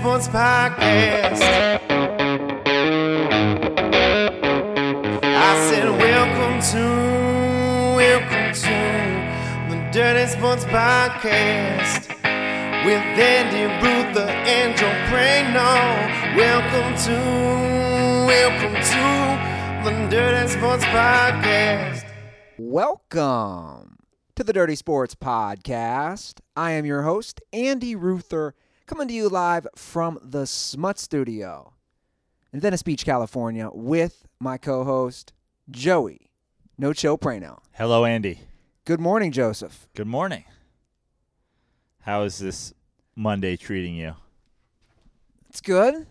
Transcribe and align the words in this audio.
Sports 0.00 0.28
Podcast. 0.28 1.42
I 5.22 5.68
said, 5.68 5.90
Welcome 5.90 6.62
to, 6.72 6.84
welcome 7.98 8.54
to 8.54 8.78
the 9.68 9.90
Dirty 9.92 10.26
Sports 10.30 10.64
Podcast 10.64 12.08
with 12.86 13.04
Andy 13.20 13.64
Ruther 13.84 14.30
and 14.30 14.74
Joe 14.74 14.90
Prano. 15.10 15.68
Welcome 16.34 16.96
to, 17.04 17.16
welcome 18.26 18.76
to 18.80 19.84
the 19.84 20.08
Dirty 20.08 20.48
Sports 20.48 20.84
Podcast. 20.84 22.06
Welcome 22.56 23.98
to 24.34 24.44
the 24.44 24.54
Dirty 24.54 24.76
Sports 24.76 25.14
Podcast. 25.14 26.40
I 26.56 26.70
am 26.70 26.86
your 26.86 27.02
host, 27.02 27.42
Andy 27.52 27.94
Ruther, 27.94 28.54
coming 28.90 29.06
to 29.06 29.14
you 29.14 29.28
live 29.28 29.68
from 29.76 30.18
the 30.20 30.44
Smut 30.44 30.98
Studio 30.98 31.74
in 32.52 32.58
Venice 32.58 32.82
Beach, 32.82 33.04
California, 33.04 33.70
with 33.72 34.26
my 34.40 34.58
co 34.58 34.82
host, 34.82 35.32
Joey 35.70 36.32
No 36.76 36.92
Chill 36.92 37.16
Prano. 37.16 37.60
Hello, 37.74 38.04
Andy. 38.04 38.40
Good 38.84 38.98
morning, 38.98 39.30
Joseph. 39.30 39.86
Good 39.94 40.08
morning. 40.08 40.42
How 42.00 42.24
is 42.24 42.40
this 42.40 42.74
Monday 43.14 43.56
treating 43.56 43.94
you? 43.94 44.14
It's 45.48 45.60
good. 45.60 46.08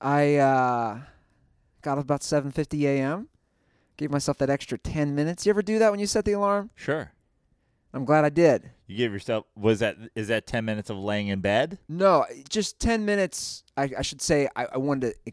I 0.00 0.36
uh, 0.36 1.00
got 1.82 1.98
up 1.98 2.04
about 2.04 2.22
7.50 2.22 2.84
a.m., 2.84 3.28
gave 3.98 4.10
myself 4.10 4.38
that 4.38 4.48
extra 4.48 4.78
10 4.78 5.14
minutes. 5.14 5.44
You 5.44 5.50
ever 5.50 5.60
do 5.60 5.78
that 5.80 5.90
when 5.90 6.00
you 6.00 6.06
set 6.06 6.24
the 6.24 6.32
alarm? 6.32 6.70
Sure. 6.74 7.12
I'm 7.92 8.06
glad 8.06 8.24
I 8.24 8.30
did. 8.30 8.70
You 8.88 8.96
give 8.96 9.12
yourself 9.12 9.44
was 9.54 9.80
that 9.80 9.96
is 10.14 10.28
that 10.28 10.46
ten 10.46 10.64
minutes 10.64 10.88
of 10.88 10.96
laying 10.96 11.28
in 11.28 11.40
bed? 11.40 11.78
No, 11.88 12.24
just 12.48 12.80
10 12.80 13.04
minutes. 13.04 13.62
I, 13.76 13.90
I 13.98 14.02
should 14.02 14.22
say 14.22 14.48
I, 14.56 14.66
I 14.72 14.78
wanted 14.78 15.12
to 15.12 15.14
eh, 15.26 15.30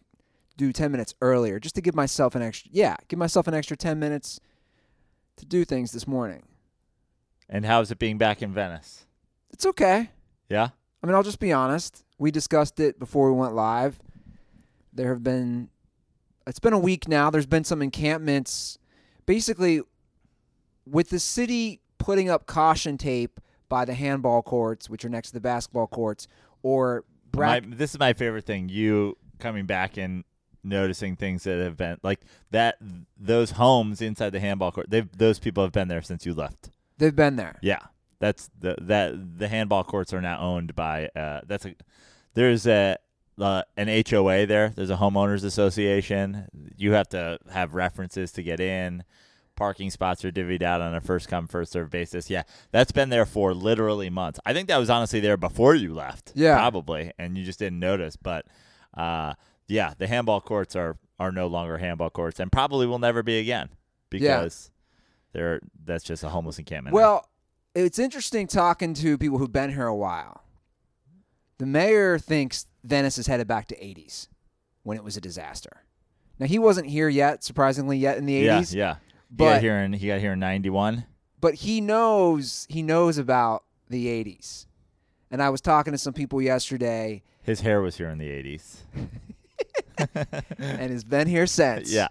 do 0.58 0.74
10 0.74 0.92
minutes 0.92 1.14
earlier 1.22 1.58
just 1.60 1.76
to 1.76 1.82
give 1.82 1.96
myself 1.96 2.36
an 2.36 2.42
extra, 2.42 2.70
yeah, 2.74 2.98
give 3.08 3.18
myself 3.18 3.48
an 3.48 3.54
extra 3.54 3.78
10 3.78 3.98
minutes 3.98 4.42
to 5.38 5.46
do 5.46 5.64
things 5.64 5.94
this 5.94 6.06
morning. 6.06 6.44
And 7.50 7.66
how's 7.66 7.92
it 7.92 8.00
being 8.00 8.18
back 8.18 8.42
in 8.42 8.54
Venice? 8.54 9.06
It's 9.52 9.66
okay. 9.66 10.10
Yeah? 10.50 10.70
I 11.02 11.08
mean, 11.08 11.16
I'll 11.16 11.24
just 11.24 11.40
be 11.40 11.54
honest. 11.54 12.04
We 12.18 12.32
discussed 12.32 12.80
it 12.80 13.00
before 13.00 13.32
we 13.32 13.40
went 13.40 13.54
live. 13.54 14.00
There 14.92 15.10
have 15.10 15.24
been, 15.24 15.70
it's 16.46 16.60
been 16.60 16.74
a 16.74 16.80
week 16.80 17.08
now. 17.08 17.30
There's 17.30 17.46
been 17.46 17.64
some 17.64 17.82
encampments. 17.82 18.80
Basically, 19.26 19.82
with 20.86 21.10
the 21.10 21.20
city 21.20 21.80
putting 21.98 22.30
up 22.30 22.48
caution 22.48 22.98
tape 22.98 23.40
by 23.76 23.84
the 23.84 23.94
handball 23.94 24.42
courts, 24.42 24.90
which 24.90 25.04
are 25.04 25.10
next 25.10 25.28
to 25.28 25.34
the 25.34 25.42
basketball 25.42 25.86
courts, 25.86 26.30
or 26.64 27.04
My, 27.68 27.76
this 27.76 27.92
is 27.92 28.00
my 28.00 28.14
favorite 28.14 28.46
thing. 28.46 28.70
You 28.70 29.18
coming 29.38 29.66
back 29.66 29.98
and 29.98 30.24
noticing 30.64 31.18
things 31.18 31.44
that 31.44 31.60
have 31.60 31.76
been 31.76 31.98
like 32.02 32.22
that 32.52 32.78
those 33.20 33.52
homes 33.52 34.02
inside 34.02 34.30
the 34.30 34.40
handball 34.40 34.72
court. 34.72 34.90
They've 34.90 35.10
those 35.18 35.40
people 35.40 35.62
have 35.62 35.74
been 35.74 35.90
there 35.90 36.02
since 36.02 36.26
you 36.26 36.34
left. 36.34 36.70
they've 37.00 37.14
been 37.14 37.36
there. 37.36 37.60
Yeah. 37.62 37.80
That's 38.20 38.50
the 38.58 38.78
that 38.80 39.40
the 39.40 39.50
handball 39.50 39.84
courts 39.84 40.14
are 40.14 40.22
now 40.22 40.40
owned 40.40 40.74
by 40.74 41.10
uh 41.14 41.42
that's 41.46 41.66
a 41.66 41.76
there's 42.34 42.66
a 42.66 42.98
uh, 43.38 43.64
an 43.76 43.90
HOA 44.10 44.46
there. 44.46 44.72
There's 44.74 44.90
a 44.90 44.96
homeowners 44.96 45.44
association. 45.44 46.48
You 46.78 46.94
have 46.94 47.10
to 47.10 47.40
have 47.52 47.76
references 47.76 48.32
to 48.32 48.42
get 48.42 48.62
in. 48.62 49.04
Parking 49.56 49.90
spots 49.90 50.24
are 50.26 50.32
divvied 50.32 50.62
out 50.62 50.82
on 50.82 50.94
a 50.94 51.02
first 51.02 51.28
come 51.28 51.48
first 51.48 51.72
serve 51.72 51.90
basis. 51.90 52.30
Yeah, 52.30 52.44
that's 52.72 52.92
been 52.92 53.10
there 53.10 53.26
for 53.26 53.54
literally 53.54 54.10
months. 54.10 54.40
I 54.46 54.54
think 54.54 54.68
that 54.68 54.78
was 54.78 54.90
honestly 54.90 55.20
there 55.20 55.38
before 55.38 55.76
you 55.76 55.94
left. 55.94 56.32
Yeah. 56.36 56.56
probably, 56.56 57.12
and 57.18 57.38
you 57.38 57.44
just 57.44 57.60
didn't 57.60 57.80
notice. 57.80 58.16
But 58.16 58.46
uh, 58.96 59.34
yeah, 59.68 59.94
the 59.98 60.08
handball 60.08 60.42
courts 60.42 60.76
are 60.76 60.98
are 61.20 61.32
no 61.32 61.48
longer 61.48 61.78
handball 61.78 62.10
courts, 62.10 62.40
and 62.40 62.52
probably 62.52 62.86
will 62.86 63.00
never 63.00 63.24
be 63.24 63.40
again 63.40 63.70
because 64.10 64.72
they're 65.34 65.60
that's 65.84 66.04
just 66.04 66.24
a 66.24 66.30
homeless 66.30 66.60
encampment. 66.60 66.94
Well, 66.94 67.30
it's 67.74 68.00
interesting 68.00 68.48
talking 68.48 68.94
to 68.96 69.18
people 69.18 69.38
who've 69.38 69.52
been 69.52 69.72
here 69.72 69.88
a 69.88 69.96
while. 69.96 70.44
The 71.58 71.66
mayor 71.66 72.20
thinks 72.20 72.68
Venice 72.84 73.18
is 73.18 73.28
headed 73.28 73.48
back 73.48 73.68
to 73.68 73.76
80s 73.76 74.28
when 74.84 74.98
it 74.98 75.04
was 75.04 75.16
a 75.18 75.22
disaster. 75.22 75.84
Now 76.38 76.48
he 76.48 76.60
wasn't 76.60 76.88
here 76.88 77.08
yet, 77.08 77.44
surprisingly, 77.44 77.98
yet 77.98 78.18
in 78.18 78.26
the 78.26 78.44
80s. 78.44 78.74
Yeah, 78.74 78.78
yeah. 78.78 78.96
He 79.30 79.36
But- 79.38 79.54
got 79.56 79.62
here 79.62 79.78
in 79.78 79.94
he 79.94 80.08
got 80.08 80.20
here 80.20 80.34
in 80.34 80.40
ninety 80.40 80.70
one. 80.70 81.06
But 81.42 81.56
he 81.56 81.82
knows 81.82 82.66
he 82.70 82.82
knows 82.82 83.18
about 83.18 83.64
the 83.90 84.08
80s. 84.08 84.66
And 85.30 85.42
I 85.44 85.50
was 85.50 85.62
talking 85.62 85.92
to 85.92 85.98
some 85.98 86.14
people 86.14 86.42
yesterday, 86.42 87.22
His 87.44 87.62
hair 87.62 87.82
was 87.82 87.98
here 87.98 88.10
in 88.10 88.18
the 88.18 88.30
eighties. 88.30 88.84
and 90.58 90.92
has 90.92 91.04
been 91.04 91.28
here 91.28 91.46
since. 91.48 91.92
Yeah. 91.92 92.08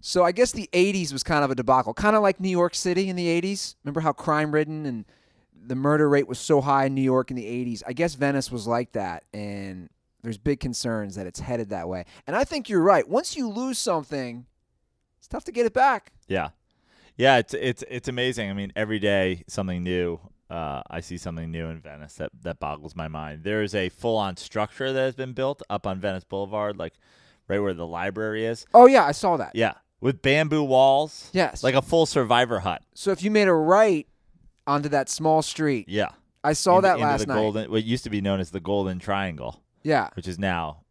So 0.00 0.22
I 0.24 0.32
guess 0.32 0.52
the 0.52 0.68
80s 0.72 1.12
was 1.12 1.22
kind 1.22 1.44
of 1.44 1.50
a 1.50 1.54
debacle, 1.54 1.94
kind 1.94 2.14
of 2.14 2.22
like 2.22 2.38
New 2.38 2.50
York 2.50 2.74
City 2.74 3.08
in 3.08 3.16
the 3.16 3.26
80s. 3.40 3.74
Remember 3.84 4.00
how 4.00 4.12
crime 4.12 4.52
ridden 4.52 4.86
and 4.86 5.04
the 5.66 5.74
murder 5.74 6.08
rate 6.08 6.28
was 6.28 6.38
so 6.38 6.60
high 6.60 6.84
in 6.86 6.94
New 6.94 7.02
York 7.02 7.30
in 7.30 7.36
the 7.36 7.44
80s? 7.44 7.82
I 7.86 7.92
guess 7.92 8.14
Venice 8.14 8.50
was 8.52 8.66
like 8.68 8.92
that, 8.92 9.24
and 9.34 9.88
there's 10.22 10.38
big 10.38 10.60
concerns 10.60 11.16
that 11.16 11.26
it's 11.26 11.40
headed 11.40 11.70
that 11.70 11.88
way. 11.88 12.04
And 12.26 12.36
I 12.36 12.44
think 12.44 12.68
you're 12.68 12.82
right. 12.82 13.08
Once 13.08 13.36
you 13.36 13.48
lose 13.48 13.78
something, 13.78 14.46
it's 15.26 15.32
tough 15.32 15.44
to 15.44 15.52
get 15.52 15.66
it 15.66 15.72
back. 15.74 16.12
Yeah. 16.28 16.50
Yeah, 17.16 17.38
it's 17.38 17.52
it's 17.54 17.82
it's 17.88 18.06
amazing. 18.08 18.48
I 18.48 18.52
mean, 18.52 18.72
every 18.76 18.98
day 19.00 19.42
something 19.48 19.82
new. 19.82 20.20
Uh, 20.48 20.82
I 20.88 21.00
see 21.00 21.16
something 21.16 21.50
new 21.50 21.66
in 21.66 21.80
Venice 21.80 22.14
that, 22.14 22.30
that 22.42 22.60
boggles 22.60 22.94
my 22.94 23.08
mind. 23.08 23.42
There 23.42 23.62
is 23.64 23.74
a 23.74 23.88
full 23.88 24.16
on 24.16 24.36
structure 24.36 24.92
that 24.92 25.00
has 25.00 25.16
been 25.16 25.32
built 25.32 25.60
up 25.68 25.88
on 25.88 25.98
Venice 25.98 26.22
Boulevard, 26.22 26.76
like 26.76 26.92
right 27.48 27.58
where 27.58 27.74
the 27.74 27.86
library 27.86 28.44
is. 28.46 28.64
Oh 28.72 28.86
yeah, 28.86 29.04
I 29.04 29.10
saw 29.10 29.36
that. 29.38 29.56
Yeah. 29.56 29.72
With 30.00 30.22
bamboo 30.22 30.62
walls. 30.62 31.30
Yes. 31.32 31.64
Like 31.64 31.74
a 31.74 31.82
full 31.82 32.06
survivor 32.06 32.60
hut. 32.60 32.82
So 32.94 33.10
if 33.10 33.24
you 33.24 33.30
made 33.32 33.48
a 33.48 33.52
right 33.54 34.06
onto 34.68 34.88
that 34.90 35.08
small 35.08 35.42
street, 35.42 35.88
Yeah. 35.88 36.10
I 36.44 36.52
saw 36.52 36.76
Into- 36.76 36.88
that 36.88 37.00
last 37.00 37.22
the 37.22 37.26
night. 37.26 37.34
Golden, 37.40 37.70
what 37.72 37.82
used 37.82 38.04
to 38.04 38.10
be 38.10 38.20
known 38.20 38.38
as 38.38 38.50
the 38.52 38.60
Golden 38.60 39.00
Triangle, 39.00 39.62
Yeah, 39.82 40.10
which 40.14 40.28
is 40.28 40.38
now, 40.38 40.82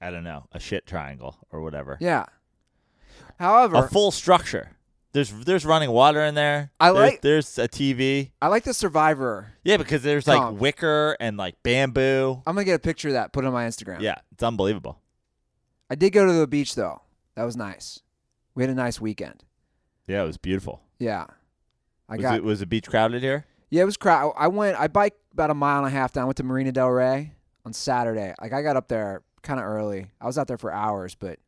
I 0.00 0.12
don't 0.12 0.22
know, 0.22 0.44
a 0.52 0.60
shit 0.60 0.86
triangle 0.86 1.36
or 1.50 1.62
whatever. 1.62 1.96
yeah. 2.00 2.26
However, 3.38 3.76
a 3.76 3.88
full 3.88 4.10
structure. 4.10 4.70
There's 5.12 5.30
there's 5.32 5.64
running 5.64 5.90
water 5.90 6.20
in 6.22 6.34
there. 6.34 6.70
I 6.78 6.92
There's- 6.92 7.10
like- 7.12 7.20
There's 7.22 7.58
a 7.58 7.66
TV. 7.68 8.32
I 8.42 8.48
like 8.48 8.64
the 8.64 8.74
Survivor. 8.74 9.52
Yeah, 9.64 9.78
because 9.78 10.02
there's 10.02 10.26
like 10.26 10.60
wicker 10.60 11.16
and 11.18 11.36
like 11.36 11.62
bamboo. 11.62 12.42
I'm 12.46 12.54
gonna 12.54 12.64
get 12.64 12.74
a 12.74 12.78
picture 12.78 13.08
of 13.08 13.14
that, 13.14 13.32
put 13.32 13.44
it 13.44 13.46
on 13.48 13.52
my 13.54 13.64
Instagram. 13.66 14.00
Yeah, 14.00 14.16
it's 14.32 14.42
unbelievable. 14.42 15.00
I 15.90 15.94
did 15.94 16.10
go 16.10 16.26
to 16.26 16.32
the 16.32 16.46
beach 16.46 16.74
though. 16.74 17.00
That 17.36 17.44
was 17.44 17.56
nice. 17.56 18.00
We 18.54 18.62
had 18.62 18.70
a 18.70 18.74
nice 18.74 19.00
weekend. 19.00 19.44
Yeah, 20.06 20.22
it 20.22 20.26
was 20.26 20.36
beautiful. 20.36 20.82
Yeah. 20.98 21.26
I 22.08 22.16
was 22.16 22.22
got 22.22 22.36
it 22.36 22.44
was 22.44 22.60
the 22.60 22.66
beach 22.66 22.86
crowded 22.88 23.22
here? 23.22 23.46
Yeah, 23.70 23.82
it 23.82 23.86
was 23.86 23.96
crowd. 23.96 24.32
I 24.36 24.48
went 24.48 24.78
I 24.78 24.88
biked 24.88 25.18
about 25.32 25.50
a 25.50 25.54
mile 25.54 25.78
and 25.78 25.86
a 25.86 25.90
half 25.90 26.12
down, 26.12 26.26
went 26.26 26.36
to 26.38 26.42
Marina 26.42 26.72
Del 26.72 26.88
Rey 26.90 27.32
on 27.64 27.72
Saturday. 27.72 28.34
Like 28.40 28.52
I 28.52 28.62
got 28.62 28.76
up 28.76 28.88
there 28.88 29.22
kind 29.42 29.58
of 29.60 29.64
early. 29.66 30.06
I 30.20 30.26
was 30.26 30.36
out 30.38 30.48
there 30.48 30.58
for 30.58 30.72
hours, 30.72 31.14
but 31.14 31.38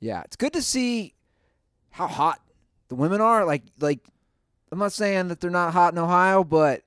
yeah, 0.00 0.22
it's 0.22 0.36
good 0.36 0.54
to 0.54 0.62
see 0.62 1.14
how 1.90 2.06
hot 2.06 2.40
the 2.88 2.94
women 2.94 3.20
are. 3.20 3.44
Like 3.44 3.62
like 3.78 4.00
I'm 4.72 4.78
not 4.78 4.92
saying 4.92 5.28
that 5.28 5.40
they're 5.40 5.50
not 5.50 5.72
hot 5.72 5.92
in 5.92 5.98
Ohio, 5.98 6.42
but 6.44 6.82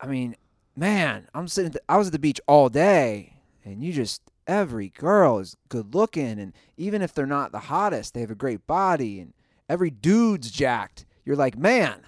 I 0.00 0.06
mean, 0.06 0.36
man, 0.76 1.28
I'm 1.34 1.48
sitting. 1.48 1.72
The, 1.72 1.80
I 1.88 1.96
was 1.96 2.08
at 2.08 2.12
the 2.12 2.18
beach 2.18 2.40
all 2.46 2.68
day, 2.68 3.34
and 3.64 3.82
you 3.82 3.92
just 3.92 4.22
every 4.46 4.88
girl 4.90 5.38
is 5.38 5.56
good 5.68 5.94
looking, 5.94 6.38
and 6.38 6.52
even 6.76 7.02
if 7.02 7.14
they're 7.14 7.26
not 7.26 7.52
the 7.52 7.58
hottest, 7.58 8.14
they 8.14 8.20
have 8.20 8.30
a 8.30 8.36
great 8.36 8.66
body, 8.66 9.20
and 9.20 9.32
every 9.68 9.90
dude's 9.90 10.50
jacked. 10.50 11.06
You're 11.24 11.36
like, 11.36 11.58
man, 11.58 12.00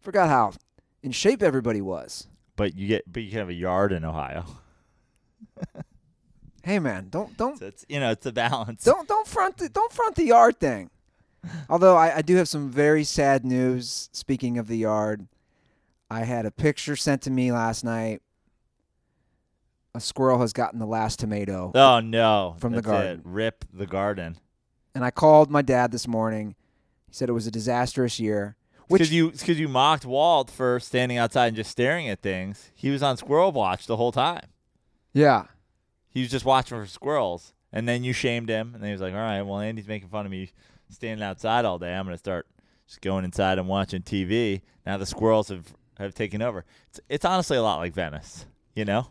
forgot 0.00 0.28
how 0.28 0.52
in 1.02 1.12
shape 1.12 1.42
everybody 1.42 1.80
was. 1.80 2.26
But 2.56 2.76
you 2.76 2.86
get 2.88 3.10
but 3.10 3.22
you 3.22 3.30
can 3.30 3.38
have 3.40 3.48
a 3.48 3.54
yard 3.54 3.92
in 3.92 4.04
Ohio. 4.04 4.44
Hey, 6.62 6.78
man, 6.78 7.08
don't 7.10 7.36
don't 7.36 7.58
So 7.58 7.66
it's 7.66 7.84
you 7.88 8.00
know, 8.00 8.10
it's 8.10 8.26
a 8.26 8.32
balance. 8.32 8.84
don't 8.84 9.08
don't 9.08 9.26
front 9.26 9.56
the 9.58 9.68
don't 9.68 9.92
front 9.92 10.16
the 10.16 10.24
yard 10.26 10.60
thing. 10.60 10.90
Although 11.70 11.96
I, 11.96 12.16
I 12.18 12.22
do 12.22 12.36
have 12.36 12.48
some 12.48 12.70
very 12.70 13.02
sad 13.04 13.44
news. 13.44 14.10
Speaking 14.12 14.58
of 14.58 14.66
the 14.68 14.76
yard, 14.76 15.26
I 16.10 16.24
had 16.24 16.44
a 16.46 16.50
picture 16.50 16.96
sent 16.96 17.22
to 17.22 17.30
me 17.30 17.50
last 17.50 17.82
night. 17.84 18.20
A 19.94 20.00
squirrel 20.00 20.40
has 20.40 20.52
gotten 20.52 20.78
the 20.78 20.86
last 20.86 21.18
tomato, 21.18 21.72
Oh 21.74 21.98
no. 22.00 22.54
From 22.60 22.72
the 22.74 22.80
That's 22.82 22.86
it. 22.86 22.90
garden. 22.90 23.22
Rip 23.24 23.64
the 23.72 23.86
garden. 23.86 24.36
and 24.94 25.04
I 25.04 25.10
called 25.10 25.50
my 25.50 25.62
dad 25.62 25.90
this 25.90 26.06
morning. 26.06 26.54
He 27.08 27.14
said 27.14 27.28
it 27.28 27.32
was 27.32 27.46
a 27.48 27.50
disastrous 27.50 28.20
year. 28.20 28.54
Which 28.86 29.00
Because 29.00 29.12
you 29.12 29.30
because 29.32 29.58
you 29.58 29.68
mocked 29.68 30.04
Walt 30.04 30.50
for 30.50 30.78
standing 30.78 31.16
outside 31.18 31.48
and 31.48 31.56
just 31.56 31.70
staring 31.70 32.08
at 32.08 32.20
things. 32.22 32.70
He 32.74 32.90
was 32.90 33.02
on 33.02 33.16
squirrel 33.16 33.50
watch 33.50 33.86
the 33.86 33.96
whole 33.96 34.12
time. 34.12 34.46
yeah, 35.12 35.44
He 36.10 36.20
was 36.20 36.30
just 36.30 36.44
watching 36.44 36.78
for 36.78 36.86
squirrels, 36.86 37.54
and 37.72 37.88
then 37.88 38.04
you 38.04 38.12
shamed 38.12 38.48
him, 38.48 38.74
and 38.74 38.82
then 38.82 38.88
he 38.88 38.92
was 38.92 39.00
like, 39.00 39.14
"All 39.14 39.20
right, 39.20 39.42
well, 39.42 39.60
Andy's 39.60 39.88
making 39.88 40.08
fun 40.08 40.26
of 40.26 40.32
me 40.32 40.50
standing 40.88 41.24
outside 41.24 41.64
all 41.64 41.78
day. 41.78 41.94
I'm 41.94 42.04
gonna 42.04 42.18
start 42.18 42.46
just 42.86 43.00
going 43.00 43.24
inside 43.24 43.58
and 43.58 43.68
watching 43.68 44.02
TV." 44.02 44.62
Now 44.84 44.96
the 44.96 45.06
squirrels 45.06 45.48
have 45.48 45.74
have 45.98 46.14
taken 46.14 46.42
over. 46.42 46.64
It's, 46.88 47.00
it's 47.08 47.24
honestly 47.24 47.56
a 47.56 47.62
lot 47.62 47.78
like 47.78 47.92
Venice, 47.92 48.46
you 48.74 48.84
know? 48.84 49.08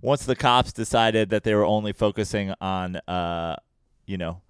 Once 0.00 0.24
the 0.24 0.36
cops 0.36 0.72
decided 0.72 1.30
that 1.30 1.42
they 1.42 1.54
were 1.54 1.64
only 1.64 1.92
focusing 1.92 2.54
on, 2.60 2.96
uh, 3.08 3.56
you 4.06 4.16
know, 4.16 4.42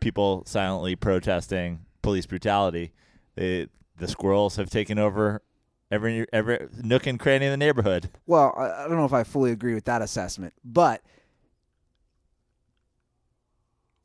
people 0.00 0.44
silently 0.46 0.94
protesting 0.94 1.84
police 2.02 2.26
brutality, 2.26 2.92
they, 3.34 3.66
the 3.98 4.06
squirrels 4.06 4.56
have 4.56 4.70
taken 4.70 4.98
over 4.98 5.42
every 5.90 6.26
every 6.32 6.68
nook 6.82 7.06
and 7.06 7.18
cranny 7.18 7.46
of 7.46 7.50
the 7.50 7.56
neighborhood. 7.56 8.10
Well, 8.26 8.54
I, 8.56 8.84
I 8.84 8.88
don't 8.88 8.96
know 8.96 9.04
if 9.04 9.12
I 9.12 9.24
fully 9.24 9.50
agree 9.50 9.74
with 9.74 9.84
that 9.86 10.02
assessment, 10.02 10.54
but 10.64 11.02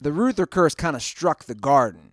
the 0.02 0.12
Ruther 0.12 0.46
curse 0.46 0.76
kind 0.76 0.96
of 0.96 1.02
struck 1.02 1.46
the 1.46 1.56
garden. 1.56 2.12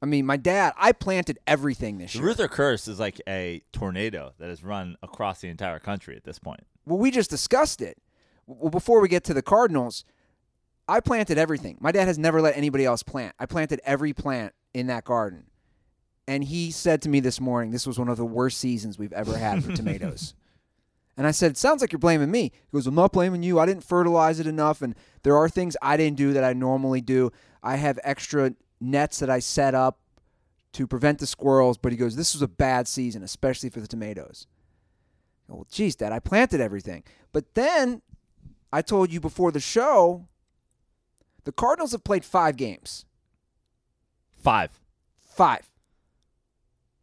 I 0.00 0.06
mean, 0.06 0.26
my 0.26 0.36
dad, 0.36 0.72
I 0.76 0.92
planted 0.92 1.38
everything 1.46 1.98
this 1.98 2.14
year. 2.14 2.22
The 2.22 2.26
year. 2.26 2.28
Ruther 2.30 2.48
curse 2.48 2.88
is 2.88 2.98
like 2.98 3.20
a 3.28 3.62
tornado 3.72 4.32
that 4.38 4.48
has 4.48 4.64
run 4.64 4.96
across 5.02 5.40
the 5.40 5.48
entire 5.48 5.78
country 5.78 6.16
at 6.16 6.24
this 6.24 6.40
point. 6.40 6.66
Well, 6.84 6.98
we 6.98 7.12
just 7.12 7.30
discussed 7.30 7.80
it. 7.80 7.98
Well, 8.46 8.70
before 8.70 9.00
we 9.00 9.08
get 9.08 9.22
to 9.24 9.34
the 9.34 9.42
Cardinals, 9.42 10.04
I 10.88 10.98
planted 10.98 11.38
everything. 11.38 11.78
My 11.80 11.92
dad 11.92 12.08
has 12.08 12.18
never 12.18 12.40
let 12.40 12.56
anybody 12.56 12.84
else 12.84 13.04
plant. 13.04 13.36
I 13.38 13.46
planted 13.46 13.80
every 13.84 14.12
plant 14.12 14.54
in 14.74 14.88
that 14.88 15.04
garden. 15.04 15.44
And 16.26 16.42
he 16.42 16.72
said 16.72 17.02
to 17.02 17.08
me 17.08 17.20
this 17.20 17.40
morning, 17.40 17.70
this 17.70 17.86
was 17.86 17.98
one 17.98 18.08
of 18.08 18.16
the 18.16 18.24
worst 18.24 18.58
seasons 18.58 18.98
we've 18.98 19.12
ever 19.12 19.36
had 19.38 19.62
for 19.62 19.72
tomatoes. 19.76 20.34
And 21.16 21.26
I 21.26 21.30
said, 21.30 21.56
Sounds 21.56 21.80
like 21.80 21.92
you're 21.92 21.98
blaming 21.98 22.30
me. 22.30 22.44
He 22.44 22.50
goes, 22.72 22.86
I'm 22.86 22.94
not 22.94 23.12
blaming 23.12 23.42
you. 23.42 23.58
I 23.58 23.66
didn't 23.66 23.84
fertilize 23.84 24.40
it 24.40 24.46
enough. 24.46 24.80
And 24.82 24.94
there 25.22 25.36
are 25.36 25.48
things 25.48 25.76
I 25.82 25.96
didn't 25.96 26.16
do 26.16 26.32
that 26.32 26.44
I 26.44 26.52
normally 26.54 27.00
do. 27.00 27.30
I 27.62 27.76
have 27.76 27.98
extra 28.02 28.54
nets 28.80 29.18
that 29.20 29.28
I 29.30 29.38
set 29.38 29.74
up 29.74 29.98
to 30.72 30.86
prevent 30.86 31.18
the 31.18 31.26
squirrels. 31.26 31.76
But 31.78 31.92
he 31.92 31.98
goes, 31.98 32.16
This 32.16 32.34
was 32.34 32.40
a 32.42 32.48
bad 32.48 32.88
season, 32.88 33.22
especially 33.22 33.68
for 33.68 33.80
the 33.80 33.86
tomatoes. 33.88 34.46
Go, 35.48 35.56
Well, 35.56 35.66
geez, 35.70 35.96
Dad, 35.96 36.12
I 36.12 36.18
planted 36.18 36.60
everything. 36.60 37.02
But 37.32 37.54
then 37.54 38.00
I 38.72 38.80
told 38.80 39.12
you 39.12 39.20
before 39.20 39.52
the 39.52 39.60
show, 39.60 40.26
the 41.44 41.52
Cardinals 41.52 41.92
have 41.92 42.04
played 42.04 42.24
five 42.24 42.56
games. 42.56 43.04
Five. 44.42 44.80
Five. 45.20 45.68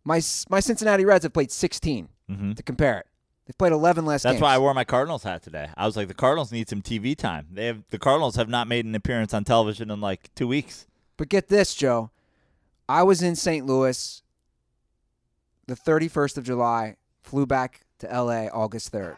My 0.04 0.22
my 0.50 0.60
Cincinnati 0.60 1.06
Reds 1.06 1.24
have 1.24 1.34
played 1.34 1.52
16 1.52 2.10
Mm-hmm. 2.30 2.52
to 2.54 2.64
compare 2.64 3.00
it. 3.00 3.08
They've 3.50 3.58
played 3.58 3.72
11 3.74 4.06
less 4.06 4.22
That's 4.22 4.34
games. 4.34 4.44
why 4.44 4.54
I 4.54 4.60
wore 4.60 4.76
my 4.76 4.84
Cardinals 4.84 5.24
hat 5.24 5.42
today. 5.42 5.70
I 5.76 5.88
was 5.88 5.98
like, 5.98 6.08
the 6.08 6.14
Cardinals 6.14 6.52
need 6.52 6.70
some 6.70 6.84
TV 6.84 7.18
time. 7.18 7.48
They 7.52 7.66
have 7.66 7.82
the 7.90 7.98
Cardinals 7.98 8.36
have 8.36 8.48
not 8.48 8.68
made 8.68 8.86
an 8.86 8.94
appearance 8.94 9.34
on 9.34 9.44
television 9.44 9.90
in 9.90 10.00
like 10.00 10.30
two 10.36 10.48
weeks. 10.48 10.86
But 11.18 11.30
get 11.30 11.48
this, 11.48 11.74
Joe. 11.74 12.12
I 12.88 13.02
was 13.02 13.24
in 13.24 13.36
St. 13.36 13.66
Louis 13.66 14.22
the 15.66 15.74
31st 15.76 16.38
of 16.38 16.44
July, 16.44 16.98
flew 17.24 17.48
back 17.48 17.82
to 17.98 18.08
LA 18.08 18.50
August 18.54 18.92
3rd. 18.92 19.16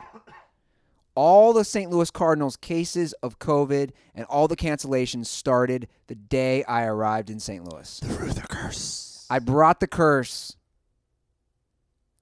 All 1.14 1.52
the 1.52 1.66
St. 1.66 1.92
Louis 1.92 2.10
Cardinals 2.10 2.56
cases 2.56 3.12
of 3.22 3.38
COVID 3.38 3.92
and 4.16 4.26
all 4.28 4.48
the 4.48 4.56
cancellations 4.56 5.26
started 5.26 5.90
the 6.08 6.16
day 6.16 6.64
I 6.64 6.86
arrived 6.86 7.30
in 7.30 7.42
St. 7.42 7.66
Louis. 7.66 8.00
The 8.00 8.14
Ruther 8.14 8.48
curse. 8.48 9.28
I 9.30 9.40
brought 9.40 9.82
the 9.82 9.88
curse 9.88 10.56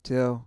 to 0.05 0.41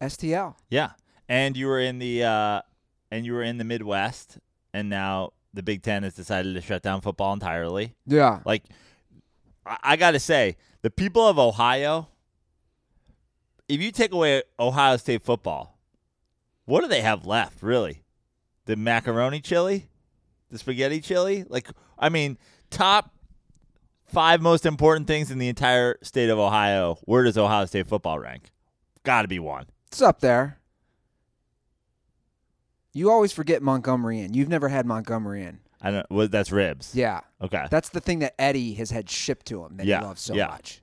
STL. 0.00 0.54
Yeah, 0.68 0.90
and 1.28 1.56
you 1.56 1.66
were 1.66 1.80
in 1.80 1.98
the 1.98 2.24
uh, 2.24 2.62
and 3.10 3.26
you 3.26 3.32
were 3.32 3.42
in 3.42 3.58
the 3.58 3.64
Midwest, 3.64 4.38
and 4.72 4.88
now 4.88 5.32
the 5.52 5.62
Big 5.62 5.82
Ten 5.82 6.02
has 6.02 6.14
decided 6.14 6.54
to 6.54 6.60
shut 6.60 6.82
down 6.82 7.00
football 7.00 7.32
entirely. 7.32 7.94
Yeah. 8.06 8.40
Like, 8.44 8.64
I, 9.66 9.76
I 9.82 9.96
got 9.96 10.12
to 10.12 10.20
say, 10.20 10.56
the 10.82 10.90
people 10.90 11.26
of 11.26 11.38
Ohio, 11.38 12.08
if 13.68 13.80
you 13.80 13.90
take 13.90 14.12
away 14.12 14.42
Ohio 14.58 14.96
State 14.96 15.22
football, 15.22 15.78
what 16.66 16.82
do 16.82 16.88
they 16.88 17.00
have 17.00 17.26
left, 17.26 17.62
really? 17.62 18.02
The 18.66 18.76
macaroni 18.76 19.40
chili? 19.40 19.88
The 20.50 20.58
spaghetti 20.58 21.00
chili? 21.00 21.44
Like, 21.48 21.68
I 21.98 22.08
mean, 22.08 22.38
top 22.70 23.12
five 24.04 24.40
most 24.40 24.66
important 24.66 25.06
things 25.06 25.30
in 25.30 25.38
the 25.38 25.48
entire 25.48 25.98
state 26.02 26.30
of 26.30 26.38
Ohio. 26.38 26.98
Where 27.04 27.24
does 27.24 27.36
Ohio 27.36 27.66
State 27.66 27.88
football 27.88 28.18
rank? 28.18 28.50
Got 29.02 29.22
to 29.22 29.28
be 29.28 29.38
one. 29.38 29.66
It's 29.90 30.00
up 30.02 30.20
there. 30.20 30.58
You 32.92 33.10
always 33.10 33.32
forget 33.32 33.62
Montgomery 33.62 34.20
Inn. 34.20 34.34
You've 34.34 34.48
never 34.48 34.68
had 34.68 34.86
Montgomery 34.86 35.44
Inn. 35.44 35.60
I 35.82 35.90
don't. 35.90 36.06
Well, 36.10 36.28
that's 36.28 36.52
ribs. 36.52 36.94
Yeah. 36.94 37.20
Okay. 37.40 37.66
That's 37.70 37.88
the 37.88 38.00
thing 38.00 38.18
that 38.20 38.34
Eddie 38.40 38.74
has 38.74 38.90
had 38.90 39.08
shipped 39.08 39.46
to 39.46 39.64
him 39.64 39.76
that 39.78 39.86
Yeah, 39.86 40.00
he 40.00 40.04
loves 40.06 40.20
so 40.20 40.34
yeah. 40.34 40.46
much. 40.48 40.82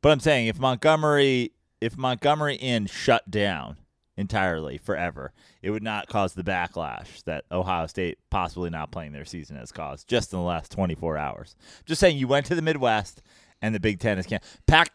But 0.00 0.10
I'm 0.12 0.20
saying 0.20 0.46
if 0.48 0.58
Montgomery 0.58 1.52
if 1.80 1.96
Montgomery 1.96 2.56
Inn 2.56 2.86
shut 2.86 3.30
down 3.30 3.76
entirely 4.16 4.78
forever, 4.78 5.32
it 5.62 5.70
would 5.70 5.82
not 5.82 6.06
cause 6.08 6.34
the 6.34 6.44
backlash 6.44 7.22
that 7.24 7.44
Ohio 7.50 7.86
State 7.86 8.18
possibly 8.30 8.70
not 8.70 8.90
playing 8.92 9.12
their 9.12 9.24
season 9.24 9.56
has 9.56 9.72
caused 9.72 10.08
just 10.08 10.32
in 10.32 10.38
the 10.38 10.44
last 10.44 10.70
24 10.72 11.18
hours. 11.18 11.56
Just 11.86 12.00
saying 12.00 12.16
you 12.16 12.28
went 12.28 12.46
to 12.46 12.54
the 12.54 12.62
Midwest 12.62 13.22
and 13.60 13.74
the 13.74 13.80
Big 13.80 13.98
10 14.00 14.18
is 14.18 14.26
can 14.26 14.40
Pac 14.66 14.92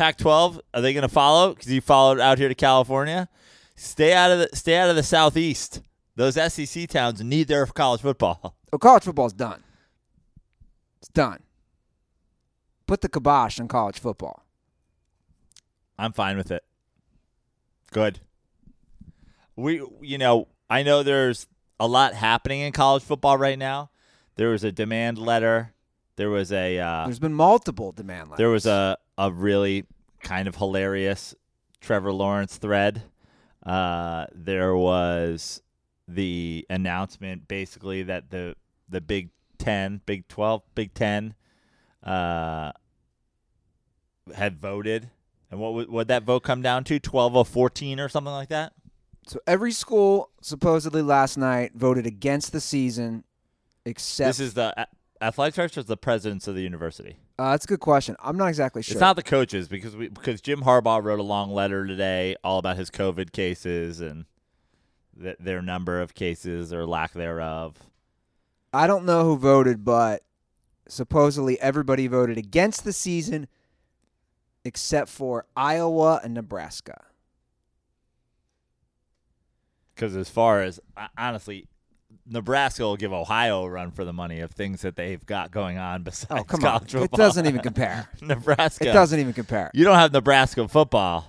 Pac 0.00 0.16
12 0.16 0.62
are 0.72 0.80
they 0.80 0.94
going 0.94 1.02
to 1.02 1.10
follow 1.10 1.54
cuz 1.54 1.66
you 1.66 1.82
followed 1.82 2.20
out 2.20 2.38
here 2.38 2.48
to 2.48 2.54
California? 2.54 3.28
Stay 3.76 4.14
out 4.14 4.30
of 4.30 4.38
the 4.38 4.56
stay 4.56 4.78
out 4.78 4.88
of 4.88 4.96
the 4.96 5.02
southeast. 5.02 5.82
Those 6.16 6.36
SEC 6.36 6.88
towns 6.88 7.22
need 7.22 7.48
their 7.48 7.66
college 7.66 8.00
football. 8.00 8.56
Oh, 8.72 8.78
college 8.78 9.02
football's 9.02 9.34
done. 9.34 9.62
It's 11.00 11.08
done. 11.08 11.42
Put 12.86 13.02
the 13.02 13.10
kibosh 13.10 13.60
on 13.60 13.68
college 13.68 13.98
football. 13.98 14.42
I'm 15.98 16.14
fine 16.14 16.38
with 16.38 16.50
it. 16.50 16.64
Good. 17.92 18.20
We, 19.54 19.82
you 20.00 20.16
know, 20.16 20.48
I 20.70 20.82
know 20.82 21.02
there's 21.02 21.46
a 21.78 21.86
lot 21.86 22.14
happening 22.14 22.60
in 22.60 22.72
college 22.72 23.02
football 23.02 23.36
right 23.36 23.58
now. 23.58 23.90
There 24.36 24.48
was 24.48 24.64
a 24.64 24.72
demand 24.72 25.18
letter. 25.18 25.74
There 26.16 26.30
was 26.30 26.52
a 26.52 26.78
uh, 26.78 27.04
There's 27.04 27.18
been 27.18 27.34
multiple 27.34 27.92
demand 27.92 28.30
letters. 28.30 28.38
there 28.38 28.48
was 28.48 28.64
a 28.64 28.96
a 29.20 29.30
really 29.30 29.84
kind 30.22 30.48
of 30.48 30.56
hilarious 30.56 31.34
Trevor 31.80 32.10
Lawrence 32.12 32.56
thread. 32.56 33.02
Uh, 33.64 34.24
there 34.34 34.74
was 34.74 35.60
the 36.08 36.66
announcement 36.70 37.46
basically 37.46 38.02
that 38.04 38.30
the 38.30 38.56
the 38.88 39.02
Big 39.02 39.28
Ten, 39.58 40.00
Big 40.06 40.26
Twelve, 40.26 40.62
Big 40.74 40.94
Ten, 40.94 41.34
uh, 42.02 42.72
had 44.34 44.58
voted, 44.58 45.10
and 45.50 45.60
what 45.60 45.90
would 45.90 46.08
that 46.08 46.22
vote 46.22 46.40
come 46.40 46.62
down 46.62 46.84
to? 46.84 46.98
Twelve 46.98 47.36
of 47.36 47.46
fourteen 47.46 48.00
or 48.00 48.08
something 48.08 48.32
like 48.32 48.48
that. 48.48 48.72
So 49.26 49.38
every 49.46 49.72
school 49.72 50.30
supposedly 50.40 51.02
last 51.02 51.36
night 51.36 51.72
voted 51.74 52.06
against 52.06 52.52
the 52.52 52.60
season, 52.60 53.24
except 53.84 54.28
This 54.28 54.40
is 54.40 54.54
the 54.54 54.88
a- 55.20 55.24
athletic 55.24 55.54
directors, 55.54 55.86
the 55.86 55.96
presidents 55.96 56.46
of 56.48 56.54
the 56.54 56.62
university. 56.62 57.16
uh, 57.38 57.50
that's 57.52 57.64
a 57.64 57.68
good 57.68 57.80
question. 57.80 58.16
I'm 58.22 58.36
not 58.36 58.48
exactly 58.48 58.82
sure. 58.82 58.92
It's 58.94 59.00
not 59.00 59.16
the 59.16 59.22
coaches 59.22 59.68
because 59.68 59.96
we 59.96 60.08
because 60.08 60.40
Jim 60.40 60.62
Harbaugh 60.62 61.02
wrote 61.02 61.18
a 61.20 61.24
long 61.24 61.52
letter 61.52 61.86
today 61.86 62.36
all 62.44 62.58
about 62.58 62.76
his 62.76 62.90
COVID 62.90 63.32
cases 63.32 64.00
and 64.00 64.24
th- 65.20 65.36
their 65.40 65.62
number 65.62 66.00
of 66.00 66.14
cases 66.14 66.72
or 66.72 66.86
lack 66.86 67.12
thereof. 67.12 67.76
I 68.72 68.86
don't 68.86 69.04
know 69.04 69.24
who 69.24 69.36
voted, 69.36 69.84
but 69.84 70.22
supposedly 70.88 71.60
everybody 71.60 72.06
voted 72.06 72.36
against 72.38 72.84
the 72.84 72.92
season 72.92 73.48
except 74.64 75.08
for 75.08 75.46
Iowa 75.56 76.20
and 76.22 76.34
Nebraska. 76.34 77.04
Because 79.94 80.16
as 80.16 80.28
far 80.30 80.62
as 80.62 80.80
honestly, 81.18 81.66
Nebraska 82.26 82.82
will 82.82 82.96
give 82.96 83.12
Ohio 83.12 83.64
a 83.64 83.70
run 83.70 83.90
for 83.90 84.04
the 84.04 84.12
money 84.12 84.40
of 84.40 84.50
things 84.52 84.82
that 84.82 84.96
they've 84.96 85.24
got 85.26 85.50
going 85.50 85.78
on 85.78 86.02
besides 86.02 86.40
Oh, 86.40 86.44
come 86.44 86.64
on. 86.64 86.80
college 86.86 86.94
It 86.94 87.10
doesn't 87.12 87.46
even 87.46 87.60
compare. 87.60 88.08
Nebraska. 88.22 88.88
It 88.88 88.92
doesn't 88.92 89.18
even 89.18 89.32
compare. 89.32 89.70
You 89.74 89.84
don't 89.84 89.96
have 89.96 90.12
Nebraska 90.12 90.66
football. 90.68 91.26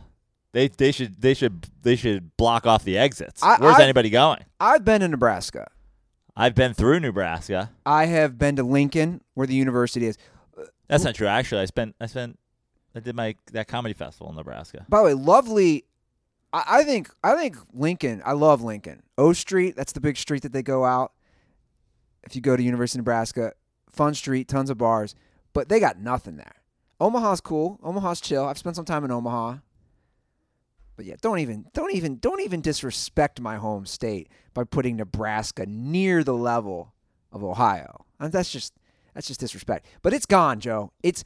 They 0.54 0.68
they 0.68 0.92
should 0.92 1.22
they 1.22 1.34
should 1.34 1.66
they 1.82 1.96
should 1.96 2.36
block 2.38 2.66
off 2.68 2.84
the 2.84 2.98
exits. 2.98 3.42
I- 3.42 3.58
Where's 3.58 3.78
I- 3.78 3.84
anybody 3.84 4.10
going? 4.10 4.44
I've 4.60 4.84
been 4.84 5.02
to 5.02 5.08
Nebraska. 5.08 5.68
I've 6.36 6.56
been 6.56 6.74
through 6.74 7.00
Nebraska. 7.02 7.72
I 7.86 8.06
have 8.06 8.38
been 8.38 8.56
to 8.58 8.64
Lincoln, 8.64 9.22
where 9.34 9.48
the 9.48 9.54
university 9.56 10.06
is. 10.08 10.18
That's 10.88 11.04
not 11.04 11.16
true. 11.16 11.28
Actually, 11.28 11.62
I 11.62 11.66
spent 11.66 11.96
I 12.02 12.06
spent 12.08 12.38
I 12.94 13.00
did 13.00 13.16
my 13.16 13.36
that 13.54 13.68
comedy 13.70 13.94
festival 13.94 14.30
in 14.30 14.36
Nebraska. 14.36 14.86
By 14.90 15.00
the 15.00 15.04
way, 15.06 15.14
lovely. 15.14 15.86
I, 16.54 16.64
I 16.68 16.84
think 16.84 17.10
I 17.24 17.36
think 17.36 17.58
Lincoln. 17.74 18.22
I 18.26 18.34
love 18.34 18.62
Lincoln. 18.62 19.04
O 19.18 19.34
Street. 19.34 19.76
That's 19.76 19.94
the 19.94 20.02
big 20.02 20.18
street 20.18 20.44
that 20.44 20.54
they 20.54 20.64
go 20.64 20.86
out. 20.86 21.14
If 22.24 22.36
you 22.36 22.42
go 22.42 22.56
to 22.56 22.64
University 22.64 23.00
of 23.00 23.02
Nebraska, 23.06 23.54
fun 23.92 24.14
street, 24.14 24.48
tons 24.48 24.70
of 24.70 24.78
bars, 24.78 25.16
but 25.54 25.70
they 25.70 25.80
got 25.80 26.00
nothing 26.00 26.38
there. 26.38 26.56
Omaha's 27.00 27.42
cool. 27.42 27.80
Omaha's 27.84 28.22
chill. 28.22 28.46
I've 28.46 28.60
spent 28.60 28.76
some 28.76 28.86
time 28.86 29.04
in 29.04 29.12
Omaha. 29.12 29.58
But 30.96 31.06
yeah, 31.06 31.16
don't 31.20 31.40
even 31.40 31.66
don't 31.74 31.94
even 31.96 32.20
don't 32.20 32.42
even 32.42 32.62
disrespect 32.62 33.42
my 33.42 33.56
home 33.56 33.86
state 33.86 34.30
by 34.54 34.64
putting 34.64 34.98
Nebraska 34.98 35.66
near 35.66 36.24
the 36.24 36.36
level 36.36 36.94
of 37.32 37.44
Ohio. 37.44 38.06
And 38.20 38.32
that's 38.32 38.52
just 38.52 38.74
that's 39.16 39.28
just 39.28 39.40
disrespect. 39.40 39.88
But 40.04 40.14
it's 40.14 40.28
gone, 40.28 40.60
Joe. 40.60 40.92
It's 41.02 41.24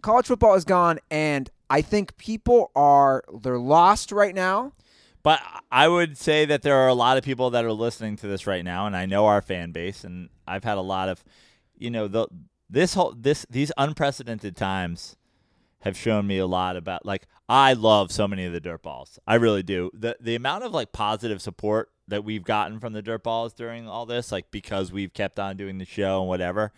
college 0.00 0.26
football 0.26 0.54
is 0.54 0.64
gone 0.64 0.98
and 1.10 1.50
I 1.70 1.82
think 1.82 2.16
people 2.18 2.72
are 2.74 3.22
they're 3.42 3.58
lost 3.58 4.10
right 4.10 4.34
now. 4.34 4.72
But 5.22 5.40
I 5.70 5.86
would 5.86 6.16
say 6.18 6.46
that 6.46 6.62
there 6.62 6.76
are 6.76 6.88
a 6.88 6.94
lot 6.94 7.16
of 7.16 7.24
people 7.24 7.50
that 7.50 7.64
are 7.64 7.72
listening 7.72 8.16
to 8.16 8.26
this 8.26 8.46
right 8.46 8.64
now, 8.64 8.86
and 8.86 8.96
I 8.96 9.06
know 9.06 9.26
our 9.26 9.42
fan 9.42 9.70
base, 9.70 10.02
and 10.02 10.30
I've 10.48 10.64
had 10.64 10.78
a 10.78 10.82
lot 10.82 11.08
of, 11.10 11.22
you 11.76 11.90
know, 11.90 12.08
the 12.08 12.26
this 12.68 12.94
whole 12.94 13.14
this 13.16 13.46
these 13.48 13.70
unprecedented 13.76 14.56
times 14.56 15.16
have 15.80 15.96
shown 15.96 16.26
me 16.26 16.38
a 16.38 16.46
lot 16.46 16.76
about 16.76 17.06
like 17.06 17.26
I 17.48 17.74
love 17.74 18.10
so 18.12 18.26
many 18.26 18.44
of 18.44 18.52
the 18.52 18.60
dirt 18.60 18.82
balls. 18.82 19.18
I 19.26 19.36
really 19.36 19.62
do. 19.62 19.90
The 19.94 20.16
the 20.20 20.34
amount 20.34 20.64
of 20.64 20.72
like 20.72 20.92
positive 20.92 21.40
support 21.40 21.90
that 22.08 22.24
we've 22.24 22.44
gotten 22.44 22.80
from 22.80 22.94
the 22.94 23.02
dirt 23.02 23.22
balls 23.22 23.52
during 23.52 23.86
all 23.86 24.06
this, 24.06 24.32
like 24.32 24.50
because 24.50 24.90
we've 24.90 25.12
kept 25.12 25.38
on 25.38 25.56
doing 25.56 25.78
the 25.78 25.84
show 25.84 26.20
and 26.20 26.28
whatever. 26.28 26.72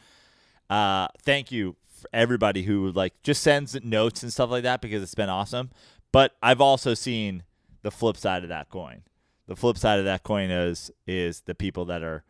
Uh, 0.68 1.08
thank 1.22 1.52
you 1.52 1.76
everybody 2.12 2.62
who 2.62 2.90
like 2.92 3.14
just 3.22 3.42
sends 3.42 3.78
notes 3.82 4.22
and 4.22 4.32
stuff 4.32 4.50
like 4.50 4.62
that 4.62 4.80
because 4.80 5.02
it's 5.02 5.14
been 5.14 5.28
awesome. 5.28 5.70
But 6.12 6.32
I've 6.42 6.60
also 6.60 6.94
seen 6.94 7.42
the 7.82 7.90
flip 7.90 8.16
side 8.16 8.42
of 8.42 8.48
that 8.48 8.68
coin. 8.68 9.02
The 9.46 9.56
flip 9.56 9.76
side 9.78 9.98
of 9.98 10.04
that 10.04 10.22
coin 10.22 10.50
is 10.50 10.90
is 11.06 11.40
the 11.42 11.54
people 11.54 11.84
that 11.86 12.02
are 12.02 12.24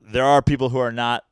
there 0.00 0.24
are 0.24 0.42
people 0.42 0.70
who 0.70 0.78
are 0.78 0.92
not 0.92 1.24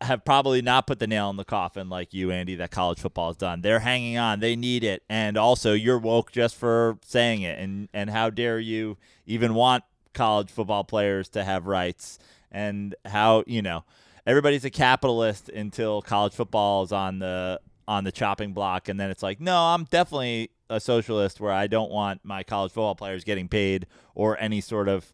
have 0.00 0.24
probably 0.24 0.62
not 0.62 0.86
put 0.86 0.98
the 0.98 1.06
nail 1.06 1.28
in 1.30 1.36
the 1.36 1.44
coffin 1.44 1.88
like 1.88 2.14
you, 2.14 2.30
Andy, 2.30 2.54
that 2.54 2.70
college 2.70 3.00
football 3.00 3.28
has 3.28 3.36
done. 3.36 3.62
They're 3.62 3.80
hanging 3.80 4.16
on. 4.16 4.40
They 4.40 4.54
need 4.54 4.84
it. 4.84 5.02
And 5.08 5.36
also 5.36 5.72
you're 5.72 5.98
woke 5.98 6.30
just 6.30 6.54
for 6.54 6.98
saying 7.04 7.42
it. 7.42 7.58
And 7.58 7.88
and 7.92 8.10
how 8.10 8.30
dare 8.30 8.58
you 8.58 8.96
even 9.26 9.54
want 9.54 9.84
college 10.14 10.50
football 10.50 10.84
players 10.84 11.28
to 11.30 11.42
have 11.42 11.66
rights 11.66 12.18
and 12.50 12.94
how, 13.06 13.44
you 13.46 13.62
know, 13.62 13.84
everybody's 14.26 14.64
a 14.64 14.70
capitalist 14.70 15.48
until 15.48 16.02
college 16.02 16.32
football 16.32 16.82
is 16.82 16.92
on 16.92 17.18
the 17.18 17.60
on 17.88 18.04
the 18.04 18.12
chopping 18.12 18.52
block 18.52 18.88
and 18.88 18.98
then 18.98 19.10
it's 19.10 19.22
like, 19.22 19.40
no, 19.40 19.56
I'm 19.56 19.84
definitely 19.84 20.50
a 20.70 20.80
socialist 20.80 21.40
where 21.40 21.52
I 21.52 21.66
don't 21.66 21.90
want 21.90 22.20
my 22.24 22.42
college 22.42 22.72
football 22.72 22.94
players 22.94 23.24
getting 23.24 23.48
paid 23.48 23.86
or 24.14 24.40
any 24.40 24.60
sort 24.60 24.88
of 24.88 25.12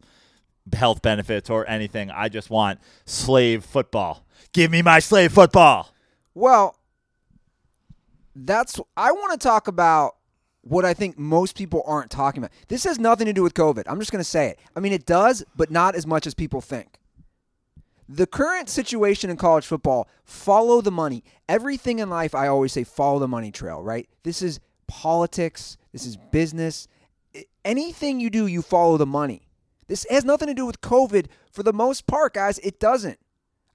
health 0.72 1.02
benefits 1.02 1.48
or 1.50 1.68
anything. 1.68 2.10
I 2.10 2.28
just 2.28 2.50
want 2.50 2.78
slave 3.06 3.64
football. 3.64 4.24
Give 4.52 4.70
me 4.70 4.82
my 4.82 4.98
slave 4.98 5.32
football. 5.32 5.92
Well, 6.34 6.76
that's 8.34 8.78
I 8.96 9.12
want 9.12 9.32
to 9.32 9.44
talk 9.44 9.66
about 9.66 10.16
what 10.62 10.84
I 10.84 10.94
think 10.94 11.18
most 11.18 11.56
people 11.56 11.82
aren't 11.86 12.10
talking 12.10 12.42
about. 12.42 12.52
This 12.68 12.84
has 12.84 12.98
nothing 12.98 13.26
to 13.26 13.32
do 13.32 13.42
with 13.42 13.54
COVID. 13.54 13.84
I'm 13.86 13.98
just 13.98 14.12
going 14.12 14.22
to 14.22 14.28
say 14.28 14.48
it. 14.48 14.58
I 14.76 14.80
mean, 14.80 14.92
it 14.92 15.06
does, 15.06 15.44
but 15.56 15.70
not 15.70 15.94
as 15.94 16.06
much 16.06 16.26
as 16.26 16.34
people 16.34 16.60
think. 16.60 16.98
The 18.08 18.26
current 18.26 18.70
situation 18.70 19.28
in 19.28 19.36
college 19.36 19.66
football, 19.66 20.08
follow 20.24 20.80
the 20.80 20.90
money. 20.90 21.24
Everything 21.48 21.98
in 21.98 22.08
life, 22.08 22.34
I 22.34 22.46
always 22.46 22.72
say, 22.72 22.84
follow 22.84 23.18
the 23.18 23.28
money 23.28 23.50
trail, 23.50 23.82
right? 23.82 24.08
This 24.22 24.40
is 24.40 24.60
politics, 24.86 25.76
this 25.92 26.06
is 26.06 26.16
business. 26.16 26.88
Anything 27.64 28.18
you 28.18 28.30
do, 28.30 28.46
you 28.46 28.62
follow 28.62 28.96
the 28.96 29.06
money. 29.06 29.42
This 29.88 30.06
has 30.10 30.24
nothing 30.24 30.48
to 30.48 30.54
do 30.54 30.64
with 30.66 30.80
COVID 30.80 31.26
for 31.50 31.62
the 31.62 31.72
most 31.72 32.06
part, 32.06 32.34
guys. 32.34 32.58
It 32.60 32.80
doesn't. 32.80 33.18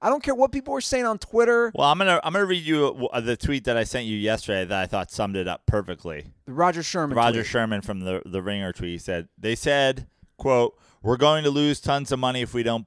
I 0.02 0.10
don't 0.10 0.22
care 0.22 0.36
what 0.36 0.52
people 0.52 0.74
are 0.76 0.82
saying 0.82 1.06
on 1.06 1.18
Twitter. 1.18 1.72
Well, 1.74 1.88
I'm 1.88 1.98
gonna 1.98 2.20
I'm 2.26 2.34
gonna 2.34 2.46
read 2.46 2.64
you 2.66 3.08
uh, 3.14 3.22
the 3.22 3.38
tweet 3.38 3.64
that 3.66 3.78
I 3.78 3.86
sent 3.86 4.06
you 4.06 4.18
yesterday 4.18 4.66
that 4.66 4.78
I 4.78 4.86
thought 4.86 5.12
summed 5.12 5.38
it 5.38 5.48
up 5.48 5.66
perfectly. 5.66 6.26
The 6.46 6.52
Roger 6.52 6.84
Sherman. 6.84 7.16
Roger 7.16 7.40
tweet. 7.40 7.46
Sherman 7.48 7.82
from 7.82 8.02
the 8.02 8.22
the 8.26 8.42
Ringer 8.42 8.74
tweet 8.74 9.02
said 9.02 9.30
they 9.38 9.56
said, 9.56 10.08
"quote 10.38 10.78
We're 11.02 11.16
going 11.16 11.46
to 11.46 11.50
lose 11.50 11.80
tons 11.80 12.12
of 12.12 12.20
money 12.20 12.42
if 12.42 12.54
we 12.54 12.64
don't 12.64 12.86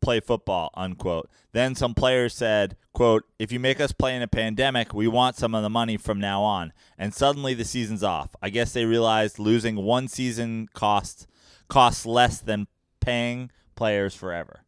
play 0.00 0.20
football." 0.20 0.70
Unquote. 0.74 1.30
Then 1.52 1.74
some 1.74 1.94
players 1.94 2.34
said, 2.34 2.76
"quote 2.92 3.24
If 3.38 3.52
you 3.52 3.60
make 3.60 3.80
us 3.80 3.92
play 3.92 4.14
in 4.14 4.22
a 4.22 4.28
pandemic, 4.28 4.94
we 4.94 5.08
want 5.08 5.36
some 5.36 5.54
of 5.54 5.62
the 5.62 5.70
money 5.70 5.96
from 5.96 6.20
now 6.20 6.42
on." 6.42 6.72
And 6.96 7.14
suddenly 7.14 7.54
the 7.54 7.64
season's 7.64 8.02
off. 8.02 8.34
I 8.42 8.50
guess 8.50 8.72
they 8.72 8.84
realized 8.84 9.38
losing 9.38 9.76
one 9.76 10.08
season 10.08 10.68
costs 10.72 11.26
costs 11.68 12.06
less 12.06 12.40
than 12.40 12.66
paying 13.00 13.50
players 13.76 14.14
forever. 14.14 14.64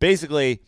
Basically, 0.00 0.60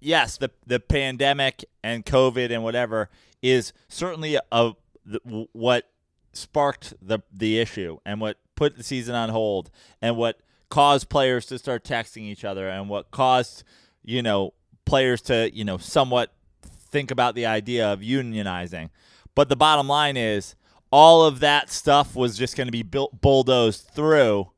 yes, 0.00 0.36
the 0.36 0.50
the 0.66 0.80
pandemic 0.80 1.64
and 1.82 2.04
COVID 2.04 2.50
and 2.50 2.62
whatever 2.62 3.08
is 3.40 3.72
certainly 3.88 4.38
a, 4.50 4.72
the, 5.04 5.48
what 5.52 5.88
sparked 6.32 6.94
the 7.00 7.20
the 7.32 7.58
issue 7.58 7.98
and 8.04 8.20
what 8.20 8.38
put 8.54 8.76
the 8.76 8.82
season 8.82 9.14
on 9.14 9.28
hold 9.30 9.70
and 10.00 10.16
what 10.16 10.40
caused 10.72 11.10
players 11.10 11.44
to 11.44 11.58
start 11.58 11.84
texting 11.84 12.22
each 12.22 12.46
other 12.46 12.66
and 12.66 12.88
what 12.88 13.10
caused 13.10 13.62
you 14.02 14.22
know 14.22 14.54
players 14.86 15.20
to 15.20 15.50
you 15.52 15.66
know 15.66 15.76
somewhat 15.76 16.32
think 16.62 17.10
about 17.10 17.34
the 17.34 17.44
idea 17.44 17.92
of 17.92 18.00
unionizing. 18.00 18.88
But 19.34 19.50
the 19.50 19.56
bottom 19.56 19.86
line 19.86 20.16
is 20.16 20.54
all 20.90 21.26
of 21.26 21.40
that 21.40 21.68
stuff 21.68 22.16
was 22.16 22.38
just 22.38 22.56
going 22.56 22.68
to 22.68 22.72
be 22.72 22.82
built 22.82 23.20
bulldozed 23.20 23.86
through 23.94 24.50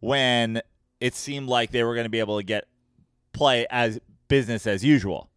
when 0.00 0.62
it 0.98 1.14
seemed 1.14 1.48
like 1.48 1.70
they 1.70 1.84
were 1.84 1.94
going 1.94 2.06
to 2.06 2.10
be 2.10 2.18
able 2.18 2.38
to 2.38 2.44
get 2.44 2.66
play 3.32 3.68
as 3.70 4.00
business 4.26 4.66
as 4.66 4.84
usual. 4.84 5.30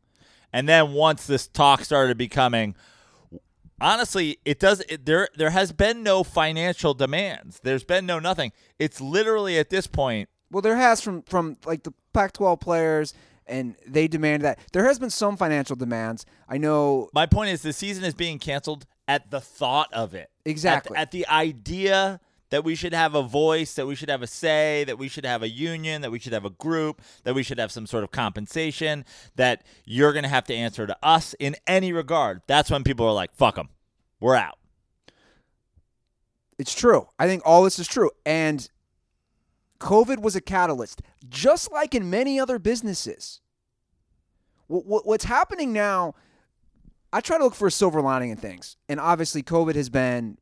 And 0.51 0.67
then 0.67 0.93
once 0.93 1.27
this 1.27 1.47
talk 1.47 1.85
started 1.85 2.17
becoming 2.17 2.75
honestly, 3.84 4.40
it 4.46 4.60
does 4.60 4.80
it, 4.90 5.06
there 5.06 5.28
there 5.36 5.52
has 5.52 5.72
been 5.72 6.02
no 6.02 6.24
financial 6.24 6.94
demands. 6.94 7.60
There's 7.63 7.84
been 7.84 8.06
no 8.06 8.20
nothing. 8.20 8.52
It's 8.80 9.00
literally 9.00 9.60
at 9.60 9.70
this 9.70 9.86
point 9.86 10.30
Well, 10.50 10.62
there 10.62 10.78
has 10.78 11.02
from 11.02 11.22
from 11.24 11.58
like 11.66 11.84
the 11.84 11.94
Pac-12 12.13 12.62
players, 12.62 13.13
and 13.46 13.75
they 13.86 14.08
demand 14.08 14.44
that. 14.44 14.60
There 14.72 14.86
has 14.86 15.00
been 15.00 15.10
some 15.10 15.36
financial 15.36 15.75
demands. 15.75 16.25
I 16.48 16.58
know. 16.58 17.10
my 17.13 17.25
point 17.25 17.50
is 17.52 17.62
the 17.62 17.74
season 17.74 18.04
is 18.04 18.13
being 18.13 18.40
canceled 18.40 18.86
at 19.08 19.30
the 19.30 19.42
thought 19.42 19.92
of 19.94 20.13
it. 20.13 20.30
Exactly. 20.46 20.96
At, 20.96 21.04
at 21.04 21.12
the 21.12 21.28
idea 21.28 22.20
that 22.53 22.63
we 22.63 22.75
should 22.75 22.93
have 22.93 23.15
a 23.15 23.24
voice, 23.24 23.74
that 23.74 23.88
we 23.88 23.95
should 23.95 24.12
have 24.12 24.22
a 24.22 24.27
say, 24.27 24.83
that 24.83 25.00
we 25.00 25.07
should 25.07 25.25
have 25.25 25.41
a 25.41 25.50
union, 25.50 26.03
that 26.03 26.12
we 26.12 26.19
should 26.19 26.33
have 26.33 26.45
a 26.45 26.51
group, 26.51 27.01
that 27.24 27.33
we 27.33 27.41
should 27.41 27.57
have 27.57 27.72
some 27.72 27.88
sort 27.88 28.03
of 28.03 28.12
compensation, 28.12 29.05
that 29.36 29.63
you're 29.86 30.13
going 30.13 30.22
to 30.22 30.29
have 30.29 30.43
to 30.43 30.53
answer 30.53 30.86
to 30.86 30.95
us 31.01 31.33
in 31.39 31.55
any 31.65 31.91
regard. 31.91 32.43
That's 32.45 32.69
when 32.69 32.83
people 32.83 33.07
are 33.07 33.13
like, 33.13 33.33
fuck 33.33 33.55
them. 33.55 33.69
We're 34.19 34.36
out. 34.36 34.60
It's 36.60 36.75
true. 36.75 37.07
I 37.17 37.25
think 37.25 37.41
all 37.43 37.63
this 37.63 37.79
is 37.79 37.88
true. 37.88 38.12
And 38.24 38.69
COVID 39.79 40.22
was 40.22 40.36
a 40.36 40.41
catalyst, 40.41 41.01
just 41.27 41.72
like 41.72 41.95
in 41.95 42.07
many 42.07 42.39
other 42.39 42.60
businesses. 42.60 43.41
What, 44.67 44.86
what, 44.86 45.07
what's 45.07 45.25
happening 45.25 45.74
now, 45.74 46.13
I 47.12 47.19
try 47.19 47.39
to 47.39 47.45
look 47.45 47.55
for 47.55 47.67
a 47.67 47.72
silver 47.72 48.00
lining 48.00 48.29
in 48.29 48.38
things. 48.38 48.77
And 48.88 49.00
obviously, 49.00 49.41
COVID 49.41 49.74
has 49.74 49.89
been 49.89 50.38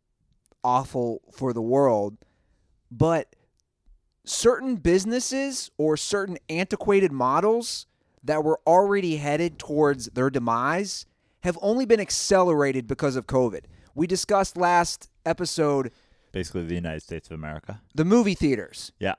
awful 0.64 1.22
for 1.32 1.54
the 1.54 1.62
world, 1.62 2.18
but 2.92 3.36
certain 4.26 4.76
businesses 4.76 5.72
or 5.78 5.98
certain 5.98 6.38
antiquated 6.50 7.12
models 7.12 7.88
that 8.24 8.44
were 8.44 8.60
already 8.68 9.18
headed 9.18 9.58
towards 9.58 10.06
their 10.08 10.30
demise 10.30 11.06
have 11.44 11.58
only 11.62 11.86
been 11.86 12.00
accelerated 12.00 12.86
because 12.88 13.16
of 13.16 13.26
COVID. 13.26 13.62
We 13.96 14.06
discussed 14.08 14.58
last 14.58 15.10
episode 15.26 15.92
Basically, 16.32 16.66
the 16.66 16.76
United 16.76 17.02
States 17.02 17.28
of 17.30 17.34
America. 17.36 17.82
the 17.96 18.06
movie 18.06 18.36
theaters, 18.36 18.92
Yeah. 19.00 19.16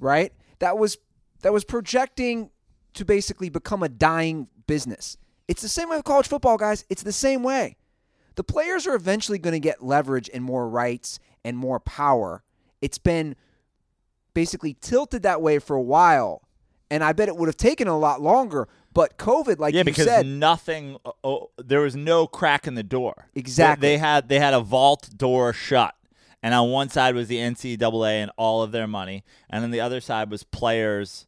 right? 0.00 0.32
That 0.58 0.76
was 0.78 0.98
that 1.42 1.52
was 1.54 1.64
projecting 1.64 2.50
to 2.92 3.04
basically 3.04 3.48
become 3.48 3.82
a 3.82 3.88
dying 3.88 4.48
business. 4.66 5.16
It's 5.48 5.62
the 5.62 5.68
same 5.70 5.88
way 5.88 5.96
with 5.96 6.04
college 6.04 6.28
football, 6.28 6.58
guys. 6.58 6.84
It's 6.90 7.02
the 7.02 7.12
same 7.12 7.42
way. 7.42 7.76
The 8.36 8.44
players 8.44 8.86
are 8.86 8.94
eventually 8.94 9.38
going 9.38 9.52
to 9.52 9.60
get 9.60 9.82
leverage 9.82 10.30
and 10.32 10.42
more 10.44 10.68
rights 10.68 11.18
and 11.44 11.56
more 11.56 11.80
power. 11.80 12.42
It's 12.80 12.98
been 12.98 13.36
basically 14.34 14.76
tilted 14.80 15.22
that 15.22 15.42
way 15.42 15.58
for 15.58 15.76
a 15.76 15.82
while, 15.82 16.42
and 16.90 17.02
I 17.04 17.12
bet 17.12 17.28
it 17.28 17.36
would 17.36 17.48
have 17.48 17.56
taken 17.56 17.88
a 17.88 17.98
lot 17.98 18.20
longer. 18.20 18.68
But 18.92 19.18
COVID, 19.18 19.58
like 19.58 19.74
yeah, 19.74 19.80
you 19.80 19.84
because 19.84 20.06
said, 20.06 20.26
nothing. 20.26 20.96
Oh, 21.04 21.14
oh, 21.22 21.50
there 21.58 21.80
was 21.80 21.94
no 21.94 22.26
crack 22.26 22.66
in 22.66 22.74
the 22.74 22.82
door. 22.82 23.28
Exactly. 23.34 23.80
They, 23.80 23.94
they 23.94 23.98
had 23.98 24.28
they 24.28 24.38
had 24.38 24.54
a 24.54 24.60
vault 24.60 25.10
door 25.16 25.52
shut, 25.52 25.94
and 26.42 26.54
on 26.54 26.70
one 26.70 26.88
side 26.88 27.14
was 27.14 27.28
the 27.28 27.36
NCAA 27.36 28.22
and 28.22 28.30
all 28.36 28.62
of 28.62 28.72
their 28.72 28.86
money, 28.86 29.24
and 29.48 29.64
on 29.64 29.70
the 29.70 29.80
other 29.80 30.00
side 30.00 30.30
was 30.30 30.42
players, 30.42 31.26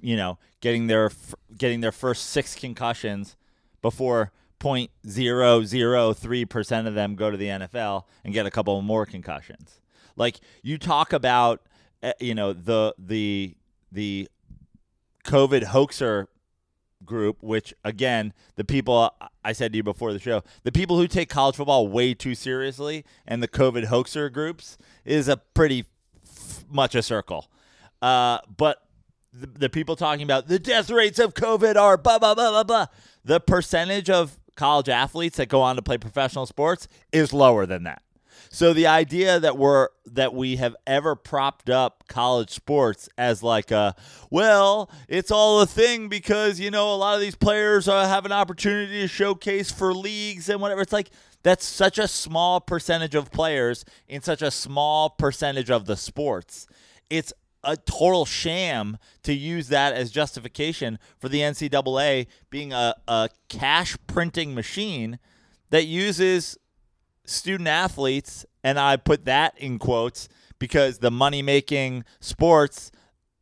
you 0.00 0.16
know, 0.16 0.38
getting 0.60 0.86
their 0.86 1.10
getting 1.56 1.80
their 1.80 1.92
first 1.92 2.26
six 2.26 2.54
concussions 2.54 3.36
before 3.80 4.32
point 4.58 4.90
zero 5.06 5.62
zero 5.62 6.12
three 6.12 6.44
percent 6.44 6.86
of 6.88 6.94
them 6.94 7.14
go 7.14 7.30
to 7.30 7.36
the 7.36 7.46
NFL 7.46 8.04
and 8.24 8.34
get 8.34 8.46
a 8.46 8.50
couple 8.50 8.80
more 8.82 9.06
concussions. 9.06 9.80
Like 10.16 10.40
you 10.62 10.78
talk 10.78 11.12
about, 11.12 11.62
uh, 12.02 12.12
you 12.20 12.34
know, 12.34 12.52
the 12.52 12.94
the 12.98 13.56
the 13.92 14.28
COVID 15.24 15.64
hoaxer 15.64 16.28
group, 17.04 17.42
which 17.42 17.74
again, 17.84 18.32
the 18.56 18.64
people 18.64 19.14
I 19.44 19.52
said 19.52 19.72
to 19.72 19.76
you 19.76 19.82
before 19.82 20.12
the 20.12 20.18
show, 20.18 20.42
the 20.62 20.72
people 20.72 20.98
who 20.98 21.06
take 21.06 21.28
college 21.28 21.56
football 21.56 21.88
way 21.88 22.14
too 22.14 22.34
seriously 22.34 23.04
and 23.26 23.42
the 23.42 23.48
COVID 23.48 23.84
hoaxer 23.86 24.28
groups 24.28 24.78
is 25.04 25.28
a 25.28 25.36
pretty 25.36 25.86
f- 26.24 26.64
much 26.70 26.94
a 26.94 27.02
circle. 27.02 27.50
Uh, 28.02 28.38
but 28.56 28.82
the, 29.32 29.46
the 29.46 29.68
people 29.68 29.96
talking 29.96 30.22
about 30.22 30.48
the 30.48 30.58
death 30.58 30.90
rates 30.90 31.18
of 31.18 31.34
COVID 31.34 31.76
are 31.76 31.96
blah 31.96 32.18
blah 32.18 32.34
blah 32.34 32.50
blah 32.50 32.64
blah. 32.64 32.86
The 33.24 33.40
percentage 33.40 34.10
of 34.10 34.38
college 34.58 34.88
athletes 34.88 35.36
that 35.36 35.48
go 35.48 35.62
on 35.62 35.76
to 35.76 35.82
play 35.82 35.96
professional 35.96 36.44
sports 36.44 36.88
is 37.12 37.32
lower 37.32 37.64
than 37.64 37.84
that. 37.84 38.02
So 38.50 38.72
the 38.72 38.86
idea 38.86 39.38
that 39.38 39.56
we're 39.56 39.88
that 40.06 40.34
we 40.34 40.56
have 40.56 40.74
ever 40.86 41.14
propped 41.14 41.70
up 41.70 42.04
college 42.08 42.50
sports 42.50 43.08
as 43.16 43.42
like 43.42 43.70
a 43.70 43.94
well, 44.30 44.90
it's 45.06 45.30
all 45.30 45.60
a 45.60 45.66
thing 45.66 46.08
because 46.08 46.58
you 46.58 46.70
know 46.70 46.92
a 46.92 46.96
lot 46.96 47.14
of 47.14 47.20
these 47.20 47.36
players 47.36 47.86
uh, 47.88 48.08
have 48.08 48.26
an 48.26 48.32
opportunity 48.32 49.00
to 49.00 49.08
showcase 49.08 49.70
for 49.70 49.94
leagues 49.94 50.48
and 50.48 50.60
whatever. 50.60 50.80
It's 50.80 50.92
like 50.92 51.10
that's 51.42 51.64
such 51.64 51.98
a 51.98 52.08
small 52.08 52.60
percentage 52.60 53.14
of 53.14 53.30
players 53.30 53.84
in 54.08 54.22
such 54.22 54.42
a 54.42 54.50
small 54.50 55.10
percentage 55.10 55.70
of 55.70 55.86
the 55.86 55.96
sports. 55.96 56.66
It's 57.10 57.32
a 57.64 57.76
total 57.76 58.24
sham 58.24 58.98
to 59.22 59.32
use 59.32 59.68
that 59.68 59.92
as 59.92 60.10
justification 60.10 60.98
for 61.18 61.28
the 61.28 61.40
NCAA 61.40 62.26
being 62.50 62.72
a, 62.72 62.94
a 63.06 63.28
cash 63.48 63.96
printing 64.06 64.54
machine 64.54 65.18
that 65.70 65.84
uses 65.84 66.56
student 67.24 67.68
athletes, 67.68 68.46
and 68.64 68.78
I 68.78 68.96
put 68.96 69.24
that 69.26 69.58
in 69.58 69.78
quotes 69.78 70.28
because 70.58 70.98
the 70.98 71.10
money 71.10 71.42
making 71.42 72.04
sports, 72.20 72.90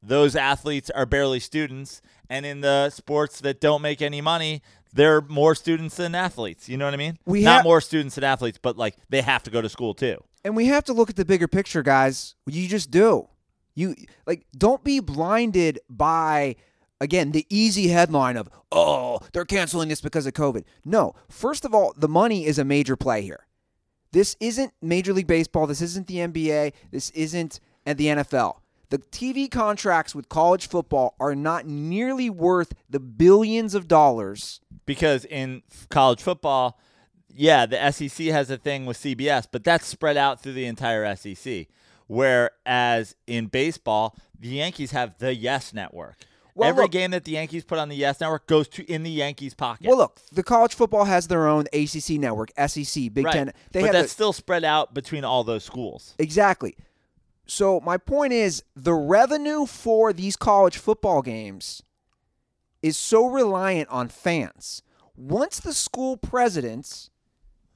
those 0.03 0.35
athletes 0.37 0.91
are 0.91 1.07
barely 1.07 1.41
students. 1.41 2.03
And 2.29 2.45
in 2.45 2.61
the 2.61 2.91
sports 2.91 3.41
that 3.41 3.61
don't 3.61 3.83
make 3.83 4.03
any 4.03 4.21
money, 4.21 4.63
they're 4.93 5.21
more 5.21 5.55
students 5.55 5.97
than 5.97 6.15
athletes. 6.15 6.69
You 6.69 6.77
know 6.77 6.85
what 6.87 6.95
I 6.95 6.99
mean? 6.99 7.19
We 7.27 7.43
Not 7.43 7.59
ha- 7.59 7.63
more 7.63 7.81
students 7.81 8.17
than 8.17 8.25
athletes, 8.25 8.59
but 8.61 8.77
like 8.77 8.97
they 9.09 9.23
have 9.23 9.43
to 9.45 9.51
go 9.51 9.61
to 9.61 9.69
school 9.69 9.95
too. 9.95 10.23
And 10.45 10.57
we 10.57 10.67
have 10.67 10.85
to 10.85 10.93
look 10.93 11.11
at 11.11 11.17
the 11.17 11.25
bigger 11.25 11.49
picture, 11.49 11.83
guys. 11.83 12.35
You 12.47 12.69
just 12.69 12.91
do. 12.91 13.29
You 13.77 13.95
like 14.27 14.47
don't 14.57 14.83
be 14.83 14.99
blinded 14.99 15.79
by 15.89 16.57
again 17.01 17.31
the 17.31 17.47
easy 17.49 17.89
headline 17.89 18.37
of 18.37 18.49
oh 18.73 19.21
they're 19.33 19.45
canceling 19.45 19.89
this 19.91 20.01
because 20.01 20.27
of 20.27 20.33
COVID. 20.33 20.65
No, 20.85 21.15
first 21.29 21.65
of 21.65 21.73
all, 21.75 21.95
the 21.97 22.09
money 22.09 22.47
is 22.47 22.59
a 22.59 22.65
major 22.65 22.97
play 22.97 23.23
here. 23.23 23.47
This 24.13 24.37
isn't 24.41 24.73
Major 24.81 25.13
League 25.13 25.27
Baseball. 25.27 25.67
This 25.67 25.83
isn't 25.83 26.07
the 26.07 26.17
NBA. 26.17 26.73
This 26.91 27.11
isn't 27.11 27.61
at 27.85 27.99
the 27.99 28.07
NFL. 28.07 28.57
The 28.89 28.99
TV 28.99 29.51
contracts 29.51 30.15
with 30.15 30.29
college 30.29 30.69
football 30.69 31.15
are 31.21 31.35
not 31.35 31.67
nearly 31.67 32.31
worth 32.31 32.73
the 32.89 33.01
billions 33.01 33.75
of 33.75 33.89
dollars. 33.89 34.61
because 34.87 35.25
in 35.25 35.63
college 35.91 36.23
football, 36.23 36.79
yeah, 37.35 37.67
the 37.67 37.91
SEC 37.91 38.29
has 38.29 38.49
a 38.49 38.57
thing 38.57 38.87
with 38.87 38.97
CBS, 38.97 39.47
but 39.51 39.65
that's 39.65 39.87
spread 39.87 40.17
out 40.17 40.41
through 40.41 40.53
the 40.55 40.67
entire 40.67 41.15
SEC. 41.17 41.67
Whereas 42.07 43.15
in 43.27 43.47
baseball, 43.47 44.17
the 44.39 44.49
Yankees 44.49 44.93
have 44.93 45.19
the 45.19 45.35
Yes 45.35 45.73
Network. 45.73 46.17
Well, 46.55 46.69
Every 46.69 46.85
look- 46.85 46.93
game 46.93 47.11
that 47.11 47.25
the 47.25 47.33
Yankees 47.33 47.65
put 47.65 47.79
on 47.79 47.89
the 47.91 47.97
Yes 47.97 48.21
Network 48.21 48.47
goes 48.47 48.67
to 48.69 48.85
in 48.91 49.03
the 49.03 49.11
Yankees' 49.11 49.53
pocket. 49.55 49.87
Well, 49.87 49.99
look, 49.99 50.21
the 50.33 50.43
college 50.43 50.75
football 50.75 51.05
has 51.05 51.29
their 51.29 51.47
own 51.47 51.67
ACC 51.73 52.19
network, 52.19 52.51
SEC, 52.57 53.09
Big 53.13 53.27
right. 53.27 53.33
Ten. 53.35 53.53
They 53.73 53.81
but 53.81 53.87
have 53.87 53.93
that's 53.93 54.05
the- 54.09 54.15
still 54.15 54.33
spread 54.33 54.65
out 54.65 54.95
between 54.95 55.25
all 55.25 55.45
those 55.45 55.65
schools. 55.65 56.15
Exactly. 56.19 56.77
So 57.47 57.81
my 57.81 57.97
point 57.99 58.33
is 58.33 58.63
the 58.75 58.95
revenue 58.95 59.67
for 59.67 60.13
these 60.13 60.35
college 60.37 60.79
football 60.79 61.23
games 61.23 61.83
is 62.83 62.97
so 62.97 63.27
reliant 63.27 63.89
on 63.91 64.09
fans. 64.09 64.83
Once 65.17 65.61
the 65.61 65.73
school 65.75 66.17
presidents 66.17 67.11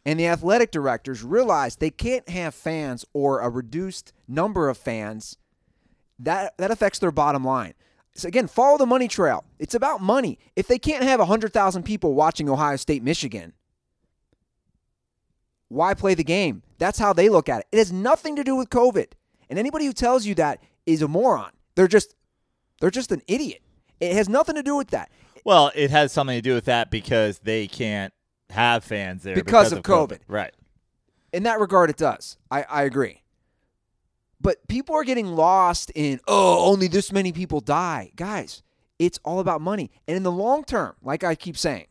and 0.04 0.18
the 0.18 0.26
athletic 0.26 0.70
directors 0.70 1.22
realize 1.22 1.76
they 1.76 1.90
can't 1.90 2.28
have 2.28 2.54
fans 2.54 3.04
or 3.12 3.40
a 3.40 3.48
reduced 3.48 4.12
number 4.26 4.68
of 4.68 4.78
fans, 4.78 5.36
that 6.18 6.56
that 6.58 6.70
affects 6.70 6.98
their 6.98 7.10
bottom 7.10 7.44
line. 7.44 7.74
So 8.14 8.28
again, 8.28 8.48
follow 8.48 8.76
the 8.76 8.86
money 8.86 9.08
trail. 9.08 9.44
It's 9.58 9.74
about 9.74 10.00
money. 10.00 10.38
If 10.56 10.66
they 10.66 10.78
can't 10.78 11.04
have 11.04 11.20
100,000 11.20 11.82
people 11.84 12.14
watching 12.14 12.48
Ohio 12.48 12.76
State, 12.76 13.02
Michigan, 13.02 13.52
why 15.68 15.94
play 15.94 16.14
the 16.14 16.24
game? 16.24 16.62
That's 16.78 16.98
how 16.98 17.12
they 17.12 17.28
look 17.28 17.48
at 17.48 17.60
it. 17.60 17.66
It 17.72 17.78
has 17.78 17.92
nothing 17.92 18.36
to 18.36 18.44
do 18.44 18.56
with 18.56 18.68
COVID. 18.70 19.12
And 19.48 19.58
anybody 19.58 19.86
who 19.86 19.92
tells 19.92 20.26
you 20.26 20.34
that 20.36 20.60
is 20.86 21.02
a 21.02 21.08
moron. 21.08 21.52
They're 21.76 21.88
just 21.88 22.14
they're 22.80 22.90
just 22.90 23.12
an 23.12 23.22
idiot. 23.26 23.62
It 24.00 24.14
has 24.14 24.28
nothing 24.28 24.56
to 24.56 24.62
do 24.62 24.76
with 24.76 24.88
that. 24.88 25.10
Well, 25.44 25.70
it 25.74 25.90
has 25.90 26.12
something 26.12 26.36
to 26.36 26.42
do 26.42 26.54
with 26.54 26.64
that 26.66 26.90
because 26.90 27.38
they 27.40 27.66
can't 27.66 28.12
have 28.50 28.84
fans 28.84 29.22
there 29.22 29.34
Because 29.34 29.72
of 29.72 29.82
COVID. 29.82 30.20
Right. 30.28 30.52
In 31.32 31.44
that 31.44 31.60
regard, 31.60 31.90
it 31.90 31.96
does. 31.96 32.36
I, 32.50 32.64
I 32.64 32.82
agree. 32.82 33.22
But 34.40 34.66
people 34.68 34.94
are 34.94 35.04
getting 35.04 35.26
lost 35.26 35.92
in, 35.94 36.20
oh, 36.26 36.70
only 36.70 36.88
this 36.88 37.12
many 37.12 37.32
people 37.32 37.60
die. 37.60 38.10
Guys, 38.16 38.62
it's 38.98 39.18
all 39.24 39.38
about 39.38 39.60
money. 39.60 39.90
And 40.08 40.16
in 40.16 40.22
the 40.22 40.32
long 40.32 40.64
term, 40.64 40.94
like 41.02 41.22
I 41.22 41.34
keep 41.34 41.56
saying, 41.56 41.86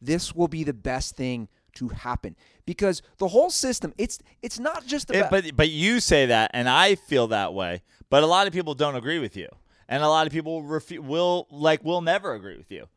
this 0.00 0.34
will 0.34 0.48
be 0.48 0.64
the 0.64 0.72
best 0.72 1.16
thing 1.16 1.48
to 1.74 1.88
happen 1.88 2.36
because 2.66 3.02
the 3.18 3.28
whole 3.28 3.50
system 3.50 3.94
it's 3.96 4.18
it's 4.42 4.58
not 4.58 4.86
just 4.86 5.10
about 5.10 5.30
but 5.30 5.56
but 5.56 5.70
you 5.70 6.00
say 6.00 6.26
that, 6.26 6.50
and 6.52 6.68
I 6.68 6.96
feel 6.96 7.28
that 7.28 7.54
way. 7.54 7.82
But 8.10 8.22
a 8.22 8.26
lot 8.26 8.46
of 8.46 8.52
people 8.52 8.74
don't 8.74 8.94
agree 8.96 9.18
with 9.18 9.36
you, 9.36 9.48
and 9.88 10.02
a 10.02 10.08
lot 10.08 10.26
of 10.26 10.32
people 10.32 10.62
refu- 10.62 10.98
will 10.98 11.46
like 11.50 11.82
will 11.84 12.02
never 12.02 12.34
agree 12.34 12.56
with 12.56 12.70
you. 12.70 12.88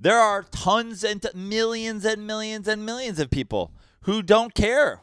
There 0.00 0.18
are 0.18 0.42
tons 0.42 1.04
and 1.04 1.20
t- 1.20 1.28
millions 1.34 2.04
and 2.04 2.26
millions 2.26 2.66
and 2.66 2.86
millions 2.86 3.18
of 3.18 3.30
people 3.30 3.72
who 4.02 4.22
don't 4.22 4.54
care 4.54 5.02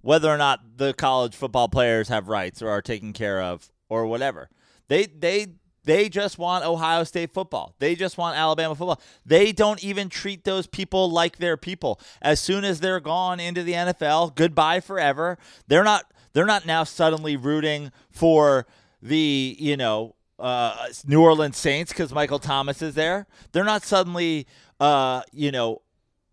whether 0.00 0.28
or 0.28 0.36
not 0.36 0.76
the 0.76 0.92
college 0.92 1.34
football 1.34 1.68
players 1.68 2.08
have 2.08 2.28
rights 2.28 2.60
or 2.60 2.68
are 2.68 2.82
taken 2.82 3.12
care 3.12 3.40
of 3.40 3.70
or 3.88 4.06
whatever. 4.06 4.50
They 4.88 5.06
they 5.06 5.46
they 5.84 6.10
just 6.10 6.38
want 6.38 6.66
Ohio 6.66 7.04
State 7.04 7.32
football. 7.32 7.74
They 7.78 7.94
just 7.94 8.18
want 8.18 8.36
Alabama 8.36 8.74
football. 8.74 9.00
They 9.24 9.52
don't 9.52 9.82
even 9.82 10.10
treat 10.10 10.44
those 10.44 10.66
people 10.66 11.10
like 11.10 11.38
they're 11.38 11.56
people. 11.56 11.98
As 12.20 12.40
soon 12.40 12.64
as 12.64 12.80
they're 12.80 13.00
gone 13.00 13.40
into 13.40 13.62
the 13.62 13.72
NFL, 13.72 14.34
goodbye 14.34 14.80
forever. 14.80 15.38
They're 15.66 15.84
not 15.84 16.12
they're 16.34 16.44
not 16.44 16.66
now 16.66 16.84
suddenly 16.84 17.36
rooting 17.36 17.90
for 18.10 18.66
the, 19.00 19.56
you 19.58 19.76
know, 19.76 20.14
uh, 20.38 20.86
New 21.06 21.20
Orleans 21.22 21.56
Saints 21.56 21.92
because 21.92 22.12
Michael 22.12 22.38
Thomas 22.38 22.82
is 22.82 22.94
there. 22.94 23.26
They're 23.52 23.64
not 23.64 23.82
suddenly, 23.82 24.46
uh, 24.80 25.22
you 25.32 25.50
know, 25.50 25.82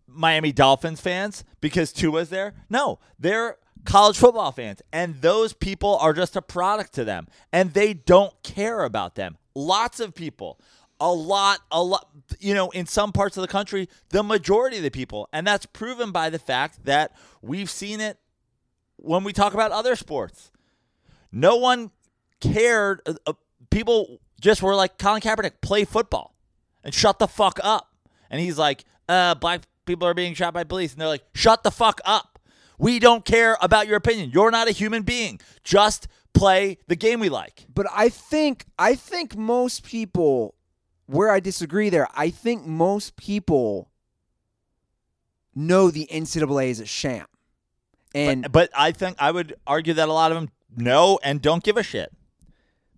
Miami 0.06 0.52
Dolphins 0.52 1.00
fans 1.00 1.44
because 1.60 1.92
Tua's 1.92 2.30
there. 2.30 2.54
No, 2.70 2.98
they're 3.18 3.56
college 3.84 4.16
football 4.16 4.52
fans, 4.52 4.82
and 4.92 5.20
those 5.20 5.52
people 5.52 5.96
are 5.98 6.12
just 6.12 6.36
a 6.36 6.42
product 6.42 6.92
to 6.94 7.04
them, 7.04 7.26
and 7.52 7.72
they 7.72 7.94
don't 7.94 8.32
care 8.42 8.84
about 8.84 9.14
them. 9.14 9.36
Lots 9.54 10.00
of 10.00 10.14
people, 10.14 10.60
a 11.00 11.12
lot, 11.12 11.60
a 11.70 11.82
lot, 11.82 12.08
you 12.38 12.54
know, 12.54 12.70
in 12.70 12.86
some 12.86 13.12
parts 13.12 13.36
of 13.36 13.42
the 13.42 13.48
country, 13.48 13.88
the 14.10 14.22
majority 14.22 14.76
of 14.76 14.82
the 14.82 14.90
people, 14.90 15.28
and 15.32 15.46
that's 15.46 15.66
proven 15.66 16.10
by 16.10 16.30
the 16.30 16.38
fact 16.38 16.84
that 16.84 17.16
we've 17.42 17.70
seen 17.70 18.00
it 18.00 18.18
when 18.96 19.24
we 19.24 19.32
talk 19.32 19.54
about 19.54 19.72
other 19.72 19.96
sports. 19.96 20.50
No 21.32 21.56
one 21.56 21.90
cared. 22.40 23.00
Uh, 23.06 23.32
people 23.76 24.20
just 24.40 24.62
were 24.62 24.74
like, 24.74 24.96
Colin 24.96 25.20
Kaepernick, 25.20 25.60
play 25.60 25.84
football 25.84 26.34
and 26.82 26.94
shut 26.94 27.18
the 27.18 27.28
fuck 27.28 27.60
up. 27.62 27.92
And 28.30 28.40
he's 28.40 28.56
like, 28.56 28.84
uh, 29.06 29.34
black 29.34 29.62
people 29.84 30.08
are 30.08 30.14
being 30.14 30.32
shot 30.32 30.54
by 30.54 30.64
police. 30.64 30.92
And 30.92 31.00
they're 31.00 31.08
like, 31.08 31.24
shut 31.34 31.62
the 31.62 31.70
fuck 31.70 32.00
up. 32.06 32.38
We 32.78 32.98
don't 32.98 33.24
care 33.24 33.58
about 33.60 33.86
your 33.86 33.96
opinion. 33.96 34.30
You're 34.32 34.50
not 34.50 34.66
a 34.66 34.70
human 34.70 35.02
being. 35.02 35.40
Just 35.62 36.08
play 36.32 36.78
the 36.86 36.96
game 36.96 37.20
we 37.20 37.28
like. 37.28 37.66
But 37.72 37.86
I 37.92 38.08
think 38.08 38.64
I 38.78 38.94
think 38.94 39.36
most 39.36 39.84
people 39.84 40.54
where 41.04 41.30
I 41.30 41.40
disagree 41.40 41.90
there, 41.90 42.08
I 42.14 42.30
think 42.30 42.66
most 42.66 43.16
people 43.16 43.90
know 45.54 45.90
the 45.90 46.08
NCAA 46.10 46.70
is 46.70 46.80
a 46.80 46.86
sham. 46.86 47.26
And 48.14 48.42
but, 48.42 48.52
but 48.52 48.70
I 48.74 48.92
think 48.92 49.16
I 49.18 49.30
would 49.30 49.54
argue 49.66 49.92
that 49.94 50.08
a 50.08 50.12
lot 50.12 50.32
of 50.32 50.36
them 50.36 50.50
know 50.76 51.18
and 51.22 51.42
don't 51.42 51.62
give 51.62 51.76
a 51.76 51.82
shit. 51.82 52.15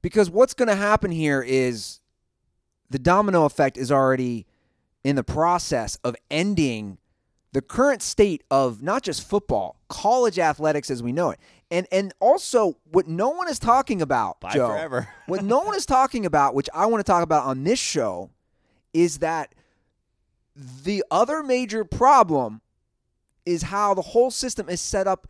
Because 0.03 0.31
what's 0.31 0.55
going 0.55 0.69
to 0.69 0.77
happen 0.77 1.11
here 1.11 1.43
is 1.43 2.01
the 2.91 2.99
domino 2.99 3.45
effect 3.45 3.77
is 3.77 3.93
already 3.93 4.47
in 5.05 5.17
the 5.17 5.25
process 5.25 5.97
of 6.05 6.17
ending 6.31 6.99
the 7.53 7.63
current 7.63 8.03
state 8.03 8.45
of 8.51 8.83
not 8.83 9.03
just 9.03 9.27
football, 9.27 9.81
college 9.89 10.39
athletics 10.39 10.91
as 10.91 11.03
we 11.03 11.13
know 11.13 11.31
it. 11.31 11.39
And 11.71 11.87
and 11.91 12.15
also 12.21 12.77
what 12.91 13.07
no 13.07 13.31
one 13.31 13.49
is 13.49 13.59
talking 13.59 14.01
about, 14.03 14.41
Bye 14.41 14.53
Joe, 14.53 14.69
forever. 14.69 15.09
what 15.27 15.43
no 15.43 15.61
one 15.61 15.75
is 15.75 15.87
talking 15.87 16.27
about, 16.27 16.55
which 16.55 16.69
I 16.75 16.87
want 16.87 17.05
to 17.05 17.11
talk 17.11 17.23
about 17.23 17.45
on 17.45 17.65
this 17.65 17.79
show, 17.79 18.31
is 18.93 19.19
that 19.19 19.55
the 20.55 21.05
other 21.11 21.43
major 21.43 21.85
problem 21.85 22.61
is 23.47 23.63
how 23.63 23.95
the 23.95 24.03
whole 24.03 24.31
system 24.31 24.69
is 24.69 24.81
set 24.81 25.07
up 25.07 25.29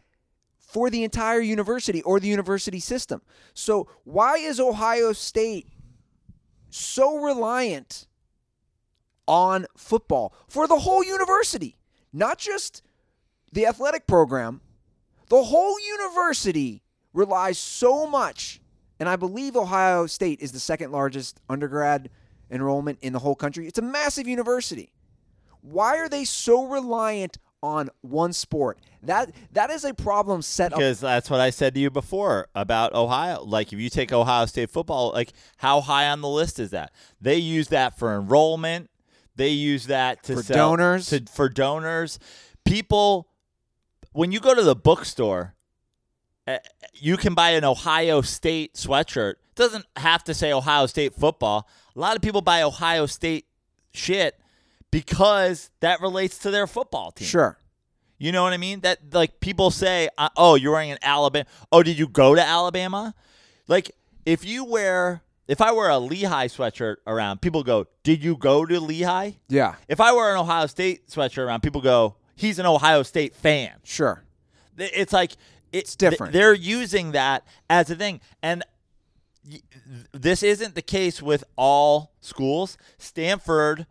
for 0.68 0.90
the 0.90 1.02
entire 1.02 1.40
university 1.40 2.02
or 2.02 2.20
the 2.20 2.28
university 2.28 2.78
system. 2.78 3.22
So, 3.54 3.88
why 4.04 4.36
is 4.36 4.60
Ohio 4.60 5.14
State 5.14 5.66
so 6.68 7.16
reliant 7.16 8.06
on 9.26 9.64
football 9.78 10.34
for 10.46 10.68
the 10.68 10.80
whole 10.80 11.02
university? 11.02 11.78
Not 12.12 12.36
just 12.36 12.82
the 13.50 13.64
athletic 13.64 14.06
program, 14.06 14.60
the 15.30 15.42
whole 15.42 15.80
university 15.80 16.82
relies 17.14 17.58
so 17.58 18.06
much. 18.06 18.60
And 19.00 19.08
I 19.08 19.16
believe 19.16 19.56
Ohio 19.56 20.06
State 20.06 20.40
is 20.42 20.52
the 20.52 20.60
second 20.60 20.92
largest 20.92 21.40
undergrad 21.48 22.10
enrollment 22.50 22.98
in 23.00 23.14
the 23.14 23.20
whole 23.20 23.36
country. 23.36 23.66
It's 23.66 23.78
a 23.78 23.82
massive 23.82 24.28
university. 24.28 24.92
Why 25.62 25.96
are 25.96 26.10
they 26.10 26.26
so 26.26 26.66
reliant 26.66 27.38
on 27.62 27.90
one 28.00 28.32
sport? 28.32 28.78
That 29.02 29.32
that 29.52 29.70
is 29.70 29.84
a 29.84 29.94
problem 29.94 30.42
set 30.42 30.72
up. 30.72 30.78
Because 30.78 31.00
that's 31.00 31.30
what 31.30 31.40
I 31.40 31.50
said 31.50 31.74
to 31.74 31.80
you 31.80 31.90
before 31.90 32.48
about 32.54 32.94
Ohio. 32.94 33.42
Like, 33.44 33.72
if 33.72 33.78
you 33.78 33.90
take 33.90 34.12
Ohio 34.12 34.46
State 34.46 34.70
football, 34.70 35.12
like, 35.12 35.32
how 35.58 35.80
high 35.80 36.08
on 36.08 36.20
the 36.20 36.28
list 36.28 36.58
is 36.58 36.70
that? 36.70 36.92
They 37.20 37.36
use 37.36 37.68
that 37.68 37.98
for 37.98 38.14
enrollment. 38.14 38.90
They 39.36 39.50
use 39.50 39.86
that 39.86 40.24
to 40.24 40.36
For 40.36 40.42
sell- 40.42 40.70
donors. 40.70 41.08
To, 41.10 41.24
for 41.32 41.48
donors, 41.48 42.18
people. 42.64 43.28
When 44.12 44.32
you 44.32 44.40
go 44.40 44.52
to 44.54 44.62
the 44.62 44.74
bookstore, 44.74 45.54
uh, 46.46 46.58
you 46.94 47.16
can 47.16 47.34
buy 47.34 47.50
an 47.50 47.62
Ohio 47.64 48.20
State 48.20 48.74
sweatshirt. 48.74 49.32
It 49.32 49.54
doesn't 49.54 49.84
have 49.96 50.24
to 50.24 50.34
say 50.34 50.52
Ohio 50.52 50.86
State 50.86 51.14
football. 51.14 51.68
A 51.94 52.00
lot 52.00 52.16
of 52.16 52.22
people 52.22 52.40
buy 52.40 52.62
Ohio 52.62 53.06
State 53.06 53.46
shit 53.92 54.34
because 54.90 55.70
that 55.80 56.00
relates 56.00 56.38
to 56.38 56.50
their 56.50 56.66
football 56.66 57.12
team. 57.12 57.28
Sure. 57.28 57.58
You 58.18 58.32
know 58.32 58.42
what 58.42 58.52
I 58.52 58.56
mean? 58.56 58.80
That 58.80 58.98
like 59.12 59.40
people 59.40 59.70
say, 59.70 60.08
uh, 60.18 60.28
"Oh, 60.36 60.56
you're 60.56 60.72
wearing 60.72 60.90
an 60.90 60.98
Alabama. 61.02 61.46
Oh, 61.70 61.82
did 61.82 61.98
you 61.98 62.08
go 62.08 62.34
to 62.34 62.42
Alabama?" 62.42 63.14
Like 63.68 63.92
if 64.26 64.44
you 64.44 64.64
wear, 64.64 65.22
if 65.46 65.60
I 65.60 65.70
wear 65.70 65.88
a 65.88 65.98
Lehigh 65.98 66.48
sweatshirt 66.48 66.96
around, 67.06 67.40
people 67.40 67.62
go, 67.62 67.86
"Did 68.02 68.24
you 68.24 68.36
go 68.36 68.66
to 68.66 68.80
Lehigh?" 68.80 69.32
Yeah. 69.48 69.76
If 69.86 70.00
I 70.00 70.12
wear 70.12 70.32
an 70.32 70.38
Ohio 70.38 70.66
State 70.66 71.08
sweatshirt 71.08 71.46
around, 71.46 71.60
people 71.60 71.80
go, 71.80 72.16
"He's 72.34 72.58
an 72.58 72.66
Ohio 72.66 73.04
State 73.04 73.36
fan." 73.36 73.74
Sure. 73.84 74.24
It's 74.76 75.12
like 75.12 75.32
it's 75.72 75.94
different. 75.94 76.32
They're 76.32 76.54
using 76.54 77.12
that 77.12 77.46
as 77.70 77.88
a 77.88 77.94
thing, 77.94 78.20
and 78.42 78.64
this 80.12 80.42
isn't 80.42 80.74
the 80.74 80.82
case 80.82 81.22
with 81.22 81.44
all 81.56 82.12
schools. 82.20 82.76
Stanford 82.98 83.86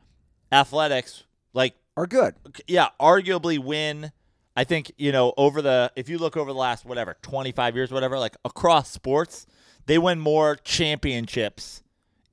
athletics, 0.52 1.24
like 1.54 1.76
Are 1.96 2.08
good. 2.08 2.36
yeah, 2.68 2.90
arguably 3.00 3.60
win. 3.60 4.12
I 4.56 4.64
think 4.64 4.92
you 4.98 5.12
know 5.12 5.34
over 5.38 5.62
the 5.62 5.92
if 5.96 6.10
you 6.10 6.18
look 6.18 6.36
over 6.36 6.52
the 6.52 6.58
last 6.60 6.86
whatever 6.86 7.16
twenty 7.22 7.52
five 7.52 7.76
years, 7.76 7.92
whatever, 7.92 8.18
like 8.18 8.36
across 8.44 8.90
sports, 8.90 9.46
they 9.86 9.98
win 9.98 10.20
more 10.20 10.56
championships 10.56 11.84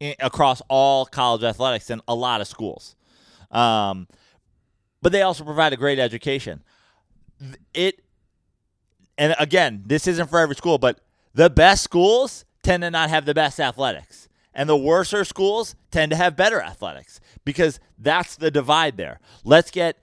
in, 0.01 0.15
across 0.21 0.63
all 0.69 1.07
college 1.07 1.43
athletics 1.43 1.89
than 1.89 2.01
a 2.09 2.15
lot 2.15 2.41
of 2.41 2.47
schools. 2.47 2.97
Um, 3.51 4.09
but 5.03 5.13
they 5.13 5.23
also 5.23 5.45
provide 5.45 5.73
a 5.73 5.77
great 5.77 5.99
education. 5.99 6.63
It 7.75 8.01
and 9.19 9.35
again, 9.39 9.83
this 9.87 10.07
isn't 10.07 10.29
for 10.31 10.39
every 10.39 10.57
school, 10.57 10.79
but 10.79 11.01
the 11.35 11.51
best 11.51 11.85
schools 11.85 12.45
tend 12.63 12.83
to 12.83 12.91
not 12.91 13.11
have 13.11 13.27
the 13.27 13.35
best 13.35 13.61
athletics. 13.61 14.29
And 14.55 14.69
the 14.69 14.77
worser 14.77 15.25
schools 15.25 15.75
tend 15.91 16.11
to 16.13 16.17
have 16.17 16.37
better 16.37 16.61
athletics 16.61 17.21
because 17.45 17.81
that's 17.99 18.37
the 18.37 18.51
divide 18.51 18.97
there. 18.97 19.21
Let's 19.43 19.71
get, 19.71 19.99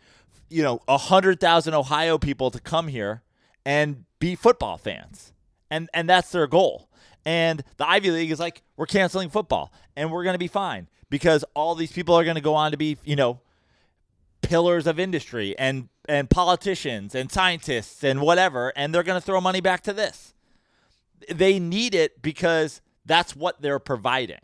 you 0.49 0.61
know, 0.61 0.81
100,000 0.85 1.73
Ohio 1.73 2.17
people 2.17 2.51
to 2.51 2.59
come 2.59 2.89
here 2.89 3.21
and 3.65 4.05
be 4.19 4.35
football 4.35 4.77
fans. 4.77 5.33
And 5.69 5.89
and 5.93 6.09
that's 6.09 6.31
their 6.31 6.47
goal. 6.47 6.89
And 7.25 7.63
the 7.77 7.87
Ivy 7.87 8.11
League 8.11 8.31
is 8.31 8.39
like, 8.39 8.61
we're 8.75 8.87
canceling 8.87 9.29
football 9.29 9.71
and 9.95 10.11
we're 10.11 10.23
going 10.23 10.33
to 10.33 10.39
be 10.39 10.47
fine 10.47 10.89
because 11.09 11.45
all 11.53 11.75
these 11.75 11.91
people 11.91 12.15
are 12.15 12.23
going 12.23 12.35
to 12.35 12.41
go 12.41 12.55
on 12.55 12.71
to 12.71 12.77
be, 12.77 12.97
you 13.05 13.15
know, 13.15 13.39
pillars 14.41 14.87
of 14.87 14.99
industry 14.99 15.57
and 15.57 15.87
and 16.09 16.29
politicians 16.29 17.15
and 17.15 17.31
scientists 17.31 18.03
and 18.03 18.21
whatever 18.21 18.73
and 18.75 18.93
they're 18.93 19.03
going 19.03 19.19
to 19.19 19.25
throw 19.25 19.39
money 19.39 19.61
back 19.61 19.81
to 19.83 19.93
this 19.93 20.33
they 21.29 21.59
need 21.59 21.93
it 21.93 22.21
because 22.21 22.81
that's 23.11 23.35
what 23.35 23.61
they're 23.61 23.79
providing 23.79 24.39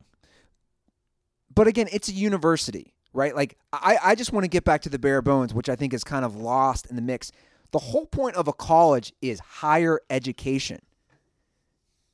But 1.53 1.67
again, 1.67 1.87
it's 1.91 2.09
a 2.09 2.13
university, 2.13 2.93
right? 3.13 3.35
Like 3.35 3.57
I, 3.73 3.97
I 4.03 4.15
just 4.15 4.31
want 4.33 4.43
to 4.43 4.47
get 4.49 4.63
back 4.63 4.81
to 4.83 4.89
the 4.89 4.99
bare 4.99 5.21
bones, 5.23 5.53
which 5.53 5.69
I 5.69 5.75
think 5.75 5.93
is 5.93 6.03
kind 6.03 6.23
of 6.25 6.35
lost 6.35 6.85
in 6.87 6.95
the 6.95 7.01
mix. 7.01 7.31
The 7.71 7.79
whole 7.79 8.05
point 8.05 8.35
of 8.35 8.47
a 8.47 8.53
college 8.53 9.11
is 9.21 9.39
higher 9.39 9.99
education. 10.09 10.79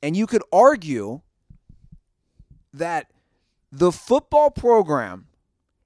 And 0.01 0.15
you 0.15 0.27
could 0.27 0.43
argue 0.51 1.21
that 2.73 3.11
the 3.71 3.91
football 3.91 4.49
program 4.51 5.27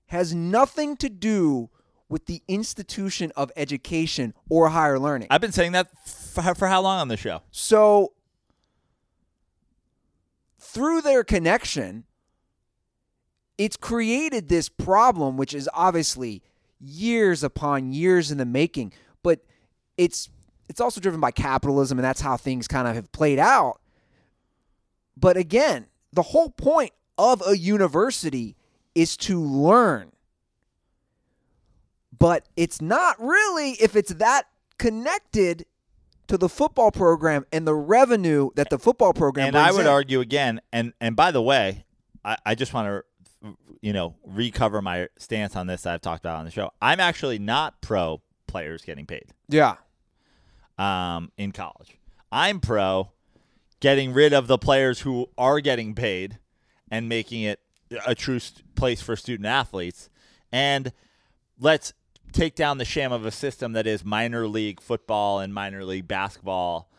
has 0.08 0.34
nothing 0.34 0.96
to 0.98 1.10
do 1.10 1.70
with 2.10 2.26
the 2.28 2.42
institution 2.48 3.32
of 3.36 3.52
education 3.58 4.34
or 4.50 4.70
higher 4.70 4.98
learning. 4.98 5.28
i've 5.30 5.42
been 5.42 5.52
saying 5.52 5.74
that 5.74 5.88
for, 6.08 6.56
for 6.56 6.68
how 6.68 6.82
long 6.82 7.00
on 7.00 7.08
the 7.10 7.18
show 7.18 7.42
So, 7.52 8.14
through 10.60 11.02
their 11.02 11.24
connection, 11.24 12.06
it's 13.58 13.78
created 13.78 14.50
this 14.50 14.70
problem, 14.70 15.38
which 15.38 15.54
is 15.54 15.70
obviously 15.74 16.42
years 16.80 17.44
upon 17.44 17.92
years 17.92 18.32
in 18.32 18.38
the 18.38 18.46
making. 18.46 18.94
But 19.24 19.42
it's 19.98 20.30
it's 20.70 20.82
also 20.82 21.00
driven 21.00 21.20
by 21.20 21.32
capitalism, 21.32 21.98
and 21.98 22.06
that's 22.06 22.22
how 22.22 22.38
things 22.38 22.68
kind 22.68 22.88
of 22.88 22.96
have 22.96 23.12
played 23.12 23.40
out. 23.40 23.80
But 25.16 25.38
again, 25.38 25.88
the 26.14 26.22
whole 26.22 26.50
point 26.50 26.92
of 27.18 27.42
a 27.48 27.58
university 27.58 28.56
is 28.94 29.18
to 29.18 29.42
learn. 29.42 30.12
But 32.18 32.48
it's 32.56 32.82
not 32.82 33.16
really 33.20 33.72
if 33.74 33.96
it's 33.96 34.14
that 34.16 34.44
connected 34.78 35.66
to 36.28 36.38
the 36.38 36.50
football 36.50 36.92
program 36.92 37.46
and 37.52 37.66
the 37.68 37.74
revenue 37.76 38.50
that 38.56 38.70
the 38.70 38.78
football 38.80 39.14
program 39.14 39.48
and 39.48 39.58
i 39.58 39.72
would 39.72 39.82
in. 39.82 39.88
argue 39.88 40.20
again 40.20 40.60
and 40.74 40.94
and 41.02 41.16
by 41.16 41.32
the 41.32 41.42
way 41.42 41.86
i, 42.26 42.38
I 42.46 42.56
just 42.56 42.74
want 42.74 42.88
to 43.44 43.56
you 43.82 43.94
know 43.94 44.16
recover 44.26 44.82
my 44.82 45.08
stance 45.18 45.56
on 45.56 45.68
this 45.68 45.84
that 45.84 45.94
i've 45.94 46.02
talked 46.02 46.24
about 46.26 46.38
on 46.40 46.46
the 46.46 46.52
show 46.52 46.72
i'm 46.82 47.00
actually 47.00 47.40
not 47.40 47.82
pro 47.82 48.22
players 48.48 48.82
getting 48.84 49.06
paid 49.06 49.26
Yeah. 49.50 49.76
um, 50.78 51.32
in 51.38 51.52
college. 51.52 51.98
I'm 52.32 52.60
pro 52.60 53.12
getting 53.80 54.14
rid 54.14 54.34
of 54.34 54.48
the 54.48 54.58
players 54.58 55.02
who 55.02 55.30
are 55.38 55.60
getting 55.60 55.96
paid 55.96 56.40
and 56.90 57.08
making 57.10 57.44
it 57.44 57.60
a 58.06 58.16
true 58.16 58.40
place 58.76 59.02
for 59.02 59.16
student 59.16 59.46
athletes. 59.48 60.10
And 60.52 60.92
let's 61.60 61.94
take 62.32 62.56
down 62.56 62.78
the 62.78 62.86
sham 62.86 63.12
of 63.12 63.26
a 63.26 63.32
system 63.32 63.74
that 63.74 63.88
is 63.88 64.04
minor 64.04 64.48
league 64.48 64.82
football 64.82 65.40
and 65.40 65.54
minor 65.54 65.84
league 65.84 66.08
basketball, 66.08 66.90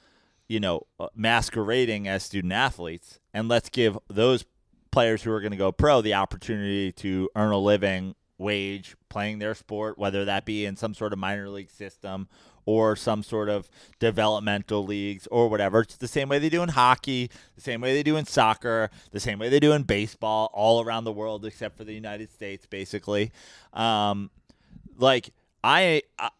you 0.48 0.60
know, 0.60 0.86
uh, 0.98 1.08
masquerading 1.14 2.08
as 2.08 2.22
student 2.22 2.52
athletes. 2.52 3.20
And 3.32 3.48
let's 3.48 3.68
give 3.68 3.98
those 4.08 4.44
players 4.90 5.22
who 5.22 5.30
are 5.32 5.40
going 5.40 5.52
to 5.52 5.58
go 5.58 5.70
pro 5.70 6.00
the 6.00 6.14
opportunity 6.14 6.92
to 6.92 7.28
earn 7.36 7.52
a 7.52 7.58
living 7.58 8.14
wage 8.38 8.96
playing 9.08 9.38
their 9.38 9.54
sport, 9.54 9.98
whether 9.98 10.24
that 10.24 10.44
be 10.44 10.64
in 10.64 10.76
some 10.76 10.94
sort 10.94 11.12
of 11.12 11.18
minor 11.18 11.48
league 11.48 11.70
system 11.70 12.28
or 12.64 12.94
some 12.94 13.22
sort 13.22 13.48
of 13.48 13.68
developmental 13.98 14.84
leagues 14.84 15.26
or 15.28 15.48
whatever. 15.48 15.80
It's 15.80 15.96
the 15.96 16.06
same 16.06 16.28
way 16.28 16.38
they 16.38 16.50
do 16.50 16.62
in 16.62 16.68
hockey, 16.68 17.30
the 17.54 17.62
same 17.62 17.80
way 17.80 17.94
they 17.94 18.02
do 18.02 18.16
in 18.16 18.26
soccer, 18.26 18.90
the 19.10 19.20
same 19.20 19.38
way 19.38 19.48
they 19.48 19.60
do 19.60 19.72
in 19.72 19.84
baseball, 19.84 20.50
all 20.52 20.82
around 20.82 21.04
the 21.04 21.12
world 21.12 21.44
except 21.46 21.76
for 21.76 21.84
the 21.84 21.94
United 21.94 22.30
States, 22.30 22.66
basically. 22.66 23.32
Um, 23.72 24.30
like 24.98 25.30
I, 25.64 26.02
I, 26.18 26.30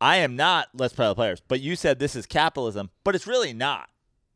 I 0.00 0.16
am 0.18 0.36
not 0.36 0.68
let's 0.74 0.92
play 0.94 1.06
the 1.08 1.14
players, 1.14 1.40
but 1.48 1.60
you 1.60 1.74
said 1.76 1.98
this 1.98 2.14
is 2.14 2.26
capitalism, 2.26 2.90
but 3.04 3.14
it's 3.14 3.26
really 3.26 3.52
not. 3.52 3.88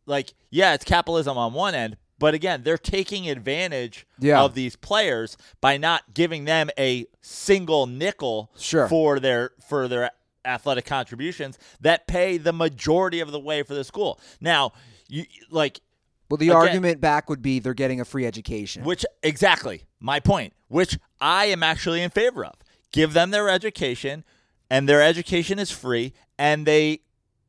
Like, 0.07 0.33
yeah, 0.51 0.75
it's 0.75 0.85
capitalism 0.85 1.37
on 1.39 1.53
one 1.53 1.75
end, 1.75 1.97
but 2.19 2.35
again, 2.35 2.63
they're 2.65 2.79
taking 2.79 3.29
advantage 3.29 4.07
Yeah. 4.19 4.43
of 4.43 4.55
these 4.55 4.75
players 4.77 5.37
by 5.61 5.77
not 5.77 6.15
giving 6.15 6.45
them 6.45 6.71
a 6.79 7.07
single 7.21 7.87
nickel 7.87 8.51
Sure. 8.59 8.89
for 8.89 9.21
their 9.21 9.53
for 9.69 9.87
their 9.89 10.11
athletic 10.45 10.85
contributions 10.85 11.57
that 11.81 12.09
pay 12.09 12.37
the 12.37 12.53
majority 12.53 13.21
of 13.21 13.31
the 13.31 13.39
way 13.39 13.63
for 13.63 13.75
the 13.75 13.85
school. 13.85 14.19
Now, 14.41 14.73
you 15.09 15.25
like 15.51 15.81
Well, 16.29 16.39
the 16.39 16.49
Again- 16.49 16.57
argument 16.57 17.01
back 17.01 17.29
would 17.31 17.43
be 17.43 17.59
they're 17.61 17.75
getting 17.75 18.01
a 18.01 18.05
free 18.05 18.27
education. 18.27 18.83
which 18.85 19.05
exactly 19.23 19.85
my 20.01 20.19
point, 20.19 20.53
which 20.69 20.99
I 21.21 21.45
am 21.47 21.63
actually 21.63 22.03
in 22.03 22.11
favor 22.11 22.45
of. 22.45 22.55
Give 22.93 23.13
them 23.13 23.31
their 23.31 23.49
education, 23.49 24.25
and 24.71 24.89
their 24.89 25.03
education 25.03 25.59
is 25.59 25.71
free, 25.71 26.13
and 26.39 26.67
they 26.67 27.01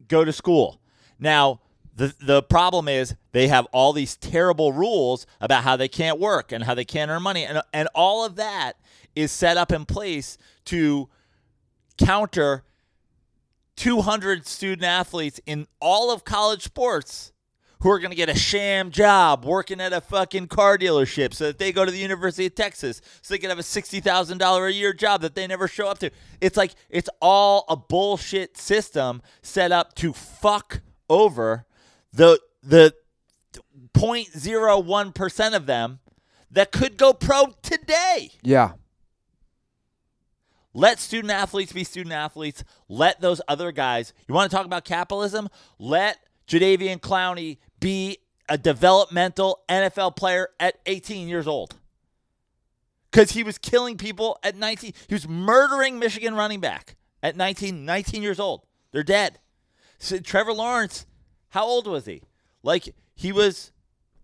go 0.08 0.26
to 0.26 0.34
school. 0.34 0.80
Now, 1.20 1.60
the 1.96 2.14
the 2.20 2.42
problem 2.42 2.88
is 2.88 3.16
they 3.34 3.48
have 3.50 3.68
all 3.72 3.94
these 3.94 4.16
terrible 4.16 4.74
rules 4.74 5.28
about 5.40 5.64
how 5.64 5.76
they 5.76 5.88
can't 5.88 6.20
work 6.20 6.52
and 6.52 6.64
how 6.64 6.74
they 6.74 6.86
can't 6.86 7.12
earn 7.12 7.22
money, 7.22 7.46
and 7.46 7.62
and 7.74 7.88
all 7.94 8.26
of 8.26 8.36
that 8.36 8.74
is 9.16 9.32
set 9.32 9.58
up 9.58 9.72
in 9.72 9.86
place 9.86 10.38
to 10.66 11.10
counter 11.98 12.64
200 13.76 14.48
student 14.48 14.84
athletes 14.84 15.40
in 15.46 15.68
all 15.80 16.12
of 16.12 16.24
college 16.24 16.64
sports 16.64 17.32
who 17.84 17.90
are 17.90 18.00
going 18.00 18.12
to 18.12 18.16
get 18.16 18.30
a 18.30 18.36
sham 18.36 18.92
job 18.92 19.44
working 19.44 19.82
at 19.82 19.92
a 19.92 20.00
fucking 20.00 20.48
car 20.48 20.78
dealership 20.78 21.34
so 21.34 21.48
that 21.48 21.60
they 21.60 21.74
go 21.74 21.84
to 21.84 21.92
the 21.92 21.98
University 21.98 22.46
of 22.46 22.56
Texas 22.56 23.02
so 23.22 23.34
they 23.34 23.38
can 23.38 23.50
have 23.50 23.60
a 23.60 23.62
$60,000 23.62 24.68
a 24.68 24.74
year 24.74 24.94
job 24.94 25.20
that 25.20 25.36
they 25.36 25.46
never 25.46 25.68
show 25.68 25.90
up 25.90 26.00
to. 26.00 26.10
It's 26.40 26.56
like 26.56 26.76
it's 26.90 27.10
all 27.22 27.66
a 27.68 27.76
bullshit 27.76 28.56
system 28.58 29.22
set 29.42 29.74
up 29.74 29.96
to 29.96 30.14
fuck 30.14 30.80
over 31.10 31.66
the 32.14 32.40
the 32.64 32.94
0.01% 33.94 35.54
of 35.54 35.66
them 35.66 36.00
that 36.52 36.72
could 36.72 36.96
go 36.96 37.12
pro 37.14 37.48
today. 37.62 38.32
yeah. 38.42 38.72
Let 40.74 41.00
student 41.00 41.32
athletes 41.32 41.72
be 41.72 41.84
student 41.84 42.14
athletes. 42.14 42.64
Let 42.88 43.22
those 43.22 43.42
other 43.48 43.72
guys. 43.72 44.12
You 44.28 44.34
want 44.34 44.50
to 44.50 44.58
talk 44.58 44.66
about 44.66 44.86
capitalism? 44.86 45.50
Let 45.78 46.18
Jadeveon 46.48 47.00
Clowney 47.00 47.58
be 47.84 48.18
a 48.48 48.58
developmental 48.58 49.60
NFL 49.68 50.16
player 50.16 50.48
at 50.58 50.80
18 50.86 51.28
years 51.28 51.48
old. 51.48 51.76
Because 53.12 53.32
he 53.32 53.44
was 53.44 53.58
killing 53.58 53.98
people 53.98 54.40
at 54.42 54.56
19. 54.56 54.94
He 55.08 55.14
was 55.14 55.28
murdering 55.28 56.00
Michigan 56.00 56.34
running 56.34 56.62
back 56.62 56.96
at 57.22 57.36
19, 57.36 57.86
19 57.86 58.24
years 58.24 58.40
old. 58.40 58.66
They're 58.92 59.04
dead. 59.04 59.40
So 60.00 60.18
Trevor 60.20 60.54
Lawrence, 60.54 61.06
how 61.50 61.66
old 61.66 61.86
was 61.86 62.06
he? 62.06 62.24
Like 62.64 62.96
he 63.14 63.32
was 63.32 63.72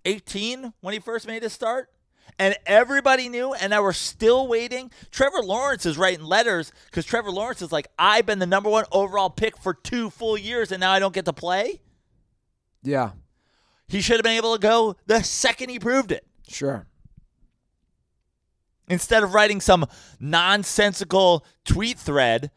18 0.05 0.73
when 0.79 0.93
he 0.93 0.99
first 0.99 1.27
made 1.27 1.43
his 1.43 1.53
start? 1.53 1.89
and 2.37 2.55
everybody 2.65 3.27
knew, 3.27 3.53
and 3.53 3.71
now 3.71 3.81
we're 3.81 3.91
still 3.91 4.47
waiting. 4.47 4.91
Trevor 5.11 5.41
Lawrence 5.41 5.85
is 5.85 5.97
writing 5.97 6.23
letters 6.23 6.71
because 6.85 7.05
Trevor 7.05 7.31
Lawrence 7.31 7.61
is 7.61 7.71
like, 7.71 7.87
I've 7.97 8.25
been 8.25 8.39
the 8.39 8.45
number 8.45 8.69
one 8.69 8.85
overall 8.91 9.29
pick 9.29 9.57
for 9.57 9.73
two 9.73 10.09
full 10.09 10.37
years, 10.37 10.71
and 10.71 10.79
now 10.79 10.91
I 10.91 10.99
don't 10.99 11.13
get 11.13 11.25
to 11.25 11.33
play. 11.33 11.81
Yeah, 12.83 13.11
He 13.89 14.01
should 14.01 14.17
have 14.17 14.23
been 14.23 14.37
able 14.37 14.53
to 14.53 14.59
go 14.59 14.95
the 15.07 15.23
second 15.23 15.69
he 15.69 15.79
proved 15.79 16.11
it. 16.11 16.25
sure. 16.47 16.85
Instead 18.87 19.21
of 19.23 19.35
writing 19.35 19.61
some 19.61 19.85
nonsensical 20.19 21.45
tweet 21.63 21.99
thread 21.99 22.49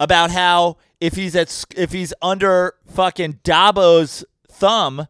about 0.00 0.30
how 0.30 0.78
if 1.00 1.14
he's 1.14 1.36
at 1.36 1.64
if 1.76 1.92
he's 1.92 2.14
under 2.22 2.74
fucking 2.86 3.40
Dabo's 3.44 4.24
thumb, 4.50 5.08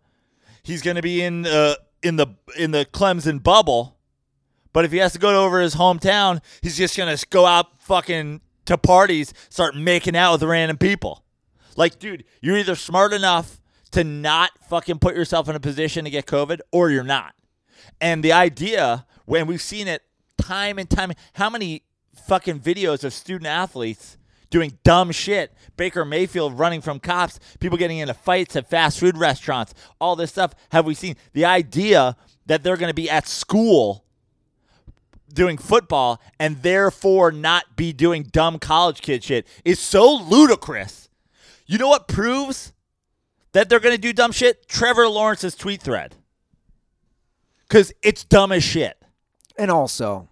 he's 0.62 0.82
going 0.82 0.96
to 0.96 1.02
be 1.02 1.22
in 1.22 1.46
uh, 1.46 1.74
in 2.02 2.16
the 2.16 2.28
in 2.56 2.72
the 2.72 2.86
Clemson 2.86 3.40
bubble. 3.42 3.98
But 4.72 4.84
if 4.84 4.92
he 4.92 4.98
has 4.98 5.12
to 5.12 5.18
go 5.18 5.44
over 5.44 5.60
his 5.60 5.76
hometown, 5.76 6.40
he's 6.60 6.76
just 6.76 6.96
going 6.96 7.16
to 7.16 7.26
go 7.28 7.46
out 7.46 7.80
fucking 7.80 8.40
to 8.66 8.76
parties, 8.76 9.32
start 9.48 9.74
making 9.76 10.16
out 10.16 10.32
with 10.32 10.42
random 10.42 10.76
people. 10.76 11.24
Like, 11.76 11.98
dude, 11.98 12.24
you're 12.40 12.58
either 12.58 12.74
smart 12.74 13.12
enough 13.12 13.60
to 13.90 14.04
not 14.04 14.50
fucking 14.68 14.98
put 14.98 15.14
yourself 15.14 15.48
in 15.48 15.56
a 15.56 15.60
position 15.60 16.04
to 16.04 16.10
get 16.10 16.26
COVID 16.26 16.60
or 16.72 16.90
you're 16.90 17.04
not. 17.04 17.34
And 18.00 18.22
the 18.22 18.32
idea, 18.32 19.06
when 19.24 19.46
we've 19.46 19.62
seen 19.62 19.88
it 19.88 20.02
time 20.36 20.78
and 20.78 20.88
time, 20.88 21.12
how 21.34 21.50
many 21.50 21.82
fucking 22.26 22.60
videos 22.60 23.04
of 23.04 23.12
student 23.12 23.46
athletes 23.46 24.16
doing 24.50 24.78
dumb 24.84 25.10
shit? 25.12 25.52
Baker 25.76 26.04
Mayfield 26.04 26.58
running 26.58 26.80
from 26.80 27.00
cops, 27.00 27.38
people 27.60 27.78
getting 27.78 27.98
into 27.98 28.14
fights 28.14 28.56
at 28.56 28.68
fast 28.68 29.00
food 29.00 29.16
restaurants, 29.16 29.74
all 30.00 30.16
this 30.16 30.30
stuff 30.30 30.54
have 30.70 30.86
we 30.86 30.94
seen. 30.94 31.16
The 31.32 31.44
idea 31.44 32.16
that 32.46 32.62
they're 32.62 32.76
going 32.76 32.90
to 32.90 32.94
be 32.94 33.10
at 33.10 33.26
school 33.26 34.04
doing 35.32 35.58
football 35.58 36.20
and 36.40 36.62
therefore 36.62 37.30
not 37.30 37.76
be 37.76 37.92
doing 37.92 38.22
dumb 38.24 38.58
college 38.58 39.00
kid 39.02 39.22
shit 39.22 39.46
is 39.64 39.78
so 39.78 40.14
ludicrous. 40.14 41.08
You 41.66 41.78
know 41.78 41.88
what 41.88 42.08
proves 42.08 42.72
that 43.52 43.68
they're 43.68 43.80
going 43.80 43.94
to 43.94 44.00
do 44.00 44.12
dumb 44.12 44.32
shit? 44.32 44.68
Trevor 44.68 45.08
Lawrence's 45.08 45.54
tweet 45.54 45.82
thread. 45.82 46.14
Because 47.68 47.92
it's 48.02 48.24
dumb 48.24 48.52
as 48.52 48.64
shit. 48.64 48.96
And 49.58 49.70
also, 49.70 50.28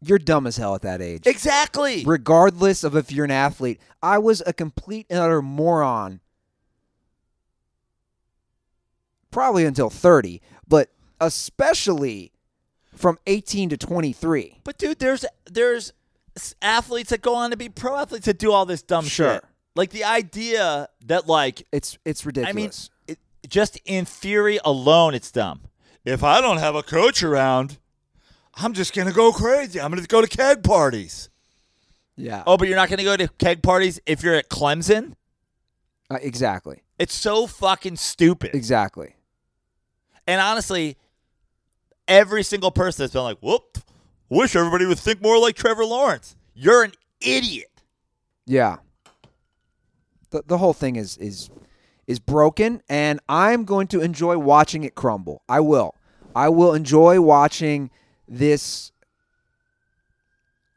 you're 0.00 0.18
dumb 0.18 0.46
as 0.46 0.56
hell 0.56 0.74
at 0.74 0.82
that 0.82 1.02
age. 1.02 1.26
Exactly. 1.26 2.04
regardless 2.04 2.84
of 2.84 2.96
if 2.96 3.12
you're 3.12 3.24
an 3.24 3.30
athlete. 3.30 3.80
I 4.02 4.18
was 4.18 4.42
a 4.46 4.52
complete 4.52 5.06
and 5.10 5.18
utter 5.18 5.42
moron 5.42 6.20
probably 9.30 9.64
until 9.64 9.90
30, 9.90 10.40
but 10.66 10.90
especially 11.20 12.32
from 12.94 13.18
18 13.26 13.68
to 13.70 13.76
23. 13.76 14.60
But 14.64 14.78
dude, 14.78 14.98
there's 14.98 15.24
there's 15.50 15.92
athletes 16.62 17.10
that 17.10 17.20
go 17.22 17.34
on 17.34 17.50
to 17.50 17.56
be 17.56 17.68
pro 17.68 17.96
athletes 17.96 18.26
that 18.26 18.38
do 18.38 18.52
all 18.52 18.64
this 18.66 18.82
dumb 18.82 19.04
Sure. 19.04 19.34
shit. 19.34 19.44
Like 19.76 19.90
the 19.90 20.04
idea 20.04 20.88
that 21.06 21.26
like 21.26 21.66
It's 21.72 21.98
it's 22.04 22.26
ridiculous. 22.26 22.50
I 22.50 22.56
mean, 22.56 23.16
it, 23.16 23.48
just 23.48 23.80
in 23.84 24.04
theory 24.04 24.58
alone, 24.64 25.14
it's 25.14 25.30
dumb. 25.30 25.62
If 26.04 26.24
I 26.24 26.40
don't 26.40 26.58
have 26.58 26.74
a 26.74 26.82
coach 26.82 27.22
around, 27.22 27.78
I'm 28.54 28.72
just 28.72 28.94
gonna 28.94 29.12
go 29.12 29.32
crazy. 29.32 29.80
I'm 29.80 29.90
gonna 29.90 30.06
go 30.06 30.20
to 30.20 30.26
keg 30.28 30.62
parties. 30.64 31.28
yeah. 32.16 32.42
Oh, 32.46 32.56
but 32.56 32.68
you're 32.68 32.76
not 32.76 32.88
gonna 32.88 33.04
go 33.04 33.16
to 33.16 33.28
keg 33.38 33.62
parties 33.62 34.00
if 34.06 34.22
you're 34.22 34.34
at 34.34 34.48
Clemson. 34.48 35.14
Uh, 36.10 36.18
exactly. 36.20 36.82
It's 36.98 37.14
so 37.14 37.46
fucking 37.46 37.96
stupid. 37.96 38.54
Exactly. 38.54 39.14
And 40.26 40.40
honestly, 40.40 40.96
every 42.08 42.42
single 42.42 42.70
person 42.70 43.02
that's 43.04 43.12
been 43.12 43.22
like, 43.22 43.38
"Whoop, 43.40 43.78
wish 44.28 44.56
everybody 44.56 44.86
would 44.86 44.98
think 44.98 45.22
more 45.22 45.38
like 45.38 45.54
Trevor 45.54 45.84
Lawrence." 45.84 46.34
You're 46.54 46.82
an 46.82 46.92
idiot. 47.20 47.70
Yeah. 48.46 48.78
The 50.30 50.42
the 50.46 50.58
whole 50.58 50.72
thing 50.72 50.96
is 50.96 51.16
is 51.18 51.50
is 52.06 52.18
broken 52.18 52.82
and 52.88 53.20
I'm 53.28 53.64
going 53.64 53.86
to 53.88 54.00
enjoy 54.00 54.38
watching 54.38 54.84
it 54.84 54.94
crumble. 54.94 55.42
I 55.48 55.60
will. 55.60 55.94
I 56.34 56.48
will 56.48 56.74
enjoy 56.74 57.20
watching 57.20 57.90
this 58.28 58.92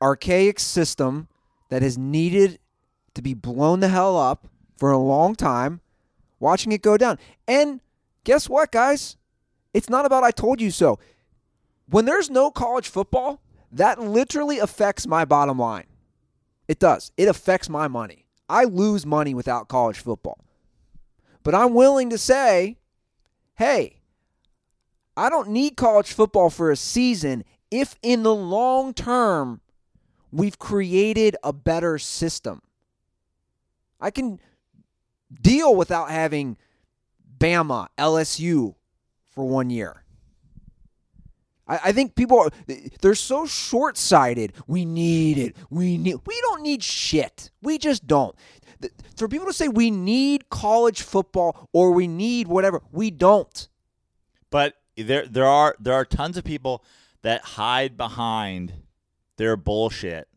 archaic 0.02 0.60
system 0.60 1.28
that 1.70 1.82
has 1.82 1.98
needed 1.98 2.60
to 3.14 3.22
be 3.22 3.34
blown 3.34 3.80
the 3.80 3.88
hell 3.88 4.18
up 4.18 4.48
for 4.78 4.92
a 4.92 4.98
long 4.98 5.36
time, 5.36 5.82
watching 6.40 6.72
it 6.72 6.82
go 6.82 6.98
down. 6.98 7.18
And 7.48 7.80
guess 8.24 8.50
what, 8.50 8.72
guys? 8.72 9.18
It's 9.74 9.90
not 9.90 10.06
about 10.06 10.24
I 10.24 10.32
told 10.32 10.62
you 10.62 10.72
so. 10.72 11.00
When 11.90 12.06
there's 12.06 12.30
no 12.30 12.52
college 12.52 12.88
football, 12.88 13.42
that 13.72 14.00
literally 14.00 14.60
affects 14.60 15.08
my 15.08 15.26
bottom 15.26 15.58
line. 15.58 15.88
It 16.68 16.80
does. 16.80 17.12
It 17.18 17.28
affects 17.28 17.70
my 17.70 17.88
money. 17.88 18.23
I 18.50 18.66
lose 18.66 19.06
money 19.06 19.34
without 19.34 19.68
college 19.68 20.00
football. 20.00 20.40
But 21.44 21.56
I'm 21.56 21.74
willing 21.74 22.10
to 22.10 22.18
say, 22.18 22.78
hey, 23.56 24.00
I 25.16 25.30
don't 25.30 25.50
need 25.50 25.76
college 25.76 26.12
football 26.12 26.50
for 26.50 26.72
a 26.72 26.76
season 26.76 27.44
if 27.70 27.96
in 28.02 28.24
the 28.24 28.34
long 28.34 28.94
term 28.94 29.62
we've 30.32 30.58
created 30.58 31.36
a 31.44 31.54
better 31.54 31.98
system. 31.98 32.62
I 34.00 34.12
can 34.12 34.40
deal 35.42 35.76
without 35.76 36.10
having 36.10 36.58
Bama, 37.38 37.88
LSU 37.98 38.76
for 39.30 39.48
one 39.48 39.70
year. 39.70 40.03
I, 41.68 41.80
I 41.86 41.92
think 41.92 42.16
people 42.16 42.40
are 42.40 42.50
they're 43.02 43.16
so 43.16 43.46
short 43.46 43.98
sighted. 43.98 44.54
We 44.68 44.86
need 44.86 45.38
it. 45.38 45.56
We 45.70 45.98
need 45.98 46.18
we 46.26 46.40
don't 46.42 46.62
need 46.62 46.84
shit. 46.84 47.52
We 47.62 47.78
just 47.78 48.08
don't. 48.08 48.36
For 49.16 49.28
people 49.28 49.48
to 49.48 49.54
say 49.54 49.68
we 49.68 49.92
need 49.92 50.50
college 50.50 51.02
football 51.02 51.70
or 51.72 51.92
we 51.92 52.08
need 52.08 52.48
whatever, 52.48 52.82
we 52.92 53.12
don't. 53.12 53.68
But 54.50 54.76
there 54.98 55.26
there 55.26 55.46
are 55.46 55.76
there 55.80 55.94
are 55.94 56.06
tons 56.06 56.38
of 56.38 56.44
people 56.44 56.84
that 57.22 57.42
hide 57.42 57.98
behind 57.98 58.74
their 59.38 59.56
bullshit 59.56 60.28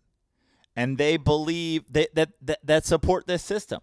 and 0.77 0.99
they 0.99 1.17
believe 1.17 1.91
that, 1.93 2.15
that 2.15 2.59
that 2.63 2.85
support 2.85 3.27
this 3.27 3.43
system. 3.43 3.81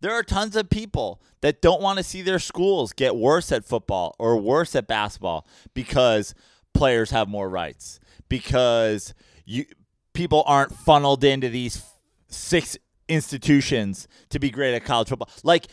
There 0.00 0.12
are 0.12 0.22
tons 0.22 0.54
of 0.54 0.68
people 0.68 1.22
that 1.40 1.62
don't 1.62 1.80
want 1.80 1.96
to 1.96 2.04
see 2.04 2.20
their 2.20 2.38
schools 2.38 2.92
get 2.92 3.16
worse 3.16 3.50
at 3.50 3.64
football 3.64 4.14
or 4.18 4.36
worse 4.36 4.76
at 4.76 4.86
basketball 4.86 5.46
because 5.72 6.34
players 6.74 7.10
have 7.10 7.28
more 7.28 7.48
rights 7.48 8.00
because 8.28 9.14
you 9.44 9.64
people 10.12 10.42
aren't 10.46 10.72
funneled 10.74 11.24
into 11.24 11.48
these 11.48 11.82
six 12.28 12.76
institutions 13.08 14.06
to 14.30 14.38
be 14.38 14.50
great 14.50 14.74
at 14.74 14.84
college 14.84 15.08
football. 15.08 15.28
Like 15.42 15.66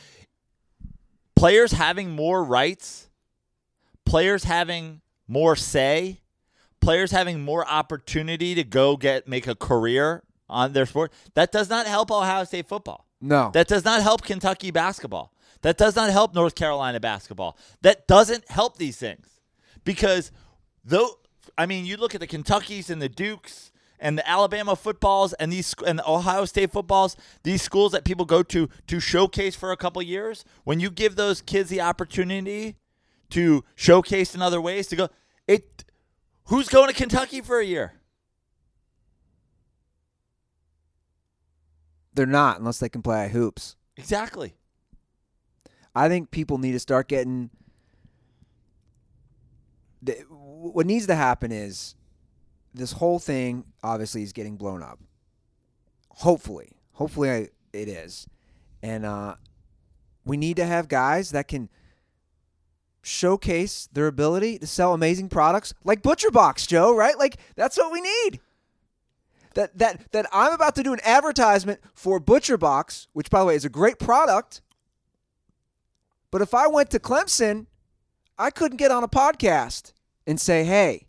players 1.36 1.72
having 1.74 2.12
more 2.12 2.44
rights 2.44 3.10
players 4.06 4.44
having 4.44 5.02
more 5.28 5.56
say, 5.56 6.22
players 6.82 7.12
having 7.12 7.42
more 7.42 7.66
opportunity 7.66 8.56
to 8.56 8.64
go 8.64 8.98
get 8.98 9.28
make 9.28 9.48
a 9.48 9.56
career 9.56 10.24
on 10.50 10.74
their 10.74 10.86
sport, 10.86 11.14
that 11.36 11.52
does 11.52 11.70
not 11.70 11.88
help 11.88 12.12
Ohio 12.12 12.44
State 12.44 12.68
football. 12.68 13.08
No. 13.22 13.52
That 13.54 13.68
does 13.68 13.86
not 13.86 14.02
help 14.02 14.24
Kentucky 14.24 14.72
basketball. 14.72 15.34
That 15.62 15.78
does 15.78 15.96
not 15.96 16.10
help 16.10 16.34
North 16.34 16.56
Carolina 16.56 17.00
basketball. 17.00 17.58
That 17.82 18.08
doesn't 18.08 18.50
help 18.50 18.78
these 18.78 18.98
things. 18.98 19.28
Because 19.86 20.32
though 20.84 21.20
I 21.58 21.66
mean, 21.66 21.86
you 21.86 21.98
look 21.98 22.16
at 22.16 22.22
the 22.22 22.28
Kentuckys 22.28 22.90
and 22.90 23.02
the 23.02 23.10
Dukes 23.10 23.72
and 24.00 24.18
the 24.18 24.28
Alabama 24.28 24.76
footballs 24.76 25.34
and 25.34 25.52
these 25.52 25.76
and 25.86 26.00
the 26.00 26.10
Ohio 26.10 26.46
State 26.46 26.72
footballs, 26.72 27.16
these 27.44 27.62
schools 27.62 27.92
that 27.92 28.04
people 28.04 28.26
go 28.26 28.44
to 28.44 28.70
to 28.88 29.00
showcase 29.00 29.56
for 29.56 29.72
a 29.72 29.78
couple 29.78 30.02
years, 30.02 30.44
when 30.64 30.80
you 30.80 30.90
give 30.90 31.16
those 31.16 31.42
kids 31.42 31.70
the 31.70 31.82
opportunity 31.82 32.78
to 33.30 33.64
showcase 33.76 34.36
in 34.36 34.42
other 34.42 34.60
ways 34.62 34.88
to 34.88 34.96
go 34.96 35.10
it 35.48 35.84
who's 36.46 36.68
going 36.68 36.90
to 36.90 36.96
Kentucky 36.96 37.42
for 37.42 37.60
a 37.60 37.66
year? 37.66 37.94
They're 42.14 42.26
not 42.26 42.60
unless 42.60 42.80
they 42.80 42.90
can 42.90 43.02
play 43.02 43.30
hoops. 43.30 43.76
Exactly. 43.96 44.56
I 45.94 46.08
think 46.08 46.32
people 46.32 46.58
need 46.58 46.74
to 46.74 46.80
start 46.80 47.08
getting. 47.08 47.50
What 50.62 50.86
needs 50.86 51.08
to 51.08 51.16
happen 51.16 51.52
is 51.52 51.96
this 52.74 52.92
whole 52.94 53.18
thing 53.18 53.66
obviously 53.84 54.22
is 54.22 54.32
getting 54.32 54.58
blown 54.58 54.84
up. 54.84 55.00
Hopefully, 56.10 56.74
hopefully 56.94 57.32
I, 57.32 57.50
it 57.74 57.88
is, 57.88 58.28
and 58.84 59.06
uh, 59.06 59.36
we 60.24 60.38
need 60.38 60.58
to 60.58 60.66
have 60.66 60.88
guys 60.88 61.32
that 61.32 61.48
can 61.48 61.70
showcase 63.02 63.90
their 63.92 64.06
ability 64.06 64.60
to 64.60 64.68
sell 64.68 64.94
amazing 64.94 65.30
products 65.30 65.74
like 65.84 66.04
Butcher 66.04 66.30
Box, 66.30 66.68
Joe. 66.68 66.96
Right? 66.96 67.18
Like 67.18 67.38
that's 67.56 67.78
what 67.78 67.92
we 67.92 68.02
need. 68.02 68.40
That 69.56 69.76
that 69.80 70.12
that 70.12 70.28
I'm 70.32 70.54
about 70.54 70.76
to 70.76 70.84
do 70.84 70.94
an 70.94 71.00
advertisement 71.04 71.80
for 71.96 72.20
Butcher 72.20 72.58
Box, 72.58 73.08
which 73.14 73.32
by 73.32 73.40
the 73.40 73.46
way 73.48 73.56
is 73.56 73.66
a 73.66 73.70
great 73.70 73.98
product. 73.98 74.62
But 76.30 76.42
if 76.42 76.54
I 76.54 76.68
went 76.68 76.92
to 76.92 77.00
Clemson, 77.00 77.66
I 78.38 78.52
couldn't 78.52 78.78
get 78.78 78.92
on 78.92 79.04
a 79.04 79.08
podcast 79.08 79.94
and 80.26 80.40
say, 80.40 80.64
"Hey, 80.64 81.08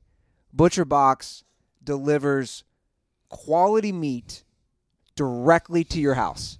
Butcher 0.52 0.84
Box 0.84 1.44
delivers 1.82 2.64
quality 3.28 3.92
meat 3.92 4.44
directly 5.16 5.84
to 5.84 6.00
your 6.00 6.14
house." 6.14 6.58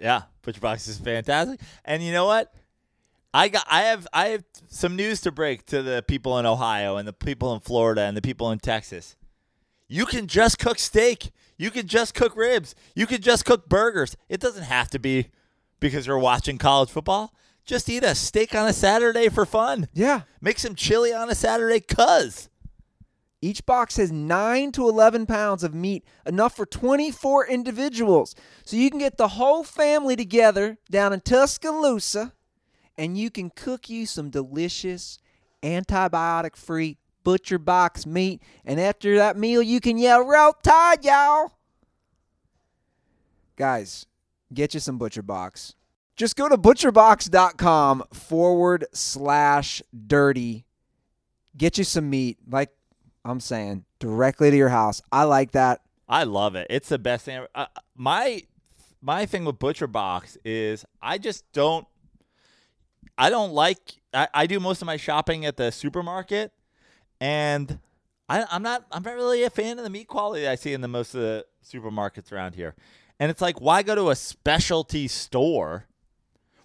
Yeah, 0.00 0.22
Butcher 0.42 0.60
Box 0.60 0.88
is 0.88 0.98
fantastic. 0.98 1.60
And 1.84 2.02
you 2.02 2.12
know 2.12 2.26
what? 2.26 2.52
I 3.32 3.48
got 3.48 3.66
I 3.68 3.82
have 3.82 4.06
I 4.12 4.28
have 4.28 4.44
some 4.68 4.94
news 4.94 5.20
to 5.22 5.32
break 5.32 5.66
to 5.66 5.82
the 5.82 6.04
people 6.06 6.38
in 6.38 6.46
Ohio 6.46 6.96
and 6.96 7.06
the 7.06 7.12
people 7.12 7.52
in 7.54 7.60
Florida 7.60 8.02
and 8.02 8.16
the 8.16 8.22
people 8.22 8.50
in 8.52 8.60
Texas. 8.60 9.16
You 9.88 10.06
can 10.06 10.28
just 10.28 10.58
cook 10.58 10.78
steak. 10.78 11.32
You 11.56 11.70
can 11.70 11.86
just 11.86 12.14
cook 12.14 12.36
ribs. 12.36 12.74
You 12.94 13.06
can 13.06 13.20
just 13.20 13.44
cook 13.44 13.68
burgers. 13.68 14.16
It 14.28 14.40
doesn't 14.40 14.62
have 14.62 14.88
to 14.90 14.98
be 14.98 15.30
because 15.80 16.06
you're 16.06 16.18
watching 16.18 16.58
college 16.58 16.90
football. 16.90 17.34
Just 17.64 17.88
eat 17.88 18.04
a 18.04 18.14
steak 18.14 18.54
on 18.54 18.68
a 18.68 18.72
Saturday 18.72 19.28
for 19.28 19.46
fun. 19.46 19.88
Yeah. 19.94 20.22
Make 20.40 20.58
some 20.58 20.74
chili 20.74 21.14
on 21.14 21.30
a 21.30 21.34
Saturday 21.34 21.80
cuz. 21.80 22.50
Each 23.40 23.64
box 23.64 23.96
has 23.96 24.10
9 24.10 24.72
to 24.72 24.88
11 24.88 25.26
pounds 25.26 25.62
of 25.62 25.74
meat, 25.74 26.04
enough 26.24 26.56
for 26.56 26.64
24 26.64 27.46
individuals. 27.46 28.34
So 28.64 28.76
you 28.76 28.88
can 28.90 28.98
get 28.98 29.18
the 29.18 29.28
whole 29.28 29.64
family 29.64 30.16
together 30.16 30.78
down 30.90 31.12
in 31.12 31.20
Tuscaloosa 31.20 32.32
and 32.96 33.18
you 33.18 33.30
can 33.30 33.50
cook 33.50 33.90
you 33.90 34.06
some 34.06 34.30
delicious 34.30 35.18
antibiotic 35.62 36.56
free 36.56 36.98
butcher 37.22 37.58
box 37.58 38.06
meat. 38.06 38.42
And 38.64 38.80
after 38.80 39.16
that 39.16 39.36
meal, 39.36 39.62
you 39.62 39.80
can 39.80 39.98
yell, 39.98 40.24
Roll 40.24 40.52
Tide, 40.62 41.04
y'all. 41.04 41.52
Guys, 43.56 44.06
get 44.52 44.74
you 44.74 44.80
some 44.80 44.98
butcher 44.98 45.22
box. 45.22 45.74
Just 46.16 46.36
go 46.36 46.48
to 46.48 46.56
butcherbox.com 46.56 48.04
forward 48.12 48.86
slash 48.92 49.82
dirty. 50.06 50.64
Get 51.56 51.78
you 51.78 51.84
some 51.84 52.08
meat. 52.08 52.38
Like 52.48 52.70
I'm 53.24 53.40
saying, 53.40 53.84
directly 53.98 54.50
to 54.50 54.56
your 54.56 54.68
house. 54.68 55.02
I 55.10 55.24
like 55.24 55.52
that. 55.52 55.80
I 56.08 56.24
love 56.24 56.54
it. 56.54 56.66
It's 56.70 56.88
the 56.88 56.98
best 56.98 57.24
thing. 57.24 57.46
Uh, 57.54 57.66
my 57.96 58.42
my 59.00 59.26
thing 59.26 59.44
with 59.44 59.58
Butcher 59.58 59.86
Box 59.86 60.38
is 60.44 60.84
I 61.02 61.18
just 61.18 61.50
don't. 61.52 61.86
I 63.16 63.30
don't 63.30 63.52
like. 63.52 63.78
I, 64.12 64.28
I 64.34 64.46
do 64.46 64.60
most 64.60 64.82
of 64.82 64.86
my 64.86 64.96
shopping 64.96 65.44
at 65.46 65.56
the 65.56 65.70
supermarket, 65.70 66.52
and 67.20 67.78
I, 68.28 68.44
I'm 68.50 68.62
not. 68.62 68.84
I'm 68.92 69.02
not 69.02 69.14
really 69.14 69.42
a 69.42 69.50
fan 69.50 69.78
of 69.78 69.84
the 69.84 69.90
meat 69.90 70.08
quality 70.08 70.46
I 70.46 70.54
see 70.54 70.72
in 70.72 70.80
the 70.80 70.88
most 70.88 71.14
of 71.14 71.20
the 71.20 71.44
supermarkets 71.64 72.30
around 72.32 72.54
here. 72.54 72.74
And 73.18 73.30
it's 73.30 73.40
like, 73.40 73.60
why 73.60 73.82
go 73.82 73.94
to 73.94 74.10
a 74.10 74.16
specialty 74.16 75.06
store? 75.08 75.86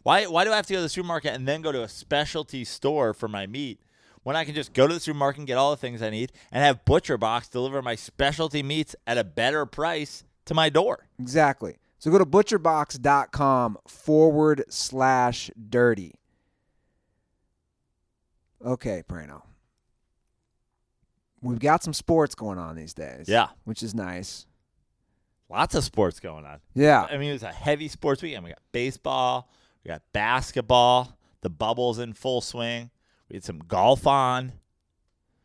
Why 0.10 0.26
why 0.26 0.44
do 0.44 0.52
I 0.52 0.56
have 0.56 0.66
to 0.66 0.74
go 0.74 0.80
to 0.80 0.82
the 0.82 0.90
supermarket 0.90 1.36
and 1.36 1.48
then 1.48 1.62
go 1.62 1.72
to 1.72 1.84
a 1.84 1.88
specialty 1.88 2.64
store 2.64 3.14
for 3.14 3.28
my 3.28 3.46
meat? 3.46 3.80
when 4.24 4.36
I 4.36 4.44
can 4.44 4.54
just 4.54 4.74
go 4.74 4.86
to 4.86 4.94
the 4.94 5.00
supermarket 5.00 5.40
and 5.40 5.48
get 5.48 5.58
all 5.58 5.72
the 5.72 5.78
things 5.78 6.02
I 6.02 6.10
need 6.10 6.32
and 6.52 6.64
have 6.64 6.84
Butcher 6.84 7.18
Box 7.18 7.48
deliver 7.48 7.82
my 7.82 7.96
specialty 7.96 8.62
meats 8.62 8.96
at 9.08 9.18
a 9.18 9.24
better 9.24 9.66
price 9.66 10.24
to 10.46 10.54
my 10.54 10.70
door. 10.70 11.08
Exactly. 11.20 11.78
So 12.00 12.12
go 12.12 12.18
to 12.18 12.26
butcherbox.com 12.26 13.78
forward 13.88 14.66
slash 14.68 15.50
dirty. 15.70 16.16
Okay, 18.64 19.04
Prano. 19.08 19.44
We've 21.42 21.60
got 21.60 21.82
some 21.82 21.94
sports 21.94 22.36
going 22.36 22.58
on 22.58 22.76
these 22.76 22.94
days. 22.94 23.30
Yeah. 23.30 23.48
Which 23.64 23.84
is 23.84 23.96
nice. 23.96 24.48
Lots 25.50 25.76
of 25.76 25.84
sports 25.84 26.20
going 26.20 26.46
on. 26.46 26.60
Yeah. 26.76 27.08
I 27.10 27.18
mean, 27.18 27.30
it 27.30 27.34
was 27.34 27.44
a 27.44 27.54
heavy 27.54 27.88
sports 27.88 28.22
weekend. 28.22 28.44
We 28.44 28.50
got 28.50 28.60
baseball, 28.74 29.50
we 29.90 29.94
got 29.96 30.04
basketball, 30.14 31.18
the 31.42 31.50
bubble's 31.50 31.98
in 31.98 32.14
full 32.14 32.42
swing. 32.42 32.92
We 33.28 33.38
had 33.38 33.44
some 33.44 33.58
golf 33.58 34.06
on. 34.06 34.54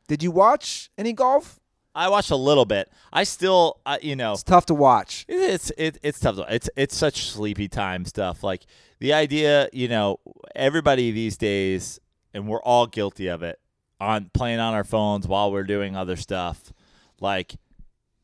Did 0.07 0.23
you 0.23 0.31
watch 0.31 0.91
any 0.99 1.15
golf? 1.15 1.61
I 1.95 2.11
watched 2.11 2.31
a 2.31 2.37
little 2.37 2.67
bit. 2.67 2.91
I 3.11 3.25
still, 3.25 3.81
uh, 3.87 3.97
you 4.03 4.15
know, 4.17 4.33
It's 4.35 4.43
tough 4.43 4.67
to 4.67 4.75
watch. 4.75 5.25
It's 5.29 5.73
it, 5.79 5.97
it's 6.03 6.21
tough. 6.21 6.37
though. 6.37 6.43
It's 6.43 6.69
it's 6.77 6.95
such 6.95 7.31
sleepy 7.31 7.69
time 7.69 8.05
stuff. 8.05 8.43
Like 8.43 8.67
the 8.99 9.15
idea, 9.15 9.71
you 9.73 9.89
know, 9.89 10.21
everybody 10.55 11.11
these 11.11 11.39
days, 11.39 11.99
and 12.35 12.47
we're 12.47 12.63
all 12.63 12.87
guilty 12.87 13.29
of 13.29 13.43
it, 13.43 13.59
on 13.99 14.31
playing 14.35 14.61
on 14.61 14.75
our 14.75 14.85
phones 14.85 15.27
while 15.27 15.51
we're 15.53 15.63
doing 15.65 15.97
other 15.97 16.17
stuff. 16.17 16.71
Like, 17.19 17.55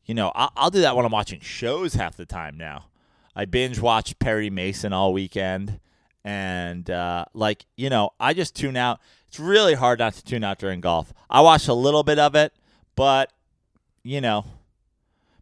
you 0.05 0.13
know, 0.13 0.31
I'll, 0.35 0.51
I'll 0.55 0.69
do 0.69 0.81
that 0.81 0.95
when 0.95 1.03
I'm 1.03 1.11
watching 1.11 1.39
shows 1.39 1.95
half 1.95 2.15
the 2.15 2.27
time 2.27 2.57
now. 2.57 2.85
I 3.35 3.45
binge 3.45 3.79
watched 3.79 4.19
Perry 4.19 4.51
Mason 4.51 4.93
all 4.93 5.13
weekend, 5.13 5.79
and 6.23 6.89
uh, 6.89 7.25
like, 7.33 7.65
you 7.75 7.89
know, 7.89 8.11
I 8.19 8.33
just 8.33 8.55
tune 8.55 8.77
out. 8.77 8.99
It's 9.27 9.39
really 9.39 9.73
hard 9.75 9.99
not 9.99 10.13
to 10.15 10.23
tune 10.23 10.43
out 10.43 10.59
during 10.59 10.81
golf. 10.81 11.13
I 11.29 11.41
watched 11.41 11.67
a 11.67 11.73
little 11.73 12.03
bit 12.03 12.19
of 12.19 12.35
it, 12.35 12.53
but 12.95 13.31
you 14.03 14.19
know, 14.21 14.45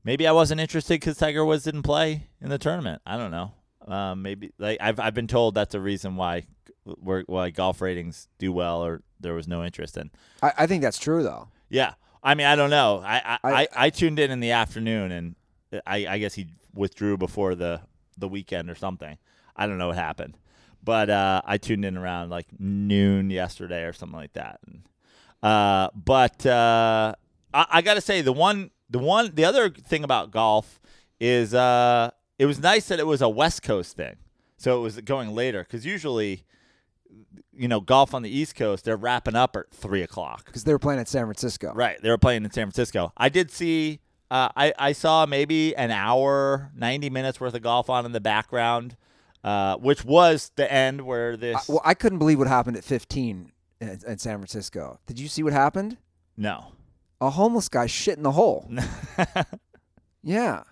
maybe 0.04 0.28
I 0.28 0.32
wasn't 0.32 0.62
interested 0.62 0.96
because 1.00 1.18
Tiger 1.18 1.44
Woods 1.46 1.64
didn't 1.64 1.84
play 1.84 2.28
in 2.42 2.50
the 2.50 2.58
tournament. 2.58 3.02
I 3.06 3.18
don't 3.18 3.32
know. 3.32 3.54
Um, 3.88 4.22
maybe 4.22 4.52
like 4.60 4.78
I've 4.82 5.00
I've 5.00 5.14
been 5.16 5.28
told 5.28 5.56
that's 5.56 5.74
a 5.74 5.80
reason 5.80 6.16
why 6.16 6.44
why 6.84 7.50
golf 7.50 7.82
ratings 7.82 8.28
do 8.38 8.52
well 8.52 8.84
or 8.84 9.02
there 9.20 9.34
was 9.34 9.48
no 9.48 9.64
interest 9.64 9.98
in. 9.98 10.12
I, 10.42 10.54
I 10.60 10.68
think 10.68 10.82
that's 10.84 11.00
true, 11.00 11.24
though. 11.24 11.48
Yeah, 11.70 11.94
I 12.24 12.36
mean 12.36 12.46
I 12.48 12.56
don't 12.56 12.70
know. 12.70 13.02
I 13.04 13.18
I, 13.18 13.40
I- 13.44 13.54
I, 13.64 13.68
I 13.76 13.90
tuned 13.90 14.20
in 14.20 14.30
in 14.32 14.40
the 14.40 14.52
afternoon 14.52 15.12
and 15.12 15.36
I 15.88 16.06
I 16.08 16.18
guess 16.20 16.36
he 16.36 16.48
withdrew 16.74 17.18
before 17.18 17.56
the 17.56 17.82
the 18.18 18.28
weekend 18.28 18.70
or 18.70 18.76
something. 18.76 19.18
I 19.56 19.66
don't 19.66 19.78
know 19.78 19.88
what 19.88 19.98
happened, 19.98 20.38
but 20.90 21.08
uh, 21.08 21.40
I 21.46 21.60
tuned 21.60 21.86
in 21.86 21.96
around 21.96 22.32
like 22.32 22.48
noon 22.58 23.30
yesterday 23.30 23.84
or 23.84 23.94
something 23.94 24.18
like 24.18 24.34
that. 24.34 24.60
And, 24.66 24.82
uh, 25.44 25.90
but 25.94 26.44
uh, 26.48 27.14
I, 27.54 27.66
I 27.70 27.82
got 27.84 27.94
to 27.94 28.02
say 28.02 28.22
the 28.22 28.34
one 28.34 28.72
the 28.90 28.98
one 28.98 29.30
the 29.36 29.46
other 29.46 29.70
thing 29.70 30.04
about 30.04 30.32
golf 30.32 30.80
is 31.20 31.54
uh, 31.54 32.10
it 32.40 32.48
was 32.48 32.60
nice 32.60 32.88
that 32.88 33.00
it 33.00 33.06
was 33.06 33.22
a 33.22 33.30
West 33.30 33.62
Coast 33.62 33.98
thing, 33.98 34.16
so 34.58 34.80
it 34.80 34.82
was 34.82 35.00
going 35.02 35.36
later 35.36 35.64
because 35.64 35.86
usually. 35.86 36.44
You 37.52 37.68
know, 37.68 37.82
golf 37.82 38.14
on 38.14 38.22
the 38.22 38.30
East 38.30 38.56
Coast, 38.56 38.86
they're 38.86 38.96
wrapping 38.96 39.36
up 39.36 39.58
at 39.58 39.70
three 39.72 40.02
o'clock. 40.02 40.46
Because 40.46 40.64
they 40.64 40.72
were 40.72 40.80
playing 40.80 41.02
at 41.02 41.10
San 41.10 41.26
Francisco. 41.26 41.74
Right. 41.74 42.02
They 42.02 42.10
were 42.10 42.18
playing 42.18 42.46
in 42.46 42.52
San 42.52 42.68
Francisco. 42.68 43.12
I 43.18 43.28
did 43.28 43.52
see 43.52 44.00
uh, 44.32 44.48
I, 44.56 44.74
I 44.80 44.92
saw 44.94 45.26
maybe 45.26 45.76
an 45.76 45.92
hour, 45.92 46.72
ninety 46.74 47.10
minutes 47.10 47.42
worth 47.42 47.54
of 47.54 47.62
golf 47.62 47.90
on 47.90 48.06
in 48.06 48.14
the 48.14 48.22
background, 48.22 48.96
uh, 49.44 49.78
which 49.78 50.04
was 50.04 50.52
the 50.56 50.72
end 50.72 51.02
where 51.02 51.38
this 51.38 51.56
I, 51.70 51.72
well, 51.72 51.82
I 51.84 51.94
couldn't 51.94 52.20
believe 52.20 52.40
what 52.40 52.48
happened 52.48 52.78
at 52.78 52.84
15 52.84 53.52
in, 53.80 53.88
in 53.90 54.18
San 54.18 54.38
Francisco. 54.38 55.00
Did 55.06 55.20
you 55.20 55.28
see 55.28 55.44
what 55.44 55.54
happened? 55.54 55.98
No. 56.38 56.74
A 57.22 57.30
homeless 57.30 57.70
guy 57.70 57.86
shit 57.88 58.18
in 58.18 58.24
the 58.24 58.32
hole. 58.32 58.70
yeah. 60.24 60.64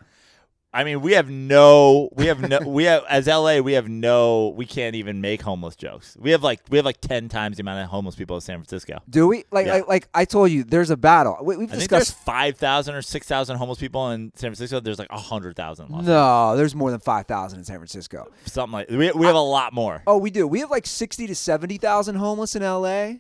I 0.77 0.83
mean 0.83 1.01
we 1.01 1.13
have 1.13 1.27
no 1.27 2.09
we 2.15 2.27
have 2.27 2.39
no 2.39 2.59
we 2.59 2.83
have 2.83 3.03
as 3.09 3.25
LA 3.25 3.61
we 3.61 3.73
have 3.73 3.89
no 3.89 4.49
we 4.49 4.67
can't 4.67 4.95
even 4.95 5.21
make 5.21 5.41
homeless 5.41 5.75
jokes. 5.75 6.15
We 6.19 6.29
have 6.29 6.43
like 6.43 6.61
we 6.69 6.77
have 6.77 6.85
like 6.85 7.01
ten 7.01 7.29
times 7.29 7.57
the 7.57 7.61
amount 7.61 7.83
of 7.83 7.89
homeless 7.89 8.13
people 8.15 8.35
in 8.35 8.41
San 8.41 8.57
Francisco. 8.59 8.99
Do 9.09 9.25
we? 9.25 9.43
Like, 9.49 9.65
Yeah. 9.65 9.73
like, 9.77 9.87
like 9.87 10.09
I 10.13 10.25
told 10.25 10.51
you, 10.51 10.63
there's 10.63 10.91
a 10.91 10.95
battle. 10.97 11.35
We, 11.41 11.55
I 11.55 11.57
there's 11.65 11.79
discussed. 11.79 12.15
five 12.19 12.57
thousand 12.57 12.93
or 12.93 13.01
six 13.01 13.25
thousand 13.27 13.57
homeless 13.57 13.79
people 13.79 14.11
in 14.11 14.31
San 14.35 14.49
Francisco. 14.51 14.79
There's 14.79 14.99
like 14.99 15.09
a 15.09 15.17
hundred 15.17 15.55
thousand. 15.55 15.89
No, 15.89 16.55
there's 16.55 16.75
more 16.75 16.91
than 16.91 16.99
5,000 16.99 17.57
in 17.57 17.65
San 17.65 17.77
Francisco. 17.77 18.31
something 18.45 18.73
like 18.73 18.89
we 18.91 19.11
we 19.13 19.25
have 19.25 19.35
a 19.35 19.39
lot 19.39 19.73
more. 19.73 20.03
Oh, 20.05 20.17
we 20.19 20.29
do. 20.29 20.45
We 20.47 20.59
have 20.59 20.69
like 20.69 20.85
60 20.85 21.25
to 21.25 21.33
70,000 21.33 22.13
homeless 22.17 22.55
in 22.55 22.61
LA. 22.61 23.13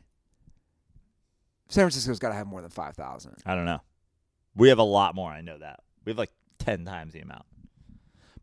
San 1.69 1.83
Francisco's 1.83 2.19
got 2.19 2.29
to 2.29 2.35
have 2.35 2.45
more 2.45 2.61
than 2.61 2.69
5,000. 2.69 3.33
I 3.47 3.55
don't 3.55 3.65
know. 3.65 3.81
We 4.55 4.69
have 4.69 4.77
a 4.77 4.83
lot 4.83 5.15
more. 5.15 5.31
I 5.31 5.41
know 5.41 5.57
that. 5.57 5.79
We 6.05 6.11
have 6.11 6.17
like 6.19 6.31
10 6.67 6.83
times 6.83 7.13
the 7.13 7.21
amount. 7.21 7.45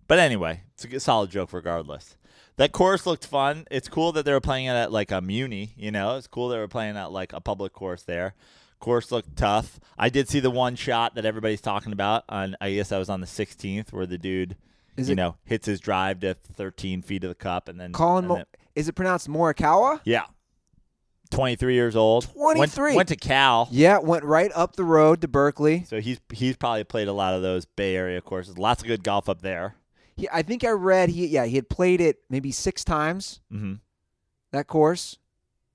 But 0.09 0.19
anyway, 0.19 0.63
it's 0.73 0.85
a 0.85 0.89
good, 0.89 1.03
solid 1.03 1.31
joke 1.31 1.53
regardless. 1.53 2.17
That 2.57 2.73
course 2.73 3.05
looked 3.05 3.27
fun. 3.27 3.67
It's 3.71 3.89
cool 3.89 4.13
that 4.13 4.25
they 4.25 4.33
were 4.33 4.41
playing 4.41 4.67
it 4.67 4.71
at 4.71 4.91
like 4.93 5.11
a 5.11 5.21
Muni, 5.21 5.75
you 5.77 5.91
know? 5.91 6.17
It's 6.17 6.27
cool 6.27 6.49
they 6.49 6.57
were 6.59 6.69
playing 6.69 6.97
at 6.97 7.13
like 7.13 7.35
a 7.35 7.41
public 7.41 7.73
course 7.75 8.03
there. 8.03 8.35
Course 8.81 9.13
looked 9.13 9.37
tough. 9.37 9.79
I 9.99 10.09
did 10.09 10.29
see 10.29 10.41
the 10.41 10.51
one 10.51 10.75
shot 10.75 11.15
that 11.17 11.25
everybody's 11.27 11.61
talking 11.61 11.93
about 11.93 12.25
on 12.29 12.57
I 12.63 12.73
guess 12.75 12.93
I 12.93 12.99
was 12.99 13.09
on 13.11 13.21
the 13.21 13.27
16th 13.27 13.93
where 13.93 14.07
the 14.07 14.19
dude 14.19 14.57
Is 14.97 15.09
you 15.09 15.13
it 15.15 15.17
know 15.17 15.37
hits 15.45 15.67
his 15.67 15.81
drive 15.81 16.21
to 16.21 16.35
13 16.35 17.03
feet 17.03 17.25
of 17.25 17.29
the 17.29 17.35
cup 17.35 17.69
and 17.69 17.79
then 17.81 17.93
Collin? 17.93 18.25
and 18.25 18.29
Mo- 18.29 18.35
then- 18.37 18.47
is 18.75 18.89
it 18.89 18.95
pronounced 18.95 19.29
Morikawa? 19.29 20.01
yeah. 20.05 20.25
23 21.31 21.75
years 21.75 21.97
old. 21.97 22.29
Went- 22.35 22.57
23. 22.57 22.97
Went, 22.97 23.09
to 23.09 23.17
Cal. 23.17 23.69
Yeah, 23.71 23.99
went 23.99 24.25
right 24.25 24.51
up 24.55 24.77
the 24.77 24.85
road 24.85 25.21
to 25.23 25.29
Berkeley. 25.29 25.85
So 25.89 26.01
he's 26.01 26.21
he's 26.33 26.57
probably 26.57 26.85
played 26.85 27.09
a 27.09 27.13
lot 27.13 27.35
of 27.35 27.43
those 27.43 27.65
Bay 27.65 27.97
Area 27.97 28.21
courses. 28.21 28.59
Lots 28.59 28.83
of 28.83 28.89
good 28.89 29.03
golf 29.03 29.29
up 29.29 29.43
there. 29.43 29.77
He, 30.17 30.29
I 30.33 30.43
think 30.43 30.63
I 30.63 30.71
read 30.71 31.09
he 31.09 31.27
yeah 31.27 31.45
he 31.45 31.57
had 31.57 31.69
played 31.69 32.01
it 32.01 32.19
maybe 32.31 32.53
six 32.53 32.85
times 32.85 33.41
hmm 33.51 33.75
that 34.53 34.69
course. 34.69 35.19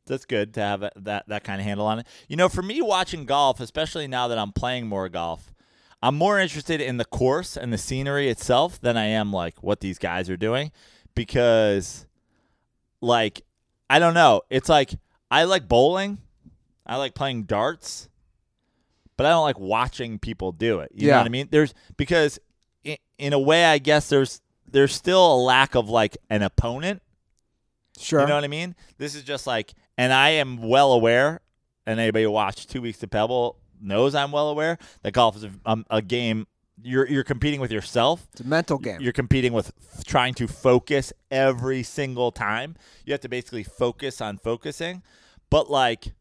That's 0.05 0.25
good 0.25 0.53
to 0.55 0.61
have 0.61 0.79
that 0.95 1.27
that 1.27 1.43
kind 1.43 1.59
of 1.59 1.65
handle 1.67 1.85
on 1.85 1.99
it. 1.99 2.07
You 2.27 2.37
know, 2.37 2.47
for 2.49 2.61
me 2.61 2.81
watching 2.81 3.25
golf, 3.25 3.59
especially 3.59 4.07
now 4.07 4.27
that 4.29 4.37
I'm 4.39 4.53
playing 4.53 4.87
more 4.87 5.09
golf, 5.09 5.53
I'm 6.01 6.15
more 6.15 6.39
interested 6.39 6.79
in 6.79 6.97
the 6.97 7.05
course 7.05 7.57
and 7.57 7.73
the 7.73 7.77
scenery 7.77 8.29
itself 8.29 8.79
than 8.79 8.95
I 8.97 9.05
am 9.05 9.33
like 9.33 9.61
what 9.61 9.81
these 9.81 9.99
guys 9.99 10.29
are 10.29 10.37
doing 10.37 10.71
because 11.13 12.07
like 13.01 13.41
I 13.89 13.99
don't 13.99 14.13
know, 14.13 14.41
it's 14.49 14.69
like 14.69 14.93
I 15.31 15.43
like 15.45 15.67
bowling, 15.67 16.19
I 16.85 16.95
like 16.97 17.13
playing 17.13 17.43
darts, 17.43 18.09
but 19.17 19.25
I 19.25 19.29
don't 19.29 19.43
like 19.43 19.59
watching 19.59 20.17
people 20.19 20.51
do 20.51 20.79
it. 20.79 20.91
You 20.93 21.07
know 21.07 21.13
Yeah. 21.13 21.17
what 21.19 21.25
I 21.25 21.29
mean? 21.29 21.47
There's 21.51 21.73
because 21.97 22.39
in, 22.83 22.97
in 23.17 23.33
a 23.33 23.39
way 23.39 23.65
I 23.65 23.77
guess 23.77 24.09
there's 24.09 24.41
there's 24.71 24.93
still 24.93 25.33
a 25.33 25.37
lack 25.37 25.75
of 25.75 25.89
like 25.89 26.17
an 26.29 26.41
opponent 26.41 27.01
Sure. 27.97 28.21
you 28.21 28.27
know 28.27 28.35
what 28.35 28.43
I 28.43 28.47
mean? 28.47 28.75
This 28.97 29.13
is 29.13 29.23
just 29.23 29.45
like, 29.45 29.73
and 29.97 30.13
I 30.13 30.29
am 30.29 30.61
well 30.61 30.93
aware, 30.93 31.41
and 31.85 31.99
anybody 31.99 32.23
who 32.23 32.31
watched 32.31 32.69
Two 32.69 32.81
Weeks 32.81 32.99
to 32.99 33.07
Pebble 33.09 33.57
knows 33.81 34.15
I'm 34.15 34.31
well 34.31 34.47
aware 34.49 34.77
that 35.03 35.11
golf 35.11 35.35
is 35.35 35.43
a, 35.43 35.51
um, 35.65 35.85
a 35.89 36.01
game. 36.01 36.47
You're 36.81 37.07
you're 37.07 37.23
competing 37.23 37.59
with 37.59 37.71
yourself. 37.71 38.27
it's 38.31 38.41
a 38.41 38.47
mental 38.47 38.77
game. 38.77 39.01
You're 39.01 39.13
competing 39.13 39.53
with 39.53 39.71
f- 39.97 40.03
trying 40.05 40.33
to 40.35 40.47
focus 40.47 41.11
every 41.29 41.83
single 41.83 42.31
time. 42.31 42.75
You 43.05 43.13
have 43.13 43.21
to 43.21 43.29
basically 43.29 43.63
focus 43.63 44.21
on 44.21 44.37
focusing, 44.37 45.03
but 45.49 45.69
like, 45.69 46.13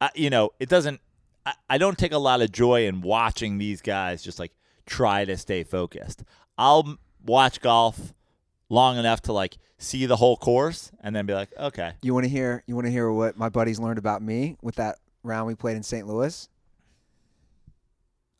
I, 0.00 0.10
you 0.14 0.30
know, 0.30 0.50
it 0.60 0.68
doesn't. 0.68 1.00
I, 1.44 1.54
I 1.70 1.78
don't 1.78 1.98
take 1.98 2.12
a 2.12 2.18
lot 2.18 2.40
of 2.40 2.52
joy 2.52 2.86
in 2.86 3.00
watching 3.00 3.58
these 3.58 3.80
guys 3.80 4.22
just 4.22 4.38
like 4.38 4.52
try 4.86 5.24
to 5.24 5.36
stay 5.36 5.64
focused. 5.64 6.22
I'll 6.58 6.98
watch 7.24 7.60
golf 7.60 8.12
long 8.68 8.96
enough 8.98 9.22
to 9.22 9.32
like 9.32 9.56
see 9.78 10.06
the 10.06 10.16
whole 10.16 10.36
course 10.36 10.90
and 11.00 11.14
then 11.14 11.26
be 11.26 11.34
like, 11.34 11.50
okay, 11.58 11.92
You 12.02 12.14
want 12.14 12.24
to 12.24 12.30
hear? 12.30 12.62
You 12.66 12.74
want 12.74 12.86
to 12.86 12.90
hear 12.92 13.10
what 13.10 13.36
my 13.36 13.48
buddies 13.48 13.78
learned 13.80 13.98
about 13.98 14.22
me 14.22 14.56
with 14.62 14.76
that 14.76 14.98
round 15.24 15.46
we 15.46 15.54
played 15.54 15.76
in 15.76 15.82
St. 15.82 16.06
Louis? 16.06 16.48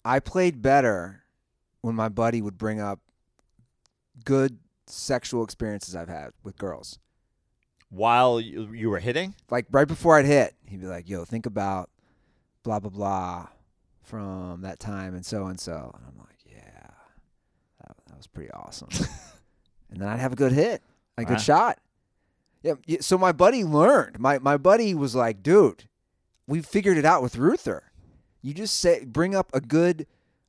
I 0.05 0.20
played 0.20 0.62
better 0.62 1.22
when 1.80 1.94
my 1.94 2.09
buddy 2.09 2.42
would 2.42 2.59
bring 2.59 2.80
up 2.80 3.00
good 4.24 4.59
sexual 4.86 5.42
experiences 5.44 5.94
I've 5.96 6.09
had 6.09 6.30
with 6.42 6.57
girls. 6.59 6.98
while 7.90 8.40
you, 8.40 8.72
you 8.72 8.88
were 8.90 8.98
hitting, 9.00 9.34
Like 9.50 9.66
right 9.70 9.86
before 9.88 10.18
I'd 10.18 10.24
hit, 10.24 10.55
he'd 10.66 10.80
be 10.80 10.86
like, 10.86 11.09
"Yo, 11.09 11.24
think 11.24 11.46
about 11.46 11.90
blah 12.62 12.78
blah 12.80 12.90
blah 12.90 13.48
from 14.03 14.62
that 14.62 14.78
time 14.80 15.14
and 15.14 15.24
so 15.26 15.46
and 15.46 15.61
so," 15.61 15.92
and 15.94 16.05
I'm 16.07 16.18
like, 16.18 16.38
"Yeah, 16.46 16.88
that, 17.80 17.96
that 18.07 18.16
was 18.16 18.26
pretty 18.26 18.50
awesome." 18.53 18.88
and 19.90 20.00
then 20.00 20.09
I'd 20.09 20.20
have 20.20 20.32
a 20.32 20.36
good 20.36 20.53
hit, 20.53 20.82
a 21.18 21.24
good 21.24 21.40
shot. 21.40 21.78
Yeah. 22.62 22.74
yeah, 22.86 22.98
So 23.00 23.18
my 23.18 23.32
buddy 23.32 23.62
learned. 23.64 24.18
My 24.18 24.38
my 24.38 24.57
buddy 24.57 24.94
was 24.94 25.14
like, 25.14 25.42
"Dude, 25.42 25.84
we 26.46 26.62
figured 26.62 26.96
it 26.96 27.05
out 27.05 27.22
with 27.22 27.36
Ruther. 27.36 27.91
You 28.43 28.53
just 28.55 28.78
say 28.80 29.05
bring 29.05 29.34
up 29.34 29.51
a 29.55 29.61
good, 29.61 30.07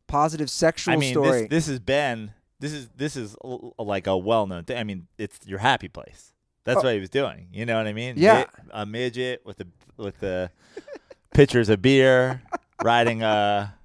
positive 0.07 0.49
sexual 0.49 0.93
I 0.93 0.97
mean, 0.97 1.13
story." 1.13 1.41
this 1.41 1.49
this 1.49 1.67
has 1.67 1.79
been 1.79 2.33
this 2.59 2.73
is 2.73 2.89
this 2.95 3.15
is 3.15 3.35
like 3.77 4.07
a 4.07 4.17
well 4.17 4.47
known 4.47 4.63
thing. 4.63 4.77
I 4.77 4.83
mean, 4.83 5.07
it's 5.17 5.39
your 5.45 5.59
happy 5.59 5.87
place. 5.89 6.33
That's 6.65 6.79
Oh. 6.79 6.83
what 6.83 6.93
he 6.93 6.99
was 6.99 7.09
doing. 7.09 7.47
You 7.51 7.65
know 7.65 7.77
what 7.77 7.87
I 7.87 7.93
mean? 7.93 8.15
Yeah. 8.17 8.45
A 8.71 8.85
midget 8.85 9.45
with 9.45 9.57
the 9.57 9.67
with 9.97 10.19
the 10.19 10.49
pitchers 11.33 11.69
of 11.69 11.81
beer, 11.81 12.41
riding 12.83 13.21
a 13.21 13.75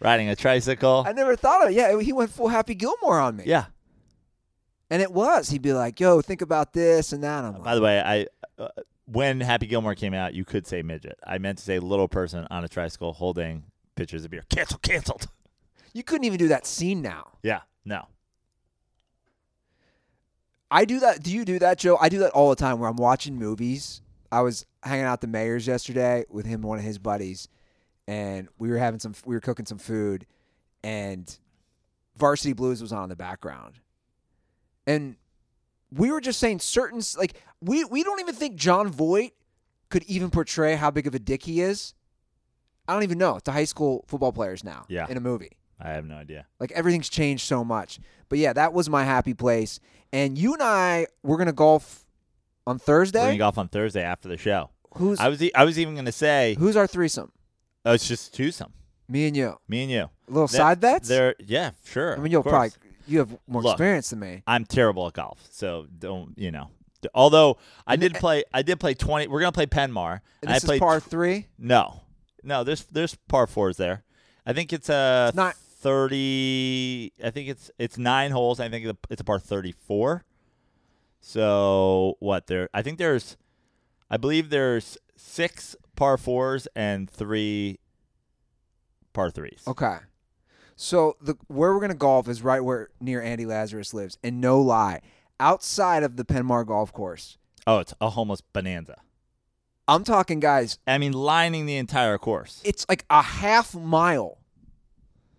riding 0.00 0.28
a 0.28 0.36
tricycle. 0.36 1.04
I 1.06 1.12
never 1.12 1.34
thought 1.36 1.64
of 1.64 1.70
it. 1.70 1.74
Yeah, 1.74 1.98
he 2.00 2.12
went 2.12 2.30
full 2.30 2.48
Happy 2.48 2.74
Gilmore 2.74 3.18
on 3.20 3.36
me. 3.36 3.44
yeah. 3.46 3.66
And 4.90 5.02
it 5.02 5.12
was. 5.12 5.50
He'd 5.50 5.60
be 5.62 5.74
like, 5.74 6.00
"Yo, 6.00 6.22
think 6.22 6.40
about 6.40 6.72
this 6.72 7.12
and 7.12 7.22
that." 7.22 7.44
I'm 7.44 7.52
like, 7.54 7.64
By 7.64 7.74
the 7.74 7.82
way, 7.82 8.00
I 8.00 8.26
uh, 8.62 8.68
when 9.10 9.40
Happy 9.40 9.66
Gilmore 9.66 9.94
came 9.94 10.12
out, 10.12 10.34
you 10.34 10.44
could 10.44 10.66
say 10.66 10.82
midget. 10.82 11.18
I 11.26 11.38
meant 11.38 11.58
to 11.58 11.64
say 11.64 11.78
little 11.78 12.08
person 12.08 12.46
on 12.50 12.64
a 12.64 12.68
tricycle 12.68 13.14
holding 13.14 13.64
pitchers 13.96 14.24
of 14.24 14.30
beer. 14.30 14.44
Cancel, 14.50 14.78
canceled. 14.78 15.28
you 15.94 16.02
couldn't 16.02 16.24
even 16.24 16.38
do 16.38 16.48
that 16.48 16.66
scene 16.66 17.00
now. 17.00 17.32
Yeah. 17.42 17.60
No. 17.84 18.06
I 20.70 20.84
do 20.84 21.00
that. 21.00 21.22
Do 21.22 21.32
you 21.32 21.46
do 21.46 21.58
that, 21.60 21.78
Joe? 21.78 21.96
I 21.98 22.10
do 22.10 22.18
that 22.18 22.32
all 22.32 22.50
the 22.50 22.56
time 22.56 22.78
where 22.78 22.90
I'm 22.90 22.96
watching 22.96 23.36
movies. 23.38 24.02
I 24.30 24.42
was 24.42 24.66
hanging 24.82 25.06
out 25.06 25.14
at 25.14 25.20
the 25.22 25.26
mayor's 25.26 25.66
yesterday 25.66 26.26
with 26.28 26.44
him, 26.44 26.60
and 26.60 26.64
one 26.64 26.78
of 26.78 26.84
his 26.84 26.98
buddies, 26.98 27.48
and 28.06 28.48
we 28.58 28.68
were 28.68 28.76
having 28.76 29.00
some. 29.00 29.14
We 29.24 29.34
were 29.34 29.40
cooking 29.40 29.64
some 29.64 29.78
food, 29.78 30.26
and 30.84 31.38
Varsity 32.18 32.52
Blues 32.52 32.82
was 32.82 32.92
on 32.92 33.04
in 33.04 33.08
the 33.08 33.16
background, 33.16 33.80
and 34.86 35.16
we 35.94 36.10
were 36.10 36.20
just 36.20 36.38
saying 36.38 36.60
certain 36.60 37.00
like 37.16 37.34
we 37.60 37.84
we 37.84 38.02
don't 38.02 38.20
even 38.20 38.34
think 38.34 38.56
Jon 38.56 38.88
Voight 38.88 39.32
could 39.90 40.02
even 40.04 40.30
portray 40.30 40.76
how 40.76 40.90
big 40.90 41.06
of 41.06 41.14
a 41.14 41.18
dick 41.18 41.42
he 41.44 41.60
is. 41.60 41.94
I 42.86 42.94
don't 42.94 43.02
even 43.02 43.18
know 43.18 43.38
to 43.40 43.52
high 43.52 43.64
school 43.64 44.04
football 44.08 44.32
players 44.32 44.64
now. 44.64 44.84
Yeah. 44.88 45.06
in 45.08 45.16
a 45.16 45.20
movie. 45.20 45.56
I 45.80 45.90
have 45.90 46.04
no 46.06 46.16
idea. 46.16 46.46
Like 46.58 46.72
everything's 46.72 47.08
changed 47.08 47.46
so 47.46 47.64
much. 47.64 48.00
But 48.28 48.38
yeah, 48.38 48.52
that 48.54 48.72
was 48.72 48.90
my 48.90 49.04
happy 49.04 49.34
place. 49.34 49.78
And 50.12 50.36
you 50.38 50.54
and 50.54 50.62
I, 50.62 51.06
we're 51.22 51.36
gonna 51.36 51.52
golf 51.52 52.04
on 52.66 52.76
We're 52.76 52.78
Thursday. 52.80 53.20
going 53.20 53.38
golf 53.38 53.58
on 53.58 53.68
Thursday 53.68 54.02
after 54.02 54.28
the 54.28 54.36
show. 54.36 54.70
who's 54.94 55.20
I 55.20 55.28
was 55.28 55.42
e- 55.42 55.52
I 55.54 55.64
was 55.64 55.78
even 55.78 55.94
going 55.94 56.04
to 56.06 56.12
say 56.12 56.56
who's 56.58 56.76
our 56.76 56.86
threesome? 56.86 57.32
oh, 57.86 57.92
it's 57.92 58.06
just 58.08 58.34
twosome. 58.34 58.72
Me 59.08 59.26
and 59.26 59.34
you. 59.36 59.58
Me 59.68 59.82
and 59.82 59.90
you. 59.90 60.00
A 60.02 60.10
little 60.30 60.46
That- 60.48 60.56
side 60.56 60.80
bets. 60.80 61.08
They're 61.08 61.34
yeah, 61.38 61.70
sure. 61.86 62.14
I 62.16 62.20
mean, 62.20 62.30
you'll 62.32 62.42
probably 62.42 62.70
you 63.08 63.18
have 63.20 63.36
more 63.46 63.62
Look, 63.62 63.72
experience 63.74 64.10
than 64.10 64.20
me. 64.20 64.42
I'm 64.46 64.64
terrible 64.64 65.06
at 65.06 65.14
golf, 65.14 65.46
so 65.50 65.86
don't 65.98 66.36
you 66.38 66.50
know? 66.50 66.70
Although 67.14 67.58
I 67.86 67.94
And 67.94 68.02
did 68.02 68.14
play, 68.14 68.44
I 68.52 68.62
did 68.62 68.78
play 68.80 68.94
twenty. 68.94 69.26
We're 69.28 69.40
gonna 69.40 69.52
play 69.52 69.66
Penmar. 69.66 70.20
And 70.42 70.50
I 70.50 70.54
this 70.54 70.64
is 70.64 70.78
par 70.78 71.00
three. 71.00 71.46
no, 71.58 72.02
no. 72.42 72.64
There's 72.64 72.84
there's 72.84 73.14
par 73.28 73.46
fours 73.46 73.76
there. 73.76 74.04
I 74.44 74.52
think 74.52 74.72
it's 74.72 74.88
a 74.88 75.26
It's 75.28 75.36
not- 75.36 75.54
thirty. 75.56 77.12
I 77.22 77.30
think 77.30 77.48
it's 77.48 77.70
it's 77.78 77.98
nine 77.98 78.30
holes. 78.32 78.58
I 78.60 78.68
think 78.68 78.84
it's 78.86 78.92
a- 78.92 79.12
it's 79.12 79.20
a 79.20 79.24
par 79.24 79.38
thirty 79.38 79.72
four. 79.72 80.24
So 81.20 82.16
what 82.20 82.46
there? 82.46 82.68
I 82.72 82.82
think 82.82 82.98
there's, 82.98 83.36
I 84.10 84.16
believe 84.16 84.50
there's 84.50 84.96
six 85.16 85.74
par 85.96 86.16
fours 86.16 86.68
and 86.76 87.10
three 87.10 87.78
par 89.12 89.30
threes. 89.30 89.62
Okay. 89.66 89.96
So 90.80 91.16
the 91.20 91.34
where 91.48 91.74
we're 91.74 91.80
gonna 91.80 91.94
golf 91.94 92.28
is 92.28 92.40
right 92.40 92.60
where 92.60 92.88
near 93.00 93.20
Andy 93.20 93.44
Lazarus 93.44 93.92
lives, 93.92 94.16
and 94.22 94.40
no 94.40 94.60
lie, 94.60 95.00
outside 95.40 96.04
of 96.04 96.16
the 96.16 96.24
Penmar 96.24 96.64
Golf 96.64 96.92
Course, 96.92 97.36
Oh, 97.66 97.80
it's 97.80 97.92
a 98.00 98.10
homeless 98.10 98.40
bonanza. 98.40 98.96
I'm 99.88 100.04
talking 100.04 100.40
guys. 100.40 100.78
I 100.86 100.96
mean, 100.98 101.12
lining 101.12 101.66
the 101.66 101.76
entire 101.76 102.16
course. 102.16 102.62
It's 102.64 102.86
like 102.88 103.04
a 103.10 103.20
half 103.20 103.74
mile, 103.74 104.38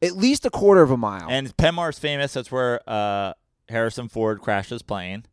at 0.02 0.18
least 0.18 0.46
a 0.46 0.50
quarter 0.50 0.82
of 0.82 0.92
a 0.92 0.98
mile. 0.98 1.28
And 1.28 1.56
Penmar's 1.58 1.98
famous. 1.98 2.34
That's 2.34 2.52
where 2.52 2.82
uh, 2.88 3.34
Harrison 3.70 4.10
Ford 4.10 4.42
crashed 4.42 4.70
his 4.70 4.82
plane. 4.82 5.26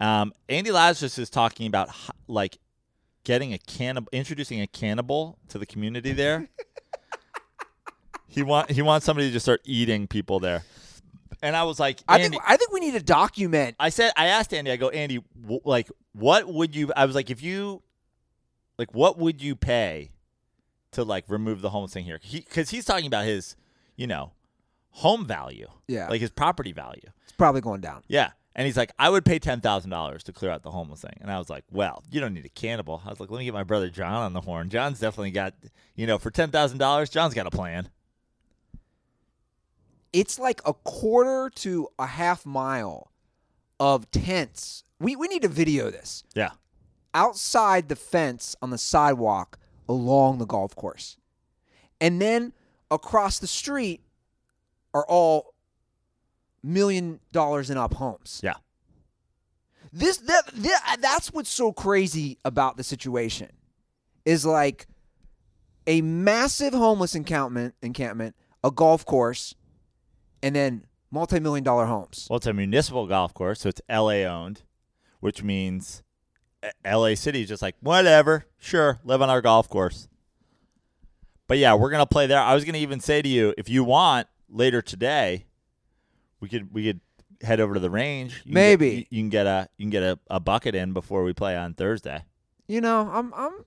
Um, 0.00 0.34
Andy 0.48 0.72
Lazarus 0.72 1.16
is 1.16 1.30
talking 1.30 1.66
about 1.66 1.90
like 2.26 2.58
getting 3.24 3.54
a 3.54 3.58
cannibal, 3.58 4.08
introducing 4.12 4.60
a 4.60 4.66
cannibal 4.66 5.38
to 5.48 5.58
the 5.58 5.66
community 5.66 6.12
there. 6.12 6.48
he 8.30 8.42
want 8.42 8.70
he 8.70 8.80
wants 8.82 9.04
somebody 9.04 9.28
to 9.28 9.32
just 9.32 9.44
start 9.44 9.60
eating 9.64 10.06
people 10.06 10.40
there. 10.40 10.62
And 11.42 11.54
I 11.56 11.64
was 11.64 11.78
like, 11.80 12.00
I 12.08 12.16
Andy, 12.18 12.30
think 12.30 12.42
I 12.46 12.56
think 12.56 12.72
we 12.72 12.80
need 12.80 12.92
to 12.92 13.02
document. 13.02 13.76
I 13.78 13.88
said 13.90 14.12
I 14.16 14.26
asked 14.26 14.52
Andy. 14.54 14.70
I 14.70 14.76
go, 14.76 14.88
Andy, 14.90 15.22
w- 15.40 15.60
like, 15.64 15.88
what 16.12 16.46
would 16.46 16.74
you? 16.76 16.92
I 16.96 17.06
was 17.06 17.14
like, 17.14 17.30
if 17.30 17.42
you, 17.42 17.82
like, 18.78 18.94
what 18.94 19.18
would 19.18 19.42
you 19.42 19.56
pay 19.56 20.10
to 20.92 21.02
like 21.04 21.24
remove 21.28 21.60
the 21.62 21.70
homeless 21.70 21.92
thing 21.92 22.04
here? 22.04 22.18
Because 22.32 22.70
he's 22.70 22.84
talking 22.84 23.06
about 23.06 23.24
his, 23.24 23.56
you 23.96 24.06
know, 24.06 24.32
home 24.90 25.24
value, 25.26 25.68
Yeah, 25.88 26.08
like 26.08 26.20
his 26.20 26.30
property 26.30 26.72
value. 26.72 27.08
it's 27.22 27.32
probably 27.32 27.60
going 27.62 27.80
down. 27.80 28.02
Yeah, 28.06 28.32
and 28.54 28.66
he's 28.66 28.76
like, 28.76 28.92
I 28.98 29.08
would 29.08 29.24
pay 29.24 29.38
ten 29.38 29.60
thousand 29.62 29.90
dollars 29.90 30.22
to 30.24 30.32
clear 30.34 30.50
out 30.50 30.62
the 30.62 30.70
homeless 30.72 31.00
thing. 31.00 31.16
And 31.22 31.30
I 31.30 31.38
was 31.38 31.48
like, 31.48 31.64
well, 31.70 32.02
you 32.10 32.20
don't 32.20 32.34
need 32.34 32.44
a 32.44 32.48
cannibal. 32.50 33.00
I 33.06 33.08
was 33.08 33.18
like, 33.18 33.30
let 33.30 33.38
me 33.38 33.44
get 33.46 33.54
my 33.54 33.64
brother 33.64 33.88
John 33.88 34.12
on 34.12 34.34
the 34.34 34.40
horn. 34.42 34.68
John's 34.68 35.00
definitely 35.00 35.30
got, 35.30 35.54
you 35.94 36.06
know, 36.06 36.18
for 36.18 36.30
ten 36.30 36.50
thousand 36.50 36.78
dollars, 36.78 37.08
John's 37.08 37.32
got 37.32 37.46
a 37.46 37.50
plan. 37.50 37.88
It's 40.12 40.38
like 40.38 40.60
a 40.64 40.72
quarter 40.72 41.50
to 41.56 41.88
a 41.98 42.06
half 42.06 42.44
mile 42.44 43.12
of 43.78 44.10
tents. 44.10 44.84
We 44.98 45.16
we 45.16 45.28
need 45.28 45.42
to 45.42 45.48
video 45.48 45.90
this 45.90 46.24
Yeah, 46.34 46.50
outside 47.14 47.88
the 47.88 47.96
fence 47.96 48.56
on 48.60 48.70
the 48.70 48.78
sidewalk 48.78 49.58
along 49.88 50.38
the 50.38 50.46
golf 50.46 50.74
course, 50.74 51.16
and 52.00 52.20
then 52.20 52.52
across 52.90 53.38
the 53.38 53.46
street 53.46 54.02
are 54.92 55.06
all 55.06 55.54
million 56.62 57.20
dollars 57.32 57.70
and 57.70 57.78
up 57.78 57.94
homes. 57.94 58.40
Yeah. 58.42 58.54
This 59.92 60.18
that, 60.18 60.42
that 60.54 60.96
that's 61.00 61.32
what's 61.32 61.50
so 61.50 61.72
crazy 61.72 62.38
about 62.44 62.76
the 62.76 62.84
situation 62.84 63.48
is 64.24 64.44
like 64.44 64.86
a 65.86 66.00
massive 66.02 66.72
homeless 66.74 67.14
encampment 67.14 67.74
encampment, 67.82 68.36
a 68.62 68.70
golf 68.70 69.04
course, 69.04 69.54
and 70.42 70.54
then 70.54 70.84
multi-million 71.10 71.64
dollar 71.64 71.86
homes. 71.86 72.26
Well, 72.30 72.36
it's 72.38 72.46
a 72.46 72.52
municipal 72.52 73.06
golf 73.06 73.34
course, 73.34 73.60
so 73.60 73.68
it's 73.68 73.80
LA 73.88 74.22
owned, 74.24 74.62
which 75.20 75.42
means 75.42 76.02
uh, 76.62 76.68
LA 76.98 77.14
City 77.14 77.42
is 77.42 77.48
just 77.48 77.62
like 77.62 77.76
whatever, 77.80 78.44
sure, 78.58 78.98
live 79.04 79.22
on 79.22 79.30
our 79.30 79.40
golf 79.40 79.68
course. 79.68 80.08
But 81.46 81.58
yeah, 81.58 81.74
we're 81.74 81.90
gonna 81.90 82.06
play 82.06 82.26
there. 82.26 82.38
I 82.40 82.54
was 82.54 82.64
gonna 82.64 82.78
even 82.78 83.00
say 83.00 83.22
to 83.22 83.28
you, 83.28 83.54
if 83.58 83.68
you 83.68 83.82
want 83.84 84.28
later 84.48 84.80
today, 84.82 85.46
we 86.40 86.48
could 86.48 86.72
we 86.72 86.84
could 86.84 87.00
head 87.42 87.58
over 87.60 87.74
to 87.74 87.80
the 87.80 87.90
range. 87.90 88.34
You 88.34 88.42
can 88.42 88.50
get- 88.50 88.54
Maybe. 88.54 88.88
you, 88.90 89.04
you 89.10 89.22
can 89.22 89.30
get 89.30 89.46
a 89.46 89.68
you 89.76 89.84
can 89.84 89.90
get 89.90 90.02
a, 90.02 90.18
a 90.28 90.38
bucket 90.40 90.74
in 90.74 90.92
before 90.92 91.24
we 91.24 91.32
play 91.32 91.56
on 91.56 91.74
Thursday. 91.74 92.24
You 92.68 92.80
know, 92.80 93.10
I'm 93.12 93.32
I'm 93.34 93.64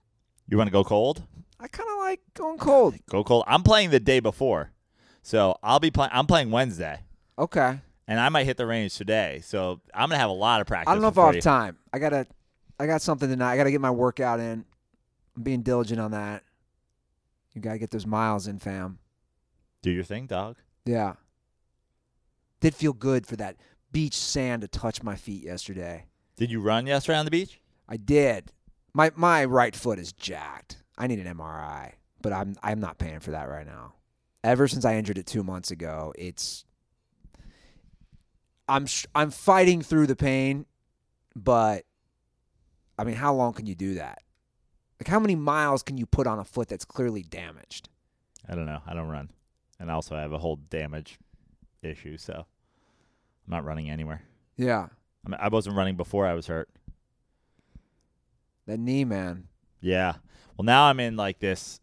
You 0.48 0.58
want 0.58 0.68
to 0.68 0.72
go 0.72 0.84
cold? 0.84 1.24
I 1.60 1.68
kind 1.68 1.90
of 1.90 1.98
like 2.00 2.20
going 2.34 2.58
cold. 2.58 2.96
Go 3.10 3.24
cold. 3.24 3.44
I'm 3.48 3.64
playing 3.64 3.90
the 3.92 4.00
day 4.00 4.20
before, 4.20 4.72
so 5.24 5.58
I'll 5.64 5.80
be 5.80 5.90
playing. 5.90 6.12
I'm 6.14 6.28
playing 6.28 6.52
Wednesday, 6.52 7.00
Okay. 7.40 7.80
and 8.08 8.20
I 8.20 8.30
might 8.30 8.46
hit 8.46 8.58
the 8.58 8.66
range 8.68 8.96
today. 8.96 9.42
So 9.44 9.82
I'm 9.94 10.10
gonna 10.10 10.20
have 10.20 10.30
a 10.30 10.34
lot 10.34 10.62
of 10.62 10.68
practice. 10.68 10.92
I 10.92 10.94
don't 10.94 11.02
know 11.02 11.08
if 11.08 11.16
before 11.16 11.28
I'll 11.30 11.34
have 11.34 11.44
time. 11.44 11.78
I 11.92 11.98
gotta, 12.00 12.28
I 12.80 12.86
got 12.86 13.02
something 13.02 13.28
tonight. 13.30 13.54
I 13.54 13.58
gotta 13.58 13.72
get 13.72 13.82
my 13.82 13.92
workout 13.92 14.40
in. 14.40 14.64
I'm 15.36 15.42
being 15.44 15.62
diligent 15.64 16.00
on 16.00 16.12
that. 16.12 16.44
You 17.54 17.62
gotta 17.62 17.80
get 17.80 17.90
those 17.92 18.06
miles 18.06 18.48
in, 18.48 18.60
fam. 18.60 19.00
Do 19.82 19.90
your 19.92 20.04
thing, 20.04 20.28
dog. 20.28 20.58
Yeah. 20.86 21.14
Did 22.60 22.76
feel 22.76 22.94
good 22.94 23.26
for 23.28 23.36
that 23.38 23.58
beach 23.92 24.16
sand 24.16 24.62
to 24.62 24.68
touch 24.68 25.04
my 25.04 25.16
feet 25.16 25.44
yesterday. 25.44 26.06
Did 26.38 26.50
you 26.52 26.60
run 26.62 26.88
yesterday 26.88 27.18
on 27.18 27.26
the 27.26 27.32
beach? 27.32 27.60
I 27.88 27.98
did. 27.98 28.52
My 28.94 29.12
my 29.16 29.44
right 29.46 29.76
foot 29.76 30.00
is 30.00 30.14
jacked. 30.14 30.78
I 30.98 31.08
need 31.08 31.20
an 31.20 31.38
MRI, 31.38 31.94
but 32.22 32.32
I'm 32.34 32.56
I'm 32.64 32.80
not 32.80 32.98
paying 32.98 33.20
for 33.20 33.32
that 33.32 33.50
right 33.50 33.66
now. 33.66 33.94
Ever 34.44 34.68
since 34.68 34.84
I 34.84 34.96
injured 34.96 35.18
it 35.18 35.26
2 35.26 35.44
months 35.44 35.72
ago, 35.72 36.14
it's 36.18 36.66
I'm 38.68 38.86
sh- 38.86 39.06
I'm 39.16 39.32
fighting 39.32 39.82
through 39.82 40.08
the 40.08 40.16
pain, 40.16 40.66
but 41.36 41.86
I 42.98 43.04
mean, 43.04 43.16
how 43.16 43.34
long 43.34 43.54
can 43.54 43.66
you 43.66 43.76
do 43.76 43.96
that? 43.96 44.20
Like 45.00 45.08
how 45.08 45.20
many 45.20 45.36
miles 45.36 45.84
can 45.84 45.98
you 45.98 46.06
put 46.06 46.28
on 46.28 46.40
a 46.40 46.44
foot 46.44 46.68
that's 46.70 46.86
clearly 46.86 47.24
damaged? 47.24 47.90
I 48.48 48.56
don't 48.56 48.66
know. 48.66 48.82
I 48.86 48.94
don't 48.94 49.10
run, 49.10 49.30
and 49.80 49.90
also 49.90 50.16
I 50.16 50.22
have 50.22 50.34
a 50.34 50.38
whole 50.38 50.58
damage 50.58 51.20
issue, 51.82 52.18
so 52.18 52.34
I'm 52.36 53.52
not 53.52 53.66
running 53.66 53.90
anywhere. 53.90 54.22
Yeah. 54.58 54.88
I, 55.26 55.30
mean, 55.30 55.40
I 55.42 55.48
wasn't 55.48 55.76
running 55.76 55.96
before 55.96 56.26
I 56.26 56.34
was 56.34 56.48
hurt. 56.48 56.70
That 58.68 58.80
knee, 58.80 59.06
man. 59.06 59.48
Yeah. 59.82 60.16
Well, 60.58 60.66
now 60.66 60.86
I'm 60.86 61.00
in 61.00 61.16
like 61.16 61.40
this. 61.40 61.80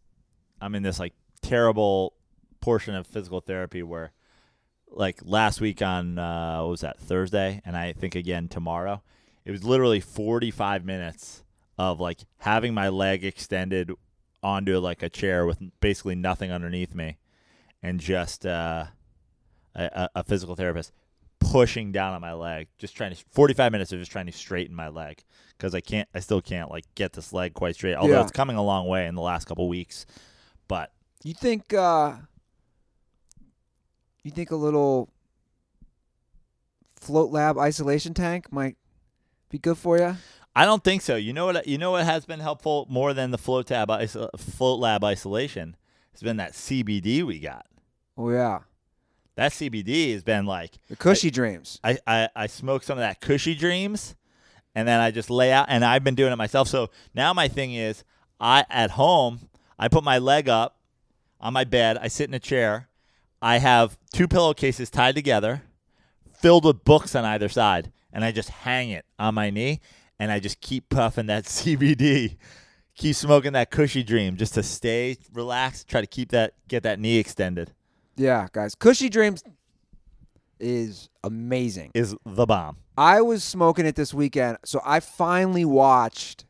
I'm 0.59 0.75
in 0.75 0.83
this 0.83 0.99
like 0.99 1.13
terrible 1.41 2.13
portion 2.61 2.95
of 2.95 3.05
physical 3.07 3.41
therapy 3.41 3.83
where, 3.83 4.11
like 4.89 5.19
last 5.23 5.59
week 5.61 5.81
on 5.81 6.17
uh, 6.17 6.59
what 6.61 6.69
was 6.71 6.81
that 6.81 6.99
Thursday, 6.99 7.61
and 7.65 7.75
I 7.75 7.93
think 7.93 8.15
again 8.15 8.47
tomorrow. 8.47 9.01
It 9.43 9.51
was 9.51 9.63
literally 9.63 9.99
45 9.99 10.85
minutes 10.85 11.43
of 11.77 11.99
like 11.99 12.19
having 12.39 12.73
my 12.73 12.89
leg 12.89 13.23
extended 13.25 13.91
onto 14.43 14.77
like 14.77 15.01
a 15.01 15.09
chair 15.09 15.45
with 15.45 15.59
basically 15.79 16.15
nothing 16.15 16.51
underneath 16.51 16.93
me, 16.93 17.17
and 17.81 17.99
just 17.99 18.45
uh, 18.45 18.85
a, 19.75 20.09
a- 20.15 20.23
physical 20.23 20.55
therapist 20.55 20.91
pushing 21.39 21.91
down 21.91 22.13
on 22.13 22.21
my 22.21 22.33
leg, 22.33 22.67
just 22.77 22.95
trying 22.95 23.13
to 23.15 23.23
45 23.31 23.71
minutes 23.71 23.91
of 23.91 23.99
just 23.99 24.11
trying 24.11 24.27
to 24.27 24.31
straighten 24.31 24.75
my 24.75 24.89
leg 24.89 25.23
because 25.57 25.73
I 25.73 25.79
can't, 25.81 26.07
I 26.13 26.19
still 26.19 26.39
can't 26.41 26.69
like 26.69 26.85
get 26.95 27.13
this 27.13 27.33
leg 27.33 27.53
quite 27.55 27.75
straight. 27.75 27.95
Although 27.95 28.13
Yeah. 28.13 28.21
it's 28.21 28.31
coming 28.31 28.57
a 28.57 28.63
long 28.63 28.87
way 28.87 29.07
in 29.07 29.15
the 29.15 29.21
last 29.23 29.45
couple 29.47 29.67
weeks, 29.67 30.05
but 30.67 30.91
You 31.23 31.33
think 31.33 31.73
uh 31.73 32.13
you 34.23 34.31
think 34.31 34.51
a 34.51 34.55
little 34.55 35.09
float 36.95 37.31
lab 37.31 37.57
isolation 37.57 38.13
tank 38.13 38.51
might 38.51 38.77
be 39.49 39.57
good 39.57 39.77
for 39.77 39.97
you? 39.97 40.15
I 40.55 40.65
don't 40.65 40.83
think 40.83 41.01
so. 41.01 41.15
You 41.15 41.33
know 41.33 41.45
what? 41.45 41.67
You 41.67 41.77
know 41.77 41.91
what 41.91 42.05
has 42.05 42.25
been 42.25 42.39
helpful 42.39 42.85
more 42.89 43.13
than 43.13 43.31
the 43.31 43.37
float 43.37 43.67
tab 43.67 43.89
iso- 43.89 44.29
uh, 44.33 44.37
float 44.37 44.79
lab 44.79 45.03
isolation 45.03 45.75
has 46.11 46.21
been 46.21 46.37
that 46.37 46.53
CBD 46.53 47.23
we 47.23 47.39
got. 47.39 47.65
Oh 48.17 48.29
yeah. 48.29 48.59
That 49.35 49.53
CBD 49.53 50.13
has 50.13 50.23
been 50.23 50.45
like 50.45 50.73
The 50.89 50.97
kushy 50.97 51.31
dreams. 51.31 51.79
I, 51.83 51.97
I, 52.05 52.29
I 52.35 52.47
smoke 52.47 52.83
some 52.83 52.97
of 52.97 53.01
that 53.01 53.21
kushy 53.21 53.57
dreams 53.57 54.15
and 54.75 54.87
then 54.87 54.99
I 54.99 55.11
just 55.11 55.29
lay 55.29 55.51
out 55.53 55.67
and 55.69 55.85
I've 55.85 56.03
been 56.03 56.15
doing 56.15 56.33
it 56.33 56.35
myself. 56.35 56.67
So 56.67 56.89
now 57.15 57.33
my 57.33 57.47
thing 57.47 57.73
is 57.73 58.03
I 58.39 58.65
at 58.69 58.91
home, 58.91 59.39
I 59.79 59.87
put 59.87 60.03
my 60.03 60.17
leg 60.17 60.49
up 60.49 60.77
on 61.39 61.53
my 61.53 61.63
bed, 61.63 61.97
I 61.99 62.09
sit 62.09 62.27
in 62.27 62.33
a 62.33 62.39
chair, 62.39 62.89
I 63.41 63.57
have 63.57 63.97
two 64.13 64.27
pillowcases 64.27 64.89
tied 64.89 65.15
together, 65.15 65.63
filled 66.33 66.65
with 66.65 66.83
books 66.83 67.15
on 67.15 67.25
either 67.25 67.49
side, 67.49 67.91
and 68.13 68.23
I 68.23 68.31
just 68.31 68.49
hang 68.49 68.89
it 68.91 69.05
on 69.17 69.35
my 69.35 69.49
knee 69.49 69.79
and 70.19 70.31
I 70.31 70.39
just 70.39 70.61
keep 70.61 70.89
puffing 70.89 71.25
that 71.27 71.43
CBD. 71.45 72.37
Keep 72.93 73.15
smoking 73.15 73.53
that 73.53 73.71
kushy 73.71 74.05
dream 74.05 74.37
just 74.37 74.53
to 74.53 74.61
stay 74.61 75.17
relaxed, 75.33 75.87
try 75.87 76.01
to 76.01 76.07
keep 76.07 76.29
that 76.31 76.53
get 76.67 76.83
that 76.83 76.99
knee 76.99 77.17
extended. 77.17 77.71
Yeah, 78.15 78.47
guys. 78.51 78.75
Kushy 78.75 79.09
dreams 79.09 79.43
is 80.59 81.09
amazing. 81.23 81.91
Is 81.95 82.15
the 82.25 82.45
bomb. 82.45 82.77
I 82.97 83.21
was 83.21 83.43
smoking 83.43 83.87
it 83.87 83.95
this 83.95 84.13
weekend, 84.13 84.57
so 84.63 84.79
I 84.85 84.99
finally 84.99 85.65
watched 85.65 86.45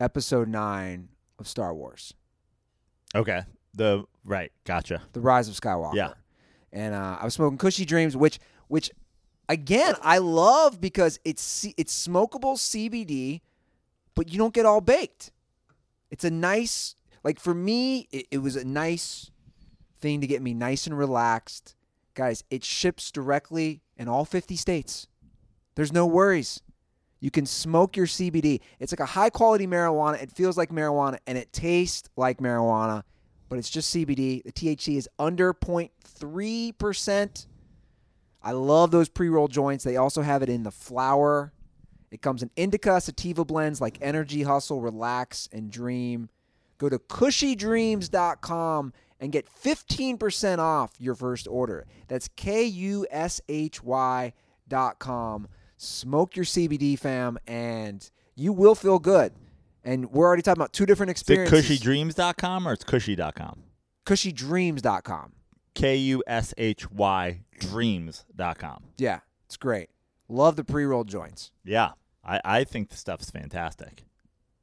episode 0.00 0.48
9 0.48 1.08
of 1.38 1.46
Star 1.48 1.74
Wars, 1.74 2.14
Okay. 3.14 3.42
The 3.74 4.04
right, 4.24 4.52
gotcha. 4.64 5.02
The 5.12 5.20
Rise 5.20 5.48
of 5.48 5.54
Skywalker. 5.54 5.94
Yeah. 5.94 6.12
and 6.72 6.94
uh, 6.94 7.18
I 7.20 7.24
was 7.24 7.34
smoking 7.34 7.58
Kushy 7.58 7.86
Dreams, 7.86 8.16
which 8.16 8.38
which 8.68 8.90
again 9.48 9.94
I 10.02 10.18
love 10.18 10.80
because 10.80 11.18
it's 11.24 11.66
it's 11.76 12.06
smokable 12.08 12.56
CBD, 12.56 13.40
but 14.14 14.30
you 14.32 14.38
don't 14.38 14.54
get 14.54 14.66
all 14.66 14.80
baked. 14.80 15.32
It's 16.10 16.24
a 16.24 16.30
nice 16.30 16.96
like 17.24 17.40
for 17.40 17.54
me, 17.54 18.06
it, 18.12 18.26
it 18.30 18.38
was 18.38 18.56
a 18.56 18.64
nice 18.64 19.30
thing 20.00 20.20
to 20.20 20.26
get 20.26 20.42
me 20.42 20.54
nice 20.54 20.86
and 20.86 20.96
relaxed, 20.96 21.74
guys. 22.14 22.44
It 22.50 22.62
ships 22.64 23.10
directly 23.10 23.82
in 23.96 24.08
all 24.08 24.24
fifty 24.24 24.56
states. 24.56 25.08
There's 25.74 25.92
no 25.92 26.06
worries. 26.06 26.60
You 27.20 27.30
can 27.30 27.46
smoke 27.46 27.96
your 27.96 28.06
CBD. 28.06 28.60
It's 28.78 28.92
like 28.92 29.00
a 29.00 29.06
high 29.06 29.30
quality 29.30 29.66
marijuana. 29.66 30.22
It 30.22 30.30
feels 30.30 30.56
like 30.58 30.70
marijuana 30.70 31.18
and 31.26 31.38
it 31.38 31.52
tastes 31.52 32.08
like 32.16 32.38
marijuana, 32.38 33.02
but 33.48 33.58
it's 33.58 33.70
just 33.70 33.94
CBD. 33.94 34.42
The 34.44 34.52
THC 34.52 34.96
is 34.96 35.08
under 35.18 35.52
0.3%. 35.54 37.46
I 38.42 38.52
love 38.52 38.90
those 38.90 39.08
pre 39.08 39.28
roll 39.28 39.48
joints. 39.48 39.84
They 39.84 39.96
also 39.96 40.22
have 40.22 40.42
it 40.42 40.48
in 40.48 40.62
the 40.62 40.70
flower. 40.70 41.52
It 42.10 42.22
comes 42.22 42.42
in 42.42 42.50
indica, 42.56 43.00
sativa 43.00 43.44
blends 43.44 43.80
like 43.80 43.98
Energy, 44.00 44.42
Hustle, 44.42 44.80
Relax, 44.80 45.48
and 45.52 45.70
Dream. 45.70 46.28
Go 46.78 46.88
to 46.88 46.98
kushydreams.com 46.98 48.92
and 49.20 49.32
get 49.32 49.48
15% 49.48 50.58
off 50.58 50.92
your 50.98 51.14
first 51.14 51.48
order. 51.48 51.86
That's 52.08 52.28
K 52.36 52.64
U 52.64 53.06
S 53.10 53.40
H 53.48 53.82
Y 53.82 54.32
dot 54.68 54.98
com. 54.98 55.48
Smoke 55.76 56.36
your 56.36 56.44
CBD, 56.44 56.98
fam, 56.98 57.38
and 57.46 58.08
you 58.34 58.52
will 58.52 58.74
feel 58.74 58.98
good. 58.98 59.32
And 59.84 60.10
we're 60.10 60.26
already 60.26 60.42
talking 60.42 60.60
about 60.60 60.72
two 60.72 60.86
different 60.86 61.10
experiences. 61.10 61.70
Is 61.70 61.70
it 61.70 61.82
kushydreams.com 61.82 62.66
or 62.66 62.72
it's 62.72 62.84
kushy.com? 62.84 63.62
Kushydreams.com. 64.06 65.32
K 65.74 65.96
U 65.96 66.22
S 66.26 66.54
H 66.56 66.90
Y 66.90 67.40
dreams.com. 67.58 68.84
Yeah, 68.96 69.20
it's 69.46 69.56
great. 69.56 69.90
Love 70.28 70.56
the 70.56 70.64
pre 70.64 70.84
roll 70.84 71.04
joints. 71.04 71.50
Yeah. 71.64 71.92
I, 72.24 72.40
I 72.44 72.64
think 72.64 72.88
the 72.88 72.96
stuff's 72.96 73.30
fantastic. 73.30 74.04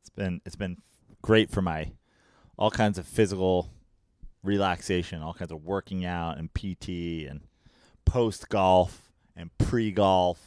It's 0.02 0.10
been 0.10 0.42
it's 0.46 0.56
been 0.56 0.78
great 1.22 1.52
for 1.52 1.62
my 1.62 1.92
all 2.58 2.72
kinds 2.72 2.98
of 2.98 3.06
physical 3.06 3.70
relaxation, 4.44 5.22
all 5.22 5.34
kinds 5.34 5.52
of 5.52 5.64
working 5.64 6.04
out 6.04 6.38
and 6.38 6.52
PT 6.54 7.30
and 7.30 7.42
post 8.06 8.50
golf 8.50 9.12
and 9.36 9.56
pre 9.58 9.92
golf. 9.92 10.40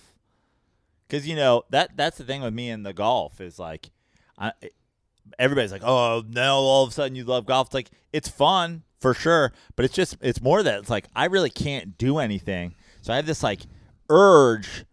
Cuz 1.09 1.29
you 1.29 1.37
know, 1.37 1.64
that 1.70 1.97
that's 1.97 2.18
the 2.18 2.25
thing 2.25 2.43
with 2.43 2.55
me 2.55 2.70
and 2.70 2.85
the 2.85 2.93
golf 2.93 3.41
is 3.41 3.59
like 3.59 3.91
I 4.39 4.53
everybody's 5.39 5.72
like, 5.72 5.85
"Oh, 5.85 6.22
now 6.28 6.57
all 6.57 6.85
of 6.85 6.91
a 6.91 6.93
sudden 6.93 7.16
you 7.16 7.24
love 7.24 7.47
golf." 7.47 7.68
It's 7.68 7.74
like 7.74 7.91
it's 8.12 8.28
fun 8.28 8.82
for 9.01 9.14
sure, 9.14 9.53
but 9.76 9.85
it's 9.85 9.95
just 9.95 10.16
it's 10.20 10.41
more 10.41 10.62
that 10.62 10.80
it's 10.80 10.91
like 10.91 11.07
I 11.14 11.26
really 11.26 11.51
can't 11.51 11.97
do 11.99 12.18
anything. 12.18 12.74
So 13.03 13.12
I 13.12 13.16
have 13.16 13.26
this 13.26 13.43
like 13.43 13.61
urge 14.09 14.85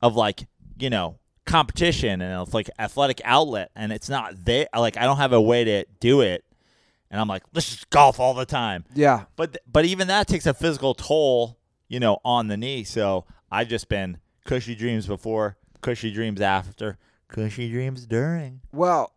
of 0.00 0.16
like 0.16 0.46
you 0.78 0.90
know 0.90 1.18
competition 1.44 2.20
and 2.20 2.42
it's 2.42 2.54
like 2.54 2.70
athletic 2.78 3.20
outlet, 3.24 3.70
and 3.74 3.92
it's 3.92 4.08
not 4.08 4.44
there. 4.44 4.66
Like 4.76 4.96
I 4.96 5.04
don't 5.04 5.18
have 5.18 5.32
a 5.32 5.40
way 5.40 5.64
to 5.64 5.84
do 6.00 6.20
it, 6.20 6.44
and 7.10 7.20
I'm 7.20 7.28
like, 7.28 7.42
let's 7.52 7.68
just 7.68 7.90
golf 7.90 8.18
all 8.18 8.34
the 8.34 8.46
time. 8.46 8.84
Yeah. 8.94 9.24
But 9.36 9.58
but 9.70 9.84
even 9.84 10.08
that 10.08 10.26
takes 10.26 10.46
a 10.46 10.54
physical 10.54 10.94
toll, 10.94 11.58
you 11.88 12.00
know, 12.00 12.18
on 12.24 12.48
the 12.48 12.56
knee. 12.56 12.84
So 12.84 13.26
I've 13.50 13.68
just 13.68 13.88
been 13.88 14.18
kushy 14.46 14.76
dreams 14.76 15.06
before, 15.06 15.56
kushy 15.82 16.12
dreams 16.12 16.40
after, 16.40 16.98
kushy 17.32 17.70
dreams 17.70 18.06
during. 18.06 18.60
Well, 18.72 19.12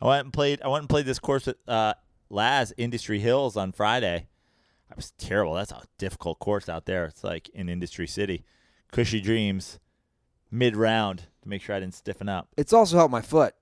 I 0.00 0.06
went 0.06 0.24
and 0.24 0.32
played. 0.32 0.60
I 0.62 0.68
went 0.68 0.82
and 0.82 0.88
played 0.88 1.06
this 1.06 1.18
course 1.18 1.46
with 1.46 1.56
uh, 1.68 1.94
Laz 2.30 2.72
Industry 2.76 3.20
Hills 3.20 3.56
on 3.56 3.72
Friday. 3.72 4.26
That 4.88 4.96
was 4.96 5.12
terrible. 5.12 5.54
That's 5.54 5.72
a 5.72 5.82
difficult 5.98 6.38
course 6.38 6.68
out 6.68 6.86
there. 6.86 7.04
It's 7.06 7.22
like 7.24 7.48
in 7.50 7.68
Industry 7.68 8.06
City. 8.06 8.44
Kushy 8.92 9.22
dreams, 9.22 9.78
mid 10.50 10.76
round 10.76 11.28
to 11.42 11.48
make 11.48 11.62
sure 11.62 11.74
I 11.74 11.80
didn't 11.80 11.94
stiffen 11.94 12.28
up. 12.28 12.48
it's 12.56 12.72
also 12.72 12.96
helped 12.96 13.12
my 13.12 13.22
foot. 13.22 13.54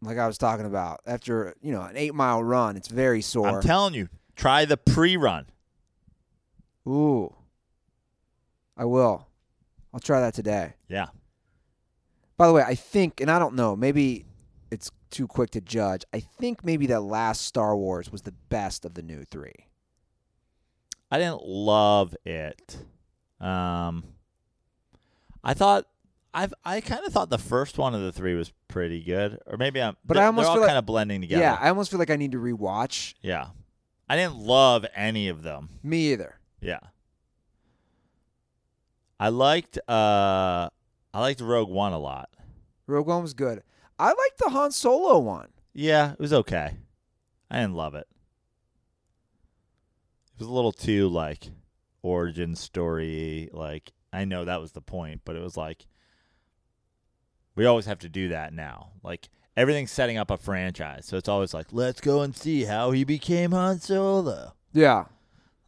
Like 0.00 0.18
I 0.18 0.26
was 0.26 0.38
talking 0.38 0.66
about, 0.66 1.00
after 1.06 1.54
you 1.60 1.72
know 1.72 1.82
an 1.82 1.96
eight 1.96 2.14
mile 2.14 2.42
run, 2.42 2.76
it's 2.76 2.88
very 2.88 3.20
sore. 3.20 3.48
I'm 3.48 3.62
telling 3.62 3.94
you, 3.94 4.08
try 4.36 4.64
the 4.64 4.76
pre-run. 4.76 5.46
Ooh, 6.86 7.34
I 8.76 8.84
will. 8.84 9.26
I'll 9.92 10.00
try 10.00 10.20
that 10.20 10.34
today. 10.34 10.74
Yeah, 10.88 11.06
By 12.38 12.46
the 12.46 12.52
way, 12.54 12.62
I 12.62 12.74
think, 12.74 13.20
and 13.20 13.30
I 13.30 13.38
don't 13.38 13.54
know, 13.54 13.76
maybe 13.76 14.24
it's 14.70 14.90
too 15.10 15.26
quick 15.26 15.50
to 15.50 15.60
judge. 15.60 16.04
I 16.14 16.20
think 16.20 16.64
maybe 16.64 16.86
that 16.86 17.00
last 17.00 17.42
Star 17.42 17.76
Wars 17.76 18.10
was 18.10 18.22
the 18.22 18.32
best 18.48 18.84
of 18.86 18.94
the 18.94 19.02
new 19.02 19.24
three. 19.24 19.66
I 21.10 21.18
didn't 21.18 21.42
love 21.44 22.14
it. 22.24 22.78
Um, 23.40 24.04
I 25.44 25.54
thought 25.54 25.86
I've 26.34 26.52
I 26.64 26.80
kind 26.80 27.04
of 27.06 27.12
thought 27.12 27.30
the 27.30 27.38
first 27.38 27.78
one 27.78 27.94
of 27.94 28.02
the 28.02 28.12
three 28.12 28.34
was 28.34 28.52
pretty 28.68 29.02
good, 29.02 29.38
or 29.46 29.56
maybe 29.56 29.80
I'm. 29.82 29.96
But 30.04 30.18
I 30.18 30.26
almost 30.26 30.50
feel 30.52 30.60
like- 30.60 30.68
kind 30.68 30.78
of 30.78 30.86
blending 30.86 31.20
together. 31.22 31.42
Yeah, 31.42 31.58
I 31.60 31.68
almost 31.70 31.90
feel 31.90 31.98
like 31.98 32.10
I 32.10 32.16
need 32.16 32.32
to 32.32 32.38
rewatch. 32.38 33.14
yeah. 33.22 33.48
I 34.10 34.16
didn't 34.16 34.36
love 34.38 34.86
any 34.94 35.28
of 35.28 35.42
them. 35.42 35.68
Me 35.82 36.12
either. 36.12 36.36
Yeah. 36.62 36.78
I 39.20 39.28
liked 39.30 39.78
uh 39.88 40.70
I 41.12 41.20
liked 41.20 41.40
Rogue 41.40 41.70
One 41.70 41.92
a 41.92 41.98
lot. 41.98 42.30
Rogue 42.86 43.06
One 43.06 43.22
was 43.22 43.34
good. 43.34 43.62
I 43.98 44.08
liked 44.08 44.38
the 44.38 44.50
Han 44.50 44.70
Solo 44.70 45.18
one. 45.18 45.48
Yeah, 45.72 46.12
it 46.12 46.18
was 46.18 46.32
okay. 46.32 46.76
I 47.50 47.60
didn't 47.60 47.74
love 47.74 47.94
it. 47.94 48.06
It 50.34 50.40
was 50.40 50.48
a 50.48 50.52
little 50.52 50.72
too 50.72 51.08
like 51.08 51.50
origin 52.02 52.54
story 52.54 53.50
like 53.52 53.92
I 54.12 54.24
know 54.24 54.44
that 54.44 54.60
was 54.60 54.72
the 54.72 54.80
point, 54.80 55.22
but 55.24 55.36
it 55.36 55.42
was 55.42 55.56
like 55.56 55.86
we 57.54 57.66
always 57.66 57.86
have 57.86 57.98
to 58.00 58.08
do 58.08 58.28
that 58.28 58.52
now. 58.52 58.92
Like 59.02 59.28
everything's 59.56 59.90
setting 59.90 60.16
up 60.16 60.30
a 60.30 60.36
franchise. 60.36 61.06
So 61.06 61.16
it's 61.16 61.28
always 61.28 61.52
like 61.52 61.66
let's 61.72 62.00
go 62.00 62.22
and 62.22 62.36
see 62.36 62.64
how 62.64 62.92
he 62.92 63.04
became 63.04 63.50
Han 63.52 63.80
Solo. 63.80 64.54
Yeah. 64.72 65.06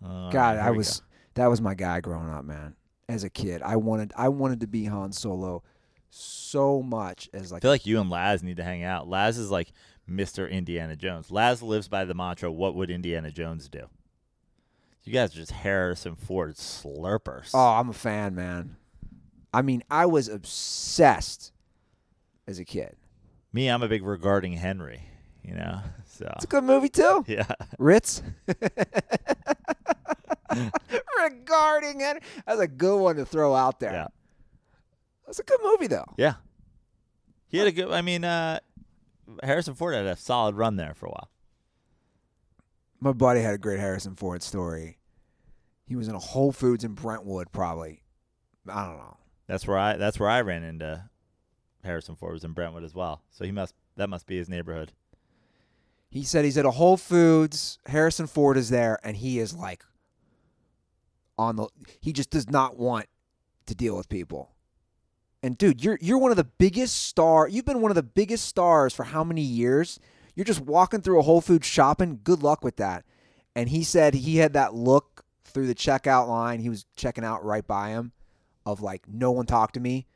Uh, 0.04 0.30
God, 0.30 0.56
I 0.56 0.70
was 0.70 1.00
go. 1.00 1.06
that 1.34 1.46
was 1.48 1.60
my 1.60 1.74
guy 1.74 2.00
growing 2.00 2.30
up, 2.30 2.44
man. 2.44 2.76
As 3.10 3.24
a 3.24 3.30
kid, 3.30 3.60
I 3.62 3.74
wanted 3.74 4.12
I 4.16 4.28
wanted 4.28 4.60
to 4.60 4.68
be 4.68 4.84
Han 4.84 5.10
Solo 5.10 5.64
so 6.10 6.80
much 6.80 7.28
as 7.32 7.50
like 7.50 7.60
I 7.60 7.62
feel 7.62 7.70
like 7.72 7.86
you 7.86 8.00
and 8.00 8.08
Laz 8.08 8.42
need 8.42 8.58
to 8.58 8.64
hang 8.64 8.84
out. 8.84 9.08
Laz 9.08 9.36
is 9.36 9.50
like 9.50 9.72
Mr. 10.08 10.48
Indiana 10.48 10.94
Jones. 10.94 11.28
Laz 11.30 11.60
lives 11.60 11.88
by 11.88 12.04
the 12.04 12.14
mantra, 12.14 12.52
what 12.52 12.76
would 12.76 12.88
Indiana 12.88 13.32
Jones 13.32 13.68
do? 13.68 13.88
You 15.02 15.12
guys 15.12 15.32
are 15.32 15.38
just 15.38 15.50
Harrison 15.50 16.14
Ford 16.14 16.54
slurpers. 16.54 17.50
Oh, 17.52 17.58
I'm 17.58 17.88
a 17.88 17.94
fan, 17.94 18.36
man. 18.36 18.76
I 19.52 19.62
mean, 19.62 19.82
I 19.90 20.06
was 20.06 20.28
obsessed 20.28 21.50
as 22.46 22.60
a 22.60 22.64
kid. 22.64 22.94
Me, 23.52 23.68
I'm 23.68 23.82
a 23.82 23.88
big 23.88 24.04
regarding 24.04 24.52
Henry, 24.52 25.02
you 25.42 25.54
know? 25.54 25.80
So, 26.06 26.30
It's 26.36 26.44
a 26.44 26.48
good 26.48 26.62
movie 26.62 26.90
too. 26.90 27.24
yeah. 27.26 27.46
Ritz. 27.76 28.22
Regarding 31.22 32.00
it, 32.00 32.22
that's 32.46 32.60
a 32.60 32.68
good 32.68 32.98
one 32.98 33.16
to 33.16 33.24
throw 33.24 33.54
out 33.54 33.80
there. 33.80 33.92
Yeah. 33.92 34.06
That's 35.26 35.38
a 35.38 35.44
good 35.44 35.60
movie 35.62 35.86
though. 35.86 36.06
Yeah. 36.16 36.34
He 37.48 37.58
had 37.58 37.66
a 37.66 37.72
good, 37.72 37.90
I 37.90 38.00
mean, 38.00 38.24
uh, 38.24 38.60
Harrison 39.42 39.74
Ford 39.74 39.94
had 39.94 40.06
a 40.06 40.16
solid 40.16 40.54
run 40.54 40.76
there 40.76 40.94
for 40.94 41.06
a 41.06 41.10
while. 41.10 41.30
My 43.00 43.12
buddy 43.12 43.40
had 43.40 43.54
a 43.54 43.58
great 43.58 43.80
Harrison 43.80 44.14
Ford 44.14 44.42
story. 44.42 44.98
He 45.86 45.96
was 45.96 46.08
in 46.08 46.14
a 46.14 46.20
Whole 46.20 46.52
Foods 46.52 46.84
in 46.84 46.92
Brentwood, 46.92 47.50
probably. 47.50 48.02
I 48.68 48.86
don't 48.86 48.98
know. 48.98 49.16
That's 49.46 49.66
where 49.66 49.78
I, 49.78 49.96
that's 49.96 50.20
where 50.20 50.28
I 50.28 50.42
ran 50.42 50.62
into 50.62 51.10
Harrison 51.82 52.14
Ford 52.14 52.34
was 52.34 52.44
in 52.44 52.52
Brentwood 52.52 52.84
as 52.84 52.94
well. 52.94 53.22
So 53.30 53.44
he 53.44 53.52
must, 53.52 53.74
that 53.96 54.08
must 54.08 54.26
be 54.26 54.36
his 54.36 54.48
neighborhood. 54.48 54.92
He 56.08 56.24
said 56.24 56.44
he's 56.44 56.58
at 56.58 56.66
a 56.66 56.72
Whole 56.72 56.96
Foods. 56.96 57.78
Harrison 57.86 58.26
Ford 58.26 58.56
is 58.56 58.68
there, 58.68 58.98
and 59.02 59.16
he 59.16 59.38
is 59.38 59.54
like 59.54 59.84
on 61.40 61.56
the. 61.56 61.66
He 62.00 62.12
just 62.12 62.30
does 62.30 62.48
not 62.50 62.78
want 62.78 63.06
to 63.66 63.74
deal 63.74 63.96
with 63.96 64.08
people. 64.08 64.50
And 65.42 65.56
dude, 65.56 65.82
you're 65.82 65.98
you're 66.00 66.18
one 66.18 66.30
of 66.30 66.36
the 66.36 66.44
biggest 66.44 66.96
star. 67.06 67.48
You've 67.48 67.64
been 67.64 67.80
one 67.80 67.90
of 67.90 67.94
the 67.94 68.02
biggest 68.02 68.44
stars 68.46 68.92
for 68.94 69.04
how 69.04 69.24
many 69.24 69.40
years? 69.42 69.98
You're 70.34 70.44
just 70.44 70.60
walking 70.60 71.00
through 71.00 71.18
a 71.18 71.22
Whole 71.22 71.40
Foods 71.40 71.66
shopping. 71.66 72.20
Good 72.22 72.42
luck 72.42 72.62
with 72.62 72.76
that. 72.76 73.04
And 73.56 73.68
he 73.68 73.82
said 73.82 74.14
he 74.14 74.36
had 74.36 74.52
that 74.52 74.74
look 74.74 75.24
through 75.44 75.66
the 75.66 75.74
checkout 75.74 76.28
line. 76.28 76.60
He 76.60 76.68
was 76.68 76.84
checking 76.94 77.24
out 77.24 77.44
right 77.44 77.66
by 77.66 77.88
him, 77.90 78.12
of 78.64 78.80
like 78.80 79.08
no 79.08 79.30
one 79.32 79.46
talked 79.46 79.74
to 79.74 79.80
me. 79.80 80.06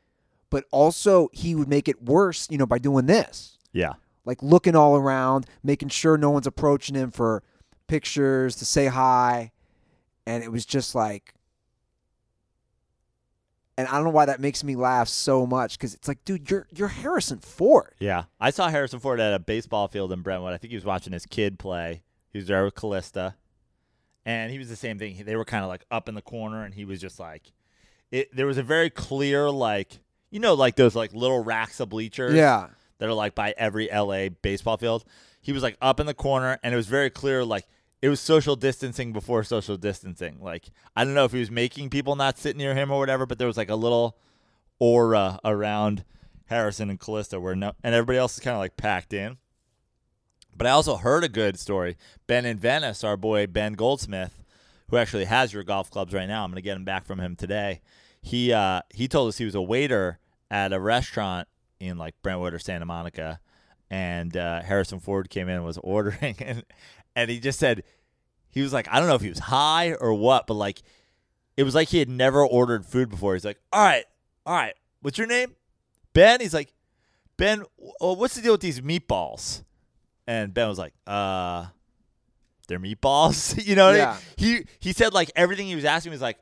But 0.49 0.65
also 0.71 1.29
he 1.33 1.55
would 1.55 1.67
make 1.67 1.87
it 1.87 2.03
worse, 2.03 2.47
you 2.49 2.57
know, 2.57 2.65
by 2.67 2.77
doing 2.77 3.07
this 3.07 3.57
Yeah. 3.73 3.93
like 4.23 4.41
looking 4.41 4.75
all 4.75 4.95
around, 4.95 5.47
making 5.63 5.89
sure 5.89 6.17
no 6.17 6.29
one's 6.29 6.47
approaching 6.47 6.95
him 6.95 7.11
for 7.11 7.43
pictures 7.87 8.55
to 8.57 8.65
say 8.65 8.85
hi, 8.87 9.51
and 10.25 10.43
it 10.43 10.51
was 10.51 10.65
just 10.65 10.95
like, 10.95 11.33
and 13.77 13.87
I 13.87 13.95
don't 13.95 14.05
know 14.05 14.11
why 14.11 14.25
that 14.25 14.39
makes 14.39 14.63
me 14.63 14.75
laugh 14.75 15.07
so 15.07 15.45
much 15.45 15.77
because 15.77 15.93
it's 15.93 16.07
like, 16.07 16.23
dude, 16.23 16.49
you're 16.49 16.67
you're 16.71 16.87
Harrison 16.87 17.39
Ford. 17.39 17.93
Yeah, 17.99 18.25
I 18.39 18.51
saw 18.51 18.69
Harrison 18.69 18.99
Ford 18.99 19.19
at 19.19 19.33
a 19.33 19.39
baseball 19.39 19.87
field 19.87 20.11
in 20.11 20.21
Brentwood. 20.21 20.53
I 20.53 20.57
think 20.57 20.71
he 20.71 20.77
was 20.77 20.85
watching 20.85 21.13
his 21.13 21.25
kid 21.25 21.59
play. 21.59 22.03
He 22.31 22.39
was 22.39 22.47
there 22.47 22.63
with 22.63 22.75
Calista, 22.75 23.35
and 24.25 24.51
he 24.51 24.59
was 24.59 24.69
the 24.69 24.75
same 24.75 24.97
thing. 24.97 25.23
They 25.25 25.35
were 25.35 25.45
kind 25.45 25.63
of 25.63 25.69
like 25.69 25.85
up 25.91 26.07
in 26.07 26.15
the 26.15 26.21
corner, 26.21 26.63
and 26.63 26.73
he 26.73 26.85
was 26.85 27.01
just 27.01 27.19
like, 27.19 27.51
it. 28.11 28.33
There 28.35 28.47
was 28.47 28.57
a 28.57 28.63
very 28.63 28.89
clear 28.89 29.49
like, 29.49 29.99
you 30.31 30.39
know, 30.39 30.53
like 30.53 30.75
those 30.75 30.95
like 30.95 31.13
little 31.13 31.43
racks 31.43 31.79
of 31.79 31.89
bleachers. 31.89 32.33
Yeah, 32.33 32.67
that 32.99 33.09
are 33.09 33.13
like 33.13 33.35
by 33.35 33.53
every 33.57 33.89
LA 33.93 34.29
baseball 34.29 34.77
field. 34.77 35.03
He 35.41 35.51
was 35.51 35.61
like 35.61 35.77
up 35.81 35.99
in 35.99 36.05
the 36.05 36.13
corner, 36.13 36.57
and 36.63 36.73
it 36.73 36.77
was 36.77 36.87
very 36.87 37.09
clear 37.09 37.43
like 37.43 37.67
it 38.05 38.09
was 38.09 38.19
social 38.19 38.55
distancing 38.55 39.13
before 39.13 39.43
social 39.43 39.77
distancing. 39.77 40.37
Like 40.39 40.69
I 40.95 41.03
don't 41.03 41.15
know 41.15 41.25
if 41.25 41.31
he 41.31 41.39
was 41.39 41.49
making 41.49 41.89
people 41.89 42.15
not 42.15 42.37
sit 42.37 42.55
near 42.55 42.75
him 42.75 42.91
or 42.91 42.99
whatever, 42.99 43.25
but 43.25 43.39
there 43.39 43.47
was 43.47 43.57
like 43.57 43.71
a 43.71 43.75
little 43.75 44.15
aura 44.77 45.39
around 45.43 46.05
Harrison 46.45 46.91
and 46.91 46.99
Calista 46.99 47.39
where 47.39 47.55
no, 47.55 47.71
and 47.83 47.95
everybody 47.95 48.19
else 48.19 48.35
is 48.35 48.41
kind 48.41 48.53
of 48.53 48.59
like 48.59 48.77
packed 48.77 49.11
in. 49.11 49.37
But 50.55 50.67
I 50.67 50.69
also 50.69 50.97
heard 50.97 51.23
a 51.23 51.27
good 51.27 51.57
story. 51.57 51.97
Ben 52.27 52.45
in 52.45 52.59
Venice, 52.59 53.03
our 53.03 53.17
boy 53.17 53.47
Ben 53.47 53.73
Goldsmith, 53.73 54.43
who 54.91 54.97
actually 54.97 55.25
has 55.25 55.51
your 55.51 55.63
golf 55.63 55.89
clubs 55.89 56.13
right 56.13 56.27
now. 56.27 56.43
I'm 56.43 56.51
gonna 56.51 56.61
get 56.61 56.77
him 56.77 56.85
back 56.85 57.07
from 57.07 57.19
him 57.19 57.35
today. 57.35 57.81
He 58.21 58.53
uh, 58.53 58.81
he 58.93 59.07
told 59.07 59.29
us 59.29 59.39
he 59.39 59.45
was 59.45 59.55
a 59.55 59.63
waiter 59.63 60.19
at 60.51 60.73
a 60.73 60.79
restaurant 60.79 61.47
in 61.79 61.97
like 61.97 62.13
Brentwood 62.21 62.53
or 62.53 62.59
Santa 62.59 62.85
Monica, 62.85 63.39
and 63.89 64.37
uh, 64.37 64.61
Harrison 64.61 64.99
Ford 64.99 65.29
came 65.29 65.49
in 65.49 65.55
and 65.55 65.65
was 65.65 65.77
ordering, 65.83 66.35
and 66.39 66.63
and 67.15 67.29
he 67.29 67.39
just 67.39 67.59
said 67.59 67.83
he 68.49 68.61
was 68.61 68.73
like 68.73 68.87
I 68.91 68.99
don't 68.99 69.07
know 69.07 69.15
if 69.15 69.21
he 69.21 69.29
was 69.29 69.39
high 69.39 69.93
or 69.93 70.13
what, 70.13 70.47
but 70.47 70.55
like 70.55 70.81
it 71.57 71.63
was 71.63 71.75
like 71.75 71.89
he 71.89 71.99
had 71.99 72.09
never 72.09 72.45
ordered 72.45 72.85
food 72.85 73.09
before. 73.09 73.33
He's 73.33 73.45
like, 73.45 73.59
all 73.71 73.83
right, 73.83 74.05
all 74.45 74.53
right, 74.55 74.73
what's 75.01 75.17
your 75.17 75.27
name? 75.27 75.55
Ben. 76.13 76.41
He's 76.41 76.53
like, 76.53 76.73
Ben, 77.37 77.63
what's 77.99 78.35
the 78.35 78.41
deal 78.41 78.53
with 78.53 78.61
these 78.61 78.81
meatballs? 78.81 79.63
And 80.27 80.53
Ben 80.53 80.67
was 80.67 80.77
like, 80.79 80.93
uh, 81.05 81.67
they're 82.67 82.79
meatballs. 82.79 83.65
you 83.67 83.75
know, 83.75 83.91
what 83.91 83.99
I 83.99 84.11
mean? 84.13 84.17
he 84.37 84.65
he 84.79 84.93
said 84.93 85.13
like 85.13 85.31
everything 85.35 85.67
he 85.67 85.75
was 85.75 85.85
asking 85.85 86.11
was 86.11 86.21
like, 86.21 86.39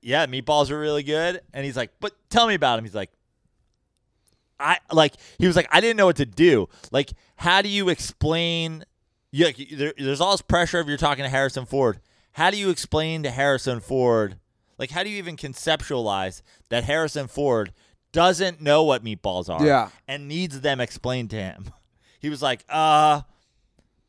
yeah, 0.00 0.26
meatballs 0.26 0.70
are 0.70 0.78
really 0.78 1.02
good. 1.02 1.40
And 1.52 1.64
he's 1.64 1.76
like, 1.76 1.90
but 2.00 2.12
tell 2.28 2.46
me 2.46 2.54
about 2.54 2.78
him. 2.78 2.84
He's 2.84 2.94
like, 2.94 3.10
I 4.58 4.78
like 4.92 5.14
he 5.38 5.46
was 5.46 5.56
like 5.56 5.68
I 5.70 5.80
didn't 5.80 5.96
know 5.96 6.06
what 6.06 6.16
to 6.16 6.26
do. 6.26 6.68
Like, 6.90 7.12
how 7.36 7.62
do 7.62 7.68
you 7.68 7.88
explain? 7.88 8.84
Like, 9.36 9.56
there, 9.72 9.92
there's 9.98 10.20
all 10.20 10.32
this 10.32 10.42
pressure 10.42 10.78
if 10.80 10.86
you're 10.86 10.96
talking 10.96 11.24
to 11.24 11.28
Harrison 11.28 11.66
Ford. 11.66 12.00
How 12.32 12.50
do 12.50 12.56
you 12.56 12.70
explain 12.70 13.22
to 13.24 13.30
Harrison 13.30 13.80
Ford? 13.80 14.38
Like, 14.78 14.90
how 14.90 15.02
do 15.02 15.10
you 15.10 15.18
even 15.18 15.36
conceptualize 15.36 16.42
that 16.68 16.84
Harrison 16.84 17.26
Ford 17.28 17.72
doesn't 18.12 18.60
know 18.60 18.82
what 18.84 19.04
meatballs 19.04 19.48
are? 19.48 19.64
Yeah. 19.64 19.88
and 20.06 20.28
needs 20.28 20.60
them 20.60 20.80
explained 20.80 21.30
to 21.30 21.36
him. 21.36 21.66
He 22.20 22.30
was 22.30 22.40
like, 22.40 22.64
uh, 22.70 23.20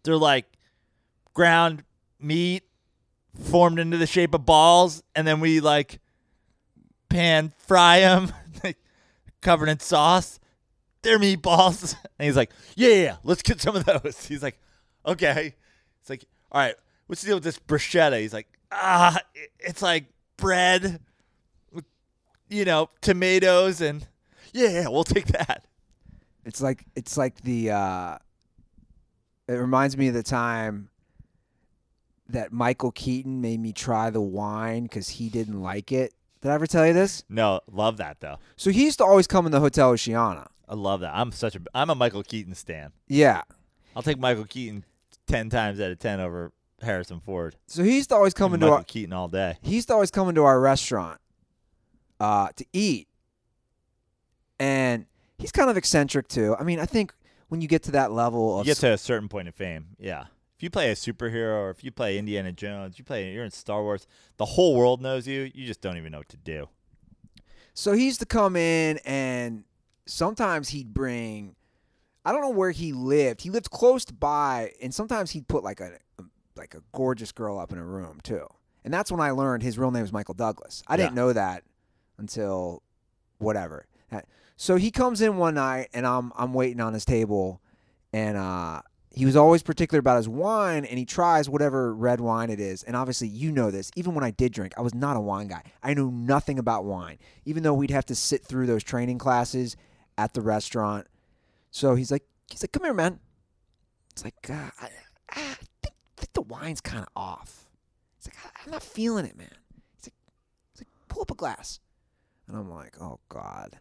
they're 0.03 0.15
like 0.15 0.45
ground 1.33 1.83
meat 2.17 2.63
formed 3.37 3.77
into 3.77 3.97
the 3.97 4.07
shape 4.07 4.33
of 4.33 4.45
balls, 4.45 5.03
and 5.13 5.27
then 5.27 5.41
we 5.41 5.59
like 5.59 5.99
pan 7.09 7.51
fry 7.57 7.99
them, 7.99 8.31
like, 8.63 8.77
covered 9.41 9.67
in 9.67 9.81
sauce. 9.81 10.39
They're 11.01 11.19
meatballs. 11.19 11.93
And 12.17 12.25
he's 12.25 12.37
like, 12.37 12.51
yeah, 12.77 12.87
yeah, 12.87 13.03
yeah, 13.03 13.15
let's 13.25 13.41
get 13.41 13.59
some 13.59 13.75
of 13.75 13.83
those. 13.83 14.25
He's 14.25 14.41
like, 14.41 14.57
okay. 15.05 15.55
It's 16.01 16.09
like, 16.09 16.25
all 16.51 16.61
right, 16.61 16.75
what's 17.07 17.21
the 17.21 17.27
deal 17.27 17.37
with 17.37 17.43
this 17.43 17.59
bruschetta? 17.59 18.19
He's 18.19 18.33
like, 18.33 18.47
ah, 18.71 19.19
it's 19.59 19.81
like 19.81 20.05
bread 20.37 20.99
with 21.71 21.85
you 22.49 22.65
know, 22.65 22.89
tomatoes 23.01 23.81
and 23.81 24.07
yeah, 24.53 24.87
we'll 24.87 25.03
take 25.03 25.27
that. 25.27 25.65
It's 26.45 26.61
like 26.61 26.85
it's 26.95 27.17
like 27.17 27.41
the. 27.41 27.71
uh 27.71 28.17
It 29.47 29.53
reminds 29.53 29.97
me 29.97 30.07
of 30.09 30.13
the 30.13 30.23
time 30.23 30.89
that 32.29 32.51
Michael 32.51 32.91
Keaton 32.91 33.41
made 33.41 33.59
me 33.59 33.71
try 33.73 34.09
the 34.09 34.21
wine 34.21 34.83
because 34.83 35.09
he 35.09 35.29
didn't 35.29 35.61
like 35.61 35.91
it. 35.91 36.13
Did 36.41 36.51
I 36.51 36.53
ever 36.55 36.67
tell 36.67 36.85
you 36.85 36.93
this? 36.93 37.23
No, 37.29 37.61
love 37.71 37.97
that 37.97 38.19
though. 38.19 38.37
So 38.55 38.69
he 38.69 38.85
used 38.85 38.99
to 38.99 39.05
always 39.05 39.27
come 39.27 39.45
in 39.45 39.51
the 39.51 39.59
Hotel 39.59 39.89
Oceana. 39.89 40.47
I 40.67 40.75
love 40.75 40.99
that. 41.01 41.13
I'm 41.15 41.31
such 41.31 41.55
a 41.55 41.59
I'm 41.73 41.89
a 41.89 41.95
Michael 41.95 42.23
Keaton 42.23 42.55
stan. 42.55 42.91
Yeah. 43.07 43.41
I'll 43.95 44.03
take 44.03 44.19
Michael 44.19 44.45
Keaton 44.45 44.83
ten 45.27 45.49
times 45.49 45.79
out 45.79 45.91
of 45.91 45.99
ten 45.99 46.19
over 46.19 46.51
Harrison 46.81 47.19
Ford. 47.19 47.55
So 47.67 47.83
he 47.83 47.95
used 47.95 48.09
to 48.09 48.15
always 48.15 48.33
come 48.33 48.53
into 48.53 48.65
Michael 48.67 48.77
our 48.77 48.83
Keaton 48.83 49.13
all 49.13 49.27
day. 49.27 49.57
he 49.61 49.75
used 49.75 49.87
to 49.87 49.93
always 49.93 50.11
come 50.11 50.29
into 50.29 50.43
our 50.43 50.59
restaurant 50.59 51.19
uh, 52.19 52.49
to 52.55 52.65
eat, 52.73 53.07
and 54.59 55.05
he's 55.37 55.51
kind 55.51 55.69
of 55.69 55.77
eccentric 55.77 56.27
too. 56.27 56.55
I 56.59 56.63
mean, 56.63 56.79
I 56.79 56.85
think 56.85 57.13
when 57.49 57.61
you 57.61 57.67
get 57.67 57.83
to 57.83 57.91
that 57.91 58.11
level 58.11 58.55
You 58.55 58.59
of 58.61 58.65
get 58.65 58.77
to 58.77 58.91
a 58.93 58.97
certain 58.97 59.29
point 59.29 59.47
of 59.47 59.55
fame, 59.55 59.87
yeah. 59.99 60.25
If 60.57 60.63
you 60.63 60.69
play 60.69 60.89
a 60.89 60.95
superhero 60.95 61.55
or 61.55 61.69
if 61.69 61.83
you 61.83 61.91
play 61.91 62.17
Indiana 62.17 62.51
Jones, 62.53 62.97
you 62.97 63.03
play 63.03 63.31
you're 63.33 63.43
in 63.43 63.51
Star 63.51 63.83
Wars, 63.83 64.07
the 64.37 64.45
whole 64.45 64.75
world 64.75 65.01
knows 65.01 65.27
you. 65.27 65.51
You 65.53 65.65
just 65.65 65.81
don't 65.81 65.97
even 65.97 66.13
know 66.13 66.19
what 66.19 66.29
to 66.29 66.37
do. 66.37 66.69
So 67.73 67.91
he 67.91 68.05
used 68.05 68.21
to 68.21 68.25
come 68.25 68.55
in, 68.55 68.99
and 69.05 69.65
sometimes 70.05 70.69
he'd 70.69 70.93
bring. 70.93 71.55
I 72.25 72.31
don't 72.31 72.41
know 72.41 72.49
where 72.49 72.71
he 72.71 72.91
lived. 72.91 73.41
He 73.41 73.49
lived 73.51 73.69
close 73.69 74.03
by, 74.05 74.71
and 74.81 74.93
sometimes 74.93 75.31
he'd 75.31 75.47
put 75.47 75.63
like 75.63 75.79
a 75.79 75.91
like 76.55 76.73
a 76.73 76.81
gorgeous 76.93 77.31
girl 77.31 77.59
up 77.59 77.71
in 77.71 77.77
a 77.77 77.83
room 77.85 78.19
too. 78.23 78.47
And 78.83 78.93
that's 78.93 79.11
when 79.11 79.19
I 79.21 79.31
learned 79.31 79.63
his 79.63 79.77
real 79.77 79.91
name 79.91 80.03
is 80.03 80.13
Michael 80.13 80.33
Douglas. 80.35 80.83
I 80.87 80.95
didn't 80.97 81.15
know 81.15 81.33
that 81.33 81.63
until 82.17 82.81
whatever. 83.39 83.85
Uh, 84.11 84.21
So 84.55 84.75
he 84.77 84.89
comes 84.91 85.21
in 85.21 85.37
one 85.37 85.55
night, 85.55 85.89
and 85.93 86.05
I'm 86.07 86.31
I'm 86.35 86.53
waiting 86.53 86.79
on 86.79 86.93
his 86.93 87.03
table, 87.05 87.61
and 88.13 88.37
uh, 88.37 88.81
he 89.11 89.25
was 89.25 89.35
always 89.35 89.63
particular 89.63 89.99
about 89.99 90.17
his 90.17 90.29
wine, 90.29 90.85
and 90.85 90.97
he 90.97 91.05
tries 91.05 91.49
whatever 91.49 91.93
red 91.93 92.21
wine 92.21 92.49
it 92.49 92.59
is. 92.59 92.83
And 92.83 92.95
obviously, 92.95 93.27
you 93.27 93.51
know 93.51 93.69
this. 93.71 93.91
Even 93.95 94.13
when 94.15 94.23
I 94.23 94.31
did 94.31 94.51
drink, 94.53 94.73
I 94.77 94.81
was 94.81 94.93
not 94.93 95.17
a 95.17 95.21
wine 95.21 95.47
guy. 95.47 95.63
I 95.83 95.93
knew 95.93 96.09
nothing 96.11 96.57
about 96.59 96.85
wine, 96.85 97.17
even 97.45 97.63
though 97.63 97.73
we'd 97.73 97.91
have 97.91 98.05
to 98.05 98.15
sit 98.15 98.43
through 98.45 98.65
those 98.67 98.83
training 98.83 99.17
classes 99.17 99.75
at 100.17 100.33
the 100.33 100.41
restaurant. 100.41 101.07
So 101.75 101.95
he's 101.95 102.09
like, 102.09 102.23
he's 102.49 102.63
like, 102.63 102.71
come 102.71 102.85
here, 102.85 102.93
man. 102.93 103.19
It's 104.13 104.23
like, 104.23 104.49
uh, 104.49 104.69
I, 104.79 104.89
I 105.29 105.55
think, 105.81 105.93
think 106.15 106.31
the 106.31 106.41
wine's 106.43 106.79
kind 106.79 107.03
of 107.03 107.09
off. 107.17 107.65
It's 108.17 108.29
like, 108.29 108.37
I'm 108.63 108.71
not 108.71 108.81
feeling 108.81 109.25
it, 109.25 109.37
man. 109.37 109.51
He's 109.97 110.05
like, 110.05 110.13
he's 110.71 110.79
like, 110.79 110.87
pull 111.09 111.23
up 111.23 111.31
a 111.31 111.35
glass, 111.35 111.81
and 112.47 112.55
I'm 112.55 112.71
like, 112.71 112.95
oh 113.01 113.19
god, 113.27 113.77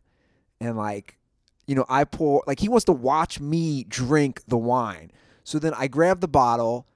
and 0.60 0.76
like, 0.76 1.18
you 1.68 1.76
know, 1.76 1.84
I 1.88 2.02
pour 2.02 2.42
like 2.48 2.58
he 2.58 2.68
wants 2.68 2.84
to 2.86 2.92
watch 2.92 3.38
me 3.38 3.84
drink 3.84 4.42
the 4.48 4.58
wine. 4.58 5.12
So 5.44 5.60
then 5.60 5.72
I 5.72 5.86
grab 5.86 6.20
the 6.20 6.26
bottle 6.26 6.88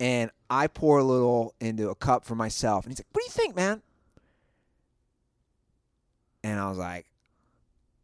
and 0.00 0.30
I 0.48 0.68
pour 0.68 0.96
a 0.98 1.04
little 1.04 1.54
into 1.60 1.90
a 1.90 1.94
cup 1.94 2.24
for 2.24 2.34
myself. 2.34 2.86
And 2.86 2.92
he's 2.92 3.00
like, 3.00 3.08
"What 3.12 3.20
do 3.20 3.26
you 3.26 3.30
think, 3.30 3.56
man?" 3.56 3.82
And 6.42 6.58
I 6.58 6.70
was 6.70 6.78
like, 6.78 7.04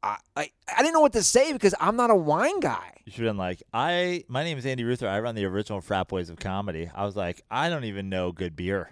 I, 0.02 0.16
I 0.36 0.50
I 0.76 0.82
didn't 0.82 0.94
know 0.94 1.00
what 1.00 1.12
to 1.12 1.22
say 1.22 1.52
because 1.52 1.74
I'm 1.80 1.96
not 1.96 2.10
a 2.10 2.14
wine 2.16 2.58
guy. 2.60 2.92
You 3.04 3.12
should 3.12 3.24
have 3.24 3.30
been 3.30 3.38
like, 3.38 3.62
I 3.72 4.24
my 4.28 4.42
name 4.44 4.58
is 4.58 4.66
Andy 4.66 4.84
Ruther. 4.84 5.08
I 5.08 5.20
run 5.20 5.34
the 5.34 5.44
original 5.44 5.80
Frat 5.80 6.08
Boys 6.08 6.28
of 6.30 6.38
Comedy. 6.38 6.90
I 6.94 7.04
was 7.04 7.14
like, 7.16 7.42
I 7.50 7.68
don't 7.68 7.84
even 7.84 8.08
know 8.08 8.32
good 8.32 8.56
beer. 8.56 8.90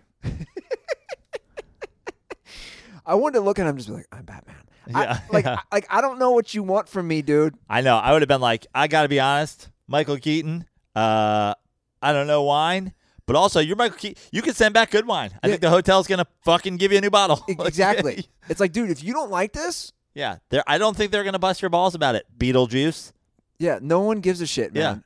I 3.07 3.15
wanted 3.15 3.39
to 3.39 3.41
look 3.45 3.59
at 3.59 3.63
him 3.63 3.71
and 3.71 3.79
just 3.79 3.89
be 3.89 3.95
like, 3.97 4.07
"I'm 4.13 4.25
Batman." 4.25 4.57
I- 4.95 5.03
Yeah, 5.05 5.21
like, 5.33 5.45
yeah. 5.45 5.55
I, 5.71 5.75
like 5.77 5.87
I 5.91 6.01
don't 6.01 6.19
know 6.19 6.31
what 6.33 6.55
you 6.55 6.63
want 6.63 6.89
from 6.89 7.09
me, 7.09 7.23
dude. 7.23 7.55
I 7.69 7.81
know. 7.81 7.97
I 7.97 8.13
would 8.13 8.23
have 8.23 8.29
been 8.29 8.41
like, 8.41 8.67
I 8.75 8.87
got 8.89 9.03
to 9.03 9.09
be 9.09 9.19
honest, 9.21 9.69
Michael 9.89 10.17
Keaton. 10.19 10.67
Uh, 10.95 11.55
I 12.03 12.13
don't 12.13 12.27
know 12.27 12.43
wine, 12.45 12.93
but 13.27 13.37
also 13.37 13.61
you're 13.61 13.77
Michael 13.77 13.99
Keaton. 13.99 14.23
You 14.33 14.43
can 14.43 14.55
send 14.55 14.75
back 14.75 14.91
good 14.91 15.07
wine. 15.07 15.31
I 15.43 15.47
Yeah. 15.47 15.53
think 15.53 15.63
the 15.63 15.71
hotel's 15.71 16.07
gonna 16.07 16.27
fucking 16.45 16.77
give 16.77 16.93
you 16.93 16.99
a 16.99 17.01
new 17.01 17.11
bottle. 17.11 17.45
Exactly. 17.49 18.27
it's 18.49 18.61
like, 18.61 18.73
dude, 18.73 18.91
if 18.91 19.03
you 19.03 19.13
don't 19.13 19.31
like 19.31 19.53
this, 19.53 19.93
yeah. 20.15 20.39
They're, 20.49 20.65
I 20.67 20.79
don't 20.79 20.97
think 20.97 21.13
they're 21.13 21.25
gonna 21.25 21.39
bust 21.39 21.63
your 21.63 21.69
balls 21.71 21.95
about 21.95 22.15
it. 22.15 22.27
Beetlejuice. 22.39 23.13
yeah, 23.59 23.79
no 23.81 24.01
one 24.01 24.21
gives 24.21 24.41
a 24.41 24.47
shit, 24.47 24.73
man. 24.75 24.97
Yeah. 24.97 24.99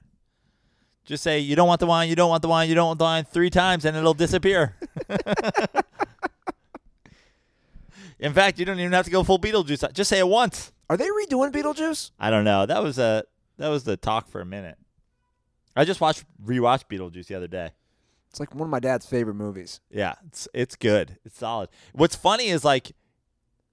Just 1.05 1.23
say 1.23 1.39
you 1.39 1.55
don't 1.55 1.69
want 1.69 1.81
the 1.81 1.87
wine. 1.87 2.09
You 2.09 2.17
don't 2.17 2.31
want 2.31 2.43
the 2.43 2.49
wine. 2.49 2.69
You 2.69 2.75
don't 2.75 2.87
want 2.87 2.99
the 2.99 3.05
wine 3.05 3.25
three 3.25 3.51
times, 3.51 3.85
and 3.85 3.95
it'll 3.97 4.15
disappear. 4.15 4.75
In 8.19 8.33
fact, 8.33 8.59
you 8.59 8.65
don't 8.65 8.79
even 8.79 8.93
have 8.93 9.05
to 9.05 9.11
go 9.11 9.23
full 9.23 9.39
Beetlejuice. 9.39 9.93
Just 9.93 10.09
say 10.09 10.19
it 10.19 10.29
once. 10.29 10.73
Are 10.89 10.97
they 10.97 11.09
redoing 11.09 11.53
Beetlejuice? 11.53 12.11
I 12.19 12.31
don't 12.31 12.45
know. 12.45 12.65
That 12.65 12.83
was 12.83 12.99
a 12.99 13.25
that 13.59 13.69
was 13.69 13.85
the 13.85 13.97
talk 13.97 14.29
for 14.29 14.41
a 14.41 14.47
minute. 14.47 14.79
I 15.77 15.85
just 15.85 16.01
watched 16.01 16.25
rewatched 16.43 16.85
Beetlejuice 16.89 17.27
the 17.27 17.35
other 17.35 17.49
day. 17.49 17.73
It's 18.31 18.41
like 18.41 18.55
one 18.55 18.63
of 18.63 18.71
my 18.71 18.81
dad's 18.81 19.07
favorite 19.07 19.35
movies. 19.35 19.81
Yeah, 19.91 20.15
it's 20.27 20.49
it's 20.55 20.77
good. 20.77 21.19
It's 21.25 21.39
solid. 21.39 21.69
What's 21.93 22.17
funny 22.17 22.47
is 22.49 22.65
like 22.65 22.93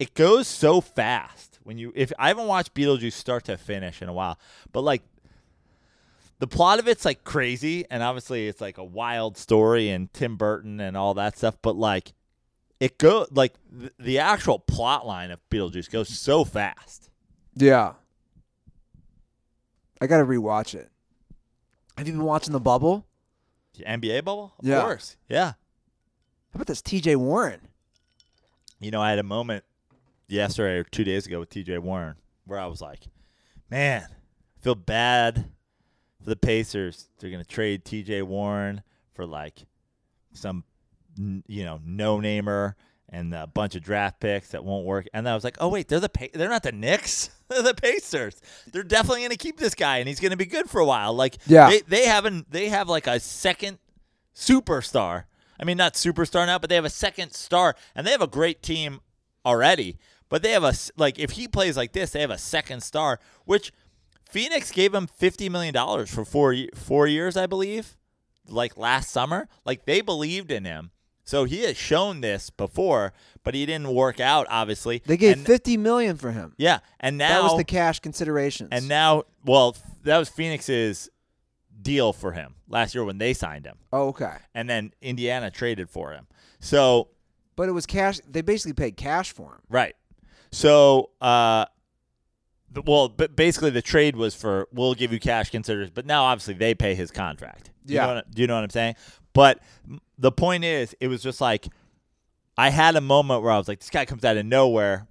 it 0.01 0.15
goes 0.15 0.47
so 0.47 0.81
fast 0.81 1.59
when 1.63 1.77
you 1.77 1.93
if 1.95 2.11
I 2.17 2.29
haven't 2.29 2.47
watched 2.47 2.73
Beetlejuice 2.73 3.13
start 3.13 3.43
to 3.45 3.55
finish 3.57 4.01
in 4.01 4.09
a 4.09 4.13
while, 4.13 4.39
but 4.71 4.81
like 4.81 5.03
the 6.39 6.47
plot 6.47 6.79
of 6.79 6.87
it's 6.87 7.05
like 7.05 7.23
crazy 7.23 7.85
and 7.91 8.01
obviously 8.01 8.47
it's 8.47 8.59
like 8.59 8.79
a 8.79 8.83
wild 8.83 9.37
story 9.37 9.89
and 9.89 10.11
Tim 10.11 10.37
Burton 10.37 10.79
and 10.79 10.97
all 10.97 11.13
that 11.13 11.37
stuff, 11.37 11.55
but 11.61 11.75
like 11.75 12.13
it 12.79 12.97
go 12.97 13.27
like 13.29 13.53
th- 13.79 13.93
the 13.99 14.17
actual 14.17 14.57
plot 14.57 15.05
line 15.05 15.29
of 15.29 15.39
Beetlejuice 15.51 15.91
goes 15.91 16.09
so 16.09 16.43
fast. 16.43 17.11
Yeah. 17.55 17.93
I 20.01 20.07
got 20.07 20.17
to 20.17 20.25
rewatch 20.25 20.73
it. 20.73 20.89
Have 21.95 22.07
you 22.07 22.13
been 22.13 22.23
watching 22.23 22.53
The 22.53 22.59
Bubble? 22.59 23.05
The 23.77 23.83
NBA 23.83 24.23
bubble? 24.23 24.53
Of 24.57 24.65
Yeah. 24.65 24.81
course. 24.81 25.15
Yeah. 25.29 25.45
How 25.51 26.55
about 26.55 26.65
this 26.65 26.81
TJ 26.81 27.17
Warren? 27.17 27.67
You 28.79 28.89
know, 28.89 28.99
I 28.99 29.11
had 29.11 29.19
a 29.19 29.23
moment 29.23 29.63
yesterday 30.31 30.77
or 30.77 30.83
two 30.83 31.03
days 31.03 31.25
ago 31.27 31.39
with 31.39 31.49
TJ 31.49 31.79
Warren 31.79 32.15
where 32.45 32.59
I 32.59 32.65
was 32.67 32.81
like, 32.81 33.01
man, 33.69 34.07
I 34.09 34.63
feel 34.63 34.75
bad 34.75 35.45
for 36.23 36.29
the 36.29 36.35
Pacers. 36.35 37.09
They're 37.19 37.29
going 37.29 37.43
to 37.43 37.49
trade 37.49 37.85
TJ 37.85 38.23
Warren 38.23 38.81
for 39.13 39.25
like 39.25 39.65
some, 40.33 40.63
you 41.17 41.63
know, 41.65 41.79
no 41.85 42.19
namer 42.19 42.75
and 43.09 43.33
a 43.33 43.45
bunch 43.45 43.75
of 43.75 43.83
draft 43.83 44.19
picks 44.21 44.49
that 44.49 44.63
won't 44.63 44.85
work. 44.85 45.07
And 45.13 45.27
I 45.27 45.35
was 45.35 45.43
like, 45.43 45.57
oh, 45.59 45.67
wait, 45.67 45.87
they're 45.89 45.99
the 45.99 46.07
pa- 46.09 46.27
they're 46.33 46.47
not 46.49 46.63
the 46.63 46.71
Knicks. 46.71 47.29
they're 47.49 47.61
the 47.61 47.73
Pacers. 47.73 48.39
They're 48.71 48.83
definitely 48.83 49.19
going 49.21 49.31
to 49.31 49.37
keep 49.37 49.57
this 49.57 49.75
guy 49.75 49.97
and 49.97 50.07
he's 50.07 50.19
going 50.21 50.31
to 50.31 50.37
be 50.37 50.45
good 50.45 50.69
for 50.69 50.79
a 50.79 50.85
while. 50.85 51.13
Like, 51.13 51.37
Yeah. 51.45 51.69
they, 51.69 51.81
they 51.81 52.05
haven't, 52.05 52.49
they 52.51 52.69
have 52.69 52.87
like 52.87 53.07
a 53.07 53.19
second 53.19 53.79
superstar. 54.35 55.25
I 55.59 55.63
mean, 55.63 55.77
not 55.77 55.93
superstar 55.93 56.45
now, 56.47 56.57
but 56.57 56.69
they 56.69 56.75
have 56.75 56.85
a 56.85 56.89
second 56.89 57.33
star, 57.33 57.75
and 57.95 58.07
they 58.07 58.11
have 58.11 58.21
a 58.21 58.27
great 58.27 58.63
team 58.63 58.99
already. 59.45 59.97
But 60.31 60.41
they 60.41 60.51
have 60.53 60.63
a 60.63 60.73
like 60.97 61.19
if 61.19 61.31
he 61.31 61.47
plays 61.47 61.77
like 61.77 61.91
this, 61.91 62.09
they 62.09 62.21
have 62.21 62.31
a 62.31 62.37
second 62.39 62.81
star, 62.81 63.19
which 63.45 63.71
Phoenix 64.29 64.71
gave 64.71 64.93
him 64.95 65.05
fifty 65.05 65.49
million 65.49 65.73
dollars 65.73 66.09
for 66.11 66.25
four 66.25 66.55
four 66.73 67.05
years, 67.05 67.35
I 67.37 67.45
believe, 67.45 67.97
like 68.47 68.77
last 68.77 69.11
summer. 69.11 69.47
Like 69.65 69.85
they 69.85 69.99
believed 69.99 70.49
in 70.49 70.63
him, 70.63 70.91
so 71.25 71.43
he 71.43 71.63
has 71.63 71.75
shown 71.75 72.21
this 72.21 72.49
before, 72.49 73.11
but 73.43 73.53
he 73.53 73.65
didn't 73.65 73.93
work 73.93 74.21
out. 74.21 74.47
Obviously, 74.49 75.01
They 75.05 75.17
gave 75.17 75.35
And- 75.37 75.45
50 75.45 75.75
million 75.75 76.15
for 76.15 76.31
him. 76.31 76.53
yeah, 76.57 76.79
and 77.01 77.17
now 77.17 77.41
that 77.41 77.43
was 77.43 77.57
the 77.57 77.65
cash 77.65 77.99
considerations. 77.99 78.69
and 78.71 78.87
now, 78.87 79.23
well, 79.43 79.75
that 80.03 80.17
was 80.17 80.29
Phoenix's 80.29 81.09
deal 81.81 82.13
for 82.13 82.31
him 82.31 82.55
last 82.69 82.95
year 82.95 83.03
when 83.03 83.17
they 83.17 83.33
signed 83.33 83.65
him, 83.65 83.79
oh, 83.91 84.07
okay. 84.09 84.37
and 84.55 84.69
then 84.69 84.93
Indiana 85.01 85.51
traded 85.51 85.89
for 85.89 86.13
him. 86.13 86.27
So 86.61 87.09
But 87.57 87.67
it 87.67 87.73
was 87.73 87.85
cash. 87.85 88.19
They 88.25 88.41
basically 88.41 88.73
paid 88.73 88.95
cash 88.95 89.33
for 89.33 89.55
him. 89.55 89.61
Right. 89.69 89.95
So, 90.51 91.11
uh, 91.21 91.65
the, 92.71 92.81
well, 92.81 93.09
but 93.09 93.35
basically 93.35 93.69
the 93.69 93.81
trade 93.81 94.15
was 94.15 94.33
for 94.35 94.67
we'll 94.73 94.93
give 94.93 95.11
you 95.11 95.19
cash 95.19 95.49
considers, 95.49 95.89
but 95.89 96.05
now 96.05 96.23
obviously 96.23 96.53
they 96.53 96.73
pay 96.73 96.95
his 96.95 97.11
contract. 97.11 97.71
Do 97.85 97.93
you 97.93 97.99
Yeah. 97.99 98.07
Know 98.07 98.13
what, 98.15 98.31
do 98.31 98.41
you 98.41 98.47
know 98.47 98.55
what 98.55 98.63
I'm 98.63 98.69
saying? 98.69 98.95
But 99.33 99.59
the 100.17 100.31
point 100.31 100.63
is, 100.63 100.95
it 100.99 101.07
was 101.07 101.21
just 101.21 101.41
like 101.41 101.67
I 102.57 102.69
had 102.69 102.95
a 102.95 103.01
moment 103.01 103.43
where 103.43 103.51
I 103.51 103.57
was 103.57 103.67
like, 103.67 103.79
this 103.79 103.89
guy 103.89 104.05
comes 104.05 104.23
out 104.25 104.37
of 104.37 104.45
nowhere. 104.45 105.07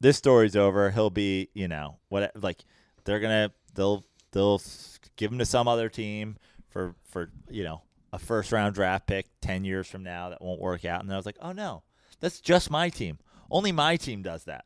This 0.00 0.16
story's 0.16 0.56
over. 0.56 0.90
He'll 0.90 1.10
be, 1.10 1.48
you 1.54 1.68
know, 1.68 1.98
what 2.08 2.32
like 2.34 2.64
they're 3.04 3.20
gonna 3.20 3.52
they'll 3.74 4.04
they'll 4.32 4.60
give 5.16 5.32
him 5.32 5.38
to 5.38 5.46
some 5.46 5.68
other 5.68 5.88
team 5.88 6.36
for 6.68 6.94
for 7.08 7.30
you 7.48 7.62
know 7.64 7.82
a 8.12 8.18
first 8.18 8.52
round 8.52 8.74
draft 8.74 9.06
pick 9.06 9.26
ten 9.40 9.64
years 9.64 9.86
from 9.86 10.02
now 10.02 10.30
that 10.30 10.42
won't 10.42 10.60
work 10.60 10.84
out. 10.84 11.00
And 11.00 11.08
then 11.08 11.14
I 11.14 11.18
was 11.18 11.26
like, 11.26 11.38
oh 11.40 11.52
no, 11.52 11.82
that's 12.20 12.40
just 12.40 12.70
my 12.70 12.88
team. 12.88 13.18
Only 13.50 13.72
my 13.72 13.96
team 13.96 14.22
does 14.22 14.44
that. 14.44 14.64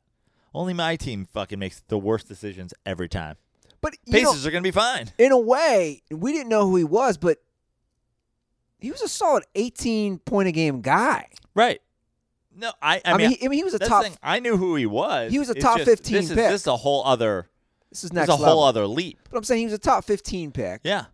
Only 0.54 0.74
my 0.74 0.96
team 0.96 1.26
fucking 1.32 1.58
makes 1.58 1.82
the 1.88 1.98
worst 1.98 2.28
decisions 2.28 2.72
every 2.86 3.08
time. 3.08 3.36
But 3.80 3.96
you 4.06 4.22
know, 4.22 4.32
are 4.32 4.50
gonna 4.50 4.62
be 4.62 4.70
fine. 4.70 5.12
in 5.18 5.30
a 5.30 5.38
way, 5.38 6.02
we 6.10 6.32
didn't 6.32 6.48
know 6.48 6.68
who 6.68 6.76
he 6.76 6.84
was, 6.84 7.16
but 7.16 7.38
he 8.78 8.90
was 8.90 9.02
a 9.02 9.08
solid 9.08 9.44
18 9.54 10.18
point 10.18 10.48
a 10.48 10.52
game 10.52 10.80
guy. 10.80 11.28
Right. 11.54 11.80
No, 12.56 12.72
I. 12.82 12.96
I, 12.96 13.02
I, 13.04 13.16
mean, 13.16 13.28
mean, 13.28 13.38
he, 13.38 13.46
I 13.46 13.48
mean, 13.48 13.58
he 13.58 13.64
was 13.64 13.74
a 13.74 13.78
top. 13.78 14.02
thing. 14.02 14.16
I 14.22 14.40
knew 14.40 14.56
who 14.56 14.74
he 14.74 14.86
was. 14.86 15.30
He 15.30 15.38
was 15.38 15.48
a 15.48 15.54
top 15.54 15.78
just- 15.78 15.88
15 15.88 16.14
this 16.16 16.24
is, 16.24 16.30
pick. 16.30 16.50
This 16.50 16.62
is 16.62 16.66
a 16.66 16.76
whole 16.76 17.04
other. 17.04 17.48
This 17.90 18.04
is 18.04 18.12
next. 18.12 18.26
This 18.26 18.34
is 18.34 18.40
a 18.40 18.42
level. 18.42 18.56
whole 18.60 18.64
other 18.64 18.86
leap. 18.86 19.18
But 19.30 19.38
I'm 19.38 19.44
saying 19.44 19.60
he 19.60 19.66
was 19.66 19.74
a 19.74 19.78
top 19.78 20.04
15 20.04 20.50
pick. 20.52 20.80
Yeah. 20.82 21.06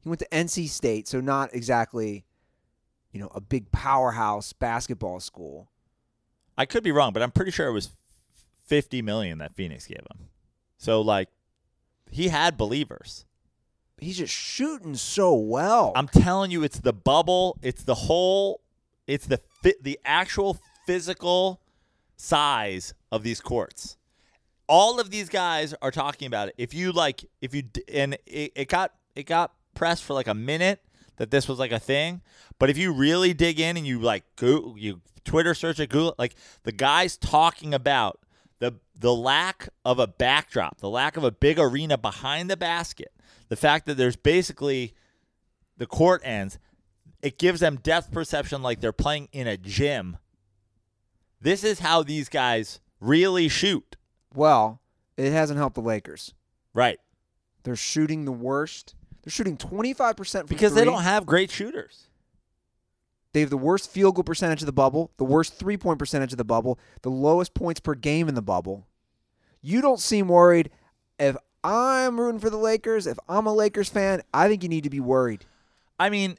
He 0.00 0.08
went 0.08 0.20
to 0.20 0.28
NC 0.30 0.68
State, 0.68 1.08
so 1.08 1.20
not 1.20 1.54
exactly, 1.54 2.24
you 3.10 3.20
know, 3.20 3.30
a 3.34 3.40
big 3.40 3.72
powerhouse 3.72 4.52
basketball 4.52 5.18
school. 5.18 5.70
I 6.56 6.66
could 6.66 6.84
be 6.84 6.92
wrong, 6.92 7.12
but 7.12 7.22
I'm 7.22 7.30
pretty 7.30 7.50
sure 7.50 7.66
it 7.66 7.72
was 7.72 7.90
50 8.66 9.02
million 9.02 9.38
that 9.38 9.54
Phoenix 9.54 9.86
gave 9.86 9.98
him. 9.98 10.28
So 10.78 11.00
like, 11.00 11.28
he 12.10 12.28
had 12.28 12.56
believers. 12.56 13.24
He's 13.98 14.18
just 14.18 14.32
shooting 14.32 14.94
so 14.94 15.34
well. 15.34 15.92
I'm 15.96 16.08
telling 16.08 16.50
you, 16.50 16.62
it's 16.62 16.78
the 16.78 16.92
bubble. 16.92 17.58
It's 17.62 17.82
the 17.84 17.94
whole. 17.94 18.60
It's 19.06 19.26
the 19.26 19.40
fit. 19.62 19.82
The 19.82 19.98
actual 20.04 20.58
physical 20.86 21.60
size 22.16 22.94
of 23.10 23.22
these 23.22 23.40
courts. 23.40 23.96
All 24.66 24.98
of 24.98 25.10
these 25.10 25.28
guys 25.28 25.74
are 25.80 25.90
talking 25.90 26.26
about 26.26 26.48
it. 26.48 26.54
If 26.58 26.74
you 26.74 26.92
like, 26.92 27.24
if 27.40 27.54
you 27.54 27.64
and 27.92 28.14
it, 28.26 28.52
it 28.54 28.68
got 28.68 28.92
it 29.14 29.24
got 29.24 29.52
pressed 29.74 30.04
for 30.04 30.14
like 30.14 30.28
a 30.28 30.34
minute 30.34 30.80
that 31.16 31.30
this 31.30 31.48
was 31.48 31.58
like 31.58 31.72
a 31.72 31.78
thing, 31.78 32.22
but 32.58 32.70
if 32.70 32.78
you 32.78 32.92
really 32.92 33.34
dig 33.34 33.60
in 33.60 33.76
and 33.76 33.86
you 33.86 33.98
like 33.98 34.24
go 34.36 34.74
you 34.76 35.00
Twitter 35.24 35.54
search 35.54 35.80
it, 35.80 35.90
Google 35.90 36.14
like 36.18 36.34
the 36.64 36.72
guys 36.72 37.16
talking 37.16 37.74
about 37.74 38.20
the 38.58 38.74
the 38.98 39.14
lack 39.14 39.68
of 39.84 39.98
a 39.98 40.06
backdrop, 40.06 40.78
the 40.78 40.88
lack 40.88 41.16
of 41.16 41.24
a 41.24 41.30
big 41.30 41.58
arena 41.58 41.98
behind 41.98 42.50
the 42.50 42.56
basket, 42.56 43.12
the 43.48 43.56
fact 43.56 43.86
that 43.86 43.96
there's 43.96 44.16
basically 44.16 44.94
the 45.76 45.86
court 45.86 46.22
ends, 46.24 46.58
it 47.22 47.38
gives 47.38 47.60
them 47.60 47.76
depth 47.82 48.12
perception 48.12 48.62
like 48.62 48.80
they're 48.80 48.92
playing 48.92 49.28
in 49.32 49.46
a 49.46 49.56
gym. 49.56 50.18
This 51.40 51.64
is 51.64 51.80
how 51.80 52.02
these 52.02 52.28
guys 52.28 52.80
really 53.00 53.48
shoot. 53.48 53.96
well, 54.34 54.80
it 55.16 55.30
hasn't 55.32 55.58
helped 55.58 55.76
the 55.76 55.80
Lakers. 55.80 56.34
Right. 56.72 56.98
They're 57.62 57.76
shooting 57.76 58.24
the 58.24 58.32
worst. 58.32 58.94
They're 59.24 59.30
shooting 59.30 59.56
25% 59.56 60.16
from 60.32 60.46
Because 60.46 60.74
they 60.74 60.84
don't 60.84 61.02
have 61.02 61.24
great 61.26 61.50
shooters. 61.50 62.08
They 63.32 63.40
have 63.40 63.50
the 63.50 63.56
worst 63.56 63.90
field 63.90 64.14
goal 64.14 64.22
percentage 64.24 64.62
of 64.62 64.66
the 64.66 64.72
bubble, 64.72 65.10
the 65.16 65.24
worst 65.24 65.54
three 65.58 65.76
point 65.76 65.98
percentage 65.98 66.32
of 66.32 66.38
the 66.38 66.44
bubble, 66.44 66.78
the 67.02 67.10
lowest 67.10 67.52
points 67.54 67.80
per 67.80 67.94
game 67.94 68.28
in 68.28 68.34
the 68.34 68.42
bubble. 68.42 68.86
You 69.60 69.80
don't 69.80 69.98
seem 69.98 70.28
worried. 70.28 70.70
If 71.18 71.36
I'm 71.64 72.20
rooting 72.20 72.38
for 72.40 72.50
the 72.50 72.58
Lakers, 72.58 73.06
if 73.06 73.18
I'm 73.28 73.46
a 73.46 73.54
Lakers 73.54 73.88
fan, 73.88 74.22
I 74.32 74.46
think 74.48 74.62
you 74.62 74.68
need 74.68 74.84
to 74.84 74.90
be 74.90 75.00
worried. 75.00 75.46
I 75.98 76.10
mean, 76.10 76.38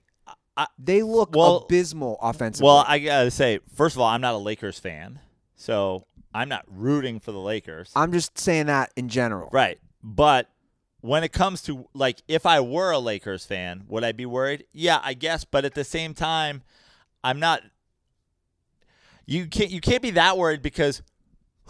I, 0.55 0.67
They 0.79 1.01
look 1.01 1.36
Well- 1.36 1.57
abysmal 1.57 2.17
offensively. 2.21 2.65
well, 2.67 2.86
I 2.88 2.99
gotta 2.99 3.31
say, 3.31 3.59
first 3.73 3.95
of 3.95 4.01
all, 4.01 4.07
I'm 4.07 4.21
not 4.21 4.36
a 4.36 4.38
Lakers 4.38 4.79
fan, 4.79 5.19
so 5.55 6.05
I'm 6.33 6.47
not 6.47 6.63
rooting 6.69 7.19
for 7.19 7.33
the 7.33 7.39
Lakers. 7.39 7.91
I'm 7.95 8.13
just 8.13 8.38
saying 8.38 8.67
that 8.67 8.93
in 8.95 9.09
general. 9.09 9.49
Right. 9.51 9.79
But 10.01 10.49
when 11.05 11.23
it 11.23 11.31
comes 11.31 11.61
to 11.61 11.87
like 11.93 12.21
if 12.27 12.45
I 12.45 12.59
were 12.59 12.91
a 12.91 12.99
Lakers 12.99 13.45
fan, 13.45 13.83
would 13.87 14.03
I 14.03 14.11
be 14.11 14.25
worried? 14.25 14.65
Yeah, 14.73 14.99
I 15.03 15.13
guess, 15.13 15.45
but 15.45 15.63
at 15.63 15.75
the 15.75 15.83
same 15.83 16.13
time, 16.13 16.63
I'm 17.23 17.39
not 17.39 17.61
you 19.25 19.45
can't 19.45 19.69
you 19.69 19.81
can't 19.81 20.01
be 20.01 20.11
that 20.11 20.37
worried 20.37 20.61
because 20.61 21.03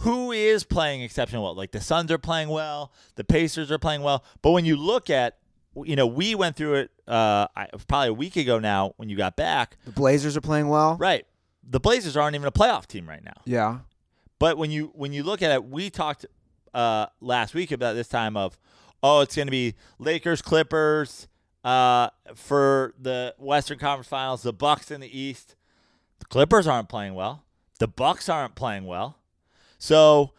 who 0.00 0.32
is 0.32 0.64
playing 0.64 1.02
exceptional 1.02 1.44
well? 1.44 1.54
Like 1.54 1.72
the 1.72 1.80
Suns 1.80 2.10
are 2.10 2.18
playing 2.18 2.48
well, 2.48 2.92
the 3.16 3.24
Pacers 3.24 3.70
are 3.70 3.78
playing 3.78 4.02
well, 4.02 4.24
but 4.40 4.52
when 4.52 4.64
you 4.64 4.76
look 4.76 5.10
at 5.10 5.36
you 5.84 5.94
know, 5.94 6.06
we 6.06 6.34
went 6.34 6.56
through 6.56 6.74
it 6.74 6.90
uh 7.06 7.46
probably 7.86 8.08
a 8.08 8.14
week 8.14 8.36
ago 8.36 8.58
now 8.58 8.94
when 8.96 9.10
you 9.10 9.16
got 9.16 9.36
back. 9.36 9.76
The 9.84 9.92
Blazers 9.92 10.36
are 10.36 10.40
playing 10.40 10.68
well. 10.68 10.96
Right. 10.96 11.26
The 11.68 11.80
Blazers 11.80 12.16
aren't 12.16 12.36
even 12.36 12.48
a 12.48 12.52
playoff 12.52 12.86
team 12.86 13.06
right 13.06 13.22
now. 13.22 13.42
Yeah. 13.44 13.80
But 14.38 14.56
when 14.56 14.70
you 14.70 14.92
when 14.94 15.12
you 15.12 15.22
look 15.24 15.42
at 15.42 15.50
it, 15.50 15.64
we 15.64 15.90
talked 15.90 16.24
uh, 16.72 17.06
last 17.20 17.54
week 17.54 17.70
about 17.72 17.94
this 17.94 18.08
time 18.08 18.36
of 18.36 18.58
oh, 19.06 19.20
it's 19.20 19.36
going 19.36 19.46
to 19.46 19.52
be 19.52 19.74
Lakers 19.98 20.42
Clippers 20.42 21.28
uh, 21.64 22.08
for 22.34 22.94
the 22.98 23.34
Western 23.38 23.78
Conference 23.78 24.08
Finals, 24.08 24.42
the 24.42 24.52
Bucks 24.52 24.90
in 24.90 25.00
the 25.00 25.18
East. 25.18 25.54
The 26.18 26.26
Clippers 26.26 26.66
aren't 26.66 26.88
playing 26.88 27.14
well. 27.14 27.44
The 27.78 27.88
Bucks 27.88 28.28
aren't 28.28 28.54
playing 28.54 28.84
well. 28.84 29.18
So 29.78 30.32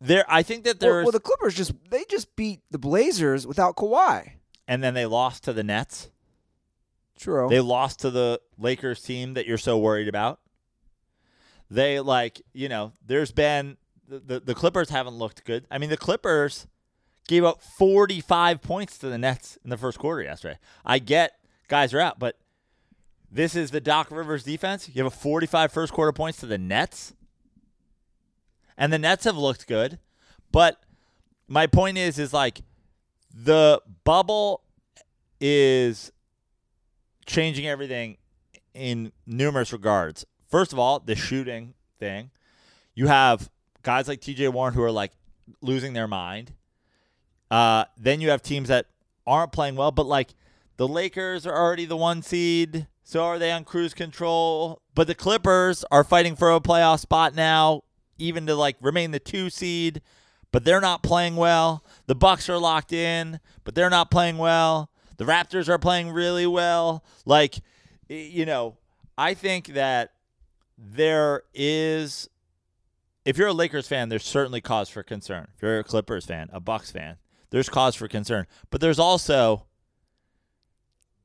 there, 0.00 0.24
I 0.28 0.42
think 0.42 0.64
that 0.64 0.80
Well, 0.80 1.02
well, 1.02 1.12
the 1.12 1.20
Clippers 1.20 1.54
just 1.54 1.72
they 1.90 2.04
just 2.08 2.36
beat 2.36 2.60
the 2.70 2.78
Blazers 2.78 3.46
without 3.46 3.76
Kawhi. 3.76 4.32
and 4.68 4.82
then 4.82 4.94
they 4.94 5.06
lost 5.06 5.44
to 5.44 5.52
the 5.52 5.62
Nets. 5.62 6.10
True. 7.18 7.48
They 7.48 7.60
lost 7.60 8.00
to 8.00 8.10
the 8.10 8.40
Lakers 8.58 9.00
team 9.00 9.34
that 9.34 9.46
you're 9.46 9.58
so 9.58 9.78
worried 9.78 10.08
about. 10.08 10.40
They 11.70 12.00
like, 12.00 12.42
you 12.52 12.68
know, 12.68 12.92
there's 13.06 13.32
been 13.32 13.76
the, 14.08 14.18
the, 14.18 14.40
the 14.40 14.54
Clippers 14.54 14.90
haven't 14.90 15.14
looked 15.14 15.44
good. 15.44 15.66
I 15.70 15.78
mean, 15.78 15.88
the 15.88 15.96
Clippers 15.96 16.66
gave 17.28 17.44
up 17.44 17.60
45 17.60 18.60
points 18.62 18.98
to 18.98 19.08
the 19.08 19.18
Nets 19.18 19.58
in 19.64 19.70
the 19.70 19.76
first 19.76 19.98
quarter 19.98 20.22
yesterday. 20.22 20.58
I 20.84 20.98
get 20.98 21.32
guys 21.68 21.94
are 21.94 22.00
out, 22.00 22.18
but 22.18 22.38
this 23.30 23.56
is 23.56 23.70
the 23.70 23.80
Doc 23.80 24.10
Rivers 24.10 24.44
defense. 24.44 24.88
You 24.88 25.02
have 25.02 25.12
a 25.12 25.16
45 25.16 25.72
first 25.72 25.92
quarter 25.92 26.12
points 26.12 26.38
to 26.40 26.46
the 26.46 26.58
Nets. 26.58 27.14
And 28.76 28.92
the 28.92 28.98
Nets 28.98 29.24
have 29.24 29.36
looked 29.36 29.66
good, 29.66 29.98
but 30.50 30.82
my 31.46 31.66
point 31.66 31.98
is 31.98 32.18
is 32.18 32.32
like 32.32 32.62
the 33.32 33.80
bubble 34.04 34.62
is 35.40 36.10
changing 37.26 37.66
everything 37.66 38.16
in 38.74 39.12
numerous 39.26 39.72
regards. 39.72 40.24
First 40.48 40.72
of 40.72 40.78
all, 40.78 40.98
the 41.00 41.14
shooting 41.14 41.74
thing. 41.98 42.30
You 42.94 43.06
have 43.06 43.50
guys 43.82 44.08
like 44.08 44.20
TJ 44.20 44.52
Warren 44.52 44.74
who 44.74 44.82
are 44.82 44.90
like 44.90 45.12
losing 45.60 45.92
their 45.92 46.08
mind. 46.08 46.52
Uh, 47.52 47.84
then 47.98 48.22
you 48.22 48.30
have 48.30 48.40
teams 48.40 48.68
that 48.68 48.86
aren't 49.26 49.52
playing 49.52 49.76
well, 49.76 49.90
but 49.90 50.06
like 50.06 50.30
the 50.78 50.88
Lakers 50.88 51.46
are 51.46 51.54
already 51.54 51.84
the 51.84 51.98
one 51.98 52.22
seed, 52.22 52.86
so 53.04 53.22
are 53.24 53.38
they 53.38 53.52
on 53.52 53.64
cruise 53.64 53.92
control? 53.92 54.80
But 54.94 55.06
the 55.06 55.14
Clippers 55.14 55.84
are 55.90 56.02
fighting 56.02 56.34
for 56.34 56.50
a 56.50 56.60
playoff 56.60 57.00
spot 57.00 57.34
now, 57.34 57.82
even 58.16 58.46
to 58.46 58.54
like 58.54 58.76
remain 58.80 59.10
the 59.10 59.18
two 59.18 59.50
seed, 59.50 60.00
but 60.50 60.64
they're 60.64 60.80
not 60.80 61.02
playing 61.02 61.36
well. 61.36 61.84
The 62.06 62.14
Bucks 62.14 62.48
are 62.48 62.56
locked 62.56 62.90
in, 62.90 63.38
but 63.64 63.74
they're 63.74 63.90
not 63.90 64.10
playing 64.10 64.38
well. 64.38 64.90
The 65.18 65.24
Raptors 65.24 65.68
are 65.68 65.78
playing 65.78 66.08
really 66.08 66.46
well. 66.46 67.04
Like, 67.26 67.56
you 68.08 68.46
know, 68.46 68.78
I 69.18 69.34
think 69.34 69.66
that 69.74 70.12
there 70.78 71.42
is 71.52 72.30
if 73.26 73.36
you're 73.36 73.48
a 73.48 73.52
Lakers 73.52 73.86
fan, 73.86 74.08
there's 74.08 74.24
certainly 74.24 74.62
cause 74.62 74.88
for 74.88 75.02
concern. 75.02 75.48
If 75.54 75.60
you're 75.60 75.80
a 75.80 75.84
Clippers 75.84 76.24
fan, 76.24 76.48
a 76.50 76.58
Bucks 76.58 76.90
fan, 76.90 77.18
there's 77.52 77.68
cause 77.68 77.94
for 77.94 78.08
concern. 78.08 78.46
But 78.70 78.80
there's 78.80 78.98
also 78.98 79.66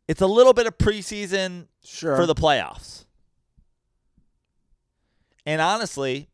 it's 0.07 0.21
a 0.21 0.27
little 0.27 0.53
bit 0.53 0.67
of 0.67 0.77
preseason 0.77 1.67
sure. 1.83 2.15
for 2.15 2.25
the 2.25 2.35
playoffs. 2.35 3.05
And 5.45 5.61
honestly, 5.61 6.27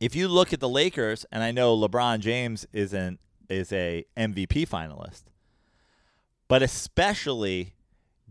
if 0.00 0.14
you 0.14 0.28
look 0.28 0.52
at 0.52 0.60
the 0.60 0.68
Lakers, 0.68 1.26
and 1.32 1.42
I 1.42 1.50
know 1.50 1.76
LeBron 1.76 2.20
James 2.20 2.64
is 2.72 2.92
an 2.94 3.18
is 3.48 3.72
a 3.72 4.04
MVP 4.16 4.68
finalist, 4.68 5.24
but 6.46 6.62
especially 6.62 7.74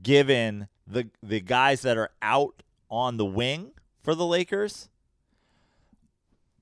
given 0.01 0.69
the 0.87 1.09
the 1.21 1.41
guys 1.41 1.81
that 1.81 1.97
are 1.97 2.11
out 2.21 2.63
on 2.89 3.17
the 3.17 3.25
wing 3.25 3.71
for 4.01 4.15
the 4.15 4.25
Lakers, 4.25 4.87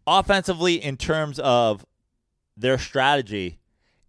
offensively 0.08 0.84
in 0.84 0.98
terms 0.98 1.38
of 1.38 1.86
their 2.58 2.78
strategy, 2.78 3.59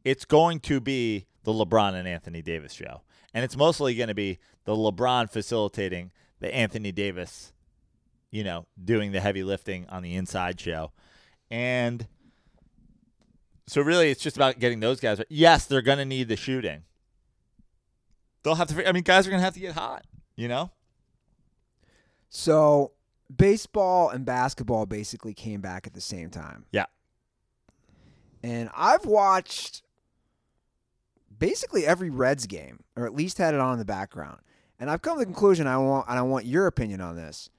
it's 0.05 0.25
going 0.25 0.61
to 0.61 0.81
be 0.81 1.27
the 1.45 1.53
LeBron 1.53 1.95
and 1.95 2.07
Anthony 2.07 2.43
Davis 2.43 2.73
show. 2.73 3.03
And 3.33 3.45
it's 3.45 3.57
mostly 3.57 3.95
going 3.95 4.09
to 4.09 4.15
be 4.15 4.39
the 4.65 4.75
LeBron 4.75 5.31
facilitating 5.31 6.11
the 6.41 6.55
Anthony 6.55 6.93
Davis, 6.93 7.53
you 8.31 8.45
know, 8.45 8.67
doing 8.83 9.13
the 9.13 9.21
heavy 9.21 9.43
lifting 9.43 9.87
on 9.89 10.03
the 10.03 10.17
inside 10.17 10.61
show. 10.61 10.93
And 11.51 12.07
so 13.67 13.83
really 13.83 14.11
it's 14.11 14.23
just 14.23 14.37
about 14.37 14.59
getting 14.59 14.81
those 14.81 15.01
guys. 15.01 15.21
Yes, 15.29 15.67
they're 15.67 15.83
going 15.83 15.99
to 15.99 16.05
need 16.05 16.29
the 16.29 16.37
shooting. 16.37 16.83
They'll 18.43 18.55
have 18.55 18.69
to 18.69 18.89
I 18.89 18.93
mean 18.93 19.03
guys 19.03 19.27
are 19.27 19.31
going 19.31 19.41
to 19.41 19.45
have 19.45 19.55
to 19.55 19.61
get 19.61 19.75
hot, 19.75 20.05
you 20.35 20.49
know? 20.49 20.71
So 22.31 22.93
baseball 23.35 24.09
and 24.11 24.25
basketball 24.25 24.87
basically 24.87 25.35
came 25.35 25.61
back 25.61 25.87
at 25.87 25.93
the 25.93 26.01
same 26.01 26.31
time. 26.31 26.65
Yeah. 26.73 26.87
And 28.43 28.71
I've 28.75 29.05
watched 29.05 29.83
basically 31.41 31.85
every 31.85 32.11
Reds 32.11 32.47
game, 32.47 32.85
or 32.95 33.05
at 33.07 33.15
least 33.15 33.39
had 33.39 33.55
it 33.55 33.61
on 33.61 33.73
in 33.73 33.79
the 33.81 33.85
background. 33.85 34.39
And 34.79 34.89
I've 34.89 35.03
come 35.03 35.17
to 35.17 35.21
the 35.21 35.27
conclusion 35.27 35.67
I 35.67 35.77
want 35.79 36.07
and 36.09 36.19
I 36.19 36.23
want 36.23 36.47
your 36.47 36.69
opinion 36.69 37.01
on 37.01 37.17
this. 37.17 37.51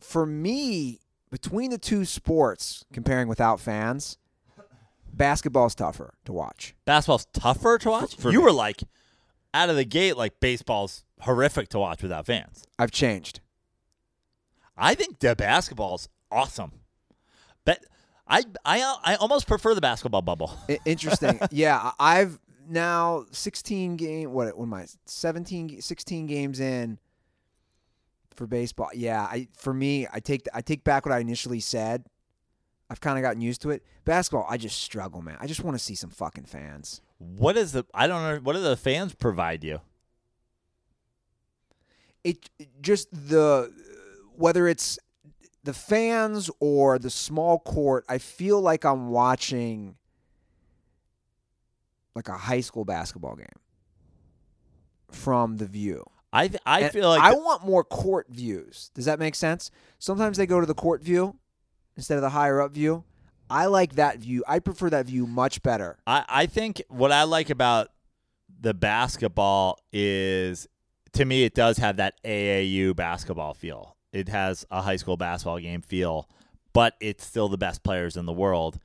For 0.00 0.26
me, 0.26 0.98
between 1.30 1.70
the 1.70 1.78
two 1.78 2.04
sports, 2.04 2.84
comparing 2.92 3.28
without 3.28 3.60
fans, 3.60 4.18
basketball's 5.12 5.74
tougher 5.74 6.14
to 6.24 6.32
watch. 6.32 6.74
Basketball's 6.84 7.26
tougher 7.32 7.78
to 7.78 7.90
watch. 7.90 8.16
for 8.16 8.32
you 8.32 8.38
me. 8.38 8.44
were 8.44 8.52
like 8.52 8.82
out 9.54 9.70
of 9.70 9.76
the 9.76 9.84
gate 9.84 10.16
like 10.16 10.40
baseball's 10.40 11.04
horrific 11.20 11.68
to 11.68 11.78
watch 11.78 12.02
without 12.02 12.26
fans. 12.26 12.64
I've 12.78 12.90
changed. 12.90 13.40
I 14.76 14.94
think 14.94 15.18
the 15.18 15.36
basketball's 15.36 16.08
awesome. 16.30 16.72
But 17.64 17.84
I 18.26 18.44
I 18.64 18.96
I 19.04 19.14
almost 19.16 19.46
prefer 19.46 19.74
the 19.74 19.80
basketball 19.80 20.22
bubble. 20.22 20.56
Interesting. 20.84 21.38
yeah, 21.50 21.92
I've 21.98 22.38
now 22.70 23.26
16 23.32 23.96
game. 23.96 24.32
What? 24.32 24.56
What 24.56 24.64
am 24.64 24.74
I? 24.74 24.86
17, 25.06 25.80
16 25.80 26.26
games 26.26 26.60
in 26.60 26.98
for 28.34 28.46
baseball. 28.46 28.90
Yeah, 28.94 29.22
I 29.22 29.48
for 29.54 29.74
me, 29.74 30.06
I 30.12 30.20
take 30.20 30.46
I 30.54 30.62
take 30.62 30.84
back 30.84 31.04
what 31.04 31.12
I 31.12 31.18
initially 31.18 31.60
said. 31.60 32.06
I've 32.88 33.00
kind 33.00 33.18
of 33.18 33.22
gotten 33.22 33.40
used 33.40 33.62
to 33.62 33.70
it. 33.70 33.84
Basketball, 34.04 34.46
I 34.48 34.56
just 34.56 34.82
struggle, 34.82 35.22
man. 35.22 35.36
I 35.40 35.46
just 35.46 35.62
want 35.62 35.76
to 35.76 35.82
see 35.82 35.94
some 35.94 36.10
fucking 36.10 36.44
fans. 36.44 37.02
What 37.18 37.56
is 37.56 37.72
the 37.72 37.84
I 37.94 38.06
don't 38.06 38.22
know 38.22 38.40
what 38.42 38.54
do 38.54 38.62
the 38.62 38.76
fans 38.76 39.14
provide 39.14 39.62
you? 39.62 39.80
It 42.24 42.50
it 42.58 42.68
just 42.80 43.08
the 43.12 43.72
whether 44.34 44.66
it's 44.66 44.98
the 45.62 45.74
fans 45.74 46.50
or 46.60 46.98
the 46.98 47.10
small 47.10 47.58
court, 47.58 48.04
I 48.08 48.18
feel 48.18 48.60
like 48.60 48.84
I'm 48.84 49.10
watching 49.10 49.96
like 52.28 52.34
a 52.34 52.38
high 52.38 52.60
school 52.60 52.84
basketball 52.84 53.34
game 53.36 53.46
from 55.10 55.56
the 55.56 55.66
view. 55.66 56.04
I 56.32 56.48
th- 56.48 56.60
I 56.64 56.80
And 56.82 56.92
feel 56.92 57.08
like 57.08 57.20
I 57.22 57.30
the- 57.34 57.40
want 57.40 57.64
more 57.64 57.82
court 57.82 58.28
views. 58.30 58.90
Does 58.94 59.04
that 59.06 59.18
make 59.18 59.34
sense? 59.34 59.70
Sometimes 59.98 60.36
they 60.36 60.46
go 60.46 60.60
to 60.60 60.66
the 60.66 60.74
court 60.74 61.02
view 61.02 61.36
instead 61.96 62.16
of 62.16 62.22
the 62.22 62.30
higher 62.30 62.60
up 62.60 62.72
view. 62.72 63.04
I 63.48 63.66
like 63.66 63.96
that 63.96 64.18
view. 64.18 64.44
I 64.46 64.60
prefer 64.60 64.90
that 64.90 65.06
view 65.06 65.26
much 65.26 65.60
better. 65.62 65.98
I, 66.06 66.24
I 66.28 66.46
think 66.46 66.82
what 66.88 67.10
I 67.10 67.24
like 67.24 67.50
about 67.50 67.88
the 68.60 68.74
basketball 68.74 69.80
is 69.92 70.68
to 71.14 71.24
me 71.24 71.42
it 71.42 71.54
does 71.54 71.78
have 71.78 71.96
that 71.96 72.14
AAU 72.24 72.94
basketball 72.94 73.54
feel. 73.54 73.96
It 74.12 74.28
has 74.28 74.64
a 74.70 74.82
high 74.82 74.96
school 74.96 75.16
basketball 75.16 75.58
game 75.58 75.82
feel, 75.82 76.28
but 76.72 76.94
it's 77.00 77.26
still 77.26 77.48
the 77.48 77.58
best 77.58 77.82
players 77.82 78.16
in 78.16 78.26
the 78.26 78.32
world. 78.32 78.78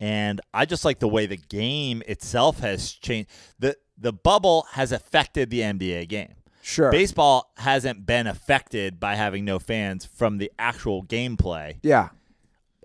And 0.00 0.40
I 0.54 0.64
just 0.64 0.84
like 0.84 0.98
the 0.98 1.08
way 1.08 1.26
the 1.26 1.36
game 1.36 2.02
itself 2.06 2.60
has 2.60 2.90
changed. 2.90 3.30
The 3.58 3.76
the 3.98 4.12
bubble 4.12 4.66
has 4.72 4.92
affected 4.92 5.50
the 5.50 5.60
NBA 5.60 6.08
game. 6.08 6.34
Sure. 6.62 6.90
Baseball 6.90 7.52
hasn't 7.58 8.06
been 8.06 8.26
affected 8.26 8.98
by 8.98 9.14
having 9.14 9.44
no 9.44 9.58
fans 9.58 10.04
from 10.04 10.38
the 10.38 10.50
actual 10.58 11.04
gameplay 11.04 11.76
yeah. 11.82 12.10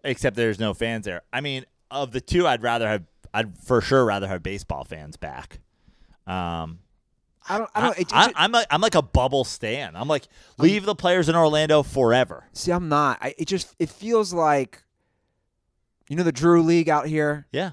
except 0.03 0.36
there's 0.36 0.59
no 0.59 0.74
fans 0.74 1.05
there. 1.05 1.22
I 1.32 1.41
mean, 1.41 1.66
of 1.91 2.11
the 2.11 2.22
two, 2.22 2.47
I'd 2.47 2.63
rather 2.63 2.88
have, 2.88 3.03
I'd 3.34 3.57
for 3.57 3.82
sure 3.82 4.05
rather 4.05 4.28
have 4.28 4.43
baseball 4.43 4.86
fans 4.86 5.18
back. 5.18 5.59
Um, 6.26 6.80
I 7.47 7.57
don't. 7.59 7.70
I 7.76 7.82
don't. 7.82 7.99
It, 7.99 8.07
I, 8.11 8.32
am 8.45 8.51
like 8.51 8.68
I'm 8.72 8.82
like 8.82 8.95
a 8.95 9.03
bubble 9.03 9.43
stand. 9.43 9.95
I'm 9.95 10.07
like 10.07 10.28
leave 10.57 10.84
the 10.84 10.95
players 10.95 11.30
in 11.30 11.36
Orlando 11.36 11.84
forever. 11.84 12.45
see, 12.53 12.72
I'm 12.72 12.89
not. 12.89 13.20
I, 13.22 13.36
it 13.38 13.47
just. 13.47 13.76
It 13.78 13.89
feels 13.89 14.34
like, 14.34 14.82
you 16.09 16.15
know, 16.15 16.23
the 16.23 16.31
Drew 16.31 16.61
League 16.61 16.89
out 16.89 17.07
here. 17.07 17.47
Yeah. 17.51 17.71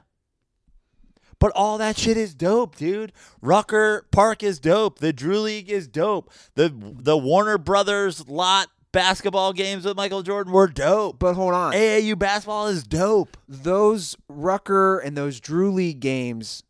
But 1.38 1.52
all 1.56 1.76
that 1.78 1.98
shit 1.98 2.16
is 2.16 2.34
dope, 2.34 2.76
dude. 2.76 3.12
Rucker 3.40 4.06
Park 4.12 4.44
is 4.44 4.60
dope. 4.60 5.00
The 5.00 5.12
Drew 5.12 5.40
League 5.40 5.68
is 5.68 5.88
dope. 5.88 6.30
The 6.54 6.72
the 6.72 7.18
Warner 7.18 7.58
Brothers 7.58 8.28
lot 8.28 8.68
basketball 8.92 9.52
games 9.52 9.84
with 9.84 9.96
Michael 9.96 10.22
Jordan 10.22 10.52
were 10.52 10.68
dope. 10.68 11.18
But 11.18 11.34
hold 11.34 11.54
on. 11.54 11.72
AAU 11.72 12.16
basketball 12.18 12.68
is 12.68 12.84
dope. 12.84 13.36
those 13.48 14.16
Rucker 14.28 14.98
and 15.00 15.16
those 15.16 15.40
Drew 15.40 15.72
League 15.72 15.98
games 15.98 16.62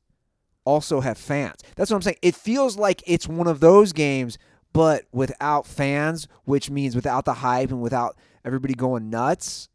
also 0.64 1.00
have 1.00 1.18
fans. 1.18 1.60
That's 1.76 1.90
what 1.90 1.96
I'm 1.96 2.02
saying. 2.02 2.18
It 2.22 2.34
feels 2.34 2.76
like 2.76 3.02
it's 3.06 3.28
one 3.28 3.48
of 3.48 3.60
those 3.60 3.92
games, 3.92 4.38
but 4.72 5.04
without 5.12 5.66
fans, 5.66 6.28
which 6.44 6.70
means 6.70 6.94
without 6.94 7.24
the 7.24 7.34
hype 7.34 7.70
and 7.70 7.82
without 7.82 8.16
everybody 8.44 8.74
going 8.74 9.10
nuts. 9.10 9.68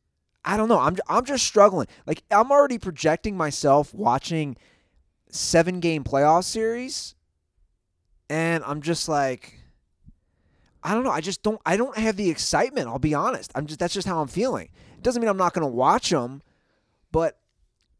I 0.48 0.58
don't 0.58 0.70
know. 0.70 0.80
I'm 0.80 0.96
I'm 1.08 1.26
just 1.26 1.46
struggling. 1.46 1.88
Like 2.06 2.24
I'm 2.32 2.52
already 2.52 2.78
projecting 2.78 3.36
myself 3.36 3.94
watching 3.94 4.56
seven 5.30 5.82
game 5.82 6.04
playoff 6.04 6.46
series, 6.46 7.16
and 8.30 8.64
I'm 8.64 8.82
just 8.82 9.08
like. 9.08 9.54
I 10.84 10.94
don't 10.94 11.04
know. 11.04 11.12
I 11.12 11.20
just 11.20 11.44
don't. 11.44 11.60
I 11.66 11.76
don't 11.76 11.98
have 11.98 12.16
the 12.16 12.30
excitement. 12.30 12.88
I'll 12.88 12.98
be 12.98 13.14
honest. 13.14 13.52
I'm 13.56 13.66
just. 13.66 13.78
That's 13.78 13.94
just 13.94 14.08
how 14.08 14.22
I'm 14.22 14.28
feeling. 14.28 14.70
It 14.96 15.04
doesn't 15.04 15.22
mean 15.22 15.28
I'm 15.28 15.36
not 15.36 15.54
going 15.54 15.68
to 15.68 15.74
watch 15.74 16.12
them, 16.12 16.42
but 17.12 17.40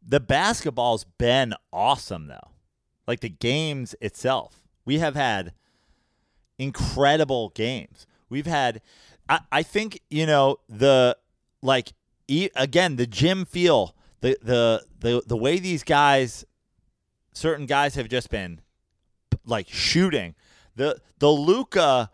the 0.02 0.20
basketball's 0.20 1.04
been 1.04 1.52
awesome 1.70 2.28
though. 2.28 2.52
Like 3.06 3.20
the 3.20 3.28
games 3.28 3.94
itself. 4.00 4.62
We 4.86 5.00
have 5.00 5.16
had 5.16 5.52
incredible 6.58 7.50
games. 7.50 8.06
We've 8.30 8.46
had 8.46 8.80
I, 9.28 9.40
I 9.52 9.62
think, 9.62 10.00
you 10.08 10.24
know, 10.24 10.58
the 10.68 11.16
like 11.62 11.92
e- 12.28 12.50
again, 12.54 12.96
the 12.96 13.06
gym 13.06 13.44
feel, 13.44 13.94
the 14.20 14.36
the 14.42 14.84
the 15.00 15.22
the 15.26 15.36
way 15.36 15.58
these 15.58 15.82
guys 15.82 16.44
certain 17.32 17.66
guys 17.66 17.94
have 17.94 18.08
just 18.08 18.30
been 18.30 18.60
like 19.44 19.68
shooting. 19.68 20.34
The 20.76 21.00
the 21.18 21.30
Luka 21.30 22.10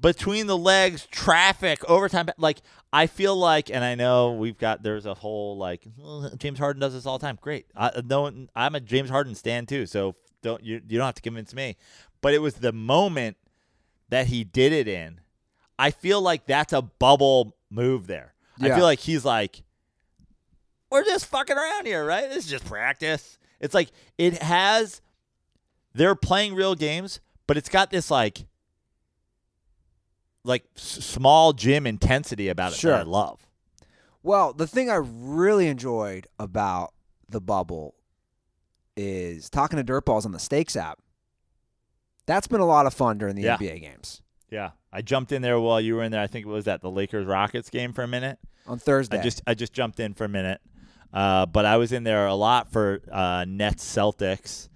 between 0.00 0.46
the 0.46 0.56
legs, 0.56 1.06
traffic, 1.06 1.84
overtime. 1.88 2.28
Like 2.38 2.58
I 2.92 3.06
feel 3.06 3.36
like, 3.36 3.70
and 3.70 3.84
I 3.84 3.94
know 3.94 4.32
we've 4.32 4.58
got 4.58 4.82
there's 4.82 5.06
a 5.06 5.14
whole 5.14 5.56
like 5.56 5.82
"Well, 5.96 6.30
James 6.36 6.58
Harden 6.58 6.80
does 6.80 6.94
this 6.94 7.06
all 7.06 7.18
the 7.18 7.26
time. 7.26 7.38
Great, 7.40 7.66
I, 7.76 8.02
no, 8.04 8.30
I'm 8.54 8.74
a 8.74 8.80
James 8.80 9.10
Harden 9.10 9.34
stand 9.34 9.68
too. 9.68 9.86
So 9.86 10.14
don't 10.42 10.62
you 10.62 10.80
you 10.88 10.98
don't 10.98 11.06
have 11.06 11.14
to 11.16 11.22
convince 11.22 11.54
me. 11.54 11.76
But 12.20 12.34
it 12.34 12.38
was 12.38 12.54
the 12.54 12.72
moment 12.72 13.36
that 14.08 14.28
he 14.28 14.44
did 14.44 14.72
it 14.72 14.88
in. 14.88 15.20
I 15.78 15.90
feel 15.92 16.20
like 16.20 16.46
that's 16.46 16.72
a 16.72 16.82
bubble 16.82 17.56
move 17.70 18.06
there. 18.06 18.34
I 18.60 18.74
feel 18.74 18.84
like 18.84 18.98
he's 19.00 19.24
like, 19.24 19.62
we're 20.90 21.04
just 21.04 21.26
fucking 21.26 21.56
around 21.56 21.86
here, 21.86 22.04
right? 22.04 22.28
This 22.28 22.44
is 22.44 22.50
just 22.50 22.64
practice. 22.64 23.38
It's 23.60 23.74
like 23.74 23.90
it 24.16 24.42
has. 24.42 25.00
They're 25.94 26.14
playing 26.14 26.54
real 26.54 26.74
games, 26.74 27.20
but 27.46 27.56
it's 27.56 27.68
got 27.68 27.90
this 27.90 28.10
like 28.10 28.46
like 30.44 30.64
s- 30.76 31.04
small 31.04 31.52
gym 31.52 31.86
intensity 31.86 32.48
about 32.48 32.72
it 32.72 32.78
Sure. 32.78 32.92
that 32.92 33.00
I 33.00 33.04
love. 33.04 33.40
Well, 34.22 34.52
the 34.52 34.66
thing 34.66 34.90
I 34.90 34.96
really 35.02 35.68
enjoyed 35.68 36.26
about 36.38 36.92
the 37.28 37.40
bubble 37.40 37.94
is 38.96 39.48
talking 39.50 39.76
to 39.76 39.84
dirtballs 39.84 40.24
on 40.24 40.32
the 40.32 40.38
Stakes 40.38 40.76
app. 40.76 40.98
That's 42.26 42.46
been 42.46 42.60
a 42.60 42.66
lot 42.66 42.86
of 42.86 42.94
fun 42.94 43.18
during 43.18 43.36
the 43.36 43.42
Yeah. 43.42 43.56
NBA 43.56 43.80
games 43.80 44.22
Yeah, 44.50 44.70
I 44.92 45.02
jumped 45.02 45.32
in 45.32 45.42
there 45.42 45.58
while 45.60 45.80
you 45.80 45.96
were 45.96 46.02
in 46.02 46.12
there. 46.12 46.20
I 46.22 46.26
think 46.26 46.46
it 46.46 46.48
was 46.48 46.66
at 46.68 46.80
the 46.80 46.90
Lakers 46.90 47.26
Rockets 47.26 47.70
game 47.70 47.92
for 47.92 48.02
a 48.02 48.08
minute. 48.08 48.38
on 48.66 48.78
Thursday. 48.78 49.18
I 49.18 49.22
just 49.22 49.42
I 49.46 49.54
just 49.54 49.72
jumped 49.72 50.00
in 50.00 50.14
for 50.14 50.24
a 50.24 50.28
minute, 50.28 50.60
uh, 51.12 51.46
but 51.46 51.64
I 51.66 51.76
was 51.76 51.92
in 51.92 52.04
there 52.04 52.26
a 52.26 52.34
lot 52.34 52.72
for 52.72 53.00
uh, 53.10 53.44
Nets 53.46 53.84
Celtics. 53.84 54.68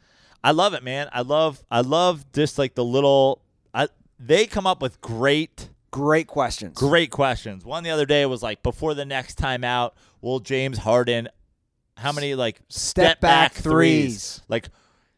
I 0.45 0.51
love 0.51 0.75
it, 0.75 0.83
man. 0.83 1.09
I 1.13 1.23
love 1.23 1.63
I 1.71 1.81
love 1.81 2.25
just 2.33 2.59
like 2.59 2.75
the 2.75 2.85
little. 2.85 3.43
I, 3.73 3.89
they 4.19 4.47
come 4.47 4.67
up 4.67 4.83
with 4.83 5.01
great 5.01 5.69
Great 5.91 6.27
questions. 6.27 6.73
great 6.77 7.11
questions. 7.11 7.65
One 7.65 7.85
the 7.85 7.91
other 7.91 8.07
day 8.07 8.25
was 8.27 8.43
like 8.43 8.63
before 8.63 8.95
the 8.95 9.05
next 9.05 9.35
time 9.37 9.63
out, 9.63 9.95
will 10.21 10.41
James 10.41 10.79
Harden 10.79 11.29
how 11.99 12.13
many 12.13 12.35
like 12.35 12.61
Step 12.69 13.21
back 13.21 13.53
threes. 13.53 14.41
Like 14.49 14.69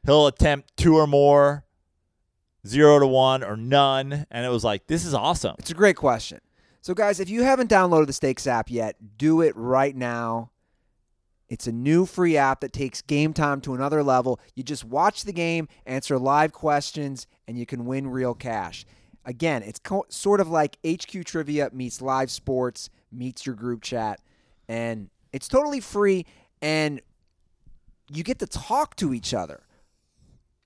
he'll 0.05 0.27
attempt 0.27 0.77
two 0.77 0.97
or 0.97 1.07
more, 1.07 1.65
zero 2.67 2.99
to 2.99 3.07
one 3.07 3.43
or 3.43 3.57
none, 3.57 4.27
and 4.31 4.47
it 4.47 4.49
was 4.49 4.65
like 4.65 4.87
this 4.87 5.05
is 5.05 5.15
awesome. 5.15 5.57
It's 5.59 5.71
a 5.71 5.75
great 5.75 5.97
question. 5.97 6.41
So, 6.81 6.93
guys, 6.95 7.19
if 7.19 7.31
you 7.31 7.43
haven't 7.43 7.71
downloaded 7.71 8.07
the 8.07 8.13
Stakes 8.13 8.47
app 8.47 8.71
yet, 8.71 8.97
do 9.17 9.41
it 9.41 9.57
right 9.57 9.97
now. 9.97 10.51
It's 11.49 11.67
a 11.67 11.73
new 11.73 12.05
free 12.05 12.37
app 12.37 12.61
that 12.61 12.73
takes 12.73 13.01
game 13.01 13.33
time 13.33 13.61
to 13.63 13.75
another 13.75 14.03
level. 14.03 14.41
You 14.55 14.63
just 14.63 14.85
watch 14.85 15.25
the 15.25 15.33
game, 15.33 15.69
answer 15.87 16.19
live 16.19 16.53
questions, 16.53 17.27
and 17.47 17.59
you 17.59 17.65
can 17.67 17.85
win 17.85 18.09
real 18.09 18.35
cash. 18.35 18.85
Again, 19.25 19.63
it's 19.63 19.79
co- 19.79 20.07
sort 20.09 20.41
of 20.41 20.49
like 20.49 20.79
HQ 20.87 21.25
Trivia 21.25 21.71
meets 21.73 22.03
live 22.03 22.31
sports, 22.31 22.91
meets 23.13 23.47
your 23.47 23.55
group 23.55 23.83
chat, 23.83 24.21
and 24.69 25.09
it's 25.33 25.49
totally 25.49 25.81
free, 25.81 26.27
and 26.61 27.01
you 28.11 28.23
get 28.23 28.39
to 28.41 28.47
talk 28.47 28.97
to 28.97 29.15
each 29.15 29.33
other 29.33 29.65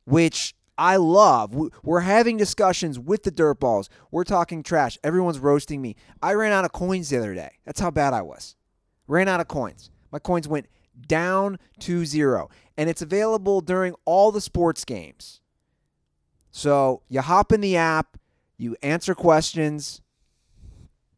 which 0.08 0.54
I 0.78 0.96
love. 0.96 1.54
We- 1.54 1.70
We're 1.82 2.00
having 2.00 2.36
discussions 2.36 2.98
with 2.98 3.24
the 3.24 3.32
dirtballs. 3.32 3.88
We're 4.10 4.24
talking 4.24 4.62
trash. 4.62 4.96
Everyone's 5.02 5.38
roasting 5.40 5.82
me. 5.82 5.96
I 6.22 6.34
ran 6.34 6.52
out 6.52 6.64
of 6.64 6.72
coins 6.72 7.10
the 7.10 7.18
other 7.18 7.34
day. 7.34 7.50
That's 7.64 7.80
how 7.80 7.90
bad 7.90 8.14
I 8.14 8.22
was. 8.22 8.54
Ran 9.08 9.26
out 9.28 9.40
of 9.40 9.48
coins. 9.48 9.90
My 10.12 10.18
coins 10.20 10.46
went 10.46 10.66
down 11.06 11.58
to 11.80 12.04
zero. 12.06 12.48
And 12.76 12.88
it's 12.88 13.02
available 13.02 13.60
during 13.60 13.94
all 14.04 14.30
the 14.30 14.40
sports 14.40 14.84
games. 14.84 15.40
So 16.50 17.02
you 17.08 17.20
hop 17.20 17.52
in 17.52 17.60
the 17.60 17.76
app, 17.76 18.16
you 18.56 18.76
answer 18.82 19.14
questions, 19.14 20.00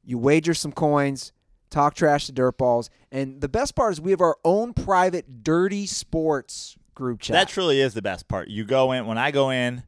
you 0.02 0.18
wager 0.18 0.54
some 0.54 0.72
coins, 0.72 1.32
talk 1.70 1.94
trash 1.94 2.26
to 2.26 2.32
dirtballs. 2.32 2.88
And 3.12 3.40
the 3.40 3.48
best 3.48 3.74
part 3.74 3.92
is 3.92 4.00
we 4.00 4.10
have 4.10 4.20
our 4.20 4.36
own 4.44 4.72
private 4.72 5.42
dirty 5.44 5.86
sports 5.86 6.76
group 6.94 7.20
chat. 7.20 7.34
That 7.34 7.48
truly 7.48 7.80
is 7.80 7.94
the 7.94 8.02
best 8.02 8.28
part. 8.28 8.48
You 8.48 8.64
go 8.64 8.92
in 8.92 9.06
when 9.06 9.18
I 9.18 9.30
go 9.30 9.50
in, 9.50 9.84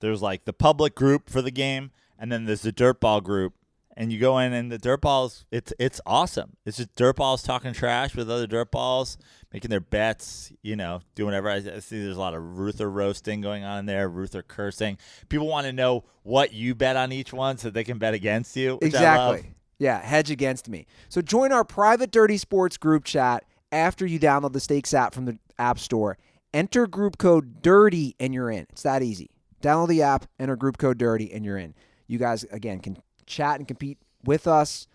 there's 0.00 0.22
like 0.22 0.44
the 0.44 0.52
public 0.52 0.94
group 0.94 1.30
for 1.30 1.42
the 1.42 1.50
game, 1.50 1.90
and 2.18 2.30
then 2.30 2.44
there's 2.44 2.62
the 2.62 2.72
dirtball 2.72 3.22
group, 3.22 3.54
and 3.96 4.12
you 4.12 4.18
go 4.18 4.38
in 4.38 4.52
and 4.52 4.72
the 4.72 4.78
dirt 4.78 5.02
balls 5.02 5.44
it's 5.50 5.72
it's 5.78 6.00
awesome 6.06 6.56
it's 6.64 6.78
just 6.78 6.94
dirt 6.94 7.16
balls 7.16 7.42
talking 7.42 7.72
trash 7.72 8.14
with 8.14 8.30
other 8.30 8.46
dirt 8.46 8.70
balls 8.70 9.18
making 9.52 9.70
their 9.70 9.80
bets 9.80 10.50
you 10.62 10.74
know 10.74 11.00
doing 11.14 11.26
whatever 11.26 11.50
i, 11.50 11.56
I 11.56 11.78
see 11.80 12.02
there's 12.02 12.16
a 12.16 12.20
lot 12.20 12.34
of 12.34 12.58
ruther 12.58 12.90
roasting 12.90 13.40
going 13.40 13.64
on 13.64 13.80
in 13.80 13.86
there 13.86 14.08
ruther 14.08 14.42
cursing 14.42 14.96
people 15.28 15.46
want 15.46 15.66
to 15.66 15.72
know 15.72 16.04
what 16.22 16.52
you 16.52 16.74
bet 16.74 16.96
on 16.96 17.12
each 17.12 17.32
one 17.32 17.58
so 17.58 17.68
they 17.68 17.84
can 17.84 17.98
bet 17.98 18.14
against 18.14 18.56
you 18.56 18.78
which 18.80 18.94
I 18.94 19.16
love. 19.16 19.34
Exactly. 19.36 19.54
Yeah, 19.78 20.00
hedge 20.00 20.30
against 20.30 20.68
me. 20.68 20.86
So 21.08 21.20
join 21.20 21.50
our 21.50 21.64
private 21.64 22.12
Dirty 22.12 22.36
Sports 22.36 22.76
group 22.76 23.02
chat 23.02 23.44
after 23.72 24.06
you 24.06 24.20
download 24.20 24.52
the 24.52 24.60
Stakes 24.60 24.94
app 24.94 25.12
from 25.12 25.24
the 25.24 25.38
App 25.58 25.80
Store. 25.80 26.18
Enter 26.54 26.86
group 26.86 27.18
code 27.18 27.62
DIRTY 27.62 28.14
and 28.20 28.34
you're 28.34 28.50
in. 28.50 28.66
It's 28.70 28.82
that 28.82 29.02
easy. 29.02 29.30
Download 29.62 29.88
the 29.88 30.02
app, 30.02 30.26
enter 30.38 30.56
group 30.56 30.76
code 30.76 30.98
DIRTY 30.98 31.32
and 31.32 31.44
you're 31.44 31.58
in. 31.58 31.74
You 32.06 32.18
guys 32.18 32.44
again 32.44 32.80
can 32.80 32.98
chat 33.26 33.58
and 33.58 33.66
compete 33.66 33.98
with 34.24 34.46
us 34.46 34.86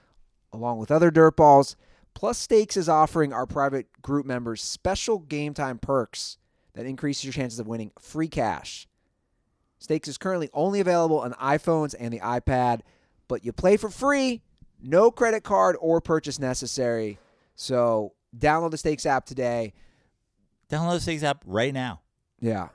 along 0.54 0.78
with 0.78 0.92
other 0.92 1.10
dirt 1.12 1.36
balls. 1.36 1.76
Plus 2.14 2.38
Stakes 2.38 2.78
is 2.78 2.90
offering 2.90 3.32
our 3.32 3.46
private 3.46 3.88
group 4.02 4.26
members 4.26 4.62
special 4.62 5.20
game 5.20 5.54
time 5.54 5.78
perks 5.78 6.38
that 6.74 6.86
increase 6.86 7.24
your 7.24 7.34
chances 7.34 7.60
of 7.60 7.68
winning 7.68 7.92
free 8.00 8.28
cash. 8.28 8.88
Stakes 9.80 10.08
is 10.08 10.18
currently 10.18 10.50
only 10.54 10.80
available 10.80 11.20
on 11.20 11.34
iPhones 11.34 11.94
and 12.00 12.14
the 12.14 12.20
iPad, 12.20 12.82
but 13.28 13.46
you 13.46 13.52
play 13.52 13.78
for 13.78 13.90
free, 13.90 14.42
no 14.82 15.12
credit 15.12 15.44
card 15.44 15.76
or 15.80 16.02
purchase 16.02 16.40
necessary. 16.40 17.20
So 17.56 18.14
download 18.38 18.72
the 18.72 18.78
Stakes 18.78 19.06
app 19.06 19.26
today. 19.26 19.74
Download 20.70 20.94
the 20.96 21.00
Stakes 21.02 21.24
app 21.24 21.44
right 21.46 21.74
now. 21.74 22.02
Yeah, 22.40 22.70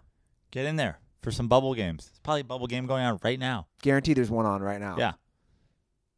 get 0.50 0.66
in 0.66 0.76
there 0.76 0.98
for 1.22 1.30
some 1.30 1.48
bubble 1.48 1.74
games. 1.74 2.06
It's 2.10 2.18
probably 2.20 2.40
a 2.40 2.44
bubble 2.44 2.66
game 2.66 2.86
going 2.86 3.04
on 3.04 3.18
right 3.22 3.38
now. 3.38 3.66
Guaranteed 3.82 4.16
there's 4.16 4.30
one 4.30 4.46
on 4.46 4.62
right 4.62 4.80
now. 4.80 4.96
yeah. 4.98 5.12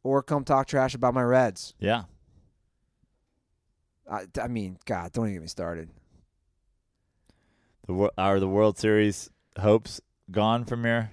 Or 0.03 0.21
come 0.21 0.43
talk 0.43 0.67
trash 0.67 0.93
about 0.93 1.13
my 1.13 1.23
Reds. 1.23 1.73
yeah. 1.79 2.03
I, 4.09 4.25
I 4.39 4.47
mean, 4.47 4.77
God, 4.85 5.11
don't 5.13 5.25
even 5.25 5.33
get 5.37 5.41
me 5.41 5.47
started. 5.47 5.89
the 7.87 8.11
are 8.19 8.39
the 8.39 8.47
world 8.47 8.77
series 8.77 9.31
hopes 9.57 9.99
gone 10.29 10.63
from 10.65 10.85
your 10.85 11.09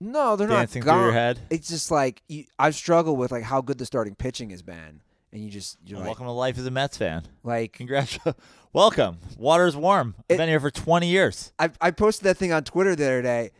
No, 0.00 0.36
they're 0.36 0.48
dancing 0.48 0.80
not 0.80 0.86
gone. 0.86 0.96
through 0.98 1.04
your 1.04 1.12
head? 1.14 1.40
It's 1.48 1.68
just 1.68 1.90
like 1.90 2.22
you, 2.28 2.44
I've 2.58 2.74
struggled 2.74 3.18
with 3.18 3.32
like 3.32 3.44
how 3.44 3.62
good 3.62 3.78
the 3.78 3.86
starting 3.86 4.14
pitching 4.14 4.50
has 4.50 4.60
been, 4.62 5.00
and 5.34 5.42
you 5.44 5.50
just 5.50 5.76
you're 5.84 5.98
like, 5.98 6.06
welcome 6.06 6.24
to 6.26 6.30
life 6.32 6.56
as 6.56 6.64
a 6.64 6.70
mets 6.70 6.96
fan 6.96 7.24
like 7.42 7.72
Congratulations. 7.74 8.36
Welcome. 8.72 9.18
Water's 9.38 9.76
warm. 9.76 10.14
I've 10.18 10.34
It- 10.34 10.38
been 10.38 10.48
here 10.48 10.58
for 10.58 10.70
20 10.70 11.06
years. 11.06 11.52
I, 11.60 11.70
I 11.80 11.90
posted 11.92 12.24
that 12.24 12.36
thing 12.38 12.52
on 12.52 12.64
Twitter 12.64 12.96
the 12.96 13.04
other 13.04 13.22
day. 13.22 13.50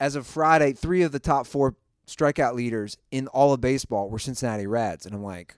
As 0.00 0.16
of 0.16 0.26
Friday, 0.26 0.72
three 0.72 1.02
of 1.02 1.12
the 1.12 1.20
top 1.20 1.46
four 1.46 1.76
strikeout 2.08 2.54
leaders 2.54 2.96
in 3.12 3.28
all 3.28 3.52
of 3.52 3.60
baseball 3.60 4.10
were 4.10 4.18
Cincinnati 4.18 4.66
Reds, 4.66 5.06
and 5.06 5.14
I'm 5.14 5.22
like, 5.22 5.56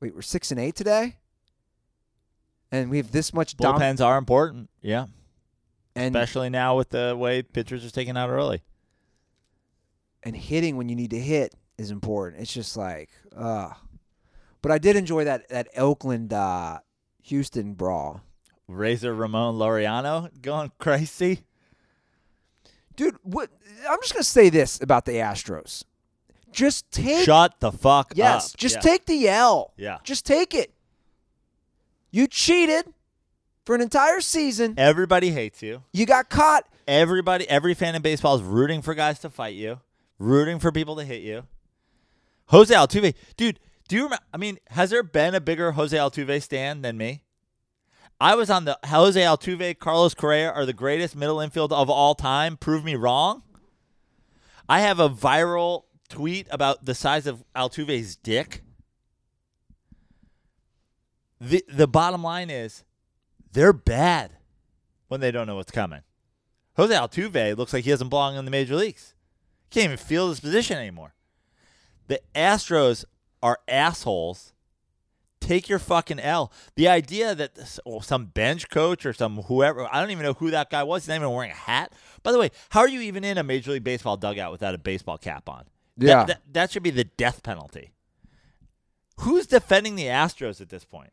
wait, 0.00 0.14
we're 0.14 0.20
six 0.20 0.50
and 0.50 0.60
eight 0.60 0.74
today, 0.74 1.16
and 2.70 2.90
we 2.90 2.98
have 2.98 3.10
this 3.10 3.32
much 3.32 3.56
dom- 3.56 3.78
Bullpens 3.80 4.04
are 4.04 4.18
important. 4.18 4.68
Yeah. 4.82 5.06
and 5.96 6.14
Especially 6.14 6.50
now 6.50 6.76
with 6.76 6.90
the 6.90 7.16
way 7.18 7.40
pitchers 7.42 7.84
are 7.86 7.90
taken 7.90 8.16
out 8.18 8.28
early. 8.28 8.62
and 10.22 10.36
hitting 10.36 10.76
when 10.76 10.88
you 10.90 10.94
need 10.96 11.10
to 11.10 11.18
hit 11.20 11.54
is 11.78 11.90
important. 11.90 12.42
It's 12.42 12.52
just 12.52 12.76
like, 12.76 13.08
uh 13.34 13.70
But 14.64 14.72
I 14.72 14.78
did 14.78 14.96
enjoy 14.96 15.24
that 15.24 15.46
that 15.50 15.68
Oakland 15.76 16.32
uh, 16.32 16.78
Houston 17.24 17.74
brawl. 17.74 18.22
Razor 18.66 19.14
Ramon 19.14 19.56
Laureano 19.56 20.30
going 20.40 20.72
crazy. 20.78 21.40
Dude, 22.96 23.16
what 23.24 23.50
I'm 23.86 23.98
just 24.00 24.14
gonna 24.14 24.24
say 24.24 24.48
this 24.48 24.80
about 24.80 25.04
the 25.04 25.12
Astros. 25.16 25.84
Just 26.50 26.90
take 26.90 27.26
Shut 27.26 27.60
the 27.60 27.72
fuck 27.72 28.12
up. 28.12 28.16
Yes, 28.16 28.54
up. 28.54 28.58
just 28.58 28.76
Yeah. 28.76 28.80
take 28.80 29.04
the 29.04 29.28
L. 29.28 29.74
Yeah. 29.76 29.98
Just 30.02 30.24
take 30.24 30.54
it. 30.54 30.72
You 32.10 32.26
cheated 32.26 32.86
for 33.66 33.74
an 33.74 33.82
entire 33.82 34.22
season. 34.22 34.76
Everybody 34.78 35.30
hates 35.32 35.60
you. 35.62 35.82
You 35.92 36.06
got 36.06 36.30
caught. 36.30 36.66
Everybody, 36.88 37.46
every 37.50 37.74
fan 37.74 37.94
in 37.96 38.00
baseball 38.00 38.36
is 38.36 38.42
rooting 38.42 38.80
for 38.80 38.94
guys 38.94 39.18
to 39.18 39.28
fight 39.28 39.56
you, 39.56 39.80
rooting 40.18 40.58
for 40.58 40.72
people 40.72 40.96
to 40.96 41.04
hit 41.04 41.20
you. 41.20 41.42
Jose 42.46 42.74
Altuve, 42.74 43.14
dude, 43.36 43.60
do 43.94 43.98
you 43.98 44.04
remember? 44.06 44.24
I 44.32 44.38
mean, 44.38 44.58
has 44.70 44.90
there 44.90 45.04
been 45.04 45.36
a 45.36 45.40
bigger 45.40 45.70
Jose 45.70 45.96
Altuve 45.96 46.42
stand 46.42 46.84
than 46.84 46.96
me? 46.96 47.22
I 48.20 48.34
was 48.34 48.50
on 48.50 48.64
the 48.64 48.76
Jose 48.86 49.20
Altuve, 49.20 49.78
Carlos 49.78 50.14
Correa 50.14 50.50
are 50.50 50.66
the 50.66 50.72
greatest 50.72 51.14
middle 51.14 51.38
infield 51.38 51.72
of 51.72 51.88
all 51.88 52.16
time. 52.16 52.56
Prove 52.56 52.84
me 52.84 52.96
wrong. 52.96 53.44
I 54.68 54.80
have 54.80 54.98
a 54.98 55.08
viral 55.08 55.84
tweet 56.08 56.48
about 56.50 56.84
the 56.84 56.94
size 56.96 57.28
of 57.28 57.44
Altuve's 57.54 58.16
dick. 58.16 58.64
The 61.40 61.64
the 61.68 61.86
bottom 61.86 62.24
line 62.24 62.50
is 62.50 62.82
they're 63.52 63.72
bad 63.72 64.32
when 65.06 65.20
they 65.20 65.30
don't 65.30 65.46
know 65.46 65.54
what's 65.54 65.70
coming. 65.70 66.00
Jose 66.76 66.92
Altuve 66.92 67.56
looks 67.56 67.72
like 67.72 67.84
he 67.84 67.90
doesn't 67.90 68.08
belong 68.08 68.34
in 68.34 68.44
the 68.44 68.50
major 68.50 68.74
leagues. 68.74 69.14
Can't 69.70 69.84
even 69.84 69.98
feel 69.98 70.30
his 70.30 70.40
position 70.40 70.78
anymore. 70.78 71.14
The 72.08 72.20
Astros 72.34 73.04
are 73.44 73.60
assholes. 73.68 74.52
Take 75.40 75.68
your 75.68 75.78
fucking 75.78 76.18
L. 76.18 76.50
The 76.74 76.88
idea 76.88 77.34
that 77.34 77.54
this, 77.54 77.78
oh, 77.84 78.00
some 78.00 78.24
bench 78.26 78.70
coach 78.70 79.04
or 79.04 79.12
some 79.12 79.42
whoever, 79.42 79.86
I 79.92 80.00
don't 80.00 80.10
even 80.10 80.22
know 80.24 80.32
who 80.32 80.50
that 80.52 80.70
guy 80.70 80.82
was. 80.82 81.02
He's 81.02 81.08
not 81.10 81.16
even 81.16 81.30
wearing 81.30 81.50
a 81.50 81.54
hat. 81.54 81.92
By 82.22 82.32
the 82.32 82.38
way, 82.38 82.50
how 82.70 82.80
are 82.80 82.88
you 82.88 83.02
even 83.02 83.22
in 83.24 83.36
a 83.36 83.42
Major 83.42 83.72
League 83.72 83.84
Baseball 83.84 84.16
dugout 84.16 84.50
without 84.50 84.74
a 84.74 84.78
baseball 84.78 85.18
cap 85.18 85.48
on? 85.48 85.64
That- 85.98 86.06
Yeah. 86.06 86.24
That, 86.24 86.40
that 86.50 86.70
should 86.72 86.82
be 86.82 86.90
the 86.90 87.04
death 87.04 87.42
penalty. 87.42 87.92
Who's 89.20 89.46
defending 89.46 89.96
the 89.96 90.06
Astros 90.06 90.62
at 90.62 90.70
this 90.70 90.84
point? 90.86 91.12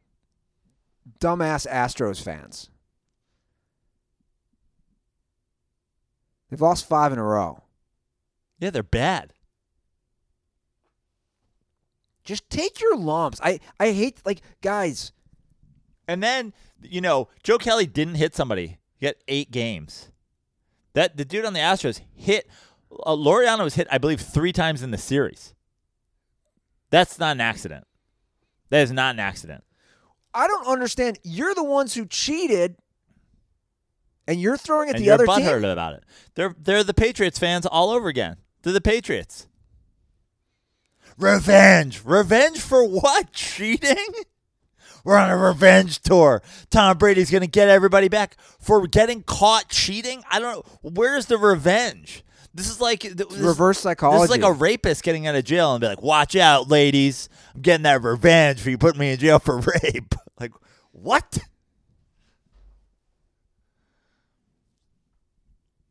Dumbass 1.20 1.68
Astros 1.70 2.24
fans. 2.24 2.70
They've 6.50 6.62
lost 6.62 6.88
five 6.88 7.12
in 7.12 7.20
a 7.20 7.24
row. 7.24 7.64
Yeah, 8.60 8.70
they're 8.70 8.84
bad. 8.84 9.34
Just 12.24 12.50
take 12.50 12.80
your 12.80 12.96
lumps. 12.96 13.40
I, 13.44 13.60
I 13.80 13.92
hate 13.92 14.20
like 14.26 14.42
guys. 14.62 15.12
And 16.08 16.22
then, 16.22 16.54
you 16.82 17.02
know, 17.02 17.30
Joe 17.44 17.58
Kelly 17.58 17.86
didn't 17.86 18.16
hit 18.16 18.36
somebody. 18.36 18.80
He 18.98 19.06
got 19.06 19.16
eight 19.28 19.52
games. 19.52 20.12
That 20.94 21.18
the 21.18 21.26
dude 21.26 21.46
on 21.46 21.54
the 21.54 21.60
Astros 21.60 22.02
hit 22.14 22.48
uh, 23.06 23.16
Laureano 23.16 23.64
was 23.64 23.76
hit, 23.76 23.88
I 23.92 23.98
believe, 23.98 24.20
three 24.22 24.52
times 24.52 24.82
in 24.82 24.92
the 24.92 24.98
series. 24.98 25.54
That's 26.90 27.18
not 27.18 27.38
an 27.38 27.42
accident. 27.42 27.86
That 28.70 28.82
is 28.82 28.92
not 28.92 29.16
an 29.16 29.20
accident. 29.20 29.64
I 30.34 30.48
don't 30.48 30.68
understand. 30.68 31.20
You're 31.24 31.56
the 31.56 31.64
ones 31.64 31.94
who 31.94 32.06
cheated, 32.06 32.76
and 34.28 34.40
you're 34.40 34.58
throwing 34.58 34.90
at 34.90 34.96
and 34.96 35.04
the 35.04 35.12
other 35.12 35.26
butthurt 35.26 35.62
team. 35.62 35.70
about 35.70 35.94
it. 35.94 36.04
They're 36.36 36.56
they're 36.58 36.84
the 36.84 36.94
Patriots 36.94 37.40
fans 37.40 37.66
all 37.66 37.90
over 37.90 38.08
again. 38.08 38.38
They're 38.62 38.74
the 38.74 38.82
Patriots. 38.82 39.48
Revenge. 41.22 42.02
Revenge 42.04 42.60
for 42.60 42.84
what? 42.84 43.32
Cheating? 43.34 44.14
We're 45.04 45.18
on 45.18 45.30
a 45.30 45.38
revenge 45.38 46.02
tour. 46.02 46.42
Tom 46.70 46.98
Brady's 46.98 47.32
going 47.32 47.42
to 47.42 47.48
get 47.48 47.70
everybody 47.70 48.08
back 48.08 48.38
for 48.60 48.86
getting 48.88 49.24
caught 49.24 49.68
cheating. 49.70 50.24
I 50.30 50.40
don't 50.40 50.58
know. 50.58 50.80
Where's 50.82 51.26
the 51.26 51.38
revenge? 51.38 52.24
This 52.54 52.70
is 52.70 52.80
like 52.80 53.02
this, 53.02 53.32
reverse 53.38 53.80
psychology. 53.80 54.20
This 54.22 54.26
is 54.26 54.30
like 54.44 54.44
a 54.44 54.54
rapist 54.54 55.04
getting 55.04 55.26
out 55.26 55.36
of 55.36 55.44
jail 55.44 55.74
and 55.74 55.82
be 55.82 55.88
like, 55.88 56.02
"Watch 56.04 56.36
out, 56.36 56.70
ladies! 56.70 57.30
I'm 57.56 57.62
getting 57.62 57.84
that 57.84 58.04
revenge 58.04 58.60
for 58.60 58.70
you 58.70 58.78
putting 58.78 59.00
me 59.00 59.12
in 59.14 59.20
jail 59.20 59.40
for 59.40 59.60
rape." 59.84 60.16
Like, 60.40 60.54
what? 60.92 61.38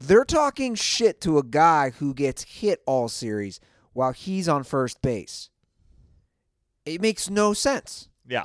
They're 0.00 0.24
talking 0.24 0.74
shit 0.74 1.20
to 1.20 1.38
a 1.38 1.44
guy 1.44 1.90
who 1.90 2.14
gets 2.14 2.42
hit 2.42 2.82
all 2.84 3.08
series 3.08 3.60
while 3.92 4.12
he's 4.12 4.48
on 4.48 4.64
first 4.64 5.00
base. 5.02 5.50
It 6.86 7.00
makes 7.00 7.28
no 7.30 7.52
sense. 7.52 8.08
Yeah. 8.26 8.44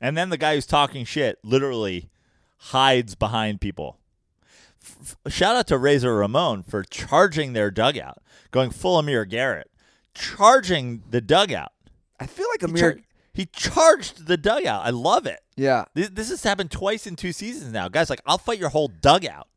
And 0.00 0.16
then 0.16 0.28
the 0.30 0.36
guy 0.36 0.54
who's 0.54 0.66
talking 0.66 1.04
shit 1.04 1.38
literally 1.42 2.10
hides 2.58 3.14
behind 3.14 3.60
people. 3.60 3.98
F- 4.82 5.16
shout 5.28 5.56
out 5.56 5.66
to 5.68 5.78
Razor 5.78 6.14
Ramon 6.14 6.62
for 6.62 6.82
charging 6.82 7.52
their 7.52 7.70
dugout, 7.70 8.18
going 8.50 8.70
full 8.70 8.98
Amir 8.98 9.24
Garrett, 9.24 9.70
charging 10.14 11.02
the 11.08 11.20
dugout. 11.20 11.72
I 12.20 12.26
feel 12.26 12.46
like 12.50 12.60
He, 12.60 12.66
Amir. 12.66 12.92
char- 12.92 13.00
he 13.32 13.46
charged 13.46 14.26
the 14.26 14.36
dugout. 14.36 14.84
I 14.84 14.90
love 14.90 15.26
it. 15.26 15.40
yeah. 15.56 15.86
This, 15.94 16.10
this 16.10 16.28
has 16.28 16.42
happened 16.42 16.70
twice 16.70 17.06
in 17.06 17.16
two 17.16 17.32
seasons 17.32 17.72
now. 17.72 17.88
Guys, 17.88 18.10
like, 18.10 18.20
I'll 18.26 18.38
fight 18.38 18.58
your 18.58 18.68
whole 18.68 18.88
dugout. 18.88 19.48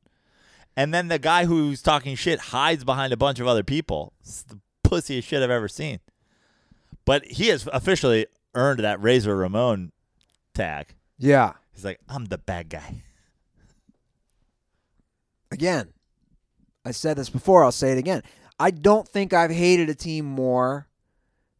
And 0.77 0.93
then 0.93 1.07
the 1.07 1.17
guy 1.17 1.45
who's 1.45 1.81
talking 1.81 2.15
shit 2.15 2.39
hides 2.39 2.83
behind 2.83 3.11
a 3.11 3.17
bunch 3.17 3.39
of 3.39 3.47
other 3.47 3.63
people. 3.63 4.13
It's 4.21 4.43
the 4.43 4.59
pussiest 4.83 5.23
shit 5.23 5.41
I've 5.41 5.49
ever 5.49 5.67
seen. 5.67 5.99
But 7.03 7.25
he 7.25 7.47
has 7.47 7.67
officially 7.73 8.27
earned 8.53 8.81
that 8.81 9.01
Razor 9.01 9.35
Ramon 9.35 9.91
tag. 10.53 10.93
Yeah. 11.17 11.53
He's 11.73 11.83
like, 11.83 11.99
I'm 12.07 12.25
the 12.25 12.37
bad 12.37 12.69
guy. 12.69 13.01
Again, 15.51 15.89
I 16.85 16.91
said 16.91 17.17
this 17.17 17.29
before, 17.29 17.63
I'll 17.63 17.71
say 17.71 17.91
it 17.91 17.97
again. 17.97 18.21
I 18.59 18.69
don't 18.69 19.07
think 19.07 19.33
I've 19.33 19.51
hated 19.51 19.89
a 19.89 19.95
team 19.95 20.25
more 20.25 20.87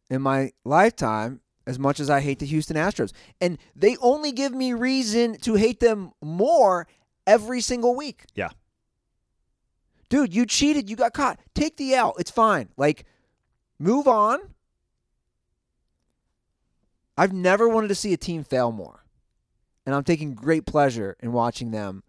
in 0.08 0.22
my 0.22 0.52
lifetime 0.64 1.40
as 1.66 1.78
much 1.78 1.98
as 1.98 2.08
I 2.08 2.20
hate 2.20 2.38
the 2.38 2.46
Houston 2.46 2.76
Astros. 2.76 3.12
And 3.40 3.58
they 3.74 3.96
only 3.96 4.30
give 4.30 4.54
me 4.54 4.74
reason 4.74 5.38
to 5.38 5.54
hate 5.54 5.80
them 5.80 6.12
more 6.22 6.86
every 7.26 7.60
single 7.60 7.96
week. 7.96 8.24
Yeah. 8.34 8.50
Dude, 10.08 10.34
you 10.34 10.46
cheated, 10.46 10.88
you 10.88 10.96
got 10.96 11.12
caught. 11.12 11.38
Take 11.54 11.76
the 11.76 11.94
L. 11.94 12.14
It's 12.18 12.30
fine. 12.30 12.68
Like 12.76 13.04
move 13.78 14.08
on. 14.08 14.40
I've 17.16 17.32
never 17.32 17.68
wanted 17.68 17.88
to 17.88 17.94
see 17.94 18.12
a 18.12 18.16
team 18.16 18.44
fail 18.44 18.70
more. 18.70 19.04
And 19.84 19.94
I'm 19.94 20.04
taking 20.04 20.34
great 20.34 20.66
pleasure 20.66 21.16
in 21.20 21.32
watching 21.32 21.70
them 21.70 22.02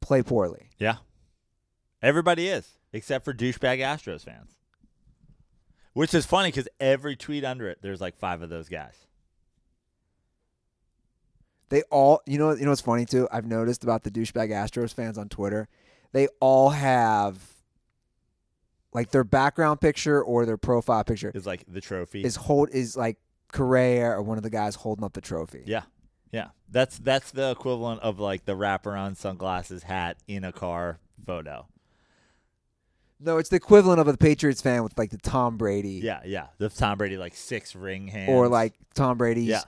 play 0.00 0.22
poorly. 0.22 0.70
Yeah. 0.78 0.96
Everybody 2.02 2.48
is, 2.48 2.78
except 2.92 3.24
for 3.24 3.32
douchebag 3.32 3.78
Astros 3.78 4.24
fans. 4.24 4.56
Which 5.92 6.14
is 6.14 6.26
funny 6.26 6.48
because 6.48 6.68
every 6.78 7.16
tweet 7.16 7.44
under 7.44 7.68
it, 7.68 7.78
there's 7.82 8.00
like 8.00 8.16
five 8.16 8.42
of 8.42 8.50
those 8.50 8.68
guys. 8.68 8.94
They 11.68 11.82
all, 11.90 12.20
you 12.26 12.38
know, 12.38 12.52
you 12.52 12.64
know 12.64 12.70
what's 12.70 12.80
funny 12.80 13.06
too. 13.06 13.28
I've 13.32 13.46
noticed 13.46 13.84
about 13.84 14.02
the 14.02 14.10
douchebag 14.10 14.50
Astros 14.50 14.92
fans 14.92 15.16
on 15.16 15.28
Twitter. 15.28 15.68
They 16.12 16.28
all 16.40 16.70
have 16.70 17.38
like 18.92 19.10
their 19.10 19.24
background 19.24 19.80
picture 19.80 20.22
or 20.22 20.44
their 20.46 20.56
profile 20.56 21.04
picture 21.04 21.30
Is 21.34 21.46
like 21.46 21.64
the 21.68 21.80
trophy. 21.80 22.22
is 22.24 22.36
hold 22.36 22.70
is 22.70 22.96
like 22.96 23.16
Correa 23.52 24.10
or 24.10 24.22
one 24.22 24.36
of 24.36 24.42
the 24.42 24.50
guys 24.50 24.74
holding 24.74 25.04
up 25.04 25.12
the 25.12 25.20
trophy. 25.20 25.62
yeah. 25.66 25.82
Yeah. 26.32 26.48
That's 26.70 26.98
that's 26.98 27.30
the 27.32 27.50
equivalent 27.50 28.00
of 28.02 28.20
like 28.20 28.44
the 28.44 28.52
wraparound 28.56 29.16
sunglasses 29.16 29.82
hat 29.84 30.16
in 30.28 30.44
a 30.44 30.52
car 30.52 30.98
photo. 31.26 31.66
No, 33.22 33.36
it's 33.36 33.48
the 33.50 33.56
equivalent 33.56 34.00
of 34.00 34.08
a 34.08 34.16
Patriots 34.16 34.62
fan 34.62 34.82
with 34.82 34.96
like 34.96 35.10
the 35.10 35.18
Tom 35.18 35.56
Brady 35.56 36.00
Yeah, 36.02 36.20
yeah. 36.24 36.46
The 36.58 36.68
Tom 36.68 36.98
Brady 36.98 37.16
like 37.16 37.34
six 37.34 37.74
ring 37.74 38.08
hands. 38.08 38.30
or 38.30 38.48
like 38.48 38.74
Tom 38.94 39.18
Brady's 39.18 39.48
Yeah. 39.48 39.62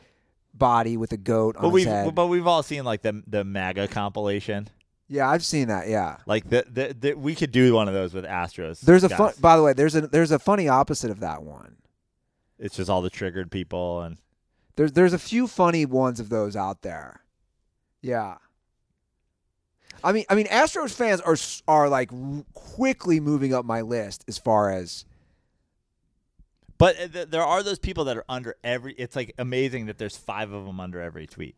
body 0.54 0.96
with 0.96 1.12
a 1.12 1.16
goat 1.16 1.56
But 1.60 1.66
on 1.66 1.72
we've 1.72 1.86
head. 1.86 2.14
but 2.14 2.26
we've 2.28 2.46
all 2.46 2.62
seen 2.62 2.84
like 2.84 3.02
the 3.02 3.22
the 3.26 3.44
MAGA 3.44 3.88
compilation. 3.88 4.68
Yeah, 5.12 5.28
I've 5.28 5.44
seen 5.44 5.68
that. 5.68 5.88
Yeah. 5.88 6.16
Like 6.24 6.48
the, 6.48 6.64
the, 6.70 6.96
the 6.98 7.12
we 7.14 7.34
could 7.34 7.52
do 7.52 7.74
one 7.74 7.86
of 7.86 7.92
those 7.92 8.14
with 8.14 8.24
Astros. 8.24 8.80
There's 8.80 9.04
a 9.04 9.08
guys. 9.08 9.18
fun. 9.18 9.32
By 9.40 9.56
the 9.56 9.62
way, 9.62 9.74
there's 9.74 9.94
a 9.94 10.02
there's 10.02 10.30
a 10.32 10.38
funny 10.38 10.68
opposite 10.68 11.10
of 11.10 11.20
that 11.20 11.42
one. 11.42 11.76
It's 12.58 12.76
just 12.76 12.88
all 12.88 13.02
the 13.02 13.10
triggered 13.10 13.50
people 13.50 14.00
and 14.00 14.16
There's 14.76 14.92
there's 14.92 15.12
a 15.12 15.18
few 15.18 15.46
funny 15.46 15.84
ones 15.84 16.18
of 16.18 16.30
those 16.30 16.56
out 16.56 16.80
there. 16.80 17.20
Yeah. 18.00 18.36
I 20.02 20.12
mean, 20.12 20.24
I 20.30 20.34
mean, 20.34 20.46
Astros 20.46 20.94
fans 20.94 21.20
are 21.20 21.36
are 21.68 21.88
like 21.90 22.10
quickly 22.54 23.20
moving 23.20 23.52
up 23.52 23.64
my 23.66 23.82
list 23.82 24.24
as 24.26 24.38
far 24.38 24.72
as 24.72 25.04
But 26.78 26.98
uh, 26.98 27.08
th- 27.08 27.28
there 27.28 27.44
are 27.44 27.62
those 27.62 27.78
people 27.78 28.04
that 28.04 28.16
are 28.16 28.24
under 28.28 28.56
every. 28.64 28.94
It's 28.94 29.14
like 29.14 29.34
amazing 29.38 29.86
that 29.86 29.98
there's 29.98 30.16
five 30.16 30.52
of 30.52 30.64
them 30.64 30.80
under 30.80 31.00
every 31.00 31.26
tweet, 31.26 31.54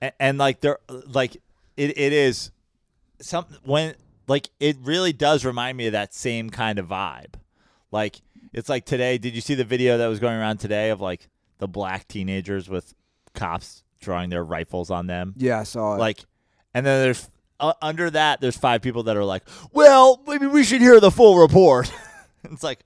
and, 0.00 0.12
and 0.18 0.38
like 0.38 0.60
they're 0.60 0.78
like 0.88 1.36
it. 1.80 1.98
It 1.98 2.12
is 2.12 2.50
some 3.20 3.46
when 3.64 3.94
like 4.28 4.50
it 4.60 4.76
really 4.80 5.12
does 5.12 5.44
remind 5.44 5.76
me 5.76 5.86
of 5.86 5.92
that 5.92 6.14
same 6.14 6.50
kind 6.50 6.78
of 6.78 6.88
vibe. 6.88 7.34
Like 7.90 8.20
it's 8.52 8.68
like 8.68 8.84
today. 8.84 9.18
Did 9.18 9.34
you 9.34 9.40
see 9.40 9.54
the 9.54 9.64
video 9.64 9.98
that 9.98 10.06
was 10.06 10.20
going 10.20 10.36
around 10.36 10.58
today 10.58 10.90
of 10.90 11.00
like 11.00 11.28
the 11.58 11.68
black 11.68 12.06
teenagers 12.08 12.68
with 12.68 12.94
cops 13.34 13.82
drawing 14.00 14.30
their 14.30 14.44
rifles 14.44 14.90
on 14.90 15.06
them? 15.06 15.34
yeah. 15.36 15.60
I 15.60 15.62
saw 15.64 15.94
it. 15.94 15.98
Like, 15.98 16.20
and 16.74 16.84
then 16.84 17.02
there's 17.02 17.30
uh, 17.58 17.74
under 17.82 18.10
that 18.10 18.40
there's 18.40 18.56
five 18.56 18.82
people 18.82 19.04
that 19.04 19.16
are 19.16 19.24
like, 19.24 19.42
well, 19.72 20.22
maybe 20.26 20.46
we 20.46 20.64
should 20.64 20.80
hear 20.80 21.00
the 21.00 21.10
full 21.10 21.38
report. 21.38 21.92
it's 22.44 22.62
like, 22.62 22.80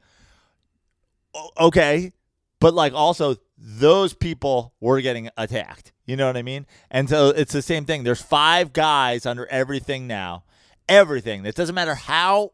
okay, 1.59 2.13
but 2.61 2.75
like 2.75 2.93
also 2.93 3.37
those 3.67 4.13
people 4.13 4.75
were 4.79 5.01
getting 5.01 5.31
attacked. 5.39 5.93
You 6.05 6.17
know 6.17 6.27
what 6.27 6.37
I 6.37 6.43
mean? 6.43 6.67
And 6.91 7.09
so 7.09 7.31
it's 7.31 7.55
the 7.55 7.63
same 7.63 7.87
thing. 7.87 8.05
There's 8.05 8.21
five 8.21 8.75
guys 8.75 9.25
under 9.25 9.47
everything 9.47 10.07
now. 10.07 10.45
Everything. 10.87 11.47
It 11.47 11.55
doesn't 11.55 11.75
matter 11.75 11.95
how 11.95 12.53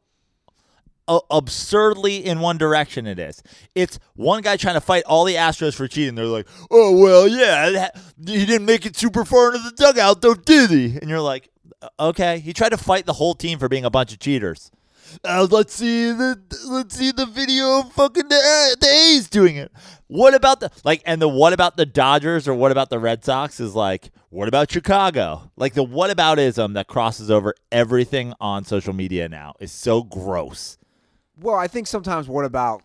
uh, 1.09 1.19
absurdly 1.29 2.25
in 2.25 2.39
one 2.39 2.59
direction 2.59 3.09
it 3.09 3.19
is. 3.19 3.43
It's 3.75 3.99
one 4.15 4.43
guy 4.43 4.57
trying 4.57 4.75
to 4.75 4.81
fight 4.81 5.03
all 5.05 5.25
the 5.25 5.35
Astros 5.35 5.75
for 5.75 5.89
cheating. 5.89 6.15
They're 6.15 6.27
like, 6.27 6.47
"Oh 6.71 6.97
well, 6.97 7.27
yeah, 7.27 7.71
that, 7.71 8.01
he 8.25 8.47
didn't 8.47 8.67
make 8.67 8.87
it 8.87 8.97
super 8.97 9.25
far 9.25 9.53
into 9.53 9.69
the 9.69 9.75
dugout, 9.75 10.23
though, 10.23 10.35
did 10.35 10.71
he?" 10.71 10.97
And 10.97 11.11
you're 11.11 11.21
like, 11.21 11.51
"Uh, 11.83 11.89
"Okay." 11.99 12.39
He 12.39 12.53
tried 12.53 12.69
to 12.69 12.77
fight 12.77 13.07
the 13.07 13.15
whole 13.15 13.35
team 13.35 13.59
for 13.59 13.69
being 13.69 13.85
a 13.85 13.91
bunch 13.91 14.13
of 14.13 14.21
cheaters. 14.21 14.71
Uh, 15.25 15.47
let's 15.51 15.75
see 15.75 16.13
the 16.13 16.41
let's 16.67 16.97
see 16.97 17.11
the 17.13 17.27
video 17.27 17.81
of 17.81 17.93
fucking 17.93 18.29
the, 18.29 18.77
the 18.81 18.87
A's 18.87 19.29
doing 19.29 19.57
it. 19.57 19.73
What 20.07 20.35
about 20.35 20.61
the 20.61 20.71
like 20.85 21.03
and 21.05 21.21
the 21.21 21.29
what 21.29 21.53
about 21.53 21.77
the 21.77 21.87
Dodgers 21.87 22.47
or 22.47 22.55
what 22.55 22.73
about 22.73 22.91
the 22.91 22.99
Red 22.99 23.25
Sox 23.25 23.61
is 23.61 23.75
like 23.75 24.11
what 24.29 24.49
about 24.49 24.71
Chicago? 24.71 25.51
Like 25.57 25.75
the 25.75 25.83
what 25.83 26.17
aboutism 26.17 26.75
that 26.75 26.87
crosses 26.87 27.31
over 27.31 27.55
everything 27.73 28.35
on 28.41 28.65
social 28.65 28.93
media 28.93 29.29
now 29.29 29.55
is 29.61 29.73
so 29.73 30.03
gross. 30.03 30.79
well, 31.37 31.57
I 31.57 31.67
think 31.67 31.87
sometimes 31.87 32.29
what 32.29 32.45
about 32.45 32.83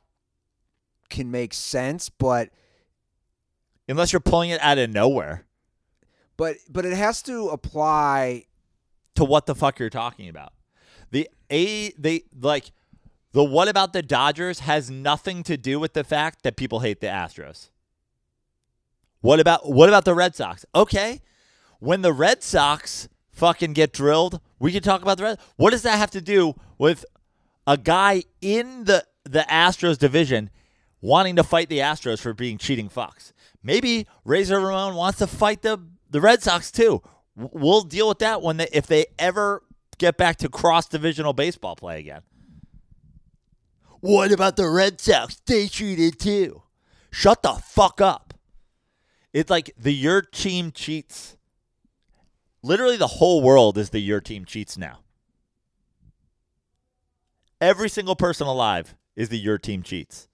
can 1.09 1.31
make 1.31 1.53
sense, 1.53 2.09
but 2.09 2.49
Unless 3.87 4.13
you're 4.13 4.19
pulling 4.19 4.49
it 4.49 4.59
out 4.61 4.79
of 4.79 4.89
nowhere 4.89 5.45
but 6.37 6.57
but 6.69 6.85
it 6.85 6.95
has 6.95 7.21
to 7.23 7.49
apply. 7.49 8.45
to 9.15 9.23
what 9.23 9.45
the 9.45 9.55
fuck 9.55 9.79
you're 9.79 9.89
talking 9.89 10.29
about. 10.29 10.53
A 11.51 11.91
they 11.91 12.23
like 12.39 12.71
the 13.35 13.43
what 13.43 13.67
about 13.67 13.91
the 13.91 14.01
Dodgers 14.01 14.59
has 14.59 14.89
nothing 14.89 15.43
to 15.43 15.57
do 15.57 15.79
with 15.79 15.93
the 15.93 16.05
fact 16.05 16.43
that 16.43 16.55
people 16.55 16.79
hate 16.79 17.01
the 17.01 17.07
Astros. 17.07 17.69
What 19.19 19.39
about 19.39 19.69
what 19.69 19.89
about 19.89 20.05
the 20.05 20.15
Red 20.15 20.35
Sox? 20.35 20.65
Okay. 20.73 21.19
When 21.79 22.01
the 22.01 22.13
Red 22.13 22.43
Sox 22.43 23.09
fucking 23.31 23.73
get 23.73 23.91
drilled, 23.91 24.39
we 24.59 24.71
can 24.71 24.81
talk 24.81 25.01
about 25.01 25.17
the 25.17 25.23
Red 25.23 25.39
What 25.57 25.71
does 25.71 25.81
that 25.81 25.97
have 25.97 26.11
to 26.11 26.21
do 26.21 26.55
with 26.77 27.03
a 27.67 27.75
guy 27.75 28.23
in 28.39 28.85
the 28.85 29.05
the 29.23 29.45
Astros 29.49 29.97
division 29.97 30.49
wanting 31.01 31.35
to 31.35 31.43
fight 31.43 31.67
the 31.67 31.79
Astros 31.79 32.21
for 32.21 32.33
being 32.33 32.57
cheating 32.57 32.87
fucks? 32.87 33.33
Maybe 33.61 34.07
Razor 34.23 34.61
Ramon 34.61 34.95
wants 34.95 35.19
to 35.19 35.27
fight 35.27 35.61
the 35.61 35.79
the 36.09 36.21
Red 36.21 36.41
Sox 36.41 36.71
too. 36.71 37.01
We'll 37.35 37.81
deal 37.81 38.07
with 38.07 38.19
that 38.19 38.41
when 38.41 38.55
they 38.55 38.69
if 38.71 38.87
they 38.87 39.07
ever 39.19 39.61
get 39.97 40.17
back 40.17 40.37
to 40.37 40.49
cross 40.49 40.87
divisional 40.87 41.33
baseball 41.33 41.75
play 41.75 41.99
again. 41.99 42.21
What 44.01 44.31
about 44.31 44.55
the 44.55 44.69
Red 44.69 45.01
Sox? 45.01 45.41
They 45.45 45.67
cheated 45.67 46.19
too. 46.19 46.63
Shut 47.11 47.41
the 47.41 47.53
fuck 47.53 48.01
up. 48.01 48.33
It's 49.33 49.49
like 49.49 49.71
the 49.77 49.93
your 49.93 50.21
team 50.21 50.71
cheats. 50.71 51.37
Literally, 52.61 52.97
the 52.97 53.07
whole 53.07 53.41
world 53.41 53.77
is 53.77 53.89
the 53.89 53.99
your 53.99 54.21
team 54.21 54.45
cheats 54.45 54.77
now. 54.77 54.99
Every 57.61 57.89
single 57.89 58.15
person 58.15 58.47
alive 58.47 58.95
is 59.15 59.29
the 59.29 59.37
your 59.37 59.57
team 59.57 59.81
cheats. 59.81 60.27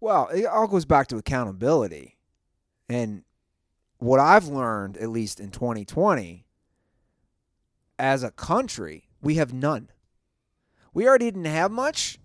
Well, 0.00 0.28
it 0.28 0.46
all 0.46 0.66
goes 0.66 0.84
back 0.84 1.08
to 1.08 1.16
accountability. 1.16 2.16
And 2.88 3.22
what 3.98 4.20
I've 4.20 4.46
learned, 4.46 4.96
at 4.96 5.10
least 5.10 5.40
in 5.40 5.50
2020, 5.50 6.46
as 7.98 8.22
a 8.22 8.30
country, 8.30 9.08
we 9.20 9.34
have 9.34 9.52
none. 9.52 9.90
We 10.94 11.06
already 11.08 11.26
didn't 11.26 11.44
have 11.44 11.70
much, 11.70 12.18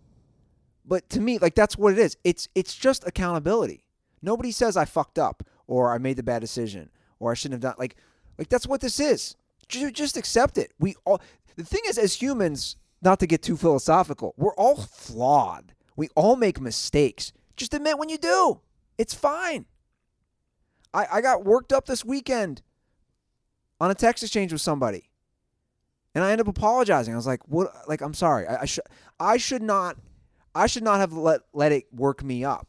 but 0.86 1.10
to 1.12 1.22
me, 1.22 1.38
like 1.38 1.56
that's 1.56 1.78
what 1.78 1.94
it 1.94 2.00
is. 2.00 2.18
It's 2.24 2.48
it's 2.56 2.76
just 2.76 3.06
accountability. 3.08 3.86
Nobody 4.22 4.52
says 4.52 4.78
I 4.78 4.86
fucked 4.86 5.20
up 5.20 5.44
or 5.68 5.94
I 5.94 5.98
made 5.98 6.18
the 6.18 6.24
bad 6.24 6.40
decision 6.40 6.90
or 7.20 7.32
I 7.32 7.36
shouldn't 7.36 7.64
have 7.64 7.72
done 7.72 7.76
like 7.78 7.96
like 8.38 8.50
that's 8.50 8.68
what 8.68 8.82
this 8.82 9.00
is. 9.00 9.36
Just, 9.68 9.94
just 9.94 10.18
accept 10.18 10.58
it. 10.58 10.74
We 10.80 10.96
all 11.06 11.22
the 11.56 11.64
thing 11.64 11.82
is 11.88 11.98
as 11.98 12.16
humans, 12.16 12.78
not 13.02 13.20
to 13.20 13.28
get 13.28 13.42
too 13.42 13.58
philosophical, 13.58 14.34
we're 14.38 14.56
all 14.56 14.78
flawed. 14.78 15.74
We 15.96 16.10
all 16.16 16.36
make 16.36 16.60
mistakes. 16.60 17.32
Just 17.56 17.74
admit 17.74 18.00
when 18.00 18.10
you 18.10 18.18
do. 18.18 18.62
It's 18.98 19.14
fine. 19.14 19.66
I, 20.94 21.08
I 21.14 21.22
got 21.22 21.46
worked 21.46 21.72
up 21.74 21.86
this 21.86 22.04
weekend 22.04 22.62
on 23.80 23.92
a 23.92 23.96
text 23.96 24.24
exchange 24.24 24.52
with 24.52 24.62
somebody. 24.62 25.10
And 26.16 26.24
I 26.24 26.32
ended 26.32 26.48
up 26.48 26.56
apologizing. 26.58 27.14
I 27.14 27.18
was 27.18 27.26
like, 27.28 27.48
"What? 27.48 27.72
Like, 27.88 28.02
I'm 28.02 28.14
sorry. 28.14 28.46
I, 28.48 28.62
I 28.62 28.66
should. 28.66 28.84
I 29.20 29.38
should 29.38 29.64
not. 29.64 29.98
I 30.54 30.68
should 30.68 30.84
not 30.84 31.00
have 31.00 31.14
let 31.14 31.42
let 31.54 31.72
it 31.72 31.86
work 31.94 32.24
me 32.24 32.44
up." 32.46 32.68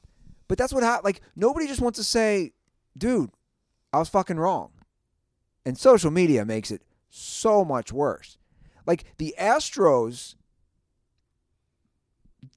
But 0.49 0.59
that's 0.59 0.73
what 0.73 0.83
happened. 0.83 1.05
Like, 1.05 1.21
nobody 1.37 1.67
just 1.67 1.81
wants 1.81 1.99
to 1.99 2.05
say, 2.05 2.53
"Dude, 2.97 3.31
I 3.93 3.99
was 3.99 4.09
fucking 4.09 4.39
wrong." 4.39 4.71
And 5.67 5.79
social 5.79 6.11
media 6.11 6.45
makes 6.45 6.71
it 6.71 6.83
so 7.11 7.65
much 7.65 7.93
worse. 7.93 8.39
Like 8.87 9.05
the 9.19 9.35
Astros 9.39 10.35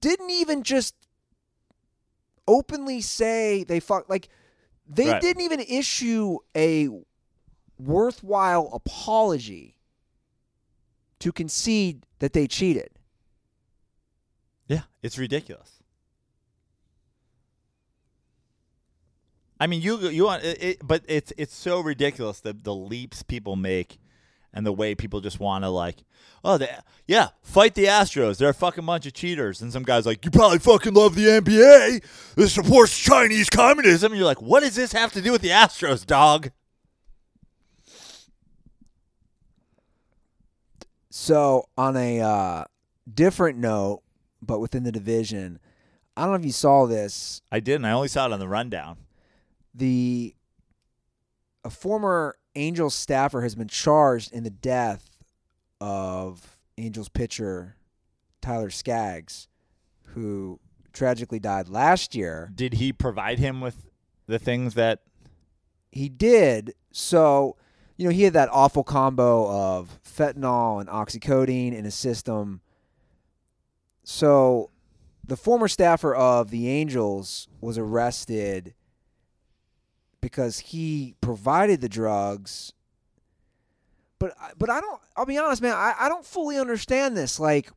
didn't 0.01 0.29
even 0.29 0.63
just 0.63 0.95
openly 2.47 3.01
say 3.01 3.63
they 3.63 3.79
fuck. 3.79 4.09
Like 4.09 4.29
they 4.87 5.09
Right. 5.09 5.21
didn't 5.21 5.43
even 5.43 5.59
issue 5.61 6.39
a 6.55 6.89
worthwhile 7.77 8.69
apology 8.73 9.76
to 11.19 11.31
concede 11.31 12.05
that 12.19 12.33
they 12.33 12.47
cheated. 12.47 12.89
Yeah, 14.67 14.83
it's 15.01 15.17
ridiculous. 15.17 15.83
I 19.59 19.67
mean, 19.67 19.81
you 19.81 19.97
you 20.09 20.25
want 20.25 20.43
it, 20.43 20.63
it, 20.63 20.77
but 20.83 21.03
it's 21.07 21.33
it's 21.37 21.55
so 21.55 21.79
ridiculous 21.79 22.39
the 22.39 22.53
the 22.53 22.75
leaps 22.75 23.23
people 23.23 23.55
make, 23.55 23.97
and 24.53 24.65
the 24.65 24.71
way 24.71 24.93
people 24.95 25.21
just 25.21 25.39
want 25.39 25.63
to 25.63 25.69
like, 25.69 26.03
oh, 26.43 26.57
the, 26.57 26.69
yeah, 27.07 27.29
fight 27.41 27.75
the 27.75 27.85
Astros. 27.85 28.37
They're 28.37 28.49
a 28.49 28.53
fucking 28.53 28.85
bunch 28.85 29.05
of 29.05 29.13
cheaters. 29.13 29.61
And 29.61 29.71
some 29.71 29.83
guys 29.83 30.05
like, 30.05 30.23
you 30.25 30.31
probably 30.31 30.59
fucking 30.59 30.93
love 30.93 31.15
the 31.15 31.25
NBA. 31.25 32.03
This 32.35 32.53
supports 32.53 32.97
Chinese 32.97 33.49
communism. 33.49 34.11
And 34.11 34.19
you're 34.19 34.25
like, 34.27 34.41
what 34.41 34.61
does 34.61 34.75
this 34.75 34.93
have 34.93 35.11
to 35.13 35.21
do 35.21 35.31
with 35.31 35.41
the 35.41 35.49
Astros, 35.49 36.05
dog? 36.05 36.51
So 41.09 41.67
on 41.77 41.95
a 41.95 42.19
uh, 42.21 42.63
different 43.11 43.57
note, 43.57 44.01
but 44.41 44.59
within 44.59 44.83
the 44.83 44.91
division, 44.91 45.59
I 46.15 46.21
don't 46.21 46.31
know 46.31 46.39
if 46.39 46.45
you 46.45 46.51
saw 46.51 46.85
this. 46.85 47.41
I 47.51 47.59
didn't. 47.59 47.85
I 47.85 47.91
only 47.91 48.07
saw 48.07 48.25
it 48.25 48.33
on 48.33 48.39
the 48.39 48.47
rundown. 48.47 48.97
The 49.73 50.35
a 51.63 51.69
former 51.69 52.37
Angels 52.55 52.95
staffer 52.95 53.41
has 53.41 53.53
been 53.55 53.67
charged 53.67 54.33
in 54.33 54.43
the 54.43 54.49
death 54.49 55.23
of 55.79 56.57
Angels 56.77 57.09
pitcher 57.09 57.75
Tyler 58.41 58.71
Skaggs, 58.71 59.47
who 60.13 60.59
tragically 60.91 61.39
died 61.39 61.69
last 61.69 62.15
year. 62.15 62.51
Did 62.55 62.75
he 62.75 62.91
provide 62.91 63.37
him 63.37 63.61
with 63.61 63.87
the 64.27 64.39
things 64.39 64.75
that 64.75 65.01
He 65.91 66.09
did. 66.09 66.73
So, 66.91 67.55
you 67.97 68.05
know, 68.05 68.13
he 68.13 68.23
had 68.23 68.33
that 68.33 68.49
awful 68.51 68.83
combo 68.83 69.49
of 69.49 69.99
fentanyl 70.03 70.79
and 70.79 70.87
oxycodone 70.87 71.75
in 71.75 71.83
his 71.83 71.95
system. 71.95 72.61
So, 74.03 74.69
the 75.25 75.35
former 75.35 75.67
staffer 75.67 76.15
of 76.15 76.51
the 76.51 76.69
Angels 76.69 77.49
was 77.59 77.77
arrested 77.77 78.73
because 80.21 80.59
he 80.59 81.15
provided 81.21 81.81
the 81.81 81.89
drugs. 81.89 82.71
But 84.19 84.35
but 84.57 84.69
I 84.69 84.79
don't. 84.79 85.01
I'll 85.15 85.25
be 85.25 85.37
honest, 85.37 85.61
man. 85.61 85.73
I, 85.73 85.93
I 85.99 86.09
don't 86.09 86.25
fully 86.25 86.57
understand 86.57 87.17
this. 87.17 87.39
Like, 87.39 87.71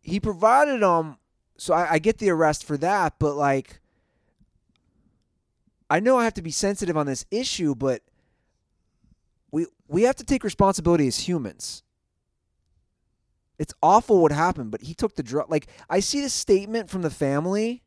he 0.00 0.18
provided 0.18 0.80
them, 0.80 1.18
so 1.56 1.74
I, 1.74 1.92
I 1.92 1.98
get 1.98 2.18
the 2.18 2.30
arrest 2.30 2.64
for 2.64 2.76
that. 2.78 3.14
But 3.18 3.34
like, 3.36 3.80
I 5.90 6.00
know 6.00 6.18
I 6.18 6.24
have 6.24 6.34
to 6.34 6.42
be 6.42 6.50
sensitive 6.50 6.96
on 6.96 7.06
this 7.06 7.24
issue, 7.30 7.74
but 7.74 8.02
we 9.50 9.66
we 9.86 10.02
have 10.02 10.16
to 10.16 10.24
take 10.24 10.44
responsibility 10.44 11.06
as 11.06 11.28
humans. 11.28 11.82
It's 13.58 13.74
awful 13.82 14.22
what 14.22 14.32
happened, 14.32 14.70
but 14.70 14.82
he 14.82 14.94
took 14.94 15.16
the 15.16 15.22
drug. 15.22 15.50
Like 15.50 15.66
I 15.88 16.00
see 16.00 16.20
the 16.20 16.28
statement 16.28 16.90
from 16.90 17.02
the 17.02 17.10
family, 17.10 17.82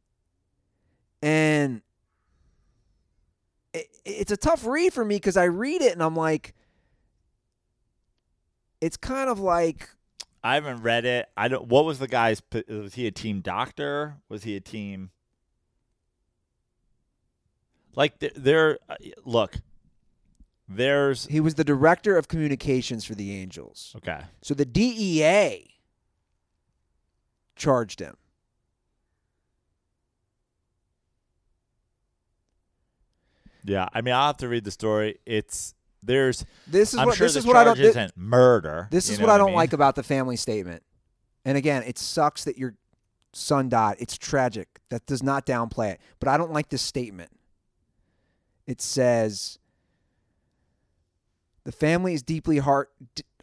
and 1.21 1.81
it, 3.73 3.87
it's 4.03 4.31
a 4.31 4.37
tough 4.37 4.65
read 4.65 4.93
for 4.93 5.05
me 5.05 5.15
because 5.15 5.37
I 5.37 5.45
read 5.45 5.81
it 5.81 5.93
and 5.93 6.03
I'm 6.03 6.15
like, 6.15 6.55
it's 8.81 8.97
kind 8.97 9.29
of 9.29 9.39
like 9.39 9.89
I 10.43 10.55
haven't 10.55 10.81
read 10.81 11.05
it. 11.05 11.29
I 11.37 11.47
don't. 11.47 11.67
What 11.67 11.85
was 11.85 11.99
the 11.99 12.07
guy's? 12.07 12.41
Was 12.67 12.95
he 12.95 13.05
a 13.05 13.11
team 13.11 13.41
doctor? 13.41 14.17
Was 14.27 14.43
he 14.43 14.55
a 14.55 14.61
team? 14.61 15.11
Like 17.95 18.19
there, 18.19 18.80
uh, 18.89 18.95
look. 19.26 19.55
There's 20.68 21.26
he 21.26 21.41
was 21.41 21.55
the 21.55 21.65
director 21.65 22.18
of 22.18 22.27
communications 22.30 23.03
for 23.03 23.13
the 23.13 23.35
Angels. 23.35 23.93
okay. 23.97 24.22
So 24.41 24.53
the 24.53 24.63
DEA 24.65 25.68
charged 27.57 27.99
him. 27.99 28.15
Yeah, 33.63 33.88
I 33.93 34.01
mean, 34.01 34.13
I'll 34.13 34.27
have 34.27 34.38
to 34.38 34.47
read 34.47 34.63
the 34.63 34.72
story. 34.72 35.19
It's 35.26 35.76
there's. 36.01 36.45
This 36.68 36.93
is 36.93 36.99
I'm 36.99 37.07
what 37.07 37.18
sure 37.18 37.27
this 37.27 37.35
is 37.35 37.45
what 37.45 37.55
I 37.57 37.63
don't. 37.63 37.76
charge 37.76 37.93
thi- 37.93 37.99
isn't 37.99 38.18
murder. 38.18 38.88
This 38.91 39.09
is 39.09 39.19
what 39.19 39.30
I 39.30 39.38
don't 39.38 39.47
mean? 39.47 39.55
like 39.55 39.73
about 39.73 39.95
the 39.95 40.03
family 40.03 40.35
statement. 40.35 40.84
And 41.45 41.57
again, 41.57 41.84
it 41.84 41.97
sucks 41.97 42.43
that 42.45 42.57
your 42.57 42.76
son 43.34 43.69
died. 43.69 43.97
It's 43.99 44.18
tragic. 44.18 44.80
That 44.89 45.05
does 45.05 45.22
not 45.22 45.45
downplay 45.45 45.91
it. 45.93 46.01
But 46.19 46.30
I 46.30 46.38
don't 46.38 46.51
like 46.53 46.69
this 46.69 46.81
statement. 46.81 47.30
It 48.67 48.81
says 48.81 49.59
the 51.63 51.71
family 51.71 52.13
is 52.13 52.23
deeply 52.23 52.59
heart 52.59 52.89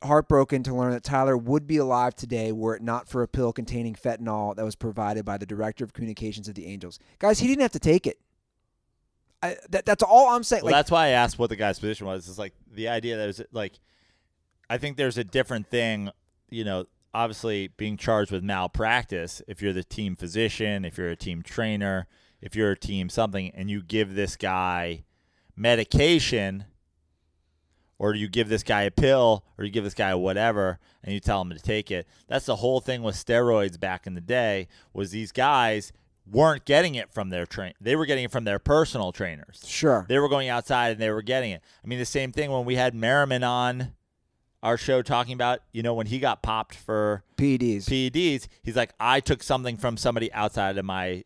heartbroken 0.03 0.62
to 0.62 0.74
learn 0.74 0.93
that 0.93 1.03
Tyler 1.03 1.36
would 1.36 1.66
be 1.66 1.77
alive 1.77 2.15
today 2.15 2.53
were 2.53 2.77
it 2.77 2.82
not 2.82 3.09
for 3.09 3.23
a 3.23 3.28
pill 3.28 3.53
containing 3.53 3.95
fentanyl 3.95 4.55
that 4.55 4.65
was 4.65 4.77
provided 4.77 5.24
by 5.24 5.36
the 5.36 5.47
director 5.47 5.85
of 5.85 5.93
communications 5.93 6.49
of 6.49 6.55
the 6.55 6.66
Angels. 6.66 6.99
Guys, 7.19 7.40
he 7.40 7.49
didn't 7.49 7.62
have 7.62 7.73
to 7.73 7.81
take 7.81 8.07
it. 8.07 8.20
I, 9.43 9.57
that, 9.70 9.86
that's 9.86 10.03
all 10.03 10.28
I'm 10.28 10.43
saying. 10.45 10.65
Well, 10.65 10.73
like, 10.73 10.78
that's 10.78 10.90
why 10.90 11.07
I 11.07 11.09
asked 11.11 11.39
what 11.39 11.51
the 11.51 11.57
guy's 11.57 11.78
position 11.78 12.07
was. 12.07 12.28
Is 12.28 12.39
like 12.39 12.55
the 12.73 12.89
idea 12.89 13.16
that 13.16 13.28
is 13.28 13.43
like, 13.53 13.78
I 14.69 14.78
think 14.78 14.97
there's 14.97 15.19
a 15.19 15.24
different 15.24 15.69
thing. 15.69 16.11
You 16.51 16.65
know, 16.65 16.86
obviously 17.15 17.69
being 17.69 17.97
charged 17.97 18.32
with 18.32 18.43
malpractice. 18.43 19.43
If 19.47 19.62
you're 19.62 19.73
the 19.73 19.85
team 19.85 20.16
physician, 20.16 20.85
if 20.85 20.99
you're 20.99 21.11
a 21.11 21.16
team 21.16 21.43
trainer, 21.43 22.09
if 22.40 22.57
you're 22.57 22.73
a 22.73 22.78
team 22.78 23.09
something, 23.09 23.51
and 23.55 23.70
you 23.70 23.82
give 23.82 24.15
this 24.15 24.36
guy 24.36 25.05
medication, 25.59 26.64
or 27.98 28.14
you 28.14 28.28
give 28.28 28.48
this 28.48 28.62
guy 28.62 28.82
a 28.82 28.90
pill, 28.90 29.44
or 29.56 29.64
you 29.64 29.70
give 29.70 29.85
this 29.85 29.94
guy 29.94 30.14
whatever, 30.14 30.78
and 31.02 31.12
you 31.12 31.20
tell 31.20 31.43
him 31.43 31.51
to 31.51 31.59
take 31.59 31.90
it. 31.90 32.06
That's 32.28 32.47
the 32.47 32.56
whole 32.56 32.80
thing 32.80 33.02
with 33.02 33.16
steroids 33.16 33.78
back 33.78 34.06
in 34.06 34.14
the 34.14 34.20
day. 34.20 34.68
Was 34.93 35.10
these 35.10 35.32
guys 35.32 35.93
weren't 36.30 36.64
getting 36.64 36.94
it 36.94 37.12
from 37.12 37.30
their 37.30 37.47
train; 37.47 37.72
they 37.80 37.97
were 37.97 38.06
getting 38.06 38.24
it 38.24 38.30
from 38.30 38.44
their 38.44 38.59
personal 38.59 39.12
trainers. 39.12 39.62
sure. 39.66 40.06
They 40.09 40.18
were 40.18 40.28
going 40.28 40.48
outside 40.48 40.93
and 40.93 41.01
they 41.01 41.10
were 41.10 41.22
getting 41.22 41.51
it. 41.51 41.62
I 41.85 41.86
mean, 41.86 41.98
the 41.98 42.05
same 42.05 42.32
thing 42.32 42.51
when 42.51 42.64
we 42.64 42.76
had 42.76 42.94
Merriman 42.94 43.43
on 43.43 43.94
our 44.62 44.76
show 44.76 45.02
talking 45.02 45.35
about, 45.35 45.60
you 45.72 45.82
know, 45.82 45.94
when 45.94 46.06
he 46.06 46.18
got 46.18 46.43
popped 46.43 46.74
for 46.74 47.22
PEDs. 47.36 47.85
PEDs, 47.85 48.48
he's 48.62 48.76
like, 48.76 48.93
I 48.98 49.20
took 49.20 49.43
something 49.43 49.76
from 49.76 49.97
somebody 49.97 50.32
outside 50.32 50.76
of 50.78 50.85
my 50.85 51.24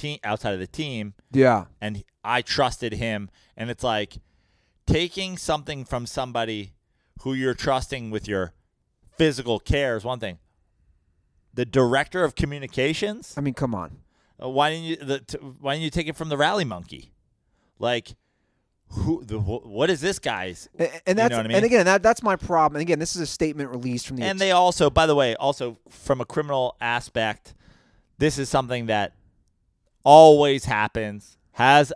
team, 0.00 0.18
outside 0.24 0.54
of 0.54 0.60
the 0.60 0.66
team, 0.66 1.14
yeah. 1.32 1.66
and 1.80 2.02
I 2.24 2.42
trusted 2.42 2.94
him. 2.94 3.30
And 3.56 3.70
it's 3.70 3.84
like 3.84 4.18
taking 4.86 5.36
something 5.36 5.84
from 5.84 6.06
somebody 6.06 6.72
who 7.22 7.34
you're 7.34 7.54
trusting 7.54 8.10
with 8.10 8.26
your 8.26 8.54
physical 9.16 9.58
care 9.58 9.96
is 9.96 10.04
one 10.04 10.18
thing. 10.18 10.38
The 11.52 11.64
director 11.64 12.24
of 12.24 12.34
communications, 12.34 13.34
I 13.36 13.40
mean, 13.40 13.54
come 13.54 13.74
on. 13.74 13.98
uh, 14.42 14.48
why 14.48 14.70
didn't 14.70 14.84
you? 14.84 14.96
The, 14.96 15.18
t- 15.18 15.38
why 15.38 15.74
didn't 15.74 15.84
you 15.84 15.90
take 15.90 16.06
it 16.06 16.16
from 16.16 16.28
the 16.28 16.36
rally 16.36 16.64
monkey? 16.64 17.12
Like, 17.78 18.14
who? 18.90 19.24
The, 19.24 19.38
what 19.38 19.90
is 19.90 20.00
this 20.00 20.18
guy's? 20.18 20.68
And, 20.78 20.90
and 21.06 21.18
that's 21.18 21.30
know 21.30 21.38
what 21.38 21.46
I 21.46 21.48
mean? 21.48 21.56
and 21.56 21.66
again 21.66 21.86
that 21.86 22.02
that's 22.02 22.22
my 22.22 22.36
problem. 22.36 22.76
And 22.76 22.82
again, 22.82 23.00
this 23.00 23.16
is 23.16 23.22
a 23.22 23.26
statement 23.26 23.70
released 23.70 24.06
from 24.06 24.16
the 24.16 24.22
And 24.22 24.38
they 24.38 24.52
also, 24.52 24.90
by 24.90 25.06
the 25.06 25.14
way, 25.14 25.34
also 25.34 25.78
from 25.88 26.20
a 26.20 26.24
criminal 26.24 26.76
aspect, 26.80 27.54
this 28.18 28.38
is 28.38 28.48
something 28.48 28.86
that 28.86 29.14
always 30.04 30.64
happens, 30.64 31.36
has 31.52 31.92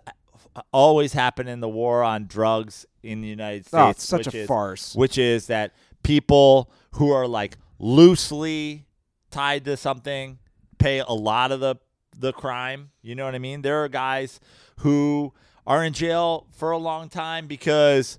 always 0.72 1.12
happened 1.12 1.48
in 1.48 1.60
the 1.60 1.68
war 1.68 2.02
on 2.02 2.26
drugs 2.26 2.86
in 3.02 3.20
the 3.20 3.28
United 3.28 3.66
ah, 3.66 3.68
States. 3.68 3.74
oh, 3.74 3.90
it's 3.90 4.04
such 4.04 4.26
which 4.26 4.34
a 4.34 4.38
is, 4.40 4.48
farce. 4.48 4.94
Which 4.94 5.18
is 5.18 5.46
that 5.48 5.74
people 6.02 6.70
who 6.92 7.10
are 7.12 7.26
like 7.26 7.56
loosely 7.78 8.86
tied 9.30 9.64
to 9.64 9.76
something 9.76 10.38
pay 10.78 11.00
a 11.00 11.12
lot 11.12 11.52
of 11.52 11.60
the 11.60 11.76
the 12.16 12.32
crime. 12.32 12.90
You 13.02 13.14
know 13.14 13.24
what 13.24 13.34
I 13.34 13.38
mean? 13.38 13.62
There 13.62 13.82
are 13.82 13.88
guys 13.88 14.40
who 14.80 15.32
are 15.66 15.84
in 15.84 15.92
jail 15.92 16.46
for 16.52 16.70
a 16.70 16.78
long 16.78 17.08
time 17.08 17.46
because 17.46 18.18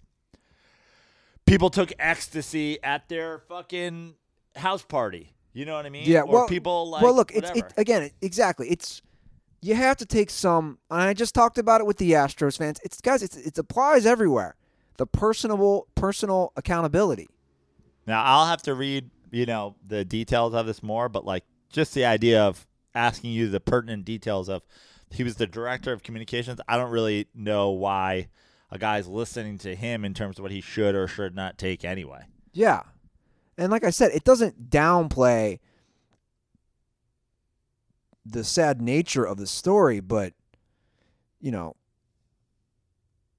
people 1.46 1.70
took 1.70 1.94
ecstasy 2.00 2.82
at 2.84 3.08
their 3.08 3.40
fucking 3.40 4.16
house 4.56 4.84
party. 4.84 5.34
You 5.54 5.66
know 5.66 5.76
what 5.76 5.86
I 5.86 5.90
mean? 5.90 6.04
Yeah, 6.06 6.22
Or 6.22 6.34
well- 6.34 6.48
people 6.48 6.90
like 6.90 7.04
well, 7.04 7.14
look, 7.14 7.32
it's 7.34 7.50
it, 7.52 7.74
again 7.78 8.10
exactly. 8.22 8.70
It's 8.70 9.02
you 9.66 9.74
have 9.76 9.98
to 9.98 10.06
take 10.06 10.30
some. 10.30 10.78
and 10.92 11.02
I 11.02 11.14
just 11.14 11.34
talked 11.34 11.58
about 11.58 11.82
it 11.82 11.88
with 11.88 11.98
the 11.98 12.12
Astros 12.12 12.58
fans. 12.58 12.80
It's 12.84 13.02
guys, 13.02 13.24
it's 13.24 13.36
it 13.36 13.58
applies 13.58 14.06
everywhere. 14.06 14.56
The 14.98 15.08
personable 15.08 15.88
personal 15.96 16.54
accountability. 16.56 17.28
Now 18.06 18.24
I'll 18.24 18.46
have 18.46 18.62
to 18.64 18.76
read, 18.76 19.10
you 19.32 19.46
know, 19.46 19.76
the 19.86 20.06
details 20.06 20.54
of 20.54 20.68
this 20.68 20.84
more, 20.84 21.10
but 21.10 21.26
like 21.26 21.44
just 21.70 21.94
the 21.96 22.06
idea 22.06 22.44
of 22.44 22.68
asking 22.94 23.32
you 23.32 23.50
the 23.50 23.60
pertinent 23.60 24.06
details 24.06 24.50
of 24.50 24.62
he 25.10 25.24
was 25.24 25.36
the 25.36 25.48
director 25.48 25.92
of 25.92 26.04
communications. 26.04 26.60
I 26.68 26.78
don't 26.78 26.92
really 26.92 27.28
know 27.34 27.72
why 27.72 28.28
a 28.70 28.78
guy's 28.78 29.08
listening 29.08 29.58
to 29.60 29.76
him 29.76 30.06
in 30.06 30.14
terms 30.14 30.38
of 30.38 30.44
what 30.44 30.52
he 30.52 30.62
should 30.62 30.96
or 30.96 31.08
should 31.08 31.36
not 31.36 31.58
take 31.58 31.84
anyway. 31.84 32.22
Yeah, 32.54 32.84
and 33.58 33.72
like 33.72 33.84
I 33.84 33.90
said, 33.90 34.12
it 34.12 34.24
doesn't 34.24 34.70
downplay 34.70 35.60
the 38.26 38.44
sad 38.44 38.82
nature 38.82 39.24
of 39.24 39.38
the 39.38 39.48
story, 39.48 40.00
but 40.00 40.34
you 41.40 41.52
know, 41.52 41.76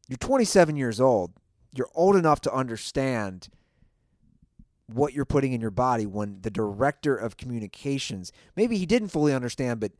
you're 0.09 0.17
27 0.19 0.77
years 0.77 1.01
old. 1.01 1.33
You're 1.75 1.91
old 1.95 2.17
enough 2.17 2.41
to 2.43 2.53
understand 2.53 3.49
what 4.87 5.13
you're 5.13 5.25
putting 5.25 5.53
in 5.53 5.61
your 5.61 5.73
body 5.73 6.07
when 6.07 6.39
the 6.43 6.51
director 6.51 7.17
of 7.17 7.37
communications 7.37 8.31
maybe 8.55 8.79
he 8.79 8.87
didn't 8.87 9.09
fully 9.09 9.35
understand, 9.35 9.81
but 9.81 9.91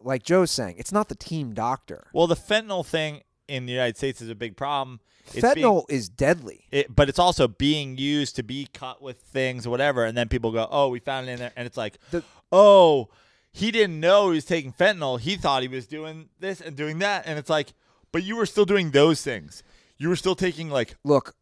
like 0.00 0.22
Joe's 0.22 0.50
saying, 0.50 0.76
it's 0.78 0.90
not 0.92 1.08
the 1.10 1.14
team 1.14 1.52
doctor. 1.52 2.04
Well, 2.14 2.26
the 2.26 2.34
fentanyl 2.34 2.84
thing 2.84 3.20
in 3.46 3.66
the 3.66 3.72
United 3.72 3.96
States 3.98 4.20
is 4.22 4.30
a 4.30 4.34
big 4.34 4.56
problem. 4.56 5.00
It's 5.34 5.34
being- 5.54 5.66
Fentanyl 5.66 5.84
is 5.90 6.08
deadly. 6.08 6.64
it, 6.72 6.94
but 6.96 7.08
it's 7.10 7.18
also 7.18 7.46
being 7.46 7.98
used 7.98 8.34
to 8.36 8.42
be 8.42 8.66
cut 8.72 9.02
with 9.02 9.18
things 9.20 9.66
or 9.66 9.70
whatever, 9.70 10.04
and 10.04 10.16
then 10.16 10.28
people 10.28 10.50
go, 10.50 10.66
"Oh, 10.70 10.88
we 10.88 10.98
found 10.98 11.28
it 11.28 11.32
in 11.32 11.38
there," 11.38 11.52
and 11.54 11.66
it's 11.66 11.76
like, 11.76 11.98
The- 12.10 12.24
"Oh, 12.50 13.10
he 13.52 13.70
didn't 13.70 14.00
know 14.00 14.30
he 14.30 14.36
was 14.36 14.44
taking 14.44 14.72
fentanyl. 14.72 15.20
He 15.20 15.36
thought 15.36 15.62
he 15.62 15.68
was 15.68 15.86
doing 15.86 16.28
this 16.40 16.60
and 16.60 16.74
doing 16.76 16.98
that," 17.00 17.24
and 17.26 17.38
it's 17.38 17.50
like, 17.50 17.72
"But 18.10 18.22
you 18.24 18.36
were 18.36 18.46
still 18.46 18.64
doing 18.64 18.90
those 18.90 19.22
things. 19.22 19.62
You 19.98 20.08
were 20.08 20.16
still 20.16 20.34
taking 20.34 20.70
like, 20.70 20.96
Look, 21.04 21.36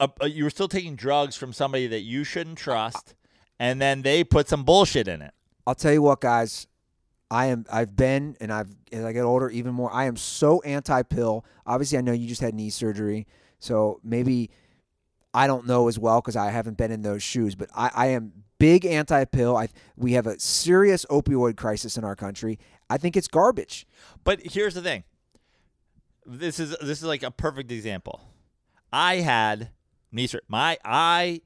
a, 0.00 0.10
a- 0.20 0.28
you 0.28 0.44
were 0.44 0.50
still 0.50 0.68
taking 0.68 0.96
drugs 0.96 1.36
from 1.36 1.52
somebody 1.52 1.86
that 1.86 2.00
you 2.00 2.24
shouldn't 2.24 2.58
trust, 2.58 3.14
and 3.58 3.80
then 3.80 4.02
they 4.02 4.24
put 4.24 4.48
some 4.48 4.64
bullshit 4.64 5.08
in 5.08 5.22
it." 5.22 5.32
I'll 5.66 5.74
tell 5.74 5.92
you 5.92 6.02
what, 6.02 6.20
guys. 6.20 6.66
I 7.28 7.46
am. 7.46 7.64
I've 7.72 7.96
been, 7.96 8.36
and 8.40 8.52
I've 8.52 8.68
as 8.92 9.04
I 9.04 9.12
get 9.12 9.22
older, 9.22 9.50
even 9.50 9.74
more. 9.74 9.92
I 9.92 10.04
am 10.04 10.16
so 10.16 10.60
anti-pill. 10.62 11.44
Obviously, 11.66 11.98
I 11.98 12.00
know 12.00 12.12
you 12.12 12.28
just 12.28 12.40
had 12.40 12.54
knee 12.54 12.70
surgery, 12.70 13.26
so 13.58 13.98
maybe 14.04 14.50
I 15.34 15.48
don't 15.48 15.66
know 15.66 15.88
as 15.88 15.98
well 15.98 16.20
because 16.20 16.36
I 16.36 16.50
haven't 16.50 16.76
been 16.76 16.92
in 16.92 17.02
those 17.02 17.24
shoes. 17.24 17.56
But 17.56 17.68
I, 17.74 17.90
I 17.92 18.06
am 18.08 18.44
big 18.58 18.84
anti-pill. 18.84 19.66
We 19.96 20.12
have 20.12 20.26
a 20.26 20.38
serious 20.38 21.04
opioid 21.06 21.56
crisis 21.56 21.96
in 21.96 22.04
our 22.04 22.16
country. 22.16 22.58
I 22.88 22.98
think 22.98 23.16
it's 23.16 23.28
garbage. 23.28 23.86
But 24.24 24.40
here's 24.40 24.74
the 24.74 24.82
thing. 24.82 25.04
This 26.24 26.58
is 26.58 26.76
this 26.80 26.98
is 26.98 27.04
like 27.04 27.22
a 27.22 27.30
perfect 27.30 27.70
example. 27.70 28.20
I 28.92 29.16
had 29.16 29.70
knee 30.10 30.26
sur- 30.26 30.40
My 30.48 30.78
I 30.84 31.42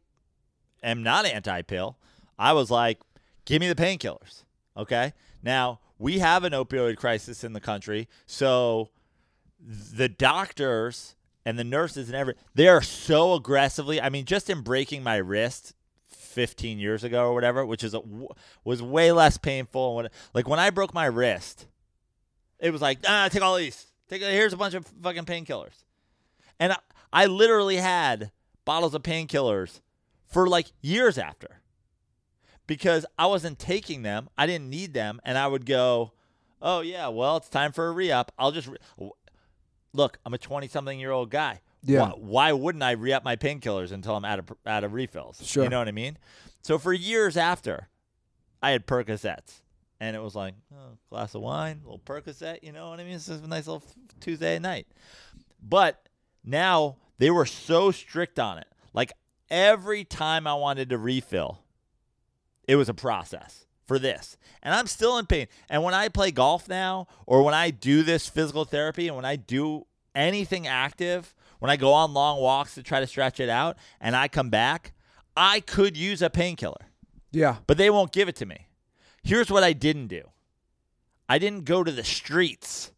am 0.82 1.02
not 1.02 1.26
anti-pill. 1.26 1.98
I 2.38 2.54
was 2.54 2.70
like, 2.70 3.00
give 3.44 3.60
me 3.60 3.68
the 3.68 3.74
painkillers. 3.74 4.44
Okay. 4.76 5.12
Now 5.42 5.80
we 5.98 6.20
have 6.20 6.44
an 6.44 6.52
opioid 6.52 6.96
crisis 6.96 7.44
in 7.44 7.52
the 7.52 7.60
country, 7.60 8.08
so 8.24 8.88
the 9.58 10.08
doctors 10.08 11.14
and 11.44 11.58
the 11.58 11.64
nurses 11.64 12.08
and 12.08 12.16
every 12.16 12.34
they 12.54 12.68
are 12.68 12.82
so 12.82 13.34
aggressively. 13.34 14.00
I 14.00 14.08
mean, 14.08 14.24
just 14.24 14.48
in 14.48 14.62
breaking 14.62 15.02
my 15.02 15.16
wrist 15.16 15.74
15 16.30 16.78
years 16.78 17.04
ago 17.04 17.26
or 17.26 17.34
whatever, 17.34 17.64
which 17.66 17.84
is 17.84 17.94
a, 17.94 18.00
was 18.64 18.82
way 18.82 19.12
less 19.12 19.36
painful. 19.36 19.96
When 19.96 20.08
like 20.34 20.48
when 20.48 20.58
I 20.58 20.70
broke 20.70 20.94
my 20.94 21.06
wrist, 21.06 21.66
it 22.58 22.72
was 22.72 22.80
like 22.80 22.98
ah, 23.06 23.28
take 23.30 23.42
all 23.42 23.56
these. 23.56 23.86
Take 24.08 24.22
here's 24.22 24.52
a 24.52 24.56
bunch 24.56 24.74
of 24.74 24.86
fucking 25.02 25.24
painkillers, 25.24 25.84
and 26.58 26.72
I, 26.72 26.78
I 27.12 27.26
literally 27.26 27.76
had 27.76 28.30
bottles 28.64 28.94
of 28.94 29.02
painkillers 29.02 29.80
for 30.26 30.48
like 30.48 30.72
years 30.80 31.18
after 31.18 31.60
because 32.66 33.04
I 33.18 33.26
wasn't 33.26 33.58
taking 33.58 34.02
them. 34.02 34.28
I 34.38 34.46
didn't 34.46 34.70
need 34.70 34.94
them, 34.94 35.20
and 35.24 35.36
I 35.36 35.46
would 35.46 35.66
go, 35.66 36.12
oh 36.62 36.80
yeah, 36.80 37.08
well 37.08 37.36
it's 37.36 37.48
time 37.48 37.72
for 37.72 37.88
a 37.88 37.92
re 37.92 38.12
up. 38.12 38.32
I'll 38.38 38.52
just 38.52 38.68
re- 38.68 39.10
look. 39.92 40.18
I'm 40.24 40.34
a 40.34 40.38
20 40.38 40.68
something 40.68 40.98
year 40.98 41.10
old 41.10 41.30
guy. 41.30 41.60
Yeah. 41.82 42.00
Why, 42.00 42.10
why 42.18 42.52
wouldn't 42.52 42.82
I 42.82 42.92
re 42.92 43.12
up 43.12 43.24
my 43.24 43.36
painkillers 43.36 43.92
until 43.92 44.16
I'm 44.16 44.24
out 44.24 44.38
of 44.38 44.52
out 44.66 44.84
of 44.84 44.92
refills? 44.92 45.40
Sure. 45.44 45.64
You 45.64 45.70
know 45.70 45.78
what 45.78 45.88
I 45.88 45.92
mean? 45.92 46.18
So 46.62 46.78
for 46.78 46.92
years 46.92 47.36
after, 47.36 47.88
I 48.62 48.70
had 48.70 48.86
Percocets. 48.86 49.60
And 50.02 50.16
it 50.16 50.22
was 50.22 50.34
like, 50.34 50.54
oh, 50.74 50.96
glass 51.10 51.34
of 51.34 51.42
wine, 51.42 51.82
a 51.82 51.84
little 51.84 51.98
Percocet, 51.98 52.62
you 52.62 52.72
know 52.72 52.88
what 52.88 53.00
I 53.00 53.04
mean? 53.04 53.14
It's 53.14 53.26
just 53.26 53.44
a 53.44 53.46
nice 53.46 53.66
little 53.66 53.82
Tuesday 54.18 54.58
night. 54.58 54.86
But 55.62 56.08
now 56.42 56.96
they 57.18 57.30
were 57.30 57.44
so 57.44 57.90
strict 57.90 58.38
on 58.38 58.56
it. 58.56 58.66
Like 58.94 59.12
every 59.50 60.04
time 60.04 60.46
I 60.46 60.54
wanted 60.54 60.88
to 60.88 60.98
refill, 60.98 61.60
it 62.66 62.76
was 62.76 62.88
a 62.88 62.94
process 62.94 63.66
for 63.86 63.98
this. 63.98 64.38
And 64.62 64.74
I'm 64.74 64.86
still 64.86 65.18
in 65.18 65.26
pain. 65.26 65.48
And 65.68 65.82
when 65.82 65.92
I 65.92 66.08
play 66.08 66.30
golf 66.30 66.66
now, 66.66 67.06
or 67.26 67.42
when 67.42 67.54
I 67.54 67.70
do 67.70 68.02
this 68.02 68.26
physical 68.26 68.64
therapy, 68.64 69.06
and 69.06 69.16
when 69.16 69.26
I 69.26 69.36
do 69.36 69.86
anything 70.14 70.66
active, 70.66 71.34
when 71.60 71.70
I 71.70 71.76
go 71.76 71.92
on 71.92 72.12
long 72.12 72.40
walks 72.40 72.74
to 72.74 72.82
try 72.82 72.98
to 73.00 73.06
stretch 73.06 73.38
it 73.40 73.48
out, 73.48 73.76
and 74.00 74.14
I 74.16 74.26
come 74.28 74.50
back, 74.50 74.92
I 75.36 75.60
could 75.60 75.96
use 75.96 76.20
a 76.20 76.28
painkiller 76.30 76.86
Yeah. 77.30 77.56
but 77.66 77.78
they 77.78 77.88
won't 77.90 78.12
give 78.12 78.28
it 78.28 78.36
to 78.36 78.46
me. 78.46 78.66
Here's 79.22 79.50
what 79.50 79.62
I 79.62 79.72
didn't 79.72 80.08
do 80.08 80.22
I 81.28 81.38
didn't 81.38 81.64
go 81.64 81.84
to 81.84 81.92
the 81.92 82.02
streets 82.04 82.90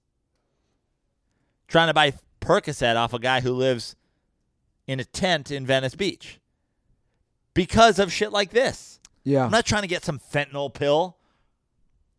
trying 1.69 1.89
to 1.89 1.95
buy 1.95 2.15
Percocet 2.41 2.97
off 2.97 3.13
a 3.13 3.19
guy 3.19 3.41
who 3.41 3.53
lives 3.53 3.95
in 4.87 4.99
a 5.01 5.05
tent 5.05 5.51
in 5.51 5.67
Venice 5.67 5.95
Beach 5.95 6.41
because 7.55 7.99
of 7.99 8.13
shit 8.13 8.33
like 8.33 8.51
this. 8.51 9.01
Yeah. 9.25 9.45
I'm 9.45 9.51
not 9.51 9.65
trying 9.67 9.83
to 9.83 9.89
get 9.89 10.05
some 10.05 10.19
fentanyl 10.19 10.73
pill 10.73 11.17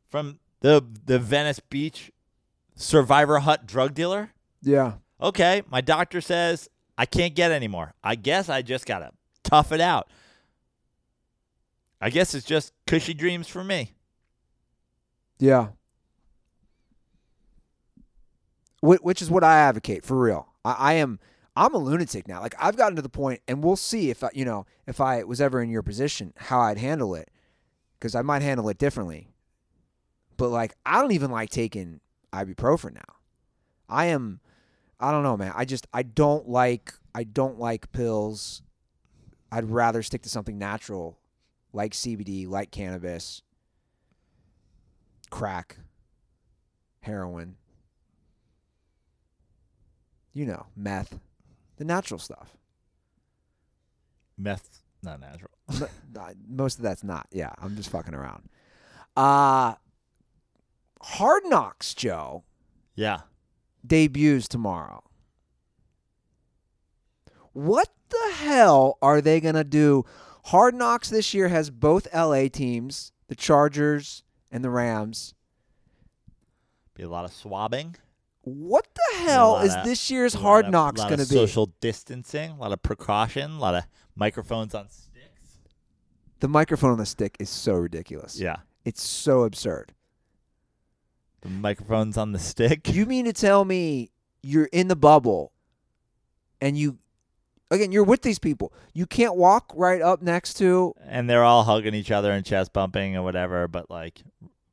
from 0.09 0.39
the 0.61 0.85
the 1.05 1.19
Venice 1.19 1.59
Beach 1.59 2.11
survivor 2.75 3.39
hut 3.39 3.65
drug 3.65 3.93
dealer. 3.93 4.31
yeah. 4.61 4.93
Okay, 5.21 5.61
my 5.69 5.81
doctor 5.81 6.21
says 6.21 6.69
I 6.97 7.05
can't 7.05 7.35
get 7.35 7.51
any 7.51 7.67
more. 7.67 7.93
I 8.03 8.15
guess 8.15 8.49
I 8.49 8.61
just 8.61 8.85
got 8.85 8.99
to 8.99 9.11
tough 9.43 9.71
it 9.71 9.81
out. 9.81 10.09
I 12.01 12.09
guess 12.09 12.33
it's 12.33 12.45
just 12.45 12.73
kushy 12.85 13.15
dreams 13.15 13.47
for 13.47 13.63
me. 13.63 13.93
Yeah. 15.39 15.69
Wh- 18.81 19.03
Which 19.03 19.21
is 19.21 19.29
what 19.29 19.43
I 19.43 19.57
advocate 19.57 20.03
for 20.05 20.19
real. 20.19 20.47
I, 20.65 20.73
I 20.77 20.93
am. 20.93 21.19
I'm 21.55 21.73
a 21.75 21.77
lunatic 21.77 22.27
now. 22.27 22.41
Like 22.41 22.55
I've 22.59 22.75
gotten 22.75 22.95
to 22.95 23.01
the 23.01 23.09
point, 23.09 23.41
and 23.47 23.63
we'll 23.63 23.75
see 23.75 24.09
if 24.09 24.23
I, 24.23 24.29
you 24.33 24.43
know 24.43 24.65
if 24.87 24.99
I 24.99 25.23
was 25.23 25.39
ever 25.39 25.61
in 25.61 25.69
your 25.69 25.83
position 25.83 26.33
how 26.35 26.59
I'd 26.59 26.77
handle 26.79 27.15
it, 27.15 27.29
because 27.99 28.15
I 28.15 28.21
might 28.21 28.41
handle 28.41 28.67
it 28.69 28.77
differently. 28.77 29.29
But 30.35 30.49
like 30.49 30.73
I 30.85 30.99
don't 31.01 31.11
even 31.11 31.31
like 31.31 31.49
taking 31.51 32.01
ibuprofen 32.33 32.95
now. 32.95 33.15
I 33.87 34.05
am. 34.07 34.39
I 34.99 35.11
don't 35.11 35.23
know, 35.23 35.35
man. 35.37 35.51
I 35.55 35.65
just 35.65 35.87
I 35.93 36.03
don't 36.03 36.47
like 36.47 36.93
I 37.13 37.23
don't 37.23 37.59
like 37.59 37.91
pills. 37.91 38.61
I'd 39.51 39.69
rather 39.69 40.01
stick 40.01 40.23
to 40.23 40.29
something 40.29 40.57
natural, 40.57 41.19
like 41.73 41.91
CBD, 41.93 42.47
like 42.47 42.71
cannabis 42.71 43.41
crack, 45.29 45.77
heroin, 47.01 47.55
you 50.31 50.45
know, 50.45 50.67
meth, 50.75 51.19
the 51.77 51.83
natural 51.83 52.19
stuff. 52.19 52.55
Meth, 54.37 54.83
not 55.01 55.19
natural. 55.19 55.49
Most 56.47 56.77
of 56.77 56.83
that's 56.83 57.03
not. 57.03 57.27
Yeah, 57.31 57.51
I'm 57.59 57.75
just 57.75 57.89
fucking 57.89 58.13
around. 58.13 58.47
Uh 59.17 59.73
Hard 61.01 61.43
Knocks, 61.45 61.93
Joe, 61.93 62.43
Yeah. 62.95 63.21
Debuts 63.85 64.47
tomorrow. 64.47 65.03
What 67.53 67.89
the 68.09 68.31
hell 68.35 68.97
are 69.01 69.21
they 69.21 69.39
going 69.39 69.55
to 69.55 69.63
do? 69.63 70.05
Hard 70.45 70.75
Knocks 70.75 71.09
this 71.09 71.33
year 71.33 71.47
has 71.49 71.69
both 71.69 72.07
LA 72.13 72.47
teams, 72.47 73.11
the 73.27 73.35
Chargers 73.35 74.23
and 74.51 74.63
the 74.63 74.69
Rams. 74.69 75.33
Be 76.95 77.03
a 77.03 77.09
lot 77.09 77.25
of 77.25 77.33
swabbing. 77.33 77.95
What 78.41 78.87
the 78.93 79.17
hell 79.19 79.59
is 79.59 79.73
of- 79.73 79.85
this 79.85 80.11
year's 80.11 80.33
Hard 80.33 80.65
of- 80.65 80.71
Knocks 80.71 81.01
going 81.01 81.11
to 81.13 81.17
be? 81.19 81.23
Social 81.35 81.67
distancing, 81.79 82.51
a 82.51 82.55
lot 82.57 82.71
of 82.73 82.81
precaution, 82.81 83.51
a 83.51 83.59
lot 83.59 83.75
of 83.75 83.85
microphones 84.15 84.75
on 84.75 84.89
sticks. 84.89 85.59
The 86.39 86.47
microphone 86.49 86.91
on 86.91 86.97
the 86.97 87.05
stick 87.05 87.37
is 87.39 87.49
so 87.49 87.73
ridiculous. 87.75 88.37
Yeah. 88.39 88.57
It's 88.83 89.01
so 89.01 89.43
absurd. 89.43 89.93
The 91.43 91.49
microphones 91.49 92.17
on 92.17 92.31
the 92.31 92.39
stick. 92.39 92.93
You 92.93 93.05
mean 93.05 93.25
to 93.25 93.33
tell 93.33 93.63
me 93.65 94.09
you're 94.41 94.69
in 94.71 94.87
the 94.87 94.95
bubble 94.95 95.51
and 96.61 96.77
you 96.77 96.97
again 97.69 97.91
you're 97.91 98.03
with 98.03 98.21
these 98.21 98.39
people. 98.39 98.73
You 98.93 99.05
can't 99.05 99.35
walk 99.35 99.71
right 99.75 100.01
up 100.01 100.21
next 100.21 100.55
to 100.55 100.93
and 101.05 101.29
they're 101.29 101.43
all 101.43 101.63
hugging 101.63 101.93
each 101.93 102.11
other 102.11 102.31
and 102.31 102.45
chest 102.45 102.71
bumping 102.73 103.15
and 103.15 103.23
whatever, 103.23 103.67
but 103.67 103.89
like 103.91 104.23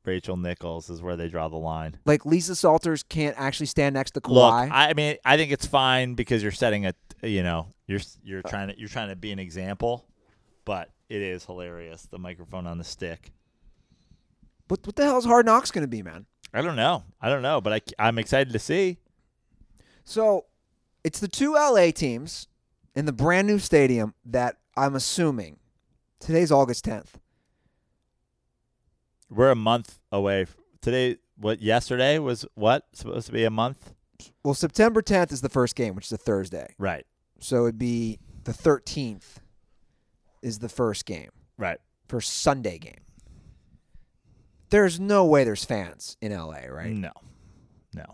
Rachel 0.05 0.37
Nichols 0.37 0.89
is 0.89 1.01
where 1.01 1.15
they 1.15 1.27
draw 1.27 1.47
the 1.47 1.57
line. 1.57 1.99
like 2.05 2.25
Lisa 2.25 2.55
Salters 2.55 3.03
can't 3.03 3.35
actually 3.37 3.67
stand 3.67 3.93
next 3.93 4.11
to 4.11 4.21
Look, 4.25 4.53
Kawhi. 4.53 4.69
I 4.71 4.93
mean, 4.93 5.17
I 5.23 5.37
think 5.37 5.51
it's 5.51 5.65
fine 5.65 6.15
because 6.15 6.41
you're 6.41 6.51
setting 6.51 6.85
a, 6.87 6.93
you 7.21 7.43
know, 7.43 7.67
you're 7.85 7.99
you're 8.23 8.41
trying 8.41 8.69
to 8.69 8.79
you're 8.79 8.89
trying 8.89 9.09
to 9.09 9.15
be 9.15 9.31
an 9.31 9.39
example, 9.39 10.05
but 10.65 10.89
it 11.09 11.21
is 11.21 11.45
hilarious 11.45 12.03
the 12.03 12.17
microphone 12.17 12.65
on 12.65 12.77
the 12.77 12.83
stick. 12.83 13.31
what 14.69 14.85
what 14.87 14.95
the 14.95 15.03
hell 15.03 15.17
is 15.17 15.25
Hard 15.25 15.45
Knocks 15.45 15.69
going 15.69 15.83
to 15.83 15.87
be, 15.87 16.01
man? 16.01 16.25
I 16.53 16.61
don't 16.61 16.75
know, 16.75 17.03
I 17.21 17.29
don't 17.29 17.41
know, 17.41 17.61
but 17.61 17.73
I 17.73 18.07
I'm 18.07 18.17
excited 18.17 18.51
to 18.53 18.59
see. 18.59 18.97
So, 20.03 20.45
it's 21.03 21.19
the 21.19 21.27
two 21.27 21.53
LA 21.53 21.91
teams 21.91 22.47
in 22.95 23.05
the 23.05 23.13
brand 23.13 23.47
new 23.47 23.59
stadium 23.59 24.13
that 24.25 24.57
I'm 24.75 24.95
assuming 24.95 25.59
today's 26.19 26.51
August 26.51 26.85
10th. 26.85 27.13
We're 29.29 29.51
a 29.51 29.55
month 29.55 29.99
away. 30.11 30.45
Today, 30.81 31.17
what 31.37 31.61
yesterday 31.61 32.19
was 32.19 32.45
what 32.55 32.85
supposed 32.93 33.27
to 33.27 33.31
be 33.33 33.43
a 33.45 33.49
month, 33.49 33.93
Well, 34.43 34.53
September 34.53 35.01
10th 35.01 35.31
is 35.31 35.41
the 35.41 35.49
first 35.49 35.75
game, 35.75 35.95
which 35.95 36.05
is 36.07 36.11
a 36.11 36.17
Thursday. 36.17 36.75
right? 36.77 37.05
So 37.39 37.63
it'd 37.63 37.77
be 37.79 38.19
the 38.43 38.51
13th. 38.53 39.37
is 40.43 40.57
the 40.59 40.69
first 40.69 41.05
game, 41.05 41.29
Right. 41.59 41.77
first 42.07 42.33
Sunday 42.41 42.79
game. 42.79 43.01
There's 44.71 44.99
no 44.99 45.25
way 45.25 45.43
there's 45.43 45.63
fans 45.63 46.17
in 46.21 46.31
LA, 46.31 46.65
right? 46.69 46.91
No. 46.91 47.11
No. 47.93 48.05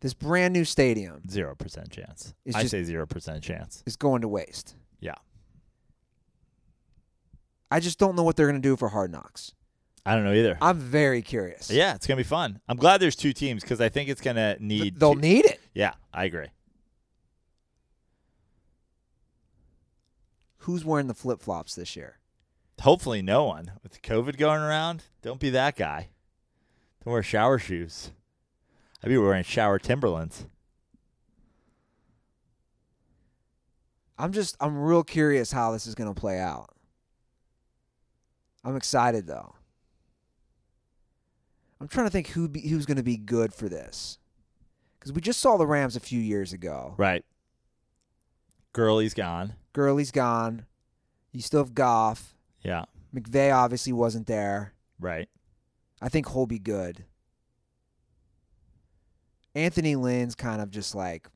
This 0.00 0.12
brand 0.12 0.52
new 0.52 0.64
stadium 0.64 1.22
Zero 1.30 1.54
percent 1.54 1.90
chance. 1.90 2.34
It's 2.44 2.54
I 2.54 2.60
just- 2.62 2.72
say 2.72 2.84
zero 2.84 3.06
percent 3.06 3.42
chance. 3.42 3.82
is 3.86 3.96
going 3.96 4.20
to 4.20 4.28
waste. 4.28 4.76
Yeah. 5.00 5.14
I 7.70 7.80
just 7.80 7.98
don't 7.98 8.14
know 8.14 8.22
what 8.22 8.36
they're 8.36 8.46
going 8.46 8.60
to 8.60 8.68
do 8.68 8.76
for 8.76 8.88
Hard 8.90 9.10
Knocks. 9.10 9.52
I 10.04 10.14
don't 10.14 10.22
know 10.24 10.32
either. 10.34 10.56
I'm 10.60 10.78
very 10.78 11.20
curious. 11.20 11.68
yeah, 11.68 11.96
it's 11.96 12.06
gonna 12.06 12.16
be 12.18 12.22
fun. 12.22 12.60
I'm 12.68 12.76
glad 12.76 13.00
there's 13.00 13.16
two 13.16 13.32
teams 13.32 13.62
because 13.64 13.80
I 13.80 13.88
think 13.88 14.08
it's 14.08 14.20
gonna 14.20 14.52
Th- 14.56 14.60
need. 14.60 15.00
they'll 15.00 15.14
two- 15.14 15.20
need 15.20 15.44
it. 15.46 15.58
Yeah, 15.74 15.94
I 16.14 16.26
agree. 16.26 16.46
Who's 20.58 20.84
wearing 20.84 21.08
the 21.08 21.14
flip 21.14 21.40
flops 21.42 21.74
this 21.74 21.96
year? 21.96 22.18
Hopefully, 22.82 23.22
no 23.22 23.44
one 23.44 23.72
with 23.82 24.02
COVID 24.02 24.36
going 24.36 24.60
around. 24.60 25.04
Don't 25.22 25.40
be 25.40 25.50
that 25.50 25.76
guy. 25.76 26.08
Don't 27.04 27.12
wear 27.12 27.22
shower 27.22 27.58
shoes. 27.58 28.10
I'd 29.02 29.08
be 29.08 29.18
wearing 29.18 29.44
shower 29.44 29.78
Timberlands. 29.78 30.46
I'm 34.18 34.32
just 34.32 34.56
I'm 34.60 34.78
real 34.78 35.04
curious 35.04 35.52
how 35.52 35.72
this 35.72 35.86
is 35.86 35.94
going 35.94 36.12
to 36.12 36.18
play 36.18 36.38
out. 36.38 36.70
I'm 38.64 38.76
excited 38.76 39.26
though. 39.26 39.54
I'm 41.80 41.88
trying 41.88 42.06
to 42.06 42.10
think 42.10 42.28
who 42.28 42.48
be, 42.48 42.60
who's 42.68 42.86
going 42.86 42.96
to 42.96 43.02
be 43.02 43.18
good 43.18 43.52
for 43.52 43.68
this. 43.68 44.18
Cuz 45.00 45.12
we 45.12 45.20
just 45.20 45.40
saw 45.40 45.56
the 45.56 45.66
Rams 45.66 45.96
a 45.96 46.00
few 46.00 46.20
years 46.20 46.52
ago. 46.52 46.94
Right. 46.96 47.24
Gurley's 48.72 49.14
gone. 49.14 49.54
Gurley's 49.72 50.10
gone. 50.10 50.66
You 51.32 51.42
still 51.42 51.60
have 51.60 51.74
Goff. 51.74 52.35
Yeah. 52.66 52.84
McVay 53.14 53.54
obviously 53.54 53.92
wasn't 53.92 54.26
there. 54.26 54.74
Right. 54.98 55.28
I 56.02 56.08
think 56.08 56.28
he'll 56.28 56.46
be 56.46 56.58
good. 56.58 57.04
Anthony 59.54 59.94
Lynn's 59.94 60.34
kind 60.34 60.60
of 60.60 60.70
just 60.70 60.94
like 60.94 61.28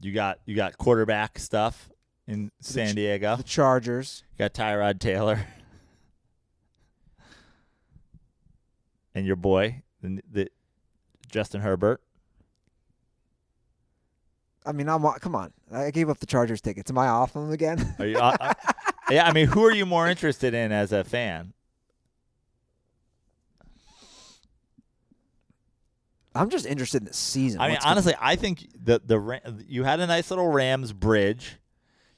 You 0.00 0.12
got 0.12 0.40
you 0.44 0.56
got 0.56 0.76
quarterback 0.76 1.38
stuff 1.38 1.88
in 2.26 2.50
San 2.60 2.96
Diego. 2.96 3.36
the 3.36 3.42
Chargers. 3.44 4.24
You 4.32 4.38
got 4.44 4.54
Tyrod 4.54 4.98
Taylor. 4.98 5.46
and 9.14 9.24
your 9.24 9.36
boy, 9.36 9.82
the, 10.02 10.20
the 10.30 10.50
Justin 11.30 11.60
Herbert. 11.60 12.02
I 14.66 14.72
mean, 14.72 14.88
I'm 14.88 15.02
come 15.20 15.34
on. 15.36 15.52
I 15.72 15.90
gave 15.92 16.10
up 16.10 16.18
the 16.18 16.26
Chargers 16.26 16.60
tickets. 16.60 16.90
Am 16.90 16.98
I 16.98 17.06
off 17.08 17.32
them 17.32 17.50
again? 17.52 17.94
Are 17.98 18.06
you? 18.06 18.18
Uh, 18.18 18.52
yeah, 19.10 19.26
I 19.26 19.32
mean, 19.32 19.46
who 19.48 19.64
are 19.64 19.72
you 19.72 19.86
more 19.86 20.06
interested 20.08 20.54
in 20.54 20.72
as 20.72 20.92
a 20.92 21.04
fan? 21.04 21.52
I'm 26.34 26.50
just 26.50 26.66
interested 26.66 27.02
in 27.02 27.06
the 27.06 27.14
season. 27.14 27.60
I 27.60 27.64
mean, 27.64 27.72
What's 27.74 27.84
gonna- 27.84 27.92
honestly, 27.92 28.14
I 28.20 28.36
think 28.36 28.68
the 28.74 29.00
the 29.04 29.64
you 29.66 29.84
had 29.84 29.98
a 30.00 30.06
nice 30.06 30.30
little 30.30 30.48
Rams 30.48 30.92
bridge. 30.92 31.56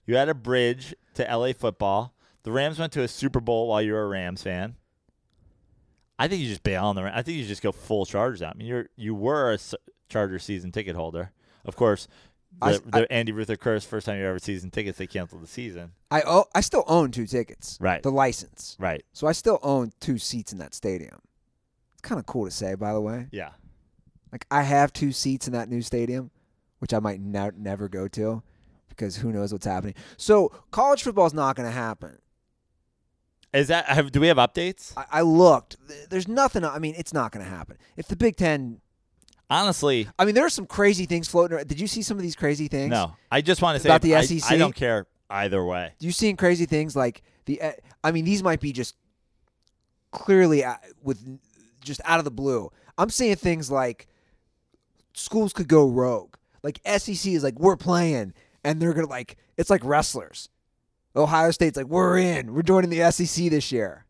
You 0.06 0.16
had 0.16 0.28
a 0.28 0.34
bridge 0.34 0.94
to 1.14 1.24
LA 1.24 1.52
football. 1.52 2.14
The 2.42 2.52
Rams 2.52 2.78
went 2.78 2.92
to 2.94 3.02
a 3.02 3.08
Super 3.08 3.40
Bowl 3.40 3.68
while 3.68 3.80
you 3.80 3.92
were 3.92 4.02
a 4.02 4.08
Rams 4.08 4.42
fan. 4.42 4.76
I 6.18 6.28
think 6.28 6.42
you 6.42 6.48
just 6.48 6.62
bail 6.62 6.84
on 6.86 6.96
the. 6.96 7.02
I 7.16 7.22
think 7.22 7.38
you 7.38 7.46
just 7.46 7.62
go 7.62 7.72
full 7.72 8.04
Chargers 8.04 8.42
out. 8.42 8.54
I 8.54 8.58
mean, 8.58 8.66
you're 8.66 8.88
you 8.96 9.14
were 9.14 9.52
a 9.54 9.58
Charger 10.08 10.38
season 10.38 10.70
ticket 10.72 10.96
holder, 10.96 11.32
of 11.64 11.76
course. 11.76 12.08
The, 12.60 12.82
I- 12.92 13.00
the 13.00 13.12
Andy 13.12 13.32
Ruther 13.32 13.56
curse. 13.56 13.84
First 13.84 14.06
time 14.06 14.18
you 14.18 14.26
ever 14.26 14.38
season 14.38 14.70
tickets, 14.70 14.98
they 14.98 15.06
canceled 15.06 15.42
the 15.42 15.46
season. 15.46 15.92
I 16.10 16.22
oh, 16.26 16.44
I 16.54 16.60
still 16.60 16.84
own 16.86 17.10
two 17.10 17.26
tickets. 17.26 17.78
Right. 17.80 18.02
The 18.02 18.10
license. 18.10 18.76
Right. 18.78 19.04
So 19.12 19.26
I 19.26 19.32
still 19.32 19.58
own 19.62 19.92
two 20.00 20.18
seats 20.18 20.52
in 20.52 20.58
that 20.58 20.74
stadium. 20.74 21.20
It's 21.92 22.02
kind 22.02 22.18
of 22.18 22.26
cool 22.26 22.44
to 22.44 22.50
say, 22.50 22.74
by 22.74 22.92
the 22.92 23.00
way. 23.00 23.28
Yeah. 23.30 23.50
Like 24.32 24.46
I 24.50 24.62
have 24.62 24.92
two 24.92 25.12
seats 25.12 25.46
in 25.46 25.52
that 25.54 25.68
new 25.68 25.82
stadium, 25.82 26.30
which 26.78 26.94
I 26.94 26.98
might 26.98 27.20
ne- 27.20 27.50
never 27.56 27.88
go 27.88 28.08
to 28.08 28.42
because 28.88 29.16
who 29.16 29.32
knows 29.32 29.52
what's 29.52 29.66
happening. 29.66 29.94
So 30.16 30.52
college 30.70 31.02
football 31.02 31.26
is 31.26 31.34
not 31.34 31.56
going 31.56 31.68
to 31.68 31.74
happen. 31.74 32.18
Is 33.52 33.68
that? 33.68 33.86
Have, 33.86 34.12
do 34.12 34.20
we 34.20 34.28
have 34.28 34.36
updates? 34.36 34.92
I, 34.96 35.06
I 35.10 35.20
looked. 35.22 35.76
There's 36.08 36.28
nothing. 36.28 36.64
I 36.64 36.78
mean, 36.78 36.94
it's 36.96 37.12
not 37.12 37.32
going 37.32 37.44
to 37.44 37.50
happen. 37.50 37.78
If 37.96 38.06
the 38.06 38.14
Big 38.14 38.36
Ten, 38.36 38.80
Honestly, 39.50 40.08
I 40.18 40.24
mean, 40.24 40.34
there 40.34 40.46
are 40.46 40.50
some 40.50 40.66
crazy 40.66 41.06
things 41.06 41.28
floating 41.28 41.56
around. 41.56 41.68
Did 41.68 41.80
you 41.80 41.86
see 41.86 42.02
some 42.02 42.16
of 42.16 42.22
these 42.22 42.36
crazy 42.36 42.68
things? 42.68 42.90
no. 42.90 43.16
I 43.30 43.40
just 43.40 43.60
want 43.62 43.76
to 43.76 43.82
say 43.82 43.88
About 43.88 44.02
the 44.02 44.14
I, 44.16 44.22
SEC? 44.22 44.50
I 44.50 44.56
don't 44.56 44.74
care 44.74 45.06
either 45.28 45.64
way. 45.64 45.92
Do 45.98 46.06
you 46.06 46.12
seeing 46.12 46.36
crazy 46.36 46.66
things 46.66 46.94
like 46.94 47.22
the? 47.46 47.60
uh, 47.60 47.72
I 48.04 48.12
mean, 48.12 48.24
these 48.24 48.42
might 48.42 48.60
be 48.60 48.72
just 48.72 48.94
clearly 50.12 50.64
uh, 50.64 50.74
with 51.02 51.40
just 51.82 52.00
out 52.04 52.18
of 52.18 52.24
the 52.24 52.30
blue. 52.30 52.70
I'm 52.96 53.10
seeing 53.10 53.36
things 53.36 53.70
like 53.70 54.06
schools 55.14 55.52
could 55.52 55.68
go 55.68 55.88
rogue. 55.88 56.36
Like 56.62 56.80
SEC 56.86 57.32
is 57.32 57.42
like 57.42 57.58
we're 57.58 57.76
playing, 57.76 58.34
and 58.62 58.80
they're 58.80 58.92
gonna 58.92 59.08
like 59.08 59.36
it's 59.56 59.70
like 59.70 59.84
wrestlers. 59.84 60.48
Ohio 61.16 61.50
State's 61.50 61.76
like 61.76 61.86
we're 61.86 62.18
in, 62.18 62.54
we're 62.54 62.62
joining 62.62 62.90
the 62.90 63.10
SEC 63.10 63.50
this 63.50 63.72
year. 63.72 64.04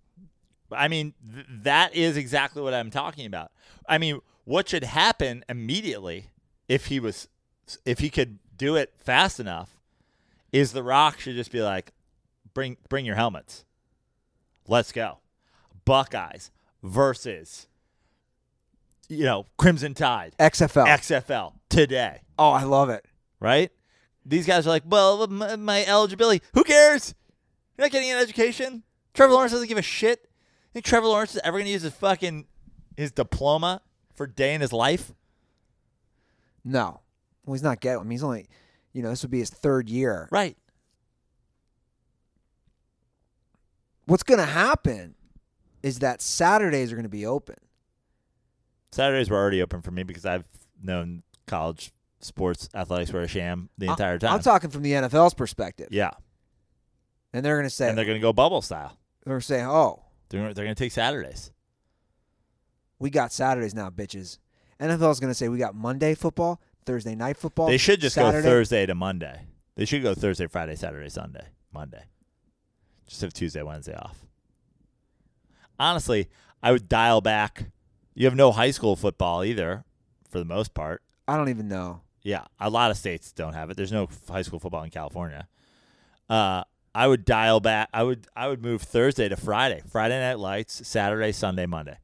I 0.72 0.88
mean, 0.88 1.14
th- 1.34 1.46
that 1.62 1.94
is 1.94 2.16
exactly 2.16 2.62
what 2.62 2.74
I'm 2.74 2.90
talking 2.90 3.26
about. 3.26 3.50
I 3.88 3.98
mean, 3.98 4.20
what 4.50 4.68
should 4.68 4.82
happen 4.82 5.44
immediately 5.48 6.26
if 6.68 6.86
he 6.86 6.98
was, 6.98 7.28
if 7.86 8.00
he 8.00 8.10
could 8.10 8.40
do 8.56 8.74
it 8.74 8.92
fast 8.98 9.38
enough, 9.38 9.78
is 10.52 10.72
The 10.72 10.82
Rock 10.82 11.20
should 11.20 11.36
just 11.36 11.52
be 11.52 11.62
like, 11.62 11.92
bring 12.52 12.76
bring 12.88 13.06
your 13.06 13.14
helmets, 13.14 13.64
let's 14.66 14.90
go, 14.90 15.18
Buckeyes 15.84 16.50
versus, 16.82 17.68
you 19.08 19.22
know, 19.22 19.46
Crimson 19.56 19.94
Tide, 19.94 20.34
XFL. 20.40 20.86
XFL 20.98 21.52
today, 21.68 22.22
oh, 22.36 22.50
I 22.50 22.64
love 22.64 22.90
it. 22.90 23.06
right? 23.38 23.70
These 24.26 24.46
guys 24.46 24.66
are 24.66 24.70
like, 24.70 24.82
well, 24.84 25.28
my, 25.28 25.54
my 25.54 25.86
eligibility, 25.86 26.44
who 26.54 26.64
cares? 26.64 27.14
You're 27.78 27.84
not 27.84 27.92
getting 27.92 28.10
an 28.10 28.18
education. 28.18 28.82
Trevor 29.14 29.32
Lawrence 29.32 29.52
doesn't 29.52 29.68
give 29.68 29.78
a 29.78 29.82
shit. 29.82 30.28
Think 30.72 30.84
Trevor 30.84 31.06
Lawrence 31.06 31.36
is 31.36 31.40
ever 31.44 31.58
going 31.58 31.66
to 31.66 31.72
use 31.72 31.82
his 31.82 31.94
fucking 31.94 32.46
his 32.96 33.12
diploma 33.12 33.80
for 34.20 34.24
a 34.24 34.30
day 34.30 34.52
in 34.52 34.60
his 34.60 34.70
life? 34.70 35.14
No, 36.62 37.00
well, 37.46 37.54
he's 37.54 37.62
not 37.62 37.80
getting. 37.80 38.00
I 38.00 38.02
mean, 38.02 38.10
he's 38.10 38.22
only, 38.22 38.48
you 38.92 39.00
know, 39.02 39.08
this 39.08 39.22
would 39.22 39.30
be 39.30 39.38
his 39.38 39.48
third 39.48 39.88
year. 39.88 40.28
Right. 40.30 40.58
What's 44.04 44.22
gonna 44.22 44.44
happen 44.44 45.14
is 45.82 46.00
that 46.00 46.20
Saturdays 46.20 46.92
are 46.92 46.96
gonna 46.96 47.08
be 47.08 47.24
open. 47.24 47.56
Saturdays 48.92 49.30
were 49.30 49.38
already 49.38 49.62
open 49.62 49.80
for 49.80 49.90
me 49.90 50.02
because 50.02 50.26
I've 50.26 50.46
known 50.82 51.22
college 51.46 51.90
sports 52.20 52.68
athletics 52.74 53.14
were 53.14 53.22
a 53.22 53.28
sham 53.28 53.70
the 53.78 53.86
entire 53.86 54.18
time. 54.18 54.34
I'm 54.34 54.40
talking 54.42 54.68
from 54.68 54.82
the 54.82 54.92
NFL's 54.92 55.32
perspective. 55.32 55.88
yeah, 55.92 56.10
And 57.32 57.42
they're 57.42 57.56
going 57.56 57.64
to 57.68 57.74
say, 57.74 57.88
and 57.88 57.96
they're 57.96 58.04
going 58.04 58.18
to 58.18 58.22
go 58.22 58.34
bubble 58.34 58.60
style. 58.60 58.98
they're 59.24 59.40
saying, 59.40 59.64
oh, 59.66 60.04
They're, 60.28 60.52
they're 60.52 60.64
going 60.66 60.74
to 60.74 60.84
take 60.84 60.92
Saturdays. 60.92 61.52
We 63.00 63.10
got 63.10 63.32
Saturdays 63.32 63.74
now, 63.74 63.90
bitches. 63.90 64.38
NFL's 64.78 65.18
going 65.18 65.30
to 65.30 65.34
say, 65.34 65.48
we 65.48 65.58
got 65.58 65.74
Monday 65.74 66.14
football, 66.14 66.60
Thursday 66.86 67.16
night 67.16 67.36
football. 67.36 67.66
They 67.66 67.76
should 67.78 68.00
just 68.00 68.14
Saturday. 68.14 68.42
go 68.42 68.48
Thursday 68.48 68.86
to 68.86 68.94
Monday. 68.94 69.40
They 69.74 69.84
should 69.84 70.02
go 70.02 70.14
Thursday, 70.14 70.46
Friday, 70.46 70.76
Saturday, 70.76 71.08
Sunday, 71.08 71.46
Monday. 71.72 72.04
Just 73.08 73.22
have 73.22 73.32
Tuesday, 73.32 73.62
Wednesday 73.62 73.96
off. 73.96 74.24
Honestly, 75.78 76.28
I 76.62 76.72
would 76.72 76.88
dial 76.88 77.20
back. 77.20 77.64
You 78.14 78.26
have 78.26 78.36
no 78.36 78.52
high 78.52 78.70
school 78.70 78.96
football 78.96 79.42
either, 79.42 79.84
for 80.28 80.38
the 80.38 80.44
most 80.44 80.74
part. 80.74 81.02
I 81.26 81.36
don't 81.36 81.48
even 81.48 81.68
know. 81.68 82.02
Yeah, 82.22 82.44
a 82.58 82.68
lot 82.68 82.90
of 82.90 82.98
states 82.98 83.32
don't 83.32 83.54
have 83.54 83.70
it. 83.70 83.76
There's 83.76 83.92
no 83.92 84.08
high 84.28 84.42
school 84.42 84.58
football 84.58 84.82
in 84.82 84.90
California. 84.90 85.48
Uh, 86.28 86.64
I 86.94 87.06
would 87.06 87.24
dial 87.24 87.60
back. 87.60 87.88
I 87.94 88.02
would 88.02 88.26
I 88.36 88.48
would 88.48 88.62
move 88.62 88.82
Thursday 88.82 89.28
to 89.28 89.36
Friday. 89.36 89.82
Friday 89.90 90.20
night 90.20 90.38
lights, 90.38 90.86
Saturday, 90.86 91.32
Sunday, 91.32 91.66
Monday. 91.66 91.96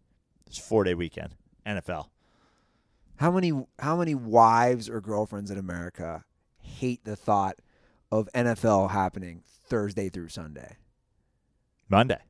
It's 0.47 0.59
a 0.59 0.63
four 0.63 0.85
day 0.85 0.95
weekend. 0.95 1.35
NFL. 1.67 2.09
How 3.17 3.31
many 3.31 3.53
how 3.79 3.97
many 3.97 4.15
wives 4.15 4.89
or 4.89 5.01
girlfriends 5.01 5.51
in 5.51 5.59
America 5.59 6.25
hate 6.59 7.05
the 7.05 7.17
thought 7.17 7.57
of 8.13 8.29
NFL 8.35 8.91
happening 8.91 9.43
Thursday 9.47 10.09
through 10.09 10.29
Sunday? 10.29 10.77
Monday. 11.89 12.21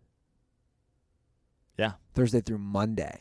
Yeah. 1.77 1.93
Thursday 2.15 2.41
through 2.41 2.59
Monday. 2.59 3.21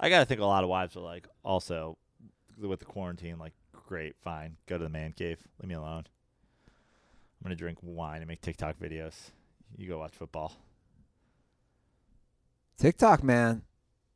I 0.00 0.08
gotta 0.08 0.24
think 0.24 0.40
a 0.40 0.44
lot 0.44 0.64
of 0.64 0.70
wives 0.70 0.96
are 0.96 1.00
like 1.00 1.28
also 1.44 1.98
with 2.60 2.80
the 2.80 2.86
quarantine, 2.86 3.38
like, 3.38 3.52
great, 3.72 4.16
fine, 4.20 4.56
go 4.66 4.78
to 4.78 4.84
the 4.84 4.90
man 4.90 5.12
cave, 5.12 5.38
leave 5.60 5.68
me 5.68 5.74
alone. 5.74 6.04
I'm 6.66 7.44
gonna 7.44 7.56
drink 7.56 7.78
wine 7.82 8.20
and 8.20 8.28
make 8.28 8.40
TikTok 8.40 8.78
videos. 8.78 9.30
You 9.76 9.88
go 9.88 9.98
watch 9.98 10.14
football. 10.14 10.56
TikTok, 12.78 13.22
man. 13.22 13.62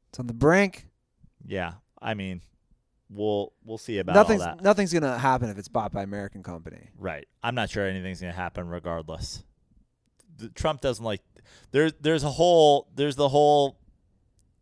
It's 0.08 0.18
on 0.18 0.26
the 0.26 0.34
brink. 0.34 0.86
Yeah, 1.44 1.74
I 2.00 2.14
mean, 2.14 2.40
we'll 3.10 3.52
we'll 3.64 3.78
see 3.78 3.98
about 3.98 4.14
nothing's 4.14 4.42
all 4.42 4.56
that. 4.56 4.62
nothing's 4.62 4.92
gonna 4.92 5.18
happen 5.18 5.48
if 5.50 5.58
it's 5.58 5.68
bought 5.68 5.92
by 5.92 6.02
American 6.02 6.42
company. 6.42 6.90
Right. 6.98 7.26
I'm 7.42 7.54
not 7.54 7.70
sure 7.70 7.86
anything's 7.86 8.20
going 8.20 8.32
to 8.32 8.38
happen 8.38 8.68
regardless. 8.68 9.42
The, 10.38 10.48
Trump 10.48 10.80
doesn't 10.80 11.04
like 11.04 11.22
there's 11.72 11.92
there's 12.00 12.24
a 12.24 12.30
whole 12.30 12.88
there's 12.94 13.16
the 13.16 13.28
whole 13.28 13.78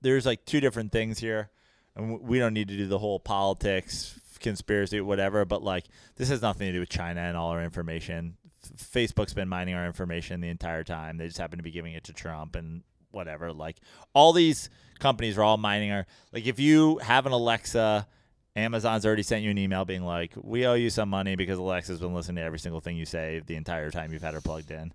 there's 0.00 0.26
like 0.26 0.44
two 0.44 0.60
different 0.60 0.92
things 0.92 1.18
here. 1.18 1.50
And 1.96 2.20
we 2.20 2.38
don't 2.38 2.54
need 2.54 2.68
to 2.68 2.76
do 2.76 2.86
the 2.86 2.98
whole 2.98 3.18
politics, 3.18 4.18
conspiracy, 4.38 5.00
whatever, 5.00 5.44
but 5.44 5.62
like 5.62 5.86
this 6.16 6.28
has 6.28 6.40
nothing 6.40 6.68
to 6.68 6.72
do 6.72 6.80
with 6.80 6.88
China 6.88 7.20
and 7.20 7.36
all 7.36 7.50
our 7.50 7.62
information. 7.62 8.36
Facebook's 8.76 9.34
been 9.34 9.48
mining 9.48 9.74
our 9.74 9.86
information 9.86 10.40
the 10.40 10.48
entire 10.48 10.84
time. 10.84 11.16
They 11.16 11.26
just 11.26 11.38
happen 11.38 11.58
to 11.58 11.62
be 11.62 11.70
giving 11.70 11.94
it 11.94 12.04
to 12.04 12.12
Trump 12.12 12.56
and 12.56 12.82
whatever. 13.10 13.52
Like 13.52 13.76
all 14.14 14.32
these 14.32 14.70
companies 14.98 15.38
are 15.38 15.42
all 15.42 15.56
mining 15.56 15.90
our 15.92 16.06
like 16.32 16.46
if 16.46 16.58
you 16.58 16.98
have 16.98 17.26
an 17.26 17.32
Alexa 17.32 18.06
Amazon's 18.56 19.06
already 19.06 19.22
sent 19.22 19.42
you 19.44 19.50
an 19.50 19.58
email 19.58 19.84
being 19.84 20.02
like, 20.04 20.32
"We 20.36 20.66
owe 20.66 20.74
you 20.74 20.90
some 20.90 21.08
money 21.08 21.36
because 21.36 21.58
Alexa's 21.58 22.00
been 22.00 22.14
listening 22.14 22.36
to 22.36 22.42
every 22.42 22.58
single 22.58 22.80
thing 22.80 22.96
you 22.96 23.06
say 23.06 23.40
the 23.46 23.54
entire 23.54 23.90
time 23.90 24.12
you've 24.12 24.22
had 24.22 24.34
her 24.34 24.40
plugged 24.40 24.70
in." 24.70 24.92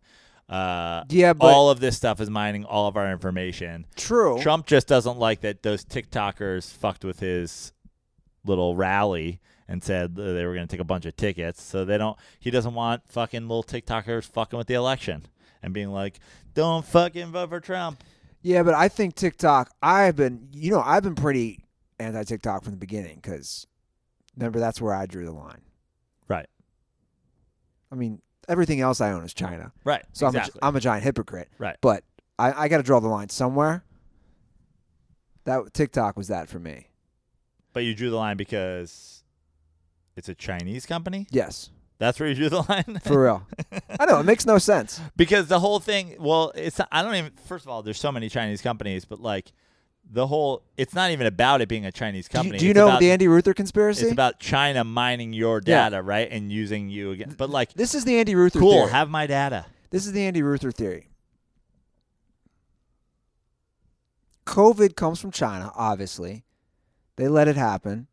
Uh, 0.50 1.04
Yeah, 1.10 1.34
but 1.34 1.48
all 1.48 1.70
of 1.70 1.80
this 1.80 1.96
stuff 1.96 2.20
is 2.22 2.30
mining 2.30 2.66
all 2.66 2.88
of 2.88 2.98
our 2.98 3.12
information. 3.12 3.86
true. 3.96 4.40
Trump 4.42 4.68
just 4.68 4.88
doesn't 4.88 5.18
like 5.18 5.42
that 5.42 5.64
those 5.64 5.84
TikTokers 5.86 6.72
fucked 6.72 7.04
with 7.06 7.20
his 7.20 7.74
little 8.44 8.76
rally 8.76 9.40
and 9.68 9.84
said 9.84 10.16
they 10.16 10.46
were 10.46 10.54
going 10.54 10.68
to 10.68 10.72
take 10.72 10.82
a 10.82 10.84
bunch 10.84 11.06
of 11.06 11.16
tickets. 11.16 11.64
So 11.64 11.86
they 11.86 11.98
don't. 11.98 12.18
He 12.40 12.52
doesn't 12.52 12.74
want 12.76 13.08
fucking 13.08 13.42
little 13.48 13.64
TikTokers 13.64 14.26
fucking 14.26 14.58
with 14.58 14.68
the 14.68 14.76
election 14.76 15.26
and 15.64 15.74
being 15.74 15.90
like, 15.90 16.20
"Don't 16.56 16.84
fucking 16.86 17.27
vote 17.27 17.49
for 17.49 17.60
Trump." 17.60 18.03
Yeah, 18.41 18.64
but 18.64 18.73
I 18.73 18.88
think 18.90 19.14
TikTok. 19.15 19.72
I've 19.82 20.15
been, 20.15 20.49
you 20.52 20.72
know, 20.72 20.82
I've 20.82 21.03
been 21.03 21.15
pretty 21.15 21.64
anti 21.99 22.23
TikTok 22.23 22.64
from 22.64 22.72
the 22.73 22.77
beginning 22.77 23.15
because 23.22 23.68
remember 24.36 24.60
that's 24.60 24.82
where 24.82 24.94
I 24.94 25.06
drew 25.06 25.26
the 25.26 25.32
line. 25.32 25.61
Right. 26.27 26.48
I 27.91 27.95
mean, 27.95 28.22
everything 28.49 28.82
else 28.82 28.99
I 29.02 29.11
own 29.11 29.23
is 29.23 29.34
China, 29.34 29.72
Right. 29.84 30.03
so 30.14 30.27
exactly. 30.27 30.60
I'm, 30.61 30.68
a, 30.68 30.69
I'm 30.69 30.76
a 30.76 30.80
giant 30.80 31.03
hypocrite. 31.03 31.49
Right. 31.60 31.77
But 31.82 32.03
I, 32.38 32.64
I 32.64 32.68
got 32.68 32.77
to 32.77 32.84
draw 32.84 32.99
the 32.99 33.07
line 33.07 33.30
somewhere. 33.30 33.84
That 35.45 35.73
TikTok 35.73 36.18
was 36.18 36.27
that 36.30 36.49
for 36.49 36.60
me. 36.60 36.88
but 37.73 37.84
you 37.84 37.94
drew 37.94 38.10
the 38.10 38.15
line 38.15 38.36
because 38.38 39.23
it's 40.15 40.27
a 40.30 40.36
Chinese 40.36 40.86
company. 40.86 41.27
Yes, 41.30 41.69
That's 41.98 42.20
where 42.20 42.28
you 42.28 42.36
drew 42.36 42.50
the 42.50 42.62
line. 42.68 43.00
for 43.04 43.24
real. 43.24 43.48
I 44.00 44.06
know 44.06 44.20
it 44.20 44.24
makes 44.26 44.46
no 44.46 44.58
sense. 44.58 45.00
because 45.16 45.48
the 45.48 45.60
whole 45.60 45.80
thing 45.80 46.16
well 46.20 46.52
it's 46.56 46.80
i 46.92 47.02
don't 47.02 47.16
even 47.16 47.32
first 47.48 47.66
of 47.66 47.70
all 47.72 47.82
there's 47.84 48.00
so 48.00 48.12
many 48.12 48.28
chinese 48.30 48.62
companies 48.62 49.06
but 49.06 49.20
like 49.22 49.52
the 50.12 50.28
whole 50.28 50.62
it's 50.78 50.94
not 50.94 51.10
even 51.12 51.26
about 51.26 51.62
it 51.62 51.70
being 51.70 51.86
a 51.86 51.92
chinese 51.92 52.28
Do 52.28 52.38
you, 52.38 52.42
company 52.44 52.60
do 52.60 52.66
you 52.66 52.72
It's 52.72 52.78
know 52.78 52.88
about, 52.90 53.00
the 53.00 53.12
Andy 53.12 53.28
Ruther 53.28 53.54
conspiracy? 53.54 54.04
it's 54.04 54.12
about 54.12 54.40
china 54.40 54.84
mining 54.84 55.32
your 55.34 55.62
Yeah. 55.66 55.90
data 55.90 56.02
right 56.04 56.30
and 56.30 56.52
using 56.52 56.90
you 56.90 57.12
again 57.12 57.34
but 57.38 57.50
like 57.50 57.74
this 57.74 57.96
is 57.96 58.04
the 58.06 58.20
Andy 58.20 58.36
Ruther 58.36 58.60
cool 58.60 58.72
theory. 58.74 58.92
have 58.92 59.10
my 59.10 59.26
data 59.26 59.66
This 59.90 60.06
is 60.06 60.12
the 60.12 60.26
Andy 60.26 60.44
Ruther 60.44 60.72
theory. 60.72 61.10
COVID 64.46 64.96
comes 64.96 65.20
from 65.20 65.32
China, 65.32 65.72
obviously. 65.76 66.44
They 67.16 67.28
let 67.28 67.48
it 67.48 67.56
happen. 67.56 68.08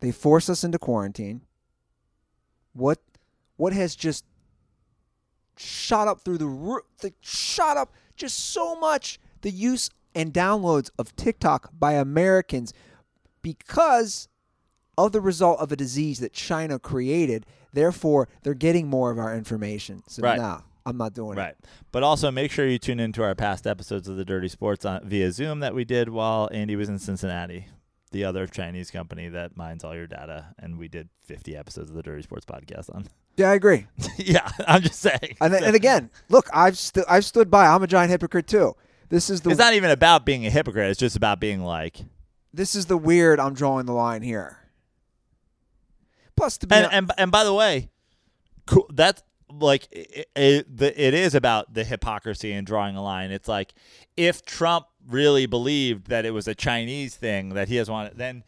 They 0.00 0.12
force 0.12 0.48
us 0.50 0.62
into 0.64 0.78
quarantine. 0.78 1.42
What 2.72 2.98
what 3.56 3.72
has 3.72 3.94
just 3.94 4.24
shot 5.56 6.08
up 6.08 6.20
through 6.22 6.38
the 6.38 6.46
roof, 6.46 6.82
the, 7.00 7.12
shot 7.20 7.76
up 7.76 7.92
just 8.16 8.38
so 8.52 8.74
much 8.76 9.18
the 9.42 9.50
use 9.50 9.90
and 10.14 10.32
downloads 10.32 10.90
of 10.98 11.14
TikTok 11.16 11.70
by 11.78 11.92
Americans 11.92 12.72
because 13.42 14.28
of 14.96 15.12
the 15.12 15.20
result 15.20 15.60
of 15.60 15.72
a 15.72 15.76
disease 15.76 16.18
that 16.20 16.32
China 16.32 16.78
created. 16.78 17.46
Therefore, 17.72 18.28
they're 18.42 18.54
getting 18.54 18.88
more 18.88 19.10
of 19.10 19.18
our 19.18 19.34
information. 19.36 20.02
So 20.08 20.22
Right. 20.22 20.38
nah, 20.38 20.62
I'm 20.86 20.96
not 20.96 21.12
doing 21.12 21.36
it. 21.36 21.40
right 21.40 21.54
but 21.92 22.02
also 22.02 22.30
make 22.30 22.50
sure 22.50 22.66
you 22.66 22.78
tune 22.78 22.98
into 23.00 23.22
our 23.22 23.34
past 23.34 23.66
episodes 23.66 24.08
of 24.08 24.16
the 24.16 24.24
dirty 24.24 24.48
sports 24.48 24.84
on 24.86 25.06
via 25.06 25.30
zoom 25.30 25.60
that 25.60 25.74
we 25.74 25.84
did 25.84 26.08
while 26.08 26.48
andy 26.52 26.74
was 26.74 26.88
in 26.88 26.98
cincinnati 26.98 27.66
the 28.12 28.24
other 28.24 28.46
chinese 28.46 28.90
company 28.90 29.28
that 29.28 29.56
mines 29.56 29.84
all 29.84 29.94
your 29.94 30.06
data 30.06 30.54
and 30.58 30.78
we 30.78 30.88
did 30.88 31.08
50 31.22 31.56
episodes 31.56 31.90
of 31.90 31.96
the 31.96 32.02
dirty 32.02 32.22
sports 32.22 32.44
podcast 32.46 32.94
on 32.94 33.06
Yeah, 33.36 33.50
I 33.50 33.54
agree. 33.54 33.86
yeah 34.16 34.50
i'm 34.66 34.82
just 34.82 35.00
saying 35.00 35.36
And, 35.40 35.54
and 35.54 35.74
again, 35.76 36.10
look, 36.28 36.48
I've 36.52 36.76
st- 36.76 37.06
I've 37.08 37.24
stood 37.24 37.50
by. 37.50 37.66
I'm 37.66 37.82
a 37.82 37.86
giant 37.86 38.10
hypocrite 38.10 38.46
too. 38.46 38.74
This 39.08 39.30
is 39.30 39.40
the 39.40 39.50
it's 39.50 39.58
not 39.58 39.74
even 39.74 39.90
about 39.90 40.26
being 40.26 40.44
a 40.46 40.50
hypocrite 40.50 40.90
it's 40.90 41.00
just 41.00 41.16
about 41.16 41.40
being 41.40 41.62
like 41.64 42.00
this 42.52 42.74
is 42.74 42.86
the 42.86 42.98
weird. 42.98 43.38
I'm 43.40 43.54
drawing 43.54 43.86
the 43.86 43.92
line 43.92 44.22
here. 44.22 44.58
Plus, 46.36 46.58
to 46.58 46.66
be 46.66 46.74
and, 46.74 46.88
and 46.92 47.12
and 47.16 47.30
by 47.30 47.44
the 47.44 47.54
way, 47.54 47.90
cool. 48.66 48.86
That's 48.92 49.22
like 49.50 49.88
it, 49.92 50.28
it, 50.34 50.66
it 50.80 51.14
is 51.14 51.34
about 51.34 51.72
the 51.74 51.84
hypocrisy 51.84 52.52
and 52.52 52.66
drawing 52.66 52.96
a 52.96 53.02
line. 53.02 53.30
It's 53.30 53.48
like 53.48 53.72
if 54.16 54.44
Trump 54.44 54.86
really 55.08 55.46
believed 55.46 56.08
that 56.08 56.24
it 56.24 56.30
was 56.30 56.48
a 56.48 56.54
Chinese 56.54 57.16
thing 57.16 57.50
that 57.50 57.68
he 57.68 57.76
has 57.76 57.90
wanted, 57.90 58.16
then 58.16 58.44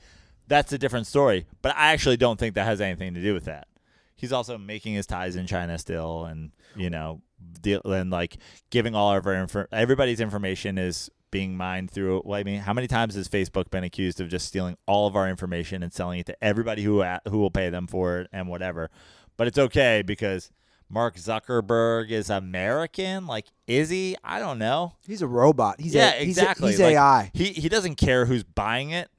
that's 0.48 0.72
a 0.72 0.78
different 0.78 1.06
story. 1.06 1.46
But 1.62 1.76
I 1.76 1.92
actually 1.92 2.16
don't 2.16 2.38
think 2.38 2.54
that 2.54 2.64
has 2.64 2.80
anything 2.80 3.14
to 3.14 3.22
do 3.22 3.34
with 3.34 3.44
that. 3.44 3.68
He's 4.14 4.32
also 4.32 4.58
making 4.58 4.94
his 4.94 5.06
ties 5.06 5.34
in 5.36 5.46
China 5.46 5.78
still, 5.78 6.24
and 6.24 6.52
you 6.76 6.90
know, 6.90 7.20
deal, 7.60 7.80
and 7.84 8.10
like 8.10 8.36
giving 8.70 8.94
all 8.94 9.14
of 9.14 9.26
our 9.26 9.34
info, 9.34 9.66
everybody's 9.72 10.20
information 10.20 10.78
is 10.78 11.10
being 11.30 11.56
mined 11.56 11.90
through. 11.90 12.22
Well, 12.24 12.38
I 12.38 12.44
mean, 12.44 12.60
how 12.60 12.72
many 12.72 12.86
times 12.86 13.16
has 13.16 13.28
Facebook 13.28 13.70
been 13.70 13.82
accused 13.82 14.20
of 14.20 14.28
just 14.28 14.46
stealing 14.46 14.76
all 14.86 15.08
of 15.08 15.16
our 15.16 15.28
information 15.28 15.82
and 15.82 15.92
selling 15.92 16.20
it 16.20 16.26
to 16.26 16.44
everybody 16.44 16.82
who 16.84 17.02
who 17.28 17.38
will 17.38 17.50
pay 17.50 17.70
them 17.70 17.88
for 17.88 18.20
it 18.20 18.28
and 18.32 18.48
whatever? 18.48 18.90
But 19.36 19.48
it's 19.48 19.58
okay 19.58 20.02
because 20.02 20.52
Mark 20.92 21.16
Zuckerberg 21.16 22.10
is 22.10 22.28
American. 22.28 23.26
Like, 23.26 23.46
is 23.66 23.88
he? 23.88 24.14
I 24.22 24.38
don't 24.38 24.58
know. 24.58 24.92
he's 25.06 25.22
a 25.22 25.26
robot. 25.26 25.80
He's 25.80 25.94
yeah, 25.94 26.12
a, 26.14 26.18
he's 26.24 26.36
exactly. 26.36 26.68
A, 26.68 26.70
he's 26.72 26.80
Like, 26.80 26.94
AI. 26.94 27.30
He 27.32 27.46
he 27.46 27.68
doesn't 27.68 27.94
care 27.96 28.26
who's 28.26 28.44
buying 28.44 28.90
it. 28.90 29.10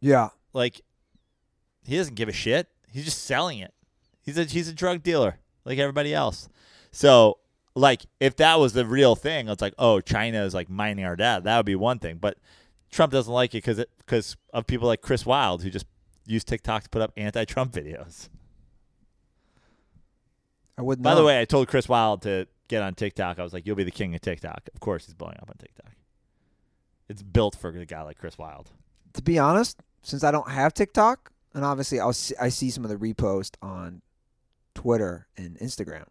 Yeah. 0.00 0.30
Like, 0.52 0.80
he 1.84 1.96
doesn't 1.96 2.16
give 2.16 2.28
a 2.28 2.32
shit. 2.32 2.68
He's 2.90 3.04
just 3.04 3.24
selling 3.24 3.60
it. 3.60 3.72
He's 4.20 4.36
a 4.36 4.44
he's 4.44 4.68
a 4.68 4.74
drug 4.74 5.02
dealer 5.02 5.38
like 5.64 5.78
everybody 5.78 6.12
else. 6.12 6.48
So 6.90 7.38
like 7.74 8.06
if 8.20 8.36
that 8.36 8.58
was 8.58 8.72
the 8.72 8.84
real 8.84 9.14
thing, 9.14 9.48
it's 9.48 9.62
like 9.62 9.74
oh 9.78 10.00
China 10.00 10.44
is 10.44 10.54
like 10.54 10.68
mining 10.68 11.04
our 11.04 11.16
data. 11.16 11.42
That 11.44 11.56
would 11.56 11.66
be 11.66 11.76
one 11.76 11.98
thing. 11.98 12.18
But 12.18 12.38
Trump 12.90 13.12
doesn't 13.12 13.32
like 13.32 13.54
it 13.54 13.64
because 13.64 13.84
because 13.98 14.36
of 14.52 14.66
people 14.66 14.86
like 14.88 15.00
Chris 15.00 15.24
Wilde 15.24 15.62
who 15.62 15.70
just 15.70 15.86
use 16.26 16.44
TikTok 16.44 16.84
to 16.84 16.88
put 16.90 17.02
up 17.02 17.12
anti-Trump 17.16 17.72
videos. 17.74 18.28
I 20.82 20.84
wouldn't. 20.84 21.04
By 21.04 21.14
the 21.14 21.22
way, 21.22 21.40
I 21.40 21.44
told 21.44 21.68
Chris 21.68 21.88
Wilde 21.88 22.22
to 22.22 22.48
get 22.66 22.82
on 22.82 22.94
TikTok. 22.96 23.38
I 23.38 23.44
was 23.44 23.52
like, 23.52 23.66
"You'll 23.66 23.76
be 23.76 23.84
the 23.84 23.92
king 23.92 24.16
of 24.16 24.20
TikTok." 24.20 24.68
Of 24.74 24.80
course, 24.80 25.06
he's 25.06 25.14
blowing 25.14 25.36
up 25.40 25.48
on 25.48 25.54
TikTok. 25.56 25.92
It's 27.08 27.22
built 27.22 27.54
for 27.54 27.68
a 27.68 27.86
guy 27.86 28.02
like 28.02 28.18
Chris 28.18 28.36
Wilde. 28.36 28.70
to 29.12 29.22
be 29.22 29.38
honest, 29.38 29.78
since 30.02 30.24
I 30.24 30.32
don't 30.32 30.50
have 30.50 30.74
TikTok, 30.74 31.30
and 31.54 31.64
obviously 31.64 32.00
I'll 32.00 32.12
see, 32.14 32.34
I 32.40 32.48
see 32.48 32.70
some 32.70 32.84
of 32.84 32.90
the 32.90 32.96
repost 32.96 33.54
on 33.62 34.02
Twitter 34.74 35.28
and 35.36 35.56
Instagram, 35.58 36.06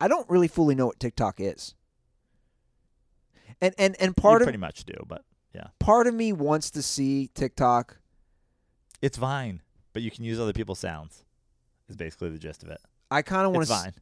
I 0.00 0.06
don't 0.06 0.28
really 0.30 0.48
fully 0.48 0.76
know 0.76 0.86
what 0.86 1.00
TikTok 1.00 1.40
is. 1.40 1.74
And 3.60 3.74
and 3.76 3.96
and 3.98 4.16
part 4.16 4.34
you 4.34 4.44
of 4.44 4.46
pretty 4.46 4.58
much 4.58 4.84
do, 4.84 4.94
but 5.08 5.24
yeah, 5.52 5.68
part 5.80 6.06
of 6.06 6.14
me 6.14 6.32
wants 6.32 6.70
to 6.72 6.82
see 6.82 7.28
TikTok. 7.34 7.96
it's 9.00 9.16
Vine, 9.16 9.62
but 9.92 10.02
you 10.02 10.12
can 10.12 10.22
use 10.22 10.38
other 10.38 10.52
people's 10.52 10.78
sounds. 10.78 11.24
Is 11.88 11.96
basically 11.96 12.30
the 12.30 12.38
gist 12.38 12.62
of 12.62 12.68
it. 12.68 12.80
I 13.10 13.22
kind 13.22 13.46
of 13.46 13.52
want 13.52 13.66
to. 13.66 13.72
Vine. 13.72 13.92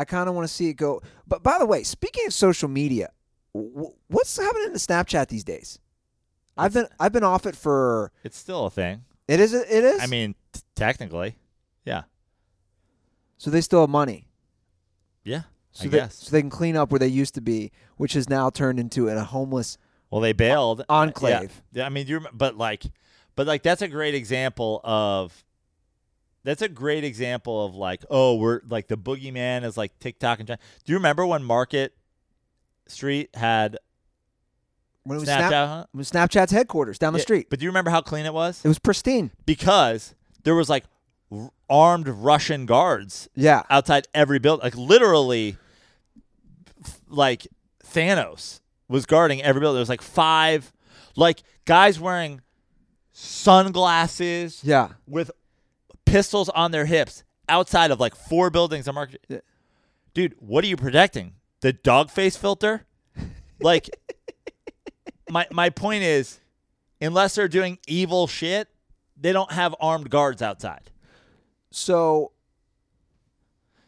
I 0.00 0.04
kind 0.04 0.28
of 0.28 0.34
want 0.34 0.48
to 0.48 0.52
see 0.52 0.68
it 0.68 0.74
go. 0.74 1.02
But 1.28 1.42
by 1.42 1.58
the 1.58 1.66
way, 1.66 1.82
speaking 1.82 2.26
of 2.26 2.32
social 2.32 2.68
media, 2.68 3.10
wh- 3.52 3.92
what's 4.08 4.36
happening 4.36 4.72
to 4.72 4.78
Snapchat 4.78 5.28
these 5.28 5.44
days? 5.44 5.78
I've 6.56 6.72
been 6.74 6.86
I've 6.98 7.12
been 7.12 7.24
off 7.24 7.46
it 7.46 7.54
for. 7.56 8.10
It's 8.24 8.36
still 8.38 8.66
a 8.66 8.70
thing. 8.70 9.04
It 9.28 9.40
is. 9.40 9.52
It 9.54 9.84
is. 9.84 10.00
I 10.02 10.06
mean, 10.06 10.34
t- 10.52 10.60
technically, 10.74 11.36
yeah, 11.84 12.02
so 13.38 13.50
they 13.50 13.60
still 13.60 13.80
have 13.82 13.90
money. 13.90 14.26
yeah. 15.24 15.42
So 15.72 15.84
I 15.84 15.88
they, 15.88 15.98
guess. 15.98 16.16
so 16.16 16.30
they 16.32 16.40
can 16.40 16.50
clean 16.50 16.76
up 16.76 16.90
where 16.90 16.98
they 16.98 17.06
used 17.06 17.34
to 17.36 17.40
be, 17.40 17.70
which 17.96 18.14
has 18.14 18.28
now 18.28 18.50
turned 18.50 18.80
into 18.80 19.08
a 19.08 19.20
homeless 19.22 19.78
Well, 20.10 20.20
they 20.20 20.32
bailed 20.32 20.84
enclave. 20.88 21.62
Yeah, 21.72 21.82
yeah 21.82 21.86
I 21.86 21.90
mean, 21.90 22.08
you 22.08 22.26
but 22.32 22.56
like, 22.56 22.82
but 23.36 23.46
like 23.46 23.62
that's 23.62 23.80
a 23.82 23.88
great 23.88 24.14
example 24.16 24.80
of. 24.82 25.44
That's 26.42 26.62
a 26.62 26.68
great 26.68 27.04
example 27.04 27.64
of 27.64 27.74
like, 27.74 28.04
oh, 28.10 28.36
we're 28.36 28.60
like 28.68 28.88
the 28.88 28.96
boogeyman 28.96 29.62
is 29.64 29.76
like 29.76 29.98
TikTok 29.98 30.38
and 30.40 30.48
China. 30.48 30.58
Do 30.84 30.92
you 30.92 30.96
remember 30.96 31.26
when 31.26 31.42
Market 31.44 31.94
Street 32.86 33.28
had 33.34 33.76
When 35.04 35.18
it 35.18 35.20
was, 35.20 35.28
Snapchat? 35.28 35.48
Snap, 35.48 35.68
huh? 35.68 35.86
when 35.92 36.04
Snapchat's 36.04 36.52
headquarters 36.52 36.98
down 36.98 37.12
the 37.12 37.18
Yeah, 37.18 37.24
street. 37.24 37.46
But 37.50 37.58
do 37.58 37.64
you 37.64 37.70
remember 37.70 37.90
how 37.90 38.00
clean 38.00 38.24
it 38.26 38.32
was? 38.34 38.64
It 38.64 38.68
was 38.68 38.78
pristine. 38.78 39.30
Because 39.44 40.14
there 40.44 40.54
was 40.54 40.70
like 40.70 40.84
r- 41.30 41.50
armed 41.68 42.08
Russian 42.08 42.64
guards 42.66 43.28
Yeah. 43.34 43.62
outside 43.68 44.08
every 44.14 44.38
building. 44.38 44.64
Like 44.64 44.76
literally, 44.76 45.56
f- 46.84 47.00
like 47.08 47.46
Thanos 47.84 48.60
was 48.88 49.04
guarding 49.04 49.42
every 49.42 49.60
building. 49.60 49.74
There 49.76 49.80
was 49.82 49.88
like 49.90 50.02
five, 50.02 50.72
like 51.16 51.42
guys 51.66 52.00
wearing 52.00 52.40
sunglasses, 53.12 54.60
Yeah. 54.64 54.88
with 55.06 55.30
pistols 56.10 56.48
on 56.50 56.70
their 56.70 56.86
hips 56.86 57.24
outside 57.48 57.90
of 57.90 58.00
like 58.00 58.14
four 58.14 58.50
buildings 58.50 58.88
on 58.88 58.94
Market. 58.94 59.24
Yeah. 59.28 59.38
Dude, 60.14 60.34
what 60.38 60.64
are 60.64 60.66
you 60.66 60.76
protecting? 60.76 61.34
The 61.60 61.72
dog 61.72 62.10
face 62.10 62.36
filter? 62.36 62.86
Like 63.60 63.90
my 65.30 65.46
my 65.52 65.70
point 65.70 66.02
is 66.02 66.40
unless 67.00 67.34
they're 67.34 67.48
doing 67.48 67.78
evil 67.86 68.26
shit, 68.26 68.68
they 69.16 69.32
don't 69.32 69.52
have 69.52 69.74
armed 69.80 70.10
guards 70.10 70.42
outside. 70.42 70.90
So 71.70 72.32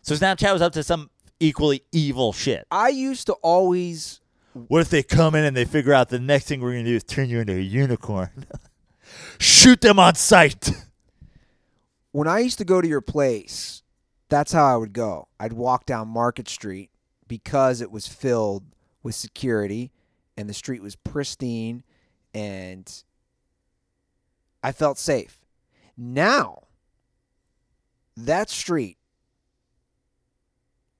So 0.03 0.15
Snapchat 0.15 0.53
was 0.53 0.62
up 0.62 0.73
to 0.74 0.82
some 0.82 1.11
equally 1.40 1.82
evil 1.93 2.32
shit. 2.32 2.66
I 2.70 2.89
used 2.90 3.27
to 3.27 3.32
always 3.35 4.20
What 4.53 4.81
if 4.81 4.90
they 4.90 5.03
come 5.03 5.35
in 5.35 5.44
and 5.44 5.57
they 5.57 5.65
figure 5.65 5.93
out 5.93 6.09
the 6.09 6.20
next 6.20 6.47
thing 6.47 6.61
we're 6.61 6.73
gonna 6.73 6.85
do 6.85 6.97
is 6.97 7.05
turn 7.05 7.28
you 7.28 7.40
into 7.40 7.55
a 7.55 7.61
unicorn? 7.61 8.47
Shoot 9.39 9.81
them 9.81 9.99
on 9.99 10.15
sight. 10.15 10.70
When 12.13 12.29
I 12.29 12.39
used 12.39 12.59
to 12.59 12.65
go 12.65 12.81
to 12.81 12.89
your 12.89 13.01
place, 13.01 13.83
that's 14.29 14.53
how 14.53 14.65
I 14.65 14.77
would 14.77 14.93
go. 14.93 15.29
I'd 15.41 15.53
walk 15.53 15.87
down 15.87 16.09
Market 16.09 16.49
Street 16.49 16.91
because 17.27 17.81
it 17.81 17.91
was 17.91 18.07
filled 18.07 18.65
with 19.03 19.15
security 19.15 19.91
and 20.37 20.49
the 20.49 20.55
street 20.55 20.83
was 20.83 20.97
pristine 20.97 21.83
and 22.33 23.03
I 24.63 24.73
felt 24.73 24.99
safe. 24.99 25.39
Now, 25.97 26.63
that 28.17 28.49
street 28.49 28.99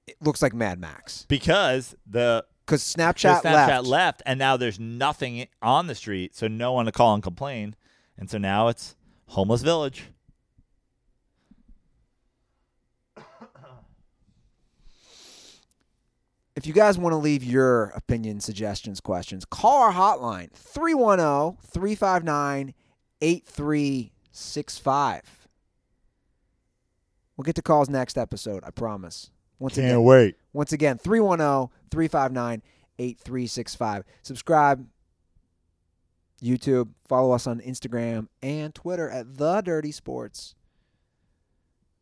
it 0.05 0.17
looks 0.21 0.41
like 0.41 0.53
Mad 0.53 0.79
Max 0.79 1.25
Because 1.29 1.95
the 2.05 2.45
because 2.65 2.93
the 2.93 3.01
Snapchat, 3.01 3.41
Snapchat 3.41 3.43
left. 3.43 3.85
left. 3.87 4.21
and 4.25 4.39
now 4.39 4.57
there's 4.57 4.79
nothing 4.79 5.47
on 5.61 5.87
the 5.87 5.95
street, 5.95 6.35
so 6.35 6.47
no 6.47 6.71
one 6.71 6.85
to 6.85 6.91
call 6.91 7.13
and 7.13 7.21
complain, 7.21 7.75
and 8.17 8.29
so 8.29 8.37
now 8.37 8.67
it's 8.69 8.95
homeless 9.27 9.61
village. 9.61 10.05
If 16.55 16.67
you 16.67 16.73
guys 16.73 16.99
want 16.99 17.13
to 17.13 17.17
leave 17.17 17.43
your 17.43 17.85
opinion, 17.95 18.39
suggestions, 18.39 18.99
questions, 18.99 19.43
call 19.43 19.81
our 19.81 19.91
hotline 19.91 20.49
oh, 20.53 20.57
310 20.61 21.57
359 21.71 22.73
8365. 23.21 25.47
We'll 27.35 27.43
get 27.43 27.55
to 27.55 27.63
calls 27.63 27.89
next 27.89 28.17
episode, 28.17 28.63
I 28.63 28.69
promise. 28.69 29.31
Once 29.57 29.77
again, 29.77 30.03
wait. 30.03 30.35
once 30.51 30.73
again, 30.73 30.97
oh, 30.99 31.03
310 31.03 31.69
359 31.89 32.61
8365. 32.99 34.03
Subscribe, 34.21 34.85
YouTube, 36.41 36.89
follow 37.07 37.31
us 37.31 37.47
on 37.47 37.61
Instagram 37.61 38.27
and 38.43 38.75
Twitter 38.75 39.09
at 39.09 39.37
The 39.37 39.61
Dirty 39.61 39.91
Sports. 39.91 40.53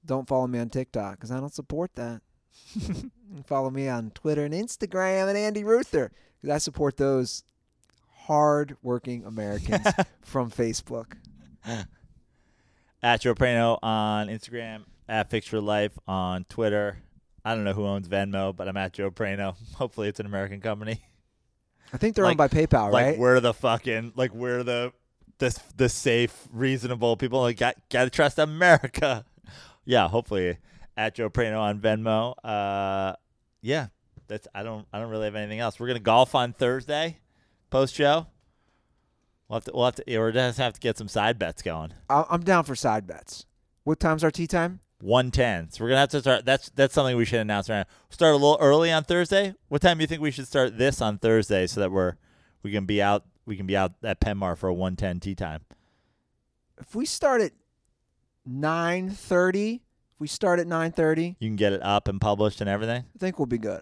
Don't 0.05 0.27
follow 0.27 0.47
me 0.47 0.59
on 0.59 0.69
TikTok 0.69 1.13
because 1.13 1.31
I 1.31 1.39
don't 1.39 1.53
support 1.53 1.95
that. 1.95 2.21
Follow 3.45 3.69
me 3.69 3.87
on 3.87 4.11
Twitter 4.11 4.45
and 4.45 4.53
Instagram 4.53 5.27
and 5.29 5.37
Andy 5.37 5.63
Ruther 5.63 6.11
because 6.41 6.53
I 6.55 6.57
support 6.57 6.97
those 6.97 7.43
hard-working 8.25 9.25
Americans 9.25 9.85
from 10.21 10.51
Facebook. 10.51 11.13
At 13.03 13.21
Joe 13.21 13.33
Prano 13.33 13.79
on 13.81 14.27
Instagram, 14.27 14.83
at 15.09 15.29
Fix 15.31 15.47
for 15.47 15.59
Life 15.59 15.97
on 16.07 16.43
Twitter. 16.43 16.97
I 17.43 17.55
don't 17.55 17.63
know 17.63 17.73
who 17.73 17.85
owns 17.87 18.07
Venmo, 18.07 18.55
but 18.55 18.67
I'm 18.67 18.77
at 18.77 18.93
Joe 18.93 19.09
Prano. 19.09 19.55
Hopefully, 19.73 20.07
it's 20.07 20.19
an 20.19 20.27
American 20.27 20.61
company. 20.61 21.01
I 21.91 21.97
think 21.97 22.15
they're 22.15 22.23
Like- 22.25 22.39
owned 22.39 22.51
by 22.51 22.55
PayPal, 22.55 22.91
Like 22.91 23.05
right? 23.05 23.17
we're 23.17 23.39
the 23.39 23.55
fucking 23.55 24.13
like 24.15 24.35
we're 24.35 24.61
the 24.61 24.93
the 25.39 25.59
the 25.75 25.89
safe, 25.89 26.47
reasonable 26.51 27.17
people. 27.17 27.41
Like 27.41 27.57
got 27.57 27.75
gotta 27.89 28.11
trust 28.11 28.37
America. 28.37 29.25
Yeah, 29.83 30.07
hopefully 30.07 30.59
at 30.97 31.15
Joe 31.15 31.29
Prano 31.29 31.59
on 31.59 31.79
Venmo. 31.79 32.33
Uh, 32.43 33.15
yeah, 33.61 33.87
that's 34.27 34.47
I 34.53 34.63
don't 34.63 34.87
I 34.91 34.99
don't 34.99 35.09
really 35.09 35.25
have 35.25 35.35
anything 35.35 35.59
else. 35.59 35.79
We're 35.79 35.87
gonna 35.87 35.99
golf 35.99 36.35
on 36.35 36.53
Thursday, 36.53 37.19
post 37.69 37.95
show. 37.95 38.27
We'll 39.47 39.57
have 39.57 39.65
to 39.65 39.71
we'll 39.73 39.85
have 39.85 39.95
to 39.95 40.17
or 40.17 40.31
just 40.31 40.57
have 40.57 40.73
to 40.73 40.79
get 40.79 40.97
some 40.97 41.07
side 41.07 41.37
bets 41.37 41.61
going. 41.61 41.93
I'm 42.09 42.43
down 42.43 42.63
for 42.63 42.75
side 42.75 43.05
bets. 43.05 43.45
What 43.83 43.99
time's 43.99 44.23
our 44.23 44.31
tee 44.31 44.47
time? 44.47 44.79
One 45.01 45.31
ten. 45.31 45.71
So 45.71 45.83
we're 45.83 45.89
gonna 45.89 46.01
have 46.01 46.09
to 46.09 46.21
start. 46.21 46.45
That's 46.45 46.69
that's 46.69 46.93
something 46.93 47.17
we 47.17 47.25
should 47.25 47.39
announce 47.39 47.69
right 47.69 47.79
now. 47.79 47.85
Start 48.09 48.33
a 48.33 48.37
little 48.37 48.57
early 48.61 48.91
on 48.91 49.03
Thursday. 49.03 49.53
What 49.67 49.81
time 49.81 49.97
do 49.97 50.03
you 50.03 50.07
think 50.07 50.21
we 50.21 50.31
should 50.31 50.47
start 50.47 50.77
this 50.77 51.01
on 51.01 51.17
Thursday 51.17 51.67
so 51.67 51.81
that 51.81 51.91
we're 51.91 52.15
we 52.63 52.71
can 52.71 52.85
be 52.85 53.01
out 53.01 53.25
we 53.45 53.57
can 53.57 53.65
be 53.65 53.75
out 53.75 53.93
at 54.03 54.21
Penmar 54.21 54.57
for 54.57 54.69
a 54.69 54.73
one 54.73 54.95
ten 54.95 55.19
tee 55.19 55.35
time. 55.35 55.61
If 56.79 56.95
we 56.95 57.05
start 57.05 57.41
at 57.41 57.51
9:30, 58.47 59.75
if 59.75 59.81
we 60.21 60.27
start 60.27 60.59
at 60.59 60.67
9:30, 60.67 61.35
You 61.39 61.49
can 61.49 61.55
get 61.55 61.73
it 61.73 61.81
up 61.81 62.07
and 62.07 62.21
published 62.21 62.61
and 62.61 62.69
everything. 62.69 63.05
I 63.15 63.17
think 63.17 63.39
we'll 63.39 63.47
be 63.47 63.57
good. 63.57 63.81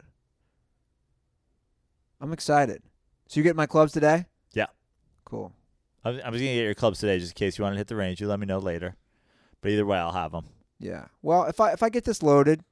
I'm 2.22 2.32
excited. 2.34 2.82
So 3.28 3.40
you 3.40 3.44
get 3.44 3.56
my 3.58 3.66
clubs 3.66 3.92
today? 3.92 4.26
Yeah. 4.54 4.68
Cool. 5.26 5.52
I 6.04 6.12
was, 6.12 6.22
I 6.22 6.30
was 6.30 6.40
gonna 6.42 6.54
get 6.54 6.64
your 6.64 6.74
clubs 6.74 7.00
today 7.00 7.20
just 7.20 7.34
in 7.34 7.36
case 7.36 7.58
you 7.58 7.64
want 7.64 7.74
to 7.74 7.78
hit 7.78 7.88
the 7.88 7.96
range. 7.96 8.22
You 8.22 8.28
let 8.28 8.40
me 8.40 8.46
know 8.46 8.60
later. 8.60 8.96
But 9.62 9.72
either 9.72 9.86
way, 9.86 9.98
I'll 9.98 10.14
have 10.14 10.32
them. 10.32 10.46
Yeah. 10.80 11.06
Well, 11.22 11.44
if 11.44 11.60
I 11.60 11.74
if 11.74 11.84
I 11.84 11.90
get 11.90 12.06
this 12.06 12.24
loaded, 12.24 12.64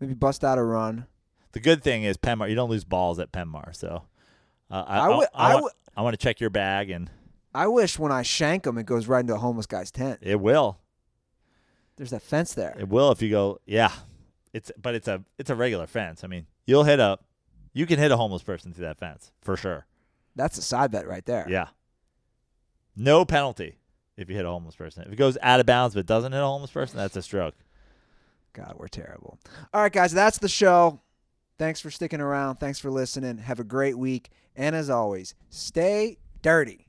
maybe 0.00 0.14
bust 0.14 0.42
out 0.44 0.56
a 0.58 0.62
run. 0.64 1.06
The 1.52 1.60
good 1.60 1.82
thing 1.84 2.04
is 2.04 2.16
Penmar. 2.16 2.48
You 2.48 2.54
don't 2.56 2.70
lose 2.70 2.84
balls 2.84 3.18
at 3.18 3.32
Penmar. 3.32 3.76
So 3.76 4.04
uh, 4.70 4.84
I 4.86 4.96
I 4.98 5.04
I, 5.06 5.16
would- 5.16 5.28
I, 5.34 5.52
I 5.52 5.60
would- 5.60 5.72
I 5.96 6.02
want 6.02 6.14
to 6.14 6.16
check 6.18 6.40
your 6.40 6.50
bag 6.50 6.90
and 6.90 7.10
I 7.54 7.68
wish 7.68 8.00
when 8.00 8.10
I 8.10 8.22
shank 8.22 8.64
them, 8.64 8.78
it 8.78 8.86
goes 8.86 9.06
right 9.06 9.20
into 9.20 9.34
a 9.34 9.38
homeless 9.38 9.66
guy's 9.66 9.92
tent. 9.92 10.18
it 10.22 10.40
will. 10.40 10.80
There's 11.96 12.10
that 12.10 12.22
fence 12.22 12.54
there. 12.54 12.74
It 12.78 12.88
will 12.88 13.12
if 13.12 13.22
you 13.22 13.30
go. 13.30 13.60
Yeah, 13.66 13.92
it's 14.52 14.72
but 14.80 14.94
it's 14.94 15.08
a 15.08 15.22
it's 15.38 15.50
a 15.50 15.54
regular 15.54 15.86
fence. 15.86 16.24
I 16.24 16.26
mean, 16.26 16.46
you'll 16.66 16.84
hit 16.84 17.00
a 17.00 17.18
you 17.72 17.86
can 17.86 17.98
hit 17.98 18.10
a 18.10 18.16
homeless 18.16 18.42
person 18.42 18.72
through 18.72 18.86
that 18.86 18.98
fence 18.98 19.32
for 19.42 19.56
sure. 19.56 19.86
That's 20.36 20.58
a 20.58 20.62
side 20.62 20.90
bet 20.90 21.06
right 21.06 21.24
there. 21.24 21.46
Yeah. 21.48 21.68
No 22.96 23.24
penalty 23.24 23.78
if 24.16 24.28
you 24.28 24.36
hit 24.36 24.44
a 24.44 24.48
homeless 24.48 24.76
person. 24.76 25.04
If 25.06 25.12
it 25.12 25.16
goes 25.16 25.36
out 25.42 25.60
of 25.60 25.66
bounds 25.66 25.94
but 25.94 26.06
doesn't 26.06 26.32
hit 26.32 26.40
a 26.40 26.46
homeless 26.46 26.70
person, 26.70 26.98
that's 26.98 27.16
a 27.16 27.22
stroke. 27.22 27.54
God, 28.52 28.74
we're 28.76 28.88
terrible. 28.88 29.38
All 29.72 29.82
right, 29.82 29.92
guys, 29.92 30.12
that's 30.12 30.38
the 30.38 30.48
show. 30.48 31.00
Thanks 31.58 31.80
for 31.80 31.90
sticking 31.90 32.20
around. 32.20 32.56
Thanks 32.56 32.78
for 32.78 32.90
listening. 32.90 33.38
Have 33.38 33.60
a 33.60 33.64
great 33.64 33.98
week. 33.98 34.30
And 34.56 34.76
as 34.76 34.90
always, 34.90 35.34
stay 35.50 36.18
dirty. 36.42 36.83